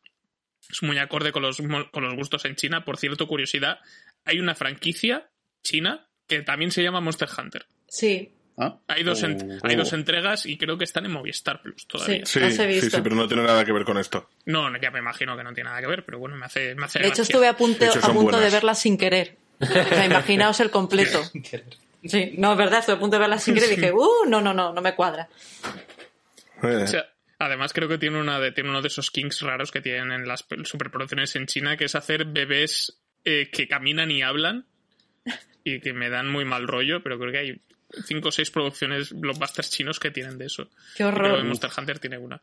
es 0.70 0.82
muy 0.82 0.98
acorde 0.98 1.32
con 1.32 1.42
los, 1.42 1.60
mo- 1.62 1.90
con 1.92 2.04
los 2.04 2.16
gustos 2.16 2.46
en 2.46 2.56
China. 2.56 2.86
Por 2.86 2.98
cierto, 2.98 3.28
curiosidad, 3.28 3.80
hay 4.26 4.40
una 4.40 4.56
franquicia 4.56 5.30
china 5.62 6.08
que 6.28 6.42
también 6.42 6.72
se 6.72 6.82
llama 6.82 7.02
Monster 7.02 7.28
Hunter. 7.38 7.66
Sí, 7.88 8.32
¿Ah? 8.56 8.78
Hay 8.88 9.02
dos, 9.04 9.24
en- 9.24 9.52
Oh. 9.64 9.68
hay 9.68 9.76
dos 9.76 9.94
entregas 9.94 10.46
y 10.46 10.58
creo 10.58 10.78
que 10.78 10.84
están 10.84 11.06
en 11.06 11.12
Movistar 11.12 11.62
Plus 11.64 11.88
todavía. 11.88 12.24
Sí. 12.26 12.40
Sí, 12.52 12.82
sí, 12.82 12.98
pero 13.04 13.16
no 13.16 13.28
tiene 13.28 13.42
nada 13.44 13.66
que 13.66 13.72
ver 13.74 13.84
con 13.84 13.98
esto. 13.98 14.30
No, 14.46 14.70
ya 14.80 14.92
me 14.92 15.00
imagino 15.00 15.36
que 15.36 15.44
no 15.44 15.54
tiene 15.54 15.70
nada 15.72 15.82
que 15.82 15.88
ver, 15.88 16.06
pero 16.06 16.20
bueno, 16.20 16.36
me 16.38 16.46
hace, 16.46 16.76
me 16.76 16.86
hace 16.86 17.00
de 17.00 17.06
hecho 17.08 17.16
gracia. 17.18 17.24
estuve 17.24 17.48
a 17.48 17.58
punto, 17.58 17.80
De 17.80 17.88
hecho, 17.88 18.00
a 18.06 18.14
punto 18.14 18.40
de 18.40 18.50
verla 18.52 18.76
sin 18.76 18.96
querer. 18.98 19.38
O 19.60 19.66
sea, 19.66 20.06
imaginaos 20.06 20.60
el 20.60 20.70
completo. 20.70 21.20
Sí, 22.06 22.34
no, 22.38 22.52
es 22.52 22.58
verdad, 22.58 22.80
estuve 22.80 22.96
a 22.96 23.00
punto 23.00 23.16
de 23.16 23.22
verla 23.22 23.40
sin 23.40 23.54
querer 23.54 23.72
y 23.72 23.76
dije, 23.76 23.92
uh, 23.92 24.26
no, 24.28 24.42
no, 24.42 24.54
no, 24.54 24.74
no 24.74 24.82
me 24.82 24.96
cuadra. 24.96 25.30
O 26.62 26.88
sea, 26.88 27.06
además 27.40 27.74
creo 27.74 27.88
que 27.88 27.98
tiene, 27.98 28.20
una 28.20 28.40
de, 28.40 28.52
tiene 28.52 28.70
uno 28.70 28.82
de 28.82 28.88
esos 28.88 29.12
kinks 29.12 29.42
raros 29.42 29.72
que 29.72 29.82
tienen 29.82 30.12
en 30.12 30.28
las 30.28 30.46
superproducciones 30.64 31.36
en 31.36 31.48
China, 31.48 31.78
que 31.78 31.86
es 31.86 31.96
hacer 31.96 32.26
bebés 32.26 33.02
eh, 33.26 33.50
que 33.52 33.68
caminan 33.68 34.12
y 34.12 34.22
hablan 34.22 34.66
y 35.64 35.80
que 35.80 35.94
me 35.94 36.10
dan 36.10 36.30
muy 36.30 36.46
mal 36.46 36.68
rollo, 36.68 37.02
pero 37.02 37.18
creo 37.18 37.32
que 37.32 37.38
hay 37.38 37.62
cinco 38.06 38.30
o 38.30 38.32
seis 38.32 38.52
producciones 38.52 39.14
blockbusters 39.14 39.70
chinos 39.70 40.00
que 40.00 40.12
tienen 40.12 40.38
de 40.38 40.46
eso. 40.46 40.70
Qué 40.96 41.04
Y 41.04 41.08
creo 41.08 41.14
que 41.14 41.20
horror. 41.20 41.44
Monster 41.46 41.72
Hunter 41.78 42.00
tiene 42.00 42.18
una. 42.18 42.42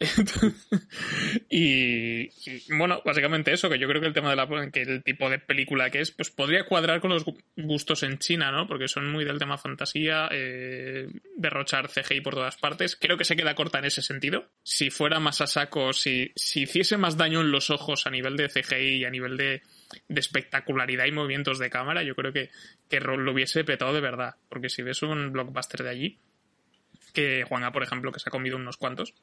y, 1.48 2.28
bueno, 2.76 3.00
básicamente 3.04 3.52
eso, 3.52 3.68
que 3.68 3.78
yo 3.78 3.88
creo 3.88 4.00
que 4.00 4.08
el 4.08 4.12
tema 4.12 4.30
de 4.30 4.36
la 4.36 4.70
que 4.70 4.82
el 4.82 5.02
tipo 5.02 5.28
de 5.30 5.38
película 5.38 5.90
que 5.90 6.00
es, 6.00 6.10
pues 6.10 6.30
podría 6.30 6.64
cuadrar 6.66 7.00
con 7.00 7.10
los 7.10 7.24
gu- 7.24 7.42
gustos 7.56 8.02
en 8.02 8.18
China, 8.18 8.50
¿no? 8.52 8.66
Porque 8.66 8.88
son 8.88 9.10
muy 9.10 9.24
del 9.24 9.38
tema 9.38 9.58
fantasía, 9.58 10.28
eh, 10.30 11.08
derrochar 11.36 11.88
CGI 11.88 12.20
por 12.20 12.34
todas 12.34 12.56
partes. 12.56 12.96
Creo 12.96 13.16
que 13.16 13.24
se 13.24 13.36
queda 13.36 13.54
corta 13.54 13.78
en 13.78 13.86
ese 13.86 14.02
sentido. 14.02 14.48
Si 14.62 14.90
fuera 14.90 15.20
más 15.20 15.40
a 15.40 15.46
saco, 15.46 15.92
si, 15.92 16.32
si 16.34 16.62
hiciese 16.62 16.96
más 16.96 17.16
daño 17.16 17.40
en 17.40 17.50
los 17.50 17.70
ojos 17.70 18.06
a 18.06 18.10
nivel 18.10 18.36
de 18.36 18.48
CGI 18.48 18.96
y 18.98 19.04
a 19.04 19.10
nivel 19.10 19.36
de, 19.36 19.62
de 20.08 20.20
espectacularidad 20.20 21.06
y 21.06 21.12
movimientos 21.12 21.58
de 21.58 21.70
cámara, 21.70 22.02
yo 22.02 22.14
creo 22.14 22.32
que, 22.32 22.50
que 22.88 23.00
lo 23.00 23.32
hubiese 23.32 23.64
petado 23.64 23.92
de 23.92 24.00
verdad. 24.00 24.34
Porque 24.48 24.68
si 24.68 24.82
ves 24.82 25.02
un 25.02 25.32
blockbuster 25.32 25.82
de 25.82 25.90
allí, 25.90 26.18
que 27.14 27.44
Juanga, 27.48 27.72
por 27.72 27.82
ejemplo, 27.82 28.12
que 28.12 28.20
se 28.20 28.28
ha 28.28 28.32
comido 28.32 28.56
unos 28.56 28.76
cuantos, 28.76 29.14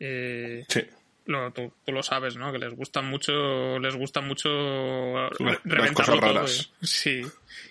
eh, 0.00 0.64
sí. 0.68 0.82
lo- 1.26 1.50
tú, 1.52 1.72
tú 1.84 1.92
lo 1.92 2.02
sabes, 2.02 2.36
¿no? 2.36 2.52
Que 2.52 2.58
les 2.58 2.74
gusta 2.74 3.00
mucho, 3.02 3.78
les 3.78 3.94
gusta 3.94 4.20
mucho 4.20 4.48
Las 5.30 5.38
reventarlo 5.64 5.94
cosas 5.94 6.06
todo. 6.06 6.20
raras. 6.20 6.70
eh. 6.82 6.86
Sí. 6.86 7.22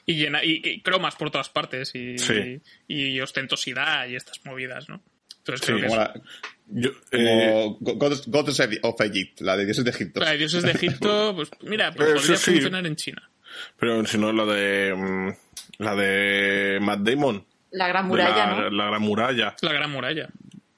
Y 0.07 0.15
llena, 0.15 0.43
y, 0.43 0.61
y 0.63 0.81
cromas 0.81 1.15
por 1.15 1.29
todas 1.29 1.49
partes 1.49 1.93
y, 1.93 2.17
Sí. 2.17 2.59
y, 2.87 3.19
ostentosidad 3.21 4.07
y 4.07 4.15
estas 4.15 4.43
movidas, 4.45 4.89
¿no? 4.89 5.01
Entonces 5.39 5.65
Sí, 5.67 5.73
creo 5.73 5.77
que 5.81 5.87
Como, 5.87 6.01
es- 6.01 6.07
la- 6.15 6.21
Yo, 6.67 6.89
eh, 7.11 7.75
como 7.77 7.77
Gods, 7.79 8.27
Gods 8.27 8.59
of 8.81 9.01
Egypt, 9.01 9.41
la 9.41 9.55
de 9.55 9.65
dioses 9.65 9.83
de 9.85 9.91
Egipto. 9.91 10.21
Ay, 10.25 10.37
dioses 10.39 10.63
de 10.63 10.71
Egipto, 10.71 11.33
pues 11.35 11.51
mira, 11.61 11.91
pues 11.91 12.09
Eso 12.09 12.17
podría 12.21 12.37
sí. 12.37 12.51
funcionar 12.53 12.87
en 12.87 12.95
China. 12.95 13.29
pero 13.77 14.03
si 14.07 14.17
no, 14.17 14.31
la 14.33 14.45
de. 14.45 14.93
mm, 14.95 15.29
La 15.77 15.93
de 15.95 16.79
Matt 16.81 16.99
Damon. 17.01 17.45
La 17.75 17.87
gran 17.87 18.07
muralla, 18.07 18.47
la, 18.47 18.55
¿no? 18.55 18.69
la 18.69 18.85
Gran 18.85 19.01
Muralla. 19.01 19.55
La 19.61 19.73
gran 19.73 19.91
muralla, 19.91 20.29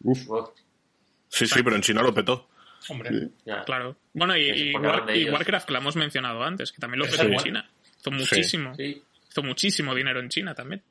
Uf. 0.04 0.30
Uf, 0.30 0.50
Sí, 1.30 1.46
sí, 1.46 1.62
pero 1.62 1.76
en 1.76 1.82
China 1.82 2.02
lo 2.02 2.14
petó. 2.14 2.48
Hombre. 2.90 3.30
claro. 3.66 3.98
Bueno, 4.14 4.36
y, 4.38 4.74
War-. 4.74 5.06
Warcraft, 5.32 5.68
que 5.68 5.74
la 5.74 5.80
hemos 5.80 5.96
mencionado 5.96 6.44
antes, 6.44 6.72
que 6.72 6.80
también 6.80 7.00
lo 7.00 7.06
petó 7.06 7.24
en. 7.24 7.38
China. 7.38 7.70
Hizo 8.00 8.12
muchísimo. 8.12 8.74
Sí. 8.76 9.04
Hizo 9.30 9.44
muchísimo 9.44 9.94
dinero 9.94 10.20
en 10.20 10.30
China 10.30 10.56
también. 10.56 10.82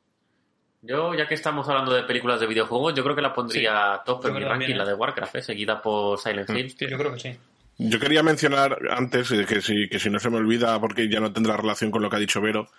Yo, 0.83 1.15
ya 1.15 1.27
que 1.27 1.35
estamos 1.35 1.69
hablando 1.69 1.95
de 1.95 2.05
películas 2.05 2.39
de 2.39 2.47
videojuegos, 2.47 2.95
yo 2.95 3.03
creo 3.03 3.17
que 3.17 3.23
la 3.23 3.33
pondría 3.33 4.01
top 4.05 4.27
en 4.27 4.35
mi 4.35 4.41
ranking, 4.41 4.51
también, 4.51 4.79
la 4.79 4.85
¿eh? 4.85 4.89
de 4.89 4.95
Warcraft, 4.95 5.37
¿eh? 5.37 5.43
seguida 5.43 5.83
por 5.83 6.19
Silent 6.19 6.51
Hill. 6.51 6.77
Yo 6.89 6.99
creo 6.99 7.15
que 7.15 7.19
sí. 7.19 7.37
Yo 7.79 7.99
quería 7.99 8.23
mencionar 8.23 8.79
antes, 8.91 9.31
eh, 9.33 9.45
que 9.47 9.61
si, 9.61 9.89
que 9.89 9.99
si 9.99 10.09
no 10.11 10.19
se 10.19 10.31
me 10.31 10.37
olvida, 10.37 10.79
porque 10.81 11.11
ya 11.11 11.21
no 11.21 11.33
tendrá 11.33 11.57
relación 11.57 11.91
con 11.91 12.03
lo 12.03 12.09
que 12.09 12.17
ha 12.17 12.21
dicho 12.21 12.41
Vero, 12.41 12.71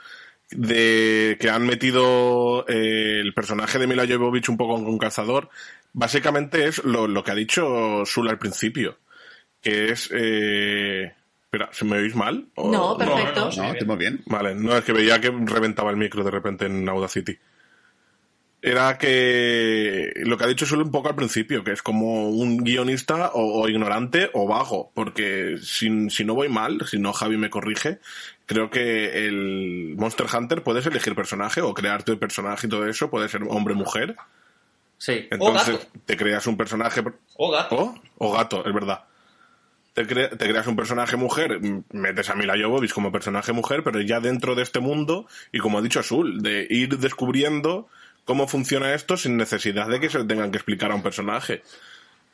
de 0.51 1.37
que 1.39 1.49
han 1.49 1.65
metido 1.65 2.65
eh, 2.67 3.19
el 3.21 3.33
personaje 3.33 3.79
de 3.79 3.87
Mila 3.87 4.05
Jovovich 4.07 4.49
un 4.49 4.57
poco 4.57 4.75
con 4.75 4.85
un 4.87 4.97
calzador. 4.97 5.49
Básicamente 5.93 6.67
es 6.67 6.83
lo, 6.83 7.07
lo 7.07 7.23
que 7.23 7.31
ha 7.31 7.35
dicho 7.35 8.05
Sul 8.05 8.29
al 8.29 8.39
principio, 8.39 8.97
que 9.61 9.91
es... 9.91 10.09
Eh... 10.13 11.13
Espera, 11.47 11.69
¿se 11.71 11.85
me 11.85 11.97
oís 11.97 12.13
mal? 12.13 12.45
¿O- 12.55 12.69
No, 12.69 12.97
perfecto. 12.97 13.49
no, 13.55 13.73
No, 13.85 13.97
bien. 13.97 14.21
Vale, 14.25 14.53
no, 14.53 14.75
es 14.77 14.83
que 14.83 14.91
veía 14.91 15.21
que 15.21 15.31
reventaba 15.31 15.91
el 15.91 15.95
micro 15.95 16.21
de 16.21 16.29
repente 16.31 16.65
en 16.65 16.87
Audacity. 16.89 17.37
Era 18.61 18.97
que 18.97 20.13
lo 20.25 20.37
que 20.37 20.43
ha 20.43 20.47
dicho 20.47 20.65
solo 20.65 20.83
un 20.83 20.91
poco 20.91 21.09
al 21.09 21.15
principio, 21.15 21.63
que 21.63 21.71
es 21.71 21.83
como 21.83 22.29
un 22.29 22.57
guionista 22.57 23.31
o, 23.33 23.61
o 23.61 23.69
ignorante 23.69 24.31
o 24.33 24.47
vago, 24.47 24.91
porque 24.95 25.57
si, 25.61 26.09
si 26.09 26.25
no 26.25 26.33
voy 26.33 26.49
mal, 26.49 26.79
si 26.87 26.97
no 26.97 27.13
Javi 27.13 27.37
me 27.37 27.51
corrige, 27.51 27.99
creo 28.47 28.69
que 28.71 29.27
el 29.27 29.93
Monster 29.97 30.25
Hunter 30.33 30.63
puedes 30.63 30.85
elegir 30.87 31.13
personaje 31.13 31.61
o 31.61 31.73
crearte 31.75 32.11
el 32.11 32.17
personaje 32.17 32.65
y 32.65 32.69
todo 32.69 32.87
eso, 32.87 33.11
puede 33.11 33.29
ser 33.29 33.43
hombre 33.47 33.75
mujer. 33.75 34.15
Sí. 34.97 35.27
Entonces 35.29 35.77
gato. 35.77 35.99
te 36.05 36.17
creas 36.17 36.47
un 36.47 36.57
personaje 36.57 37.03
O 37.35 37.51
gato. 37.51 37.75
o, 37.75 37.95
o 38.17 38.31
gato, 38.33 38.65
es 38.65 38.73
verdad. 38.73 39.03
Te, 39.93 40.07
cre- 40.07 40.35
te 40.35 40.47
creas 40.49 40.65
un 40.67 40.75
personaje 40.75 41.15
mujer, 41.15 41.59
metes 41.91 42.29
a 42.31 42.35
Mila 42.35 42.55
Jovovich 42.59 42.93
como 42.93 43.11
personaje 43.11 43.53
mujer, 43.53 43.83
pero 43.83 44.01
ya 44.01 44.19
dentro 44.19 44.55
de 44.55 44.63
este 44.63 44.79
mundo, 44.79 45.27
y 45.51 45.59
como 45.59 45.77
ha 45.77 45.81
dicho 45.83 45.99
Azul, 45.99 46.41
de 46.41 46.65
ir 46.69 46.97
descubriendo 46.97 47.87
cómo 48.27 48.47
funciona 48.47 48.93
esto 48.93 49.17
sin 49.17 49.37
necesidad 49.37 49.87
de 49.87 49.99
que 49.99 50.09
se 50.11 50.23
tengan 50.25 50.51
que 50.51 50.57
explicar 50.57 50.91
a 50.91 50.95
un 50.95 51.01
personaje. 51.01 51.63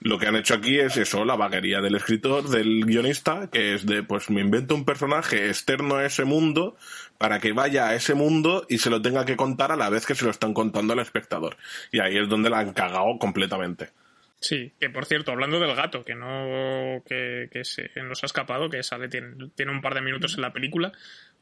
Lo 0.02 0.20
que 0.20 0.28
han 0.28 0.36
hecho 0.36 0.56
aquí 0.56 0.78
es 0.80 0.98
eso, 0.98 1.24
la 1.24 1.38
vaguería 1.38 1.80
del 1.80 1.96
escritor, 1.96 2.50
del 2.50 2.84
guionista, 2.84 3.48
que 3.50 3.74
es 3.76 3.86
de, 3.86 4.04
pues 4.04 4.30
me 4.30 4.42
invento 4.42 4.76
un 4.76 4.84
personaje 4.84 5.48
externo 5.48 5.96
a 5.96 6.06
ese 6.06 6.26
mundo 6.26 6.76
para 7.18 7.40
que 7.40 7.54
vaya 7.54 7.88
a 7.88 7.96
ese 7.96 8.14
mundo 8.14 8.66
y 8.68 8.80
se 8.80 8.90
lo 8.90 9.02
tenga 9.02 9.24
que 9.24 9.38
contar 9.38 9.72
a 9.72 9.78
la 9.78 9.90
vez 9.90 10.06
que 10.06 10.16
se 10.16 10.26
lo 10.26 10.32
están 10.32 10.54
contando 10.54 10.92
al 10.92 11.00
espectador. 11.00 11.56
Y 11.94 12.00
ahí 12.02 12.18
es 12.18 12.28
donde 12.28 12.50
la 12.50 12.60
han 12.60 12.74
cagado 12.74 13.18
completamente. 13.18 13.92
Sí, 14.42 14.74
que 14.78 14.90
por 14.90 15.06
cierto, 15.06 15.32
hablando 15.32 15.58
del 15.58 15.74
gato, 15.74 16.04
que 16.04 16.16
no 16.16 17.02
que, 17.08 17.48
que 17.50 17.64
se 17.64 17.90
nos 18.04 18.24
ha 18.24 18.26
escapado, 18.26 18.70
que 18.70 18.84
sale, 18.84 19.08
tiene, 19.08 19.52
tiene 19.56 19.72
un 19.72 19.80
par 19.82 19.94
de 19.94 20.02
minutos 20.02 20.36
en 20.36 20.42
la 20.42 20.52
película, 20.52 20.92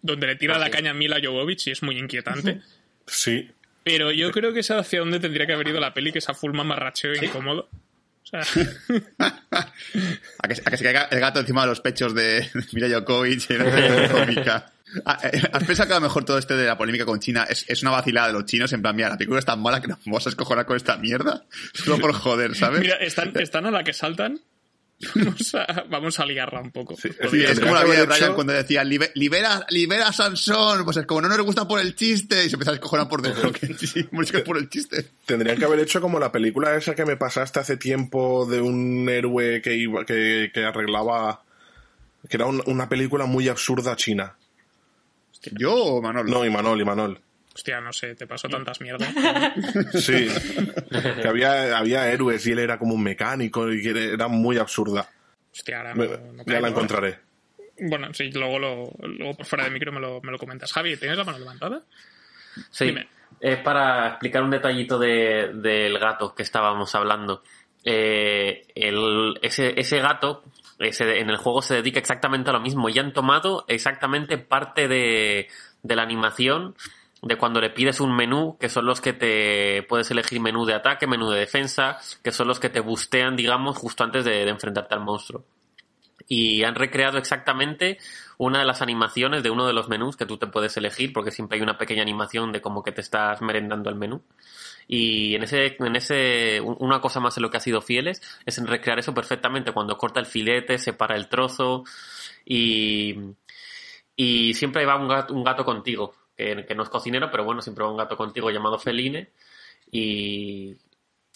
donde 0.04 0.28
le 0.28 0.36
tira 0.36 0.58
Ah, 0.58 0.60
la 0.60 0.66
sí. 0.66 0.72
caña 0.74 0.92
a 0.92 0.94
Mila 0.94 1.18
Jovovich 1.24 1.66
y 1.66 1.72
es 1.72 1.82
muy 1.82 1.98
inquietante. 1.98 2.62
Sí. 3.08 3.50
Pero 3.84 4.12
yo 4.12 4.32
creo 4.32 4.54
que 4.54 4.60
es 4.60 4.72
hacia 4.72 5.00
donde 5.00 5.20
tendría 5.20 5.46
que 5.48 5.54
haber 5.54 5.70
ido 5.70 5.80
la 5.80 5.94
peli, 5.94 6.12
que 6.12 6.20
es 6.20 6.30
a 6.30 6.34
full 6.34 6.54
mamarracheo 6.54 7.16
incómodo. 7.16 7.70
O 8.24 8.26
sea, 8.26 8.42
A 10.40 10.48
que, 10.48 10.54
a 10.64 10.70
que 10.72 10.78
se 10.78 10.84
caiga 10.84 11.08
el 11.12 11.20
gato 11.20 11.40
encima 11.40 11.62
de 11.62 11.68
los 11.68 11.82
pechos 11.82 12.14
de 12.14 12.48
Mira 12.74 12.88
una 12.88 14.10
cómica. 14.10 14.72
¿Has 15.06 15.64
pensado 15.64 15.88
que 15.88 15.94
a 15.94 16.00
lo 16.00 16.02
mejor 16.02 16.26
todo 16.26 16.38
este 16.38 16.56
de 16.56 16.66
la 16.68 16.78
polémica 16.78 17.06
con 17.06 17.20
China 17.20 17.46
es, 17.50 17.66
es 17.68 17.82
una 17.82 17.92
vacilada 17.92 18.28
de 18.28 18.34
los 18.34 18.46
chinos? 18.46 18.72
En 18.74 18.82
plan, 18.82 18.96
mira, 18.96 19.10
la 19.10 19.18
película 19.18 19.40
es 19.40 19.46
tan 19.46 19.62
mala 19.62 19.82
que 19.82 19.88
nos 19.88 20.04
vamos 20.06 20.26
a 20.26 20.30
escojonar 20.30 20.66
con 20.66 20.76
esta 20.76 20.98
mierda. 20.98 21.46
Solo 21.74 21.98
por 22.00 22.14
joder, 22.14 22.56
¿sabes? 22.56 22.82
mira, 22.82 22.96
están, 22.98 23.32
están 23.40 23.66
a 23.66 23.72
la 23.72 23.84
que 23.84 23.94
saltan. 23.94 24.40
Vamos 25.16 25.56
a, 25.56 25.86
vamos 25.90 26.20
a 26.20 26.26
liarla 26.26 26.62
un 26.62 26.72
poco. 26.72 26.96
Sí, 26.96 27.10
Sí, 27.10 27.16
Tendría 27.20 27.52
es 27.52 27.60
como 27.60 27.74
la 27.76 27.84
vida 27.84 27.96
de 28.02 28.06
Brian 28.06 28.34
cuando 28.34 28.54
decía 28.54 28.84
"Libe- 28.84 29.12
libera, 29.16 29.66
libera 29.70 30.08
a 30.08 30.14
Sansón. 30.14 30.84
Pues 30.86 30.98
es 30.98 31.06
como 31.06 31.22
no 31.22 31.28
nos 31.30 31.42
gusta 31.42 31.68
por 31.68 31.80
el 31.80 31.96
chiste. 31.96 32.46
Y 32.46 32.50
se 32.50 32.56
empieza 32.56 32.72
a 32.72 32.76
escojonar 32.76 33.08
por 33.10 33.22
dentro. 33.22 33.52
que 33.54 33.74
sí, 33.74 34.08
es 34.12 34.32
que 34.32 34.38
es 34.38 34.44
por 34.44 34.58
el 34.58 34.70
chiste. 34.70 35.06
Tendrían 35.26 35.58
que 35.58 35.66
haber 35.66 35.80
hecho 35.80 36.02
como 36.02 36.20
la 36.20 36.32
película 36.32 36.76
esa 36.76 36.96
que 36.96 37.06
me 37.06 37.18
pasaste 37.18 37.60
hace 37.60 37.78
tiempo 37.78 38.46
de 38.46 38.62
un 38.62 39.08
héroe 39.10 39.62
que 39.62 39.76
iba, 39.76 40.06
que, 40.06 40.52
que 40.54 40.64
arreglaba. 40.66 41.44
que 42.30 42.38
era 42.38 42.46
un- 42.46 42.64
una 42.68 42.88
película 42.90 43.26
muy 43.26 43.48
absurda 43.50 43.96
china. 43.96 44.36
Yo 45.54 45.74
o 45.74 46.02
Manolo. 46.02 46.30
No, 46.30 46.46
Imanol, 46.46 46.80
Imanol. 46.80 47.20
Hostia, 47.54 47.82
no 47.82 47.92
sé, 47.92 48.16
te 48.16 48.28
pasó 48.28 48.48
tantas 48.48 48.80
mierdas. 48.82 49.10
Sí. 49.94 50.28
que 51.22 51.28
había, 51.28 51.78
había 51.78 52.10
héroes 52.12 52.46
y 52.48 52.52
él 52.54 52.60
era 52.60 52.78
como 52.80 52.94
un 52.96 53.04
mecánico 53.04 53.70
y 53.72 53.82
que 53.82 54.14
era 54.14 54.28
muy 54.28 54.58
absurda. 54.58 55.10
Hostia, 55.52 55.78
ahora 55.80 55.96
Me- 55.96 56.08
no, 56.08 56.18
no 56.34 56.44
ya 56.46 56.62
la 56.62 56.70
encontraré. 56.70 57.20
Bueno, 57.80 58.14
sí, 58.14 58.32
luego, 58.32 58.60
lo, 58.60 58.92
luego 59.08 59.36
por 59.36 59.46
fuera 59.46 59.66
de 59.66 59.72
micro 59.72 59.92
me 59.92 60.00
lo, 60.00 60.22
me 60.22 60.32
lo 60.32 60.38
comentas. 60.38 60.72
Javi, 60.72 60.96
¿tienes 60.98 61.18
la 61.18 61.24
mano 61.24 61.40
levantada? 61.40 61.82
Sí, 62.70 62.86
Dime. 62.86 63.08
es 63.40 63.58
para 63.60 64.08
explicar 64.10 64.44
un 64.44 64.52
detallito 64.52 64.98
de- 65.00 65.52
del 65.56 65.98
gato 66.00 66.34
que 66.36 66.44
estábamos 66.44 66.94
hablando. 66.96 67.44
Eh, 67.84 68.66
el- 68.76 69.38
ese, 69.42 69.74
ese 69.80 70.00
gato 70.00 70.44
ese, 70.80 71.20
en 71.20 71.30
el 71.30 71.38
juego 71.38 71.62
se 71.62 71.76
dedica 71.76 72.00
exactamente 72.00 72.50
a 72.50 72.54
lo 72.54 72.60
mismo 72.60 72.88
y 72.90 72.98
han 73.00 73.12
tomado 73.14 73.66
exactamente 73.68 74.38
parte 74.38 74.88
de, 74.88 75.48
de 75.84 75.96
la 75.96 76.04
animación 76.04 76.76
de 77.22 77.38
cuando 77.38 77.62
le 77.62 77.70
pides 77.70 78.00
un 78.00 78.16
menú, 78.16 78.58
que 78.60 78.70
son 78.70 78.86
los 78.86 79.00
que 79.00 79.14
te 79.14 79.84
puedes 79.84 80.10
elegir 80.10 80.40
menú 80.40 80.66
de 80.66 80.74
ataque, 80.74 81.06
menú 81.06 81.30
de 81.30 81.40
defensa, 81.40 82.00
que 82.24 82.32
son 82.32 82.48
los 82.48 82.60
que 82.60 82.70
te 82.70 82.80
bustean, 82.80 83.36
digamos, 83.36 83.78
justo 83.78 84.04
antes 84.04 84.26
de, 84.26 84.48
enfrentarte 84.50 84.96
al 84.96 85.02
monstruo. 85.02 85.46
Y 86.28 86.64
han 86.64 86.76
recreado 86.76 87.18
exactamente 87.18 88.00
una 88.38 88.60
de 88.60 88.66
las 88.66 88.82
animaciones 88.82 89.44
de 89.44 89.52
uno 89.52 89.68
de 89.68 89.74
los 89.74 89.88
menús 89.88 90.18
que 90.18 90.26
tú 90.26 90.38
te 90.38 90.48
puedes 90.48 90.76
elegir, 90.78 91.14
porque 91.14 91.30
siempre 91.30 91.58
hay 91.58 91.62
una 91.62 91.78
pequeña 91.78 92.02
animación 92.02 92.52
de 92.52 92.62
como 92.62 92.82
que 92.84 92.92
te 92.92 93.02
estás 93.02 93.42
merendando 93.42 93.90
el 93.90 93.98
menú. 93.98 94.24
Y 94.88 95.36
en 95.36 95.44
ese, 95.44 95.76
en 95.80 95.96
ese, 95.96 96.60
una 96.62 97.02
cosa 97.02 97.20
más 97.20 97.38
en 97.38 97.44
lo 97.44 97.52
que 97.52 97.58
ha 97.58 97.62
sido 97.62 97.82
fieles 97.82 98.22
es 98.46 98.58
en 98.58 98.68
recrear 98.68 98.98
eso 98.98 99.14
perfectamente 99.14 99.74
cuando 99.74 99.98
corta 99.98 100.20
el 100.20 100.26
filete, 100.26 100.78
separa 100.80 101.16
el 101.16 101.28
trozo 101.28 101.84
y, 102.46 103.16
y 104.16 104.54
siempre 104.56 104.86
va 104.86 104.96
un 104.96 105.08
gato, 105.08 105.34
un 105.34 105.44
gato 105.44 105.64
contigo, 105.66 106.16
que, 106.42 106.66
que 106.66 106.76
no 106.76 106.84
es 106.84 106.90
cocinero, 106.90 107.30
pero 107.32 107.44
bueno, 107.44 107.62
siempre 107.62 107.84
va 107.84 107.92
un 107.92 107.98
gato 107.98 108.18
contigo 108.18 108.50
llamado 108.50 108.80
Feline 108.80 109.30
y, 109.92 110.76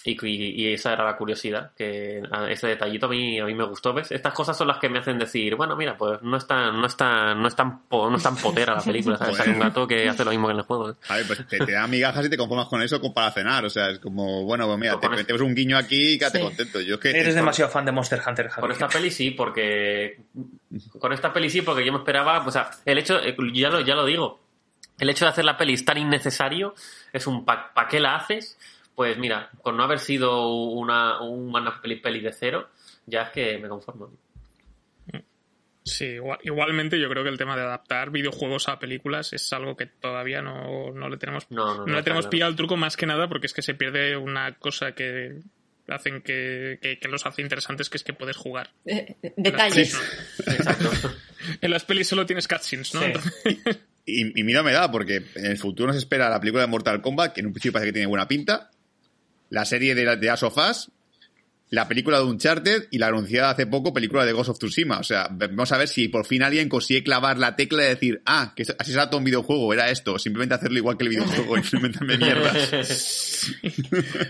y, 0.05 0.17
y 0.23 0.73
esa 0.73 0.93
era 0.93 1.03
la 1.03 1.17
curiosidad, 1.17 1.71
que 1.75 2.21
ese 2.49 2.67
detallito 2.67 3.07
a 3.07 3.09
mí, 3.09 3.39
a 3.39 3.45
mí 3.45 3.55
me 3.55 3.63
gustó, 3.65 3.91
¿ves? 3.93 4.11
Estas 4.11 4.33
cosas 4.33 4.55
son 4.55 4.67
las 4.67 4.77
que 4.77 4.87
me 4.87 4.99
hacen 4.99 5.17
decir, 5.17 5.55
bueno, 5.55 5.75
mira, 5.75 5.97
pues 5.97 6.21
no 6.21 6.37
es 6.37 6.45
tan, 6.45 6.79
no 6.79 6.85
es 6.85 6.95
tan, 6.95 7.41
no 7.41 7.47
es 7.47 7.55
tan, 7.55 7.87
po- 7.87 8.09
no 8.09 8.17
es 8.17 8.21
tan 8.23 8.35
potera 8.37 8.75
la 8.75 8.83
película, 8.83 9.17
¿sabes? 9.17 9.35
Sale 9.37 9.51
un 9.51 9.59
gato 9.59 9.87
que 9.87 10.07
hace 10.07 10.23
lo 10.23 10.29
mismo 10.31 10.47
que 10.47 10.53
en 10.53 10.59
el 10.59 10.63
juego. 10.65 10.91
¿eh? 10.91 10.95
A 11.09 11.15
ver, 11.17 11.25
pues 11.27 11.47
te, 11.47 11.57
te 11.65 11.71
da 11.71 11.87
migajas 11.87 12.23
y 12.25 12.29
te 12.29 12.37
conformas 12.37 12.67
con 12.67 12.81
eso 12.83 13.01
para 13.13 13.31
cenar. 13.31 13.65
O 13.65 13.69
sea, 13.69 13.89
es 13.89 13.97
como, 13.99 14.43
bueno, 14.43 14.67
pues 14.67 14.77
mira, 14.77 14.99
te 14.99 15.09
metemos 15.09 15.41
un 15.41 15.55
guiño 15.55 15.75
aquí 15.77 16.13
y 16.13 16.17
quédate 16.19 16.37
Sí. 16.37 16.43
contento. 16.43 16.81
Yo 16.81 16.95
es 16.95 17.01
que. 17.01 17.09
Eres 17.09 17.33
demasiado 17.33 17.71
fan 17.71 17.85
de 17.85 17.91
Monster 17.91 18.21
Hunter, 18.25 18.47
Javi. 18.49 18.61
Con 18.61 18.71
esta 18.71 18.87
peli 18.87 19.09
sí, 19.09 19.31
porque 19.31 20.19
con 20.99 21.13
esta 21.13 21.33
peli 21.33 21.49
sí, 21.49 21.61
porque 21.63 21.83
yo 21.83 21.91
me 21.91 21.97
esperaba, 21.99 22.45
o 22.45 22.51
sea, 22.51 22.69
el 22.85 22.97
hecho, 22.99 23.19
eh, 23.23 23.35
ya 23.53 23.69
lo, 23.69 23.79
ya 23.81 23.95
lo 23.95 24.05
digo, 24.05 24.39
el 24.99 25.09
hecho 25.09 25.25
de 25.25 25.31
hacer 25.31 25.45
la 25.45 25.57
peli 25.57 25.73
es 25.73 25.85
tan 25.85 25.97
innecesario, 25.97 26.75
es 27.13 27.27
un 27.27 27.43
¿para 27.45 27.73
pa 27.73 27.87
qué 27.87 27.99
la 27.99 28.15
haces? 28.15 28.57
Pues 28.95 29.17
mira, 29.17 29.49
con 29.61 29.75
no 29.75 29.83
haber 29.83 29.99
sido 29.99 30.47
una, 30.49 31.19
una 31.21 31.81
peli, 31.81 31.97
peli 31.97 32.21
de 32.21 32.31
cero, 32.31 32.69
ya 33.05 33.23
es 33.23 33.29
que 33.31 33.57
me 33.57 33.67
conformo. 33.67 34.09
Sí, 35.87 36.05
igual- 36.05 36.39
igualmente 36.41 36.99
yo 36.99 37.07
creo 37.09 37.23
que 37.23 37.29
el 37.29 37.37
tema 37.37 37.55
de 37.55 37.61
adaptar 37.61 38.09
videojuegos 38.09 38.67
a 38.69 38.79
películas 38.79 39.33
es 39.33 39.53
algo 39.53 39.77
que 39.77 39.85
todavía 39.85 40.41
no, 40.41 40.91
no 40.91 41.09
le 41.09 41.17
tenemos, 41.17 41.45
No, 41.51 41.65
no, 41.75 41.79
no 41.81 41.85
no, 41.85 41.95
le 41.97 42.01
tenemos 42.03 42.25
pillado 42.25 42.49
el 42.49 42.57
truco 42.57 42.75
más 42.75 42.97
que 42.97 43.05
nada 43.05 43.27
porque 43.27 43.45
es 43.45 43.53
que 43.53 43.61
se 43.61 43.75
pierde 43.75 44.17
una 44.17 44.55
cosa 44.55 44.93
que 44.93 45.41
hacen 45.87 46.23
que, 46.23 46.79
que, 46.81 46.97
que 46.97 47.07
los 47.07 47.27
hace 47.27 47.43
interesantes, 47.43 47.91
que 47.91 47.97
es 47.97 48.03
que 48.03 48.13
puedes 48.13 48.35
jugar. 48.35 48.71
Eh, 48.85 49.15
detalles. 49.37 49.95
Exacto. 50.47 50.89
En 51.61 51.69
las 51.69 51.83
pelis 51.85 52.07
solo 52.07 52.25
tienes 52.25 52.47
cutscenes, 52.47 52.95
¿no? 52.95 53.01
Sí. 53.43 53.61
Y, 54.05 54.39
y 54.39 54.43
miedo 54.43 54.63
me 54.63 54.71
da, 54.71 54.91
porque 54.91 55.23
en 55.35 55.45
el 55.47 55.57
futuro 55.57 55.87
nos 55.87 55.97
espera 55.97 56.29
la 56.29 56.39
película 56.39 56.61
de 56.63 56.67
Mortal 56.67 57.01
Kombat, 57.01 57.33
que 57.33 57.39
en 57.41 57.47
un 57.47 57.53
principio 57.53 57.73
parece 57.73 57.87
que 57.89 57.93
tiene 57.93 58.07
buena 58.07 58.27
pinta, 58.27 58.69
la 59.49 59.65
serie 59.65 59.95
de, 59.95 60.15
de 60.17 60.29
As 60.29 60.43
of 60.43 60.55
Us, 60.57 60.91
la 61.71 61.87
película 61.87 62.19
de 62.19 62.25
Uncharted 62.25 62.83
y 62.91 62.99
la 62.99 63.07
anunciada 63.07 63.49
hace 63.49 63.65
poco 63.65 63.91
película 63.91 64.23
de 64.23 64.31
Ghost 64.33 64.51
of 64.51 64.59
Tsushima. 64.59 64.99
O 64.99 65.03
sea, 65.03 65.27
vamos 65.31 65.71
a 65.71 65.77
ver 65.79 65.87
si 65.87 66.07
por 66.07 66.25
fin 66.27 66.43
alguien 66.43 66.69
consigue 66.69 67.03
clavar 67.03 67.39
la 67.39 67.55
tecla 67.55 67.83
y 67.83 67.87
decir, 67.87 68.21
ah, 68.27 68.53
que 68.55 68.61
esto- 68.61 68.75
así 68.77 68.91
se 68.91 68.97
trata 68.97 69.17
un 69.17 69.23
videojuego, 69.23 69.73
era 69.73 69.89
esto, 69.89 70.19
simplemente 70.19 70.53
hacerlo 70.53 70.77
igual 70.77 70.95
que 70.95 71.05
el 71.05 71.09
videojuego 71.09 71.57
y 71.57 71.61
inventarme 71.75 72.17
mierdas. 72.19 72.71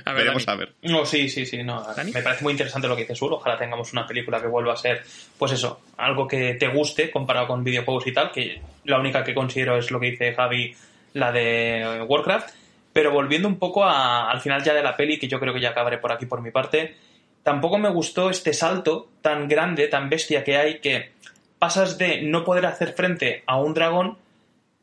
A 0.05 0.13
ver, 0.13 0.23
Veremos 0.23 0.45
Dani. 0.45 0.55
a 0.55 0.65
ver. 0.65 0.73
No, 0.83 1.05
sí, 1.05 1.27
sí, 1.27 1.45
sí. 1.45 1.61
No. 1.63 1.83
¿Dani? 1.95 2.13
Me 2.13 2.21
parece 2.21 2.43
muy 2.43 2.51
interesante 2.51 2.87
lo 2.87 2.95
que 2.95 3.01
dices, 3.01 3.21
Ur. 3.21 3.33
Ojalá 3.33 3.57
tengamos 3.57 3.91
una 3.91 4.07
película 4.07 4.41
que 4.41 4.47
vuelva 4.47 4.73
a 4.73 4.77
ser, 4.77 5.03
pues 5.37 5.51
eso, 5.51 5.81
algo 5.97 6.27
que 6.27 6.53
te 6.55 6.69
guste 6.69 7.11
comparado 7.11 7.47
con 7.47 7.63
videojuegos 7.63 8.07
y 8.07 8.13
tal, 8.13 8.31
que 8.31 8.61
la 8.85 8.99
única 8.99 9.23
que 9.23 9.33
considero 9.33 9.77
es 9.77 9.91
lo 9.91 9.99
que 9.99 10.11
dice 10.11 10.33
Javi, 10.33 10.75
la 11.13 11.31
de 11.31 12.03
Warcraft. 12.07 12.49
Pero 12.93 13.11
volviendo 13.11 13.47
un 13.47 13.59
poco 13.59 13.83
a- 13.83 14.31
al 14.31 14.39
final 14.41 14.63
ya 14.63 14.73
de 14.73 14.81
la 14.83 14.95
peli, 14.95 15.19
que 15.19 15.27
yo 15.27 15.39
creo 15.39 15.53
que 15.53 15.59
ya 15.61 15.71
acabaré 15.71 15.97
por 15.97 16.11
aquí 16.11 16.25
por 16.25 16.41
mi 16.41 16.51
parte, 16.51 16.95
tampoco 17.43 17.77
me 17.77 17.89
gustó 17.89 18.29
este 18.29 18.53
salto 18.53 19.09
tan 19.21 19.47
grande, 19.47 19.87
tan 19.87 20.09
bestia 20.09 20.43
que 20.43 20.57
hay, 20.57 20.79
que 20.79 21.11
pasas 21.59 21.97
de 21.97 22.21
no 22.21 22.43
poder 22.45 22.65
hacer 22.65 22.93
frente 22.93 23.43
a 23.47 23.57
un 23.57 23.73
dragón 23.73 24.17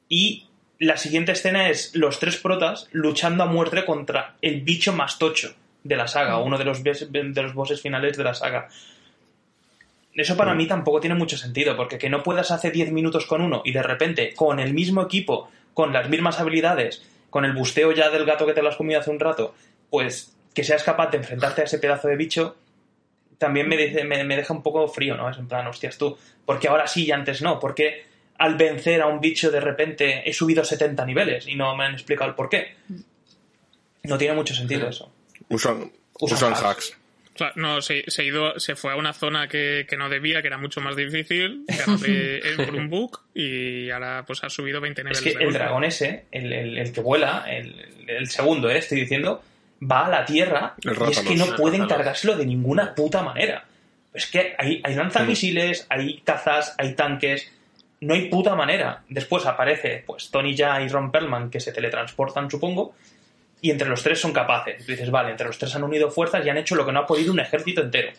y 0.09 0.47
la 0.79 0.97
siguiente 0.97 1.33
escena 1.33 1.69
es 1.71 1.95
los 1.95 2.19
tres 2.19 2.37
protas 2.37 2.89
luchando 2.93 3.45
a 3.45 3.47
muerte 3.47 3.85
contra 3.85 4.35
el 4.43 4.61
bicho 4.63 4.93
más 4.93 5.19
tocho 5.19 5.55
de 5.85 5.97
la 5.97 6.09
saga, 6.09 6.39
uno 6.39 6.59
de 6.59 6.65
los, 6.65 6.83
de 6.83 7.43
los 7.43 7.55
bosses 7.55 7.81
finales 7.81 8.17
de 8.17 8.25
la 8.25 8.35
saga. 8.35 8.69
Eso 10.15 10.37
para 10.37 10.55
mí 10.55 10.67
tampoco 10.67 11.01
tiene 11.01 11.15
mucho 11.15 11.39
sentido, 11.39 11.77
porque 11.77 11.99
que 11.99 12.11
no 12.11 12.23
puedas 12.23 12.51
hacer 12.51 12.73
10 12.73 12.93
minutos 12.93 13.27
con 13.27 13.41
uno 13.41 13.63
y 13.65 13.73
de 13.73 13.83
repente 13.83 14.35
con 14.35 14.61
el 14.61 14.75
mismo 14.75 15.03
equipo, 15.03 15.51
con 15.73 15.93
las 15.93 16.09
mismas 16.09 16.39
habilidades, 16.39 17.03
con 17.31 17.45
el 17.47 17.55
busteo 17.55 17.93
ya 17.93 18.11
del 18.11 18.27
gato 18.27 18.45
que 18.45 18.53
te 18.53 18.63
lo 18.63 18.69
has 18.69 18.77
comido 18.77 19.01
hace 19.01 19.11
un 19.11 19.21
rato, 19.21 19.55
pues 19.89 20.37
que 20.55 20.65
seas 20.65 20.83
capaz 20.83 21.11
de 21.11 21.17
enfrentarte 21.19 21.63
a 21.63 21.65
ese 21.65 21.79
pedazo 21.79 22.09
de 22.09 22.17
bicho, 22.17 22.57
también 23.39 23.69
me, 23.69 23.77
dice, 23.77 24.05
me, 24.05 24.23
me 24.23 24.37
deja 24.37 24.53
un 24.53 24.63
poco 24.63 24.87
frío, 24.87 25.17
¿no? 25.17 25.31
Es 25.31 25.39
en 25.39 25.49
plan, 25.49 25.67
hostias 25.67 25.97
tú, 25.97 26.17
porque 26.45 26.69
ahora 26.69 26.87
sí 26.87 27.07
y 27.07 27.11
antes 27.11 27.41
no? 27.41 27.59
Porque 27.59 28.05
al 28.39 28.57
vencer 28.57 29.01
a 29.01 29.07
un 29.07 29.20
bicho 29.20 29.51
de 29.51 29.61
repente 29.61 30.28
he 30.28 30.32
subido 30.32 30.65
70 30.65 31.05
niveles 31.07 31.47
y 31.47 31.55
no 31.55 31.74
me 31.74 31.85
han 31.85 31.95
explicado 31.95 32.31
el 32.31 32.36
por 32.36 32.49
qué? 32.49 32.74
No 34.05 34.19
tiene 34.19 34.35
mucho 34.35 34.55
sentido 34.55 34.89
eso. 34.89 35.12
Usan, 35.49 35.91
Usan 36.20 36.36
usan 36.36 36.53
hacks. 36.53 36.65
hacks. 36.65 36.99
No, 37.57 37.81
se, 37.81 38.05
se, 38.09 38.25
ido, 38.25 38.61
se 38.61 38.77
fue 38.77 38.93
a 38.93 38.97
una 38.97 39.13
zona 39.15 39.49
que, 39.49 39.87
que 39.89 39.97
no 39.97 40.09
debía, 40.09 40.43
que 40.43 40.49
era 40.49 40.59
mucho 40.59 40.81
más 40.81 40.97
difícil, 40.97 41.65
que 41.67 42.57
por 42.57 42.75
un 42.75 42.91
bug, 42.91 43.21
y 43.35 43.89
ahora 43.91 44.25
pues 44.27 44.45
ha 44.45 44.51
subido 44.51 44.81
20 44.81 45.03
niveles. 45.03 45.19
Es 45.19 45.25
que 45.25 45.31
de 45.31 45.37
el 45.39 45.45
golpe. 45.47 45.59
dragón 45.59 45.85
ese, 45.85 46.27
el, 46.31 46.53
el- 46.53 46.79
el 46.79 46.93
que 46.93 47.01
vuela, 47.01 47.45
el, 47.49 47.75
el 48.07 48.29
segundo, 48.29 48.69
eh, 48.71 48.79
estoy 48.79 49.01
diciendo, 49.01 49.43
va 49.83 50.07
a 50.07 50.11
la 50.11 50.25
Tierra 50.27 50.75
El 50.85 50.91
y 51.09 51.11
es 51.11 51.21
que 51.21 51.35
no 51.37 51.57
pueden 51.57 51.81
rátalos. 51.83 51.89
cargárselo 52.05 52.37
de 52.37 52.47
ninguna 52.47 52.95
puta 52.95 53.23
manera. 53.23 53.65
Es 54.13 54.27
que 54.27 54.55
hay, 54.59 54.81
hay 54.85 54.95
lanzamisiles, 54.95 55.87
hay 55.89 56.19
cazas, 56.21 56.75
hay 56.77 56.95
tanques, 56.95 57.51
no 58.03 58.13
hay 58.13 58.29
puta 58.29 58.55
manera. 58.55 59.03
Después 59.09 59.47
aparece 59.47 60.05
pues 60.07 60.31
Tony 60.31 60.55
Jaa 60.57 60.83
y 60.83 60.89
Ron 60.89 61.11
Perlman 61.11 61.49
que 61.51 61.61
se 61.61 61.73
teletransportan, 61.73 62.51
supongo, 62.51 62.95
y 63.62 63.70
entre 63.70 63.89
los 63.89 64.02
tres 64.02 64.20
son 64.20 64.32
capaces. 64.32 64.84
Tú 64.84 64.90
dices, 64.90 65.10
vale, 65.10 65.30
entre 65.30 65.47
los 65.47 65.56
tres 65.56 65.74
han 65.74 65.84
unido 65.84 66.10
fuerzas 66.10 66.44
y 66.44 66.51
han 66.51 66.59
hecho 66.59 66.74
lo 66.74 66.84
que 66.84 66.93
no 66.93 67.01
ha 67.01 67.06
podido 67.06 67.32
un 67.32 67.40
ejército 67.40 67.80
entero. 67.80 68.12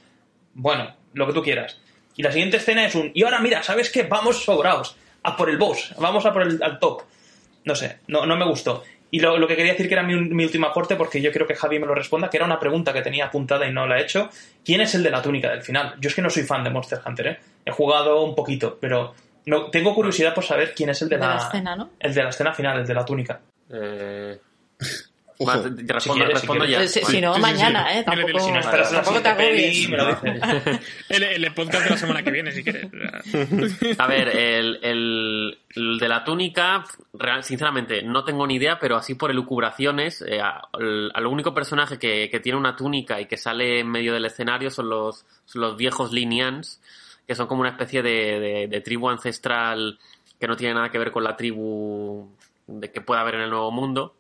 Bueno, 0.54 0.96
lo 1.14 1.28
que 1.28 1.34
tú 1.34 1.44
quieras. 1.44 1.80
Y 2.16 2.24
la 2.24 2.32
siguiente 2.32 2.58
escena 2.58 2.86
es 2.86 2.96
un, 2.96 3.12
y 3.14 3.24
ahora 3.24 3.40
mira, 3.40 3.62
¿sabes 3.62 3.92
qué? 3.92 4.04
Vamos 4.04 4.42
sobraos, 4.42 4.96
a 5.22 5.36
por 5.36 5.50
el 5.50 5.58
boss, 5.58 5.94
vamos 6.00 6.26
a 6.26 6.32
por 6.32 6.44
el 6.44 6.64
al 6.64 6.80
top. 6.80 7.04
No 7.66 7.76
sé, 7.76 8.00
no, 8.08 8.26
no 8.26 8.38
me 8.38 8.46
gustó. 8.46 8.84
Y 9.12 9.20
lo, 9.20 9.38
lo 9.38 9.48
que 9.48 9.58
quería 9.58 9.74
decir 9.74 9.88
que 9.88 9.94
era 9.94 10.04
mi, 10.04 10.16
mi 10.16 10.46
último 10.46 10.68
aporte, 10.68 10.96
porque 10.96 11.22
yo 11.22 11.32
creo 11.32 11.46
que 11.46 11.56
Javi 11.56 11.78
me 11.78 11.86
lo 11.86 11.94
responda, 11.94 12.30
que 12.30 12.38
era 12.38 12.46
una 12.46 12.60
pregunta 12.60 12.94
que 12.94 13.02
tenía 13.02 13.26
apuntada 13.26 13.68
y 13.68 13.74
no 13.74 13.86
la 13.86 14.00
he 14.00 14.04
hecho. 14.04 14.30
¿Quién 14.64 14.80
es 14.82 14.96
el 14.96 15.04
de 15.04 15.12
la 15.12 15.22
túnica 15.22 15.52
del 15.52 15.62
final? 15.62 15.96
Yo 16.00 16.08
es 16.08 16.16
que 16.16 16.22
no 16.22 16.30
soy 16.30 16.44
fan 16.44 16.64
de 16.64 16.70
Monster 16.70 17.00
Hunter, 17.06 17.28
¿eh? 17.28 17.40
He 17.66 17.72
jugado 17.72 18.24
un 18.24 18.34
poquito, 18.34 18.78
pero 18.80 19.14
no, 19.46 19.70
tengo 19.70 19.94
curiosidad 19.94 20.34
por 20.34 20.46
saber 20.46 20.74
quién 20.74 20.90
es 20.90 21.02
el 21.02 21.10
de, 21.10 21.18
De 21.18 21.28
la 21.28 21.38
escena, 21.38 21.76
¿no? 21.76 21.92
El 22.00 22.14
de 22.14 22.24
la 22.24 22.30
escena 22.30 22.54
final, 22.54 22.80
el 22.80 22.88
de 22.88 22.94
la 22.94 23.06
túnica. 23.06 23.42
Eh. 23.70 24.40
Va, 25.42 25.62
te- 25.64 25.70
respondo, 25.94 26.00
Si 26.00 26.10
quieres, 26.12 26.34
respondo 26.34 26.66
si 26.66 26.72
ya. 26.72 26.88
Si, 26.88 27.00
si 27.06 27.22
no, 27.22 27.34
Sí, 27.36 27.42
sí, 27.42 27.46
sí. 27.48 27.52
mañana, 27.54 27.98
¿eh? 28.00 28.04
Tampoco, 28.04 28.40
si 28.40 28.52
no 28.52 28.60
Esperas 28.60 28.92
tampoco 28.92 29.22
te 29.22 29.28
agobies. 29.30 29.90
me 29.90 29.98
lo 29.98 30.06
dices. 30.08 30.80
El, 31.10 31.24
el 31.24 31.54
podcast 31.54 31.84
de 31.84 31.90
la 31.92 31.98
semana 31.98 32.24
que 32.24 32.32
viene, 32.32 32.52
si 32.52 32.64
quieres. 32.64 32.88
A 33.98 34.08
ver, 34.08 34.30
el, 34.30 34.80
el- 34.84 35.58
el 35.76 35.98
de 35.98 36.08
la 36.08 36.24
túnica, 36.24 36.84
real- 37.14 37.44
sinceramente, 37.44 38.04
no 38.04 38.24
tengo 38.24 38.46
ni 38.46 38.56
idea, 38.56 38.78
pero 38.80 38.96
así 38.96 39.16
por 39.16 39.32
elucubraciones, 39.32 40.22
eh, 40.28 40.40
al 40.42 41.26
único 41.28 41.54
personaje 41.54 41.98
que, 41.98 42.30
que 42.30 42.40
tiene 42.40 42.58
una 42.60 42.76
túnica 42.76 43.20
y 43.20 43.26
que 43.26 43.38
sale 43.38 43.80
en 43.80 43.90
medio 43.90 44.14
del 44.14 44.26
escenario 44.26 44.70
son 44.70 44.90
los, 44.90 45.26
son 45.46 45.62
los 45.62 45.76
viejos 45.78 46.12
Linians, 46.12 46.80
que 47.28 47.36
son 47.36 47.48
como 47.48 47.62
una 47.62 47.70
especie 47.72 48.02
de, 48.04 48.40
de- 48.40 48.68
de 48.68 48.82
tribu 48.82 49.10
ancestral 49.10 49.98
que 50.40 50.48
no 50.48 50.56
tiene 50.58 50.74
nada 50.76 50.90
que 50.90 50.98
ver 51.00 51.10
con 51.12 51.24
la 51.24 51.36
tribu 51.38 52.28
de 52.68 52.92
que 52.92 53.02
pueda 53.02 53.22
haber 53.22 53.36
en 53.36 53.42
el 53.42 53.50
nuevo 53.50 53.72
mundo 53.72 54.14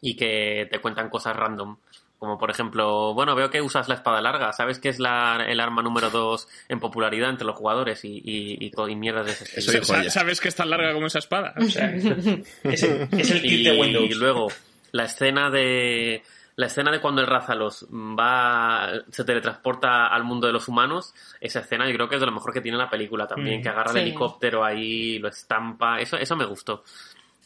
y 0.00 0.16
que 0.16 0.68
te 0.70 0.80
cuentan 0.80 1.08
cosas 1.10 1.36
random. 1.36 1.76
Como 2.18 2.36
por 2.36 2.50
ejemplo, 2.50 3.14
bueno, 3.14 3.36
veo 3.36 3.48
que 3.48 3.62
usas 3.62 3.88
la 3.88 3.94
espada 3.94 4.20
larga, 4.20 4.52
¿sabes 4.52 4.80
que 4.80 4.88
es 4.88 4.98
la, 4.98 5.36
el 5.46 5.60
arma 5.60 5.82
número 5.82 6.10
2 6.10 6.48
en 6.68 6.80
popularidad 6.80 7.30
entre 7.30 7.46
los 7.46 7.54
jugadores 7.54 8.04
y, 8.04 8.08
y, 8.24 8.58
y, 8.66 8.72
y 8.90 8.96
mierdas 8.96 9.26
de 9.26 9.32
ese 9.32 9.44
estilo? 9.60 9.82
Eso. 10.02 10.10
¿Sabes 10.10 10.40
que 10.40 10.48
es 10.48 10.56
tan 10.56 10.68
larga 10.68 10.92
como 10.94 11.06
esa 11.06 11.20
espada? 11.20 11.54
O 11.56 11.62
sea, 11.62 11.94
Es 12.64 12.82
el, 12.82 13.08
es 13.12 13.30
el 13.30 13.40
kit 13.42 13.64
de 13.68 13.80
Windows. 13.80 14.10
Y 14.10 14.14
luego, 14.14 14.48
la 14.90 15.04
escena 15.04 15.48
de. 15.50 16.22
La 16.56 16.66
escena 16.66 16.90
de 16.90 17.00
cuando 17.00 17.20
el 17.20 17.28
Rázalos 17.28 17.86
va. 17.92 18.88
se 19.10 19.22
teletransporta 19.22 20.08
al 20.08 20.24
mundo 20.24 20.48
de 20.48 20.52
los 20.52 20.66
humanos, 20.66 21.14
esa 21.40 21.60
escena 21.60 21.86
yo 21.88 21.94
creo 21.94 22.08
que 22.08 22.16
es 22.16 22.20
de 22.20 22.26
lo 22.26 22.32
mejor 22.32 22.52
que 22.52 22.60
tiene 22.60 22.76
la 22.78 22.90
película 22.90 23.28
también, 23.28 23.60
Mm. 23.60 23.62
que 23.62 23.68
agarra 23.68 23.92
Sí. 23.92 23.98
el 23.98 24.04
helicóptero 24.08 24.64
ahí, 24.64 25.20
lo 25.20 25.28
estampa, 25.28 26.00
eso, 26.00 26.16
eso 26.16 26.34
me 26.34 26.46
gustó. 26.46 26.82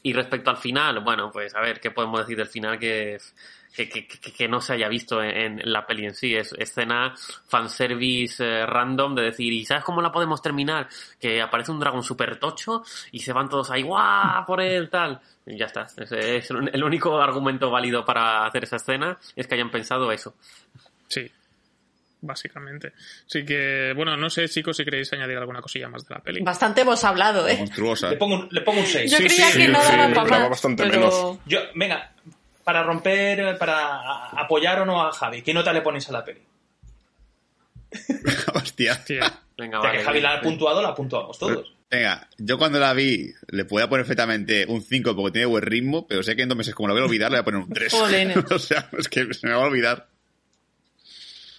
Y 0.02 0.12
respecto 0.12 0.50
al 0.50 0.56
final, 0.56 1.00
bueno, 1.00 1.30
pues 1.30 1.54
a 1.54 1.60
ver, 1.60 1.80
¿qué 1.80 1.90
podemos 1.90 2.20
decir 2.20 2.36
del 2.36 2.48
final 2.48 2.78
que, 2.78 3.18
que, 3.74 3.88
que, 3.88 4.06
que- 4.08 4.48
no 4.48 4.60
se 4.60 4.72
haya 4.72 4.88
visto 4.88 5.22
en, 5.22 5.60
la 5.64 5.86
peli 5.86 6.06
en 6.06 6.14
sí? 6.14 6.34
Es 6.34 6.52
escena 6.58 7.14
fanservice 7.46 8.44
eh, 8.44 8.66
random 8.66 9.14
de 9.14 9.22
decir, 9.22 9.52
¿y 9.52 9.64
sabes 9.64 9.84
cómo 9.84 10.02
la 10.02 10.10
podemos 10.10 10.42
terminar? 10.42 10.88
Que 11.20 11.40
aparece 11.40 11.70
un 11.70 11.78
dragón 11.80 12.02
super 12.02 12.36
tocho 12.38 12.82
y 13.12 13.20
se 13.20 13.32
van 13.32 13.48
todos 13.48 13.70
ahí, 13.70 13.82
¡guau! 13.82 14.44
por 14.44 14.60
él, 14.60 14.90
tal. 14.90 15.20
Y 15.46 15.56
ya 15.56 15.66
está. 15.66 15.86
Ese 15.96 16.36
es 16.36 16.50
el 16.50 16.82
único 16.84 17.20
argumento 17.20 17.70
válido 17.70 18.04
para 18.04 18.44
hacer 18.46 18.64
esa 18.64 18.76
escena, 18.76 19.18
es 19.36 19.46
que 19.46 19.54
hayan 19.54 19.70
pensado 19.70 20.10
eso. 20.10 20.34
sí. 21.08 21.30
Básicamente. 22.24 22.92
Así 23.26 23.44
que, 23.44 23.92
bueno, 23.96 24.16
no 24.16 24.30
sé, 24.30 24.48
chicos, 24.48 24.76
si 24.76 24.84
queréis 24.84 25.12
añadir 25.12 25.36
alguna 25.36 25.60
cosilla 25.60 25.88
más 25.88 26.06
de 26.06 26.14
la 26.14 26.20
peli. 26.22 26.40
Bastante 26.40 26.82
hemos 26.82 27.02
hablado, 27.02 27.48
¿eh? 27.48 27.56
Monstruosa. 27.58 28.10
Le 28.10 28.16
pongo 28.16 28.36
un, 28.36 28.48
le 28.50 28.60
pongo 28.60 28.80
un 28.80 28.86
6. 28.86 29.10
Yo 29.10 29.18
Sí, 29.18 29.24
creía 29.24 29.46
sí, 29.46 29.58
que 29.58 29.66
sí, 29.66 29.72
no 29.72 29.78
daba 29.82 30.06
sí, 30.08 30.14
para 30.14 30.28
daba 30.28 30.38
más, 30.42 30.50
bastante 30.50 30.84
pero... 30.84 30.98
menos. 31.00 31.38
Yo, 31.46 31.58
venga, 31.74 32.12
para 32.62 32.84
romper, 32.84 33.58
para 33.58 34.28
apoyar 34.40 34.80
o 34.80 34.86
no 34.86 35.02
a 35.04 35.12
Javi, 35.12 35.42
¿qué 35.42 35.52
nota 35.52 35.72
le 35.72 35.80
ponéis 35.82 36.08
a 36.10 36.12
la 36.12 36.24
peli? 36.24 36.40
Hostia. 38.54 39.02
Venga, 39.58 39.78
Ya 39.78 39.88
vale. 39.88 39.98
que 39.98 40.04
Javi 40.04 40.20
la 40.20 40.34
ha 40.34 40.40
puntuado, 40.40 40.80
la 40.80 40.94
puntuamos 40.94 41.38
todos. 41.38 41.74
Venga, 41.90 42.26
yo 42.38 42.56
cuando 42.56 42.78
la 42.80 42.94
vi 42.94 43.30
le 43.48 43.64
podía 43.66 43.86
poner 43.88 44.06
perfectamente 44.06 44.64
un 44.66 44.80
5 44.80 45.14
porque 45.14 45.32
tiene 45.32 45.46
buen 45.46 45.62
ritmo, 45.62 46.06
pero 46.06 46.22
sé 46.22 46.34
que 46.34 46.42
en 46.42 46.48
dos 46.48 46.56
meses, 46.56 46.74
como 46.74 46.88
lo 46.88 46.94
voy 46.94 47.02
a 47.02 47.06
olvidar, 47.06 47.30
le 47.30 47.38
voy 47.38 47.40
a 47.42 47.44
poner 47.44 47.60
un 47.60 47.68
3. 47.68 47.92
Jolines. 47.92 48.36
o 48.50 48.58
sea, 48.58 48.88
es 48.98 49.08
que 49.08 49.34
se 49.34 49.46
me 49.46 49.52
va 49.52 49.64
a 49.64 49.66
olvidar. 49.66 50.08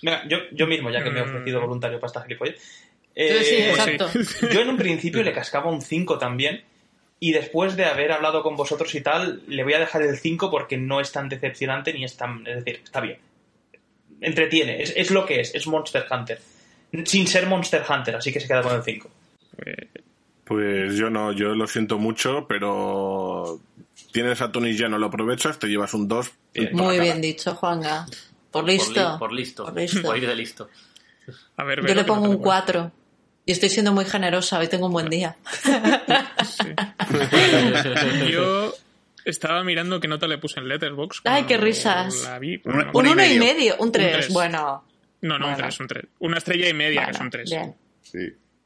Venga, 0.03 0.27
yo, 0.27 0.37
yo 0.51 0.67
mismo, 0.67 0.91
ya 0.91 1.03
que 1.03 1.09
me 1.09 1.19
he 1.19 1.23
Mm. 1.23 1.29
ofrecido 1.29 1.61
voluntario 1.61 1.99
para 1.99 2.07
esta 2.09 2.21
gilipollas. 2.23 2.55
Sí, 2.59 2.69
Eh, 3.15 3.43
sí, 3.43 3.55
Pues 3.69 3.83
sí. 3.83 3.91
exacto. 3.91 4.49
Yo 4.53 4.61
en 4.61 4.69
un 4.69 4.77
principio 4.77 5.23
le 5.23 5.33
cascaba 5.33 5.71
un 5.71 5.81
5 5.81 6.17
también. 6.19 6.63
Y 7.19 7.31
después 7.31 7.77
de 7.77 7.85
haber 7.85 8.11
hablado 8.11 8.43
con 8.43 8.55
vosotros 8.57 8.93
y 8.95 9.01
tal, 9.01 9.41
le 9.47 9.63
voy 9.63 9.73
a 9.73 9.79
dejar 9.79 10.01
el 10.01 10.17
5 10.17 10.51
porque 10.51 10.77
no 10.77 10.99
es 10.99 11.11
tan 11.13 11.29
decepcionante 11.29 11.93
ni 11.93 12.03
es 12.03 12.17
tan. 12.17 12.45
Es 12.45 12.63
decir, 12.65 12.81
está 12.83 12.99
bien. 12.99 13.17
Entretiene, 14.21 14.81
es, 14.81 14.93
es 14.95 15.11
lo 15.11 15.25
que 15.25 15.39
es, 15.41 15.53
es 15.55 15.67
Monster 15.67 16.05
Hunter. 16.11 16.39
Sin 17.05 17.27
ser 17.27 17.47
Monster 17.47 17.83
Hunter, 17.89 18.15
así 18.17 18.31
que 18.31 18.39
se 18.39 18.47
queda 18.47 18.61
con 18.61 18.75
el 18.75 18.83
5. 18.83 19.09
pues, 19.55 19.77
Pues 20.43 20.95
yo 20.97 21.09
no, 21.09 21.31
yo 21.31 21.55
lo 21.55 21.65
siento 21.67 21.97
mucho, 21.97 22.45
pero 22.47 23.59
tienes 24.11 24.41
a 24.41 24.51
Tony 24.51 24.75
ya 24.75 24.89
no 24.89 24.97
lo 24.97 25.05
aprovechas, 25.07 25.57
te 25.59 25.67
llevas 25.67 25.93
un 25.93 26.07
2. 26.07 26.31
Muy 26.73 26.99
bien 26.99 27.21
dicho, 27.21 27.55
Juanga. 27.55 28.05
Por 28.53 28.61
Por, 28.61 28.69
li- 28.69 28.77
listo. 28.77 29.17
por 29.19 29.33
listo. 29.33 29.65
Por 29.65 29.75
listo. 29.75 30.01
Por 30.03 30.17
ir 30.17 30.27
de 30.27 30.35
listo. 30.35 30.69
a 31.57 31.63
ver, 31.65 31.81
Yo 31.81 31.87
le 31.95 31.95
que 31.95 32.03
pongo 32.05 32.25
un 32.29 32.33
lo 32.35 32.39
4. 32.41 32.91
Y 33.45 33.51
estoy 33.51 33.67
siendo 33.69 33.91
muy 33.91 34.05
generosa, 34.05 34.57
hoy 34.59 34.67
tengo 34.69 34.85
un 34.87 34.93
buen 34.93 35.09
día. 35.09 35.35
cuento. 37.09 38.25
Yo 38.29 38.73
estaba 39.25 39.63
mirando 39.63 39.99
qué 39.99 40.07
nota 40.07 40.27
le 40.27 40.37
puse 40.37 40.59
en 40.59 40.67
Letterboxd. 40.67 41.21
Ay, 41.25 41.43
qué 41.43 41.57
risas. 41.57 42.23
la 42.23 42.39
vi, 42.39 42.57
pero 42.57 42.75
Un- 42.75 42.85
no- 42.85 42.91
Un 42.93 43.07
Uno 43.07 43.09
y 43.09 43.13
1 43.13 43.35
y 43.35 43.39
medio. 43.39 43.75
un 43.79 43.91
3. 43.91 44.11
tres. 44.13 44.29
Bueno, 44.33 44.83
No, 45.21 45.39
no, 45.39 45.45
un 45.47 45.51
Bueno. 45.53 45.57
3, 45.67 45.79
un 45.79 45.87
3. 45.87 46.05
Una 46.19 46.37
estrella 46.37 46.69
y 46.69 46.73
media, 46.73 46.99
que 47.01 47.05
bueno, 47.05 47.17
es 47.17 47.21
un 47.21 47.29
3. 47.29 47.49
bien. 47.49 47.75
Sí. 48.01 48.19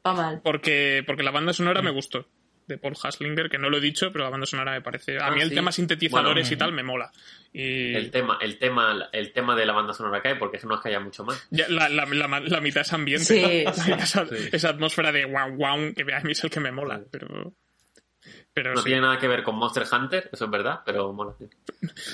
Va 0.06 0.12
mal. 0.14 0.40
Porque, 0.42 1.02
porque 1.06 1.22
la 1.22 1.30
banda 1.30 1.52
sonora 1.52 1.82
me 1.82 1.90
gustó. 1.90 2.26
De 2.68 2.76
Paul 2.78 2.94
Haslinger, 3.02 3.48
que 3.48 3.56
no 3.58 3.70
lo 3.70 3.78
he 3.78 3.80
dicho, 3.80 4.12
pero 4.12 4.24
la 4.24 4.30
banda 4.30 4.46
sonora 4.46 4.72
me 4.72 4.82
parece. 4.82 5.18
A 5.18 5.26
Ah, 5.26 5.30
mí 5.30 5.40
el 5.40 5.48
sí. 5.48 5.54
tema 5.54 5.72
sintetizadores 5.72 6.44
Bueno. 6.48 6.54
y 6.54 6.58
tal 6.58 6.72
me 6.72 6.82
mola. 6.82 7.10
Y 7.52 7.94
El 7.94 8.10
tema, 8.10 8.38
el 8.42 8.58
tema, 8.58 9.08
el 9.10 9.32
tema 9.32 9.56
de 9.56 9.64
la 9.66 9.72
banda 9.72 9.94
sonora 9.94 10.20
hay, 10.22 10.34
porque 10.34 10.58
eso 10.58 10.68
no 10.68 10.74
es 10.76 10.80
que 10.82 10.90
haya 10.90 11.00
mucho 11.00 11.24
más. 11.24 11.46
ya 11.50 11.66
la, 11.70 11.88
la, 11.88 12.04
la, 12.04 12.28
la 12.40 12.60
mitad 12.60 12.82
es 12.82 12.92
ambiente. 12.92 13.24
Sí, 13.24 13.64
sí. 13.82 13.92
esa, 13.92 14.26
esa 14.52 14.68
atmósfera 14.68 15.10
de 15.12 15.24
wow, 15.24 15.50
wow, 15.56 15.94
que 15.94 16.02
a 16.14 16.20
mí 16.20 16.32
es 16.32 16.44
el 16.44 16.50
que 16.50 16.60
me 16.60 16.70
mola. 16.70 17.00
Pero. 17.10 17.54
Pero 18.52 18.74
No 18.74 18.80
sí, 18.82 18.86
tiene 18.86 19.00
nada 19.00 19.18
que 19.18 19.28
ver 19.28 19.42
con 19.44 19.54
Monster 19.56 19.84
Hunter, 19.90 20.28
eso 20.32 20.44
es 20.44 20.50
verdad, 20.50 20.80
pero 20.84 21.12
mola. 21.12 21.32
sí. 21.38 21.46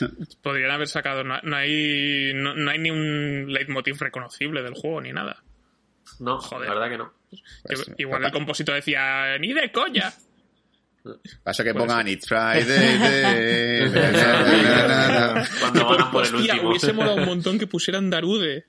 podrían 0.43 0.71
haber 0.71 0.87
sacado. 0.87 1.25
No, 1.25 1.41
no 1.43 1.57
hay, 1.57 2.33
no, 2.35 2.55
no 2.55 2.71
hay 2.71 2.79
ni 2.79 2.91
un 2.91 3.53
leitmotiv 3.53 3.99
reconocible 4.01 4.63
del 4.63 4.75
juego 4.75 5.01
ni 5.01 5.13
nada. 5.13 5.43
No, 6.21 6.39
Joder. 6.39 6.69
la 6.69 6.75
verdad 6.75 6.91
que 6.91 6.99
no. 6.99 7.13
Pues, 7.65 7.87
Yo- 7.87 7.95
igual 7.99 8.25
el 8.25 8.31
compositor 8.31 8.77
decía, 8.77 9.37
ni 9.39 9.53
de 9.53 9.73
coña. 9.73 10.13
Pasa 11.43 11.63
que 11.65 11.73
Puede 11.75 11.87
pongan 11.87 12.09
It's 12.09 12.27
Friday. 12.27 12.65
day. 12.65 13.91
Cuando 15.61 15.85
van 15.87 16.11
por 16.11 16.27
el 16.27 16.35
Hostia, 16.35 16.55
último. 16.55 16.71
hubiese 16.71 16.93
molado 16.93 17.17
un 17.17 17.27
montón 17.27 17.59
que 17.59 17.67
pusieran 17.67 18.09
Darude. 18.11 18.67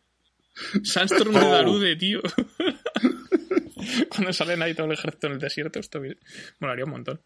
Sandstorm 0.83 1.33
de 1.33 1.39
Oh. 1.39 1.51
Darude, 1.51 1.95
tío. 1.95 2.21
Cuando 4.09 4.33
salen 4.33 4.61
ahí 4.61 4.73
todo 4.73 4.87
el 4.87 4.93
ejército 4.93 5.27
en 5.27 5.33
el 5.33 5.39
desierto, 5.39 5.79
esto 5.79 6.01
molaría 6.59 6.85
un 6.85 6.91
montón. 6.91 7.21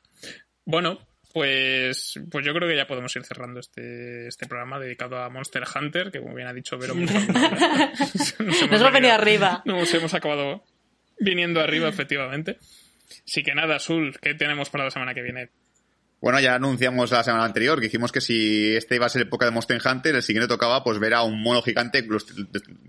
Bueno, 0.65 0.99
pues, 1.33 2.19
pues 2.29 2.45
yo 2.45 2.53
creo 2.53 2.67
que 2.67 2.75
ya 2.75 2.85
podemos 2.87 3.15
ir 3.15 3.23
cerrando 3.23 3.59
este, 3.59 4.27
este 4.27 4.45
programa 4.47 4.79
dedicado 4.79 5.17
a 5.17 5.29
Monster 5.29 5.63
Hunter, 5.73 6.11
que 6.11 6.19
como 6.19 6.35
bien 6.35 6.47
ha 6.47 6.53
dicho 6.53 6.77
Vero, 6.77 6.93
nos 6.95 7.11
Nos 8.39 8.61
hemos 8.61 8.91
venido 8.93 9.13
arriba. 9.13 9.61
Nos 9.65 9.93
hemos 9.93 10.13
acabado 10.13 10.63
viniendo 11.19 11.61
arriba, 11.61 11.87
efectivamente. 11.89 12.57
Así 13.25 13.43
que 13.43 13.53
nada, 13.53 13.75
Azul, 13.75 14.17
¿qué 14.21 14.33
tenemos 14.33 14.69
para 14.69 14.85
la 14.85 14.91
semana 14.91 15.13
que 15.13 15.21
viene? 15.21 15.49
Bueno, 16.21 16.39
ya 16.41 16.55
anunciamos 16.55 17.11
la 17.11 17.23
semana 17.23 17.45
anterior 17.45 17.79
que 17.79 17.85
dijimos 17.85 18.11
que 18.11 18.19
si 18.19 18.75
este 18.75 18.95
iba 18.95 19.05
a 19.05 19.09
ser 19.09 19.21
época 19.21 19.45
de 19.45 19.51
Monster 19.51 19.79
Hunter, 19.83 20.15
el 20.15 20.23
siguiente 20.23 20.49
tocaba 20.49 20.83
pues 20.83 20.99
ver 20.99 21.13
a 21.13 21.23
un 21.23 21.41
mono 21.41 21.61
gigante 21.61 22.05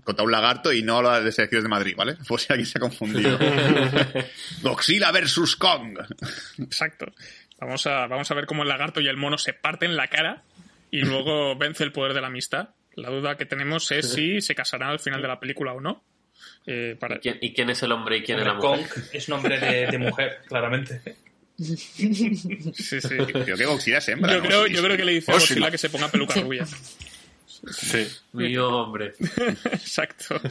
contra 0.03 0.25
un 0.25 0.31
lagarto 0.31 0.73
y 0.73 0.83
no 0.83 0.97
a 0.99 1.21
las 1.21 1.35
selecciones 1.35 1.63
de 1.63 1.69
Madrid, 1.69 1.95
¿vale? 1.95 2.17
Por 2.27 2.41
si 2.41 2.51
alguien 2.51 2.65
se 2.65 2.77
ha 2.77 2.81
confundido. 2.81 3.39
Godzilla 4.61 5.11
versus 5.11 5.55
Kong. 5.55 5.97
Exacto. 6.59 7.05
Vamos 7.57 7.87
a, 7.87 8.07
vamos 8.07 8.29
a 8.31 8.33
ver 8.33 8.45
cómo 8.45 8.63
el 8.63 8.69
lagarto 8.69 8.99
y 8.99 9.07
el 9.07 9.17
mono 9.17 9.37
se 9.37 9.53
parten 9.53 9.95
la 9.95 10.07
cara 10.07 10.43
y 10.89 11.01
luego 11.01 11.55
vence 11.55 11.85
el 11.85 11.93
poder 11.93 12.13
de 12.13 12.21
la 12.21 12.27
amistad. 12.27 12.69
La 12.95 13.09
duda 13.09 13.37
que 13.37 13.45
tenemos 13.45 13.91
es 13.91 14.11
si 14.13 14.41
se 14.41 14.55
casarán 14.55 14.89
al 14.89 14.99
final 14.99 15.21
de 15.21 15.29
la 15.29 15.39
película 15.39 15.71
o 15.71 15.79
no. 15.79 16.03
Eh, 16.65 16.95
para... 16.99 17.15
¿Y 17.17 17.19
quién, 17.19 17.37
y 17.41 17.53
quién 17.53 17.69
es 17.69 17.81
el 17.83 17.91
hombre 17.91 18.17
y 18.17 18.23
quién 18.23 18.39
es 18.39 18.45
la 18.45 18.53
Hombre, 18.53 18.69
mujer? 18.69 18.89
Kong 18.89 19.03
es 19.13 19.29
nombre 19.29 19.59
de, 19.59 19.87
de 19.87 19.97
mujer, 19.97 20.39
claramente. 20.47 21.01
Sí, 21.57 21.77
sí. 21.77 22.99
Creo 22.99 23.57
que 23.57 23.65
Godzilla 23.65 23.99
es 23.99 24.07
hembra. 24.09 24.33
Yo 24.33 24.39
¿no? 24.39 24.47
creo, 24.47 24.67
yo 24.67 24.97
que 24.97 25.05
le 25.05 25.13
dice 25.13 25.31
a 25.31 25.35
Oh, 25.35 25.39
sí, 25.39 25.53
Godzilla 25.53 25.71
que 25.71 25.77
se 25.77 25.89
ponga 25.89 26.09
peluca 26.09 26.39
rubia. 26.41 26.65
Sí. 27.69 28.07
Mi 28.33 28.57
hombre. 28.57 29.13
Exacto. 29.65 30.41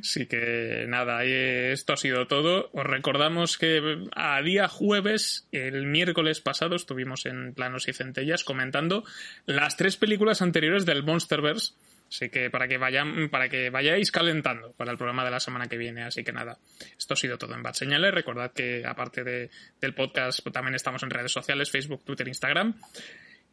Así 0.00 0.26
que 0.26 0.84
nada, 0.88 1.24
esto 1.24 1.94
ha 1.94 1.96
sido 1.96 2.26
todo. 2.26 2.70
Os 2.72 2.84
recordamos 2.84 3.56
que 3.56 4.04
a 4.14 4.42
día 4.42 4.68
jueves, 4.68 5.48
el 5.52 5.86
miércoles 5.86 6.40
pasado, 6.40 6.76
estuvimos 6.76 7.24
en 7.24 7.54
Planos 7.54 7.88
y 7.88 7.92
Centellas 7.94 8.44
comentando 8.44 9.04
las 9.46 9.76
tres 9.76 9.96
películas 9.96 10.42
anteriores 10.42 10.84
del 10.84 11.02
Monsterverse. 11.02 11.72
Así 12.10 12.28
que 12.28 12.50
para 12.50 12.66
que 12.66 12.76
vayan, 12.76 13.28
para 13.30 13.48
que 13.48 13.70
vayáis 13.70 14.10
calentando 14.10 14.72
para 14.72 14.90
el 14.90 14.98
programa 14.98 15.24
de 15.24 15.30
la 15.30 15.38
semana 15.38 15.68
que 15.68 15.76
viene. 15.76 16.02
Así 16.02 16.24
que 16.24 16.32
nada, 16.32 16.58
esto 16.98 17.14
ha 17.14 17.16
sido 17.16 17.38
todo 17.38 17.54
en 17.54 17.62
Bad 17.62 17.74
Señales. 17.74 18.12
Recordad 18.12 18.52
que 18.52 18.84
aparte 18.84 19.22
del 19.22 19.94
podcast, 19.94 20.40
pues 20.42 20.52
también 20.52 20.74
estamos 20.74 21.04
en 21.04 21.10
redes 21.10 21.30
sociales, 21.30 21.70
Facebook, 21.70 22.04
Twitter, 22.04 22.26
Instagram. 22.26 22.74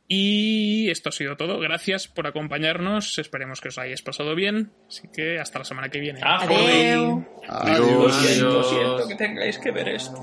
Y 0.07 0.89
esto 0.89 1.09
ha 1.09 1.11
sido 1.11 1.35
todo. 1.35 1.59
Gracias 1.59 2.07
por 2.07 2.25
acompañarnos. 2.25 3.19
Esperemos 3.19 3.61
que 3.61 3.67
os 3.67 3.77
hayáis 3.77 4.01
pasado 4.01 4.33
bien. 4.35 4.71
Así 4.87 5.07
que 5.13 5.37
hasta 5.37 5.59
la 5.59 5.65
semana 5.65 5.89
que 5.89 5.99
viene. 5.99 6.21
Adiós. 6.23 7.23
Lo 7.47 8.09
siento, 8.09 8.63
siento 8.63 9.07
que 9.07 9.15
tengáis 9.15 9.59
que 9.59 9.71
ver 9.71 9.89
esto. 9.89 10.17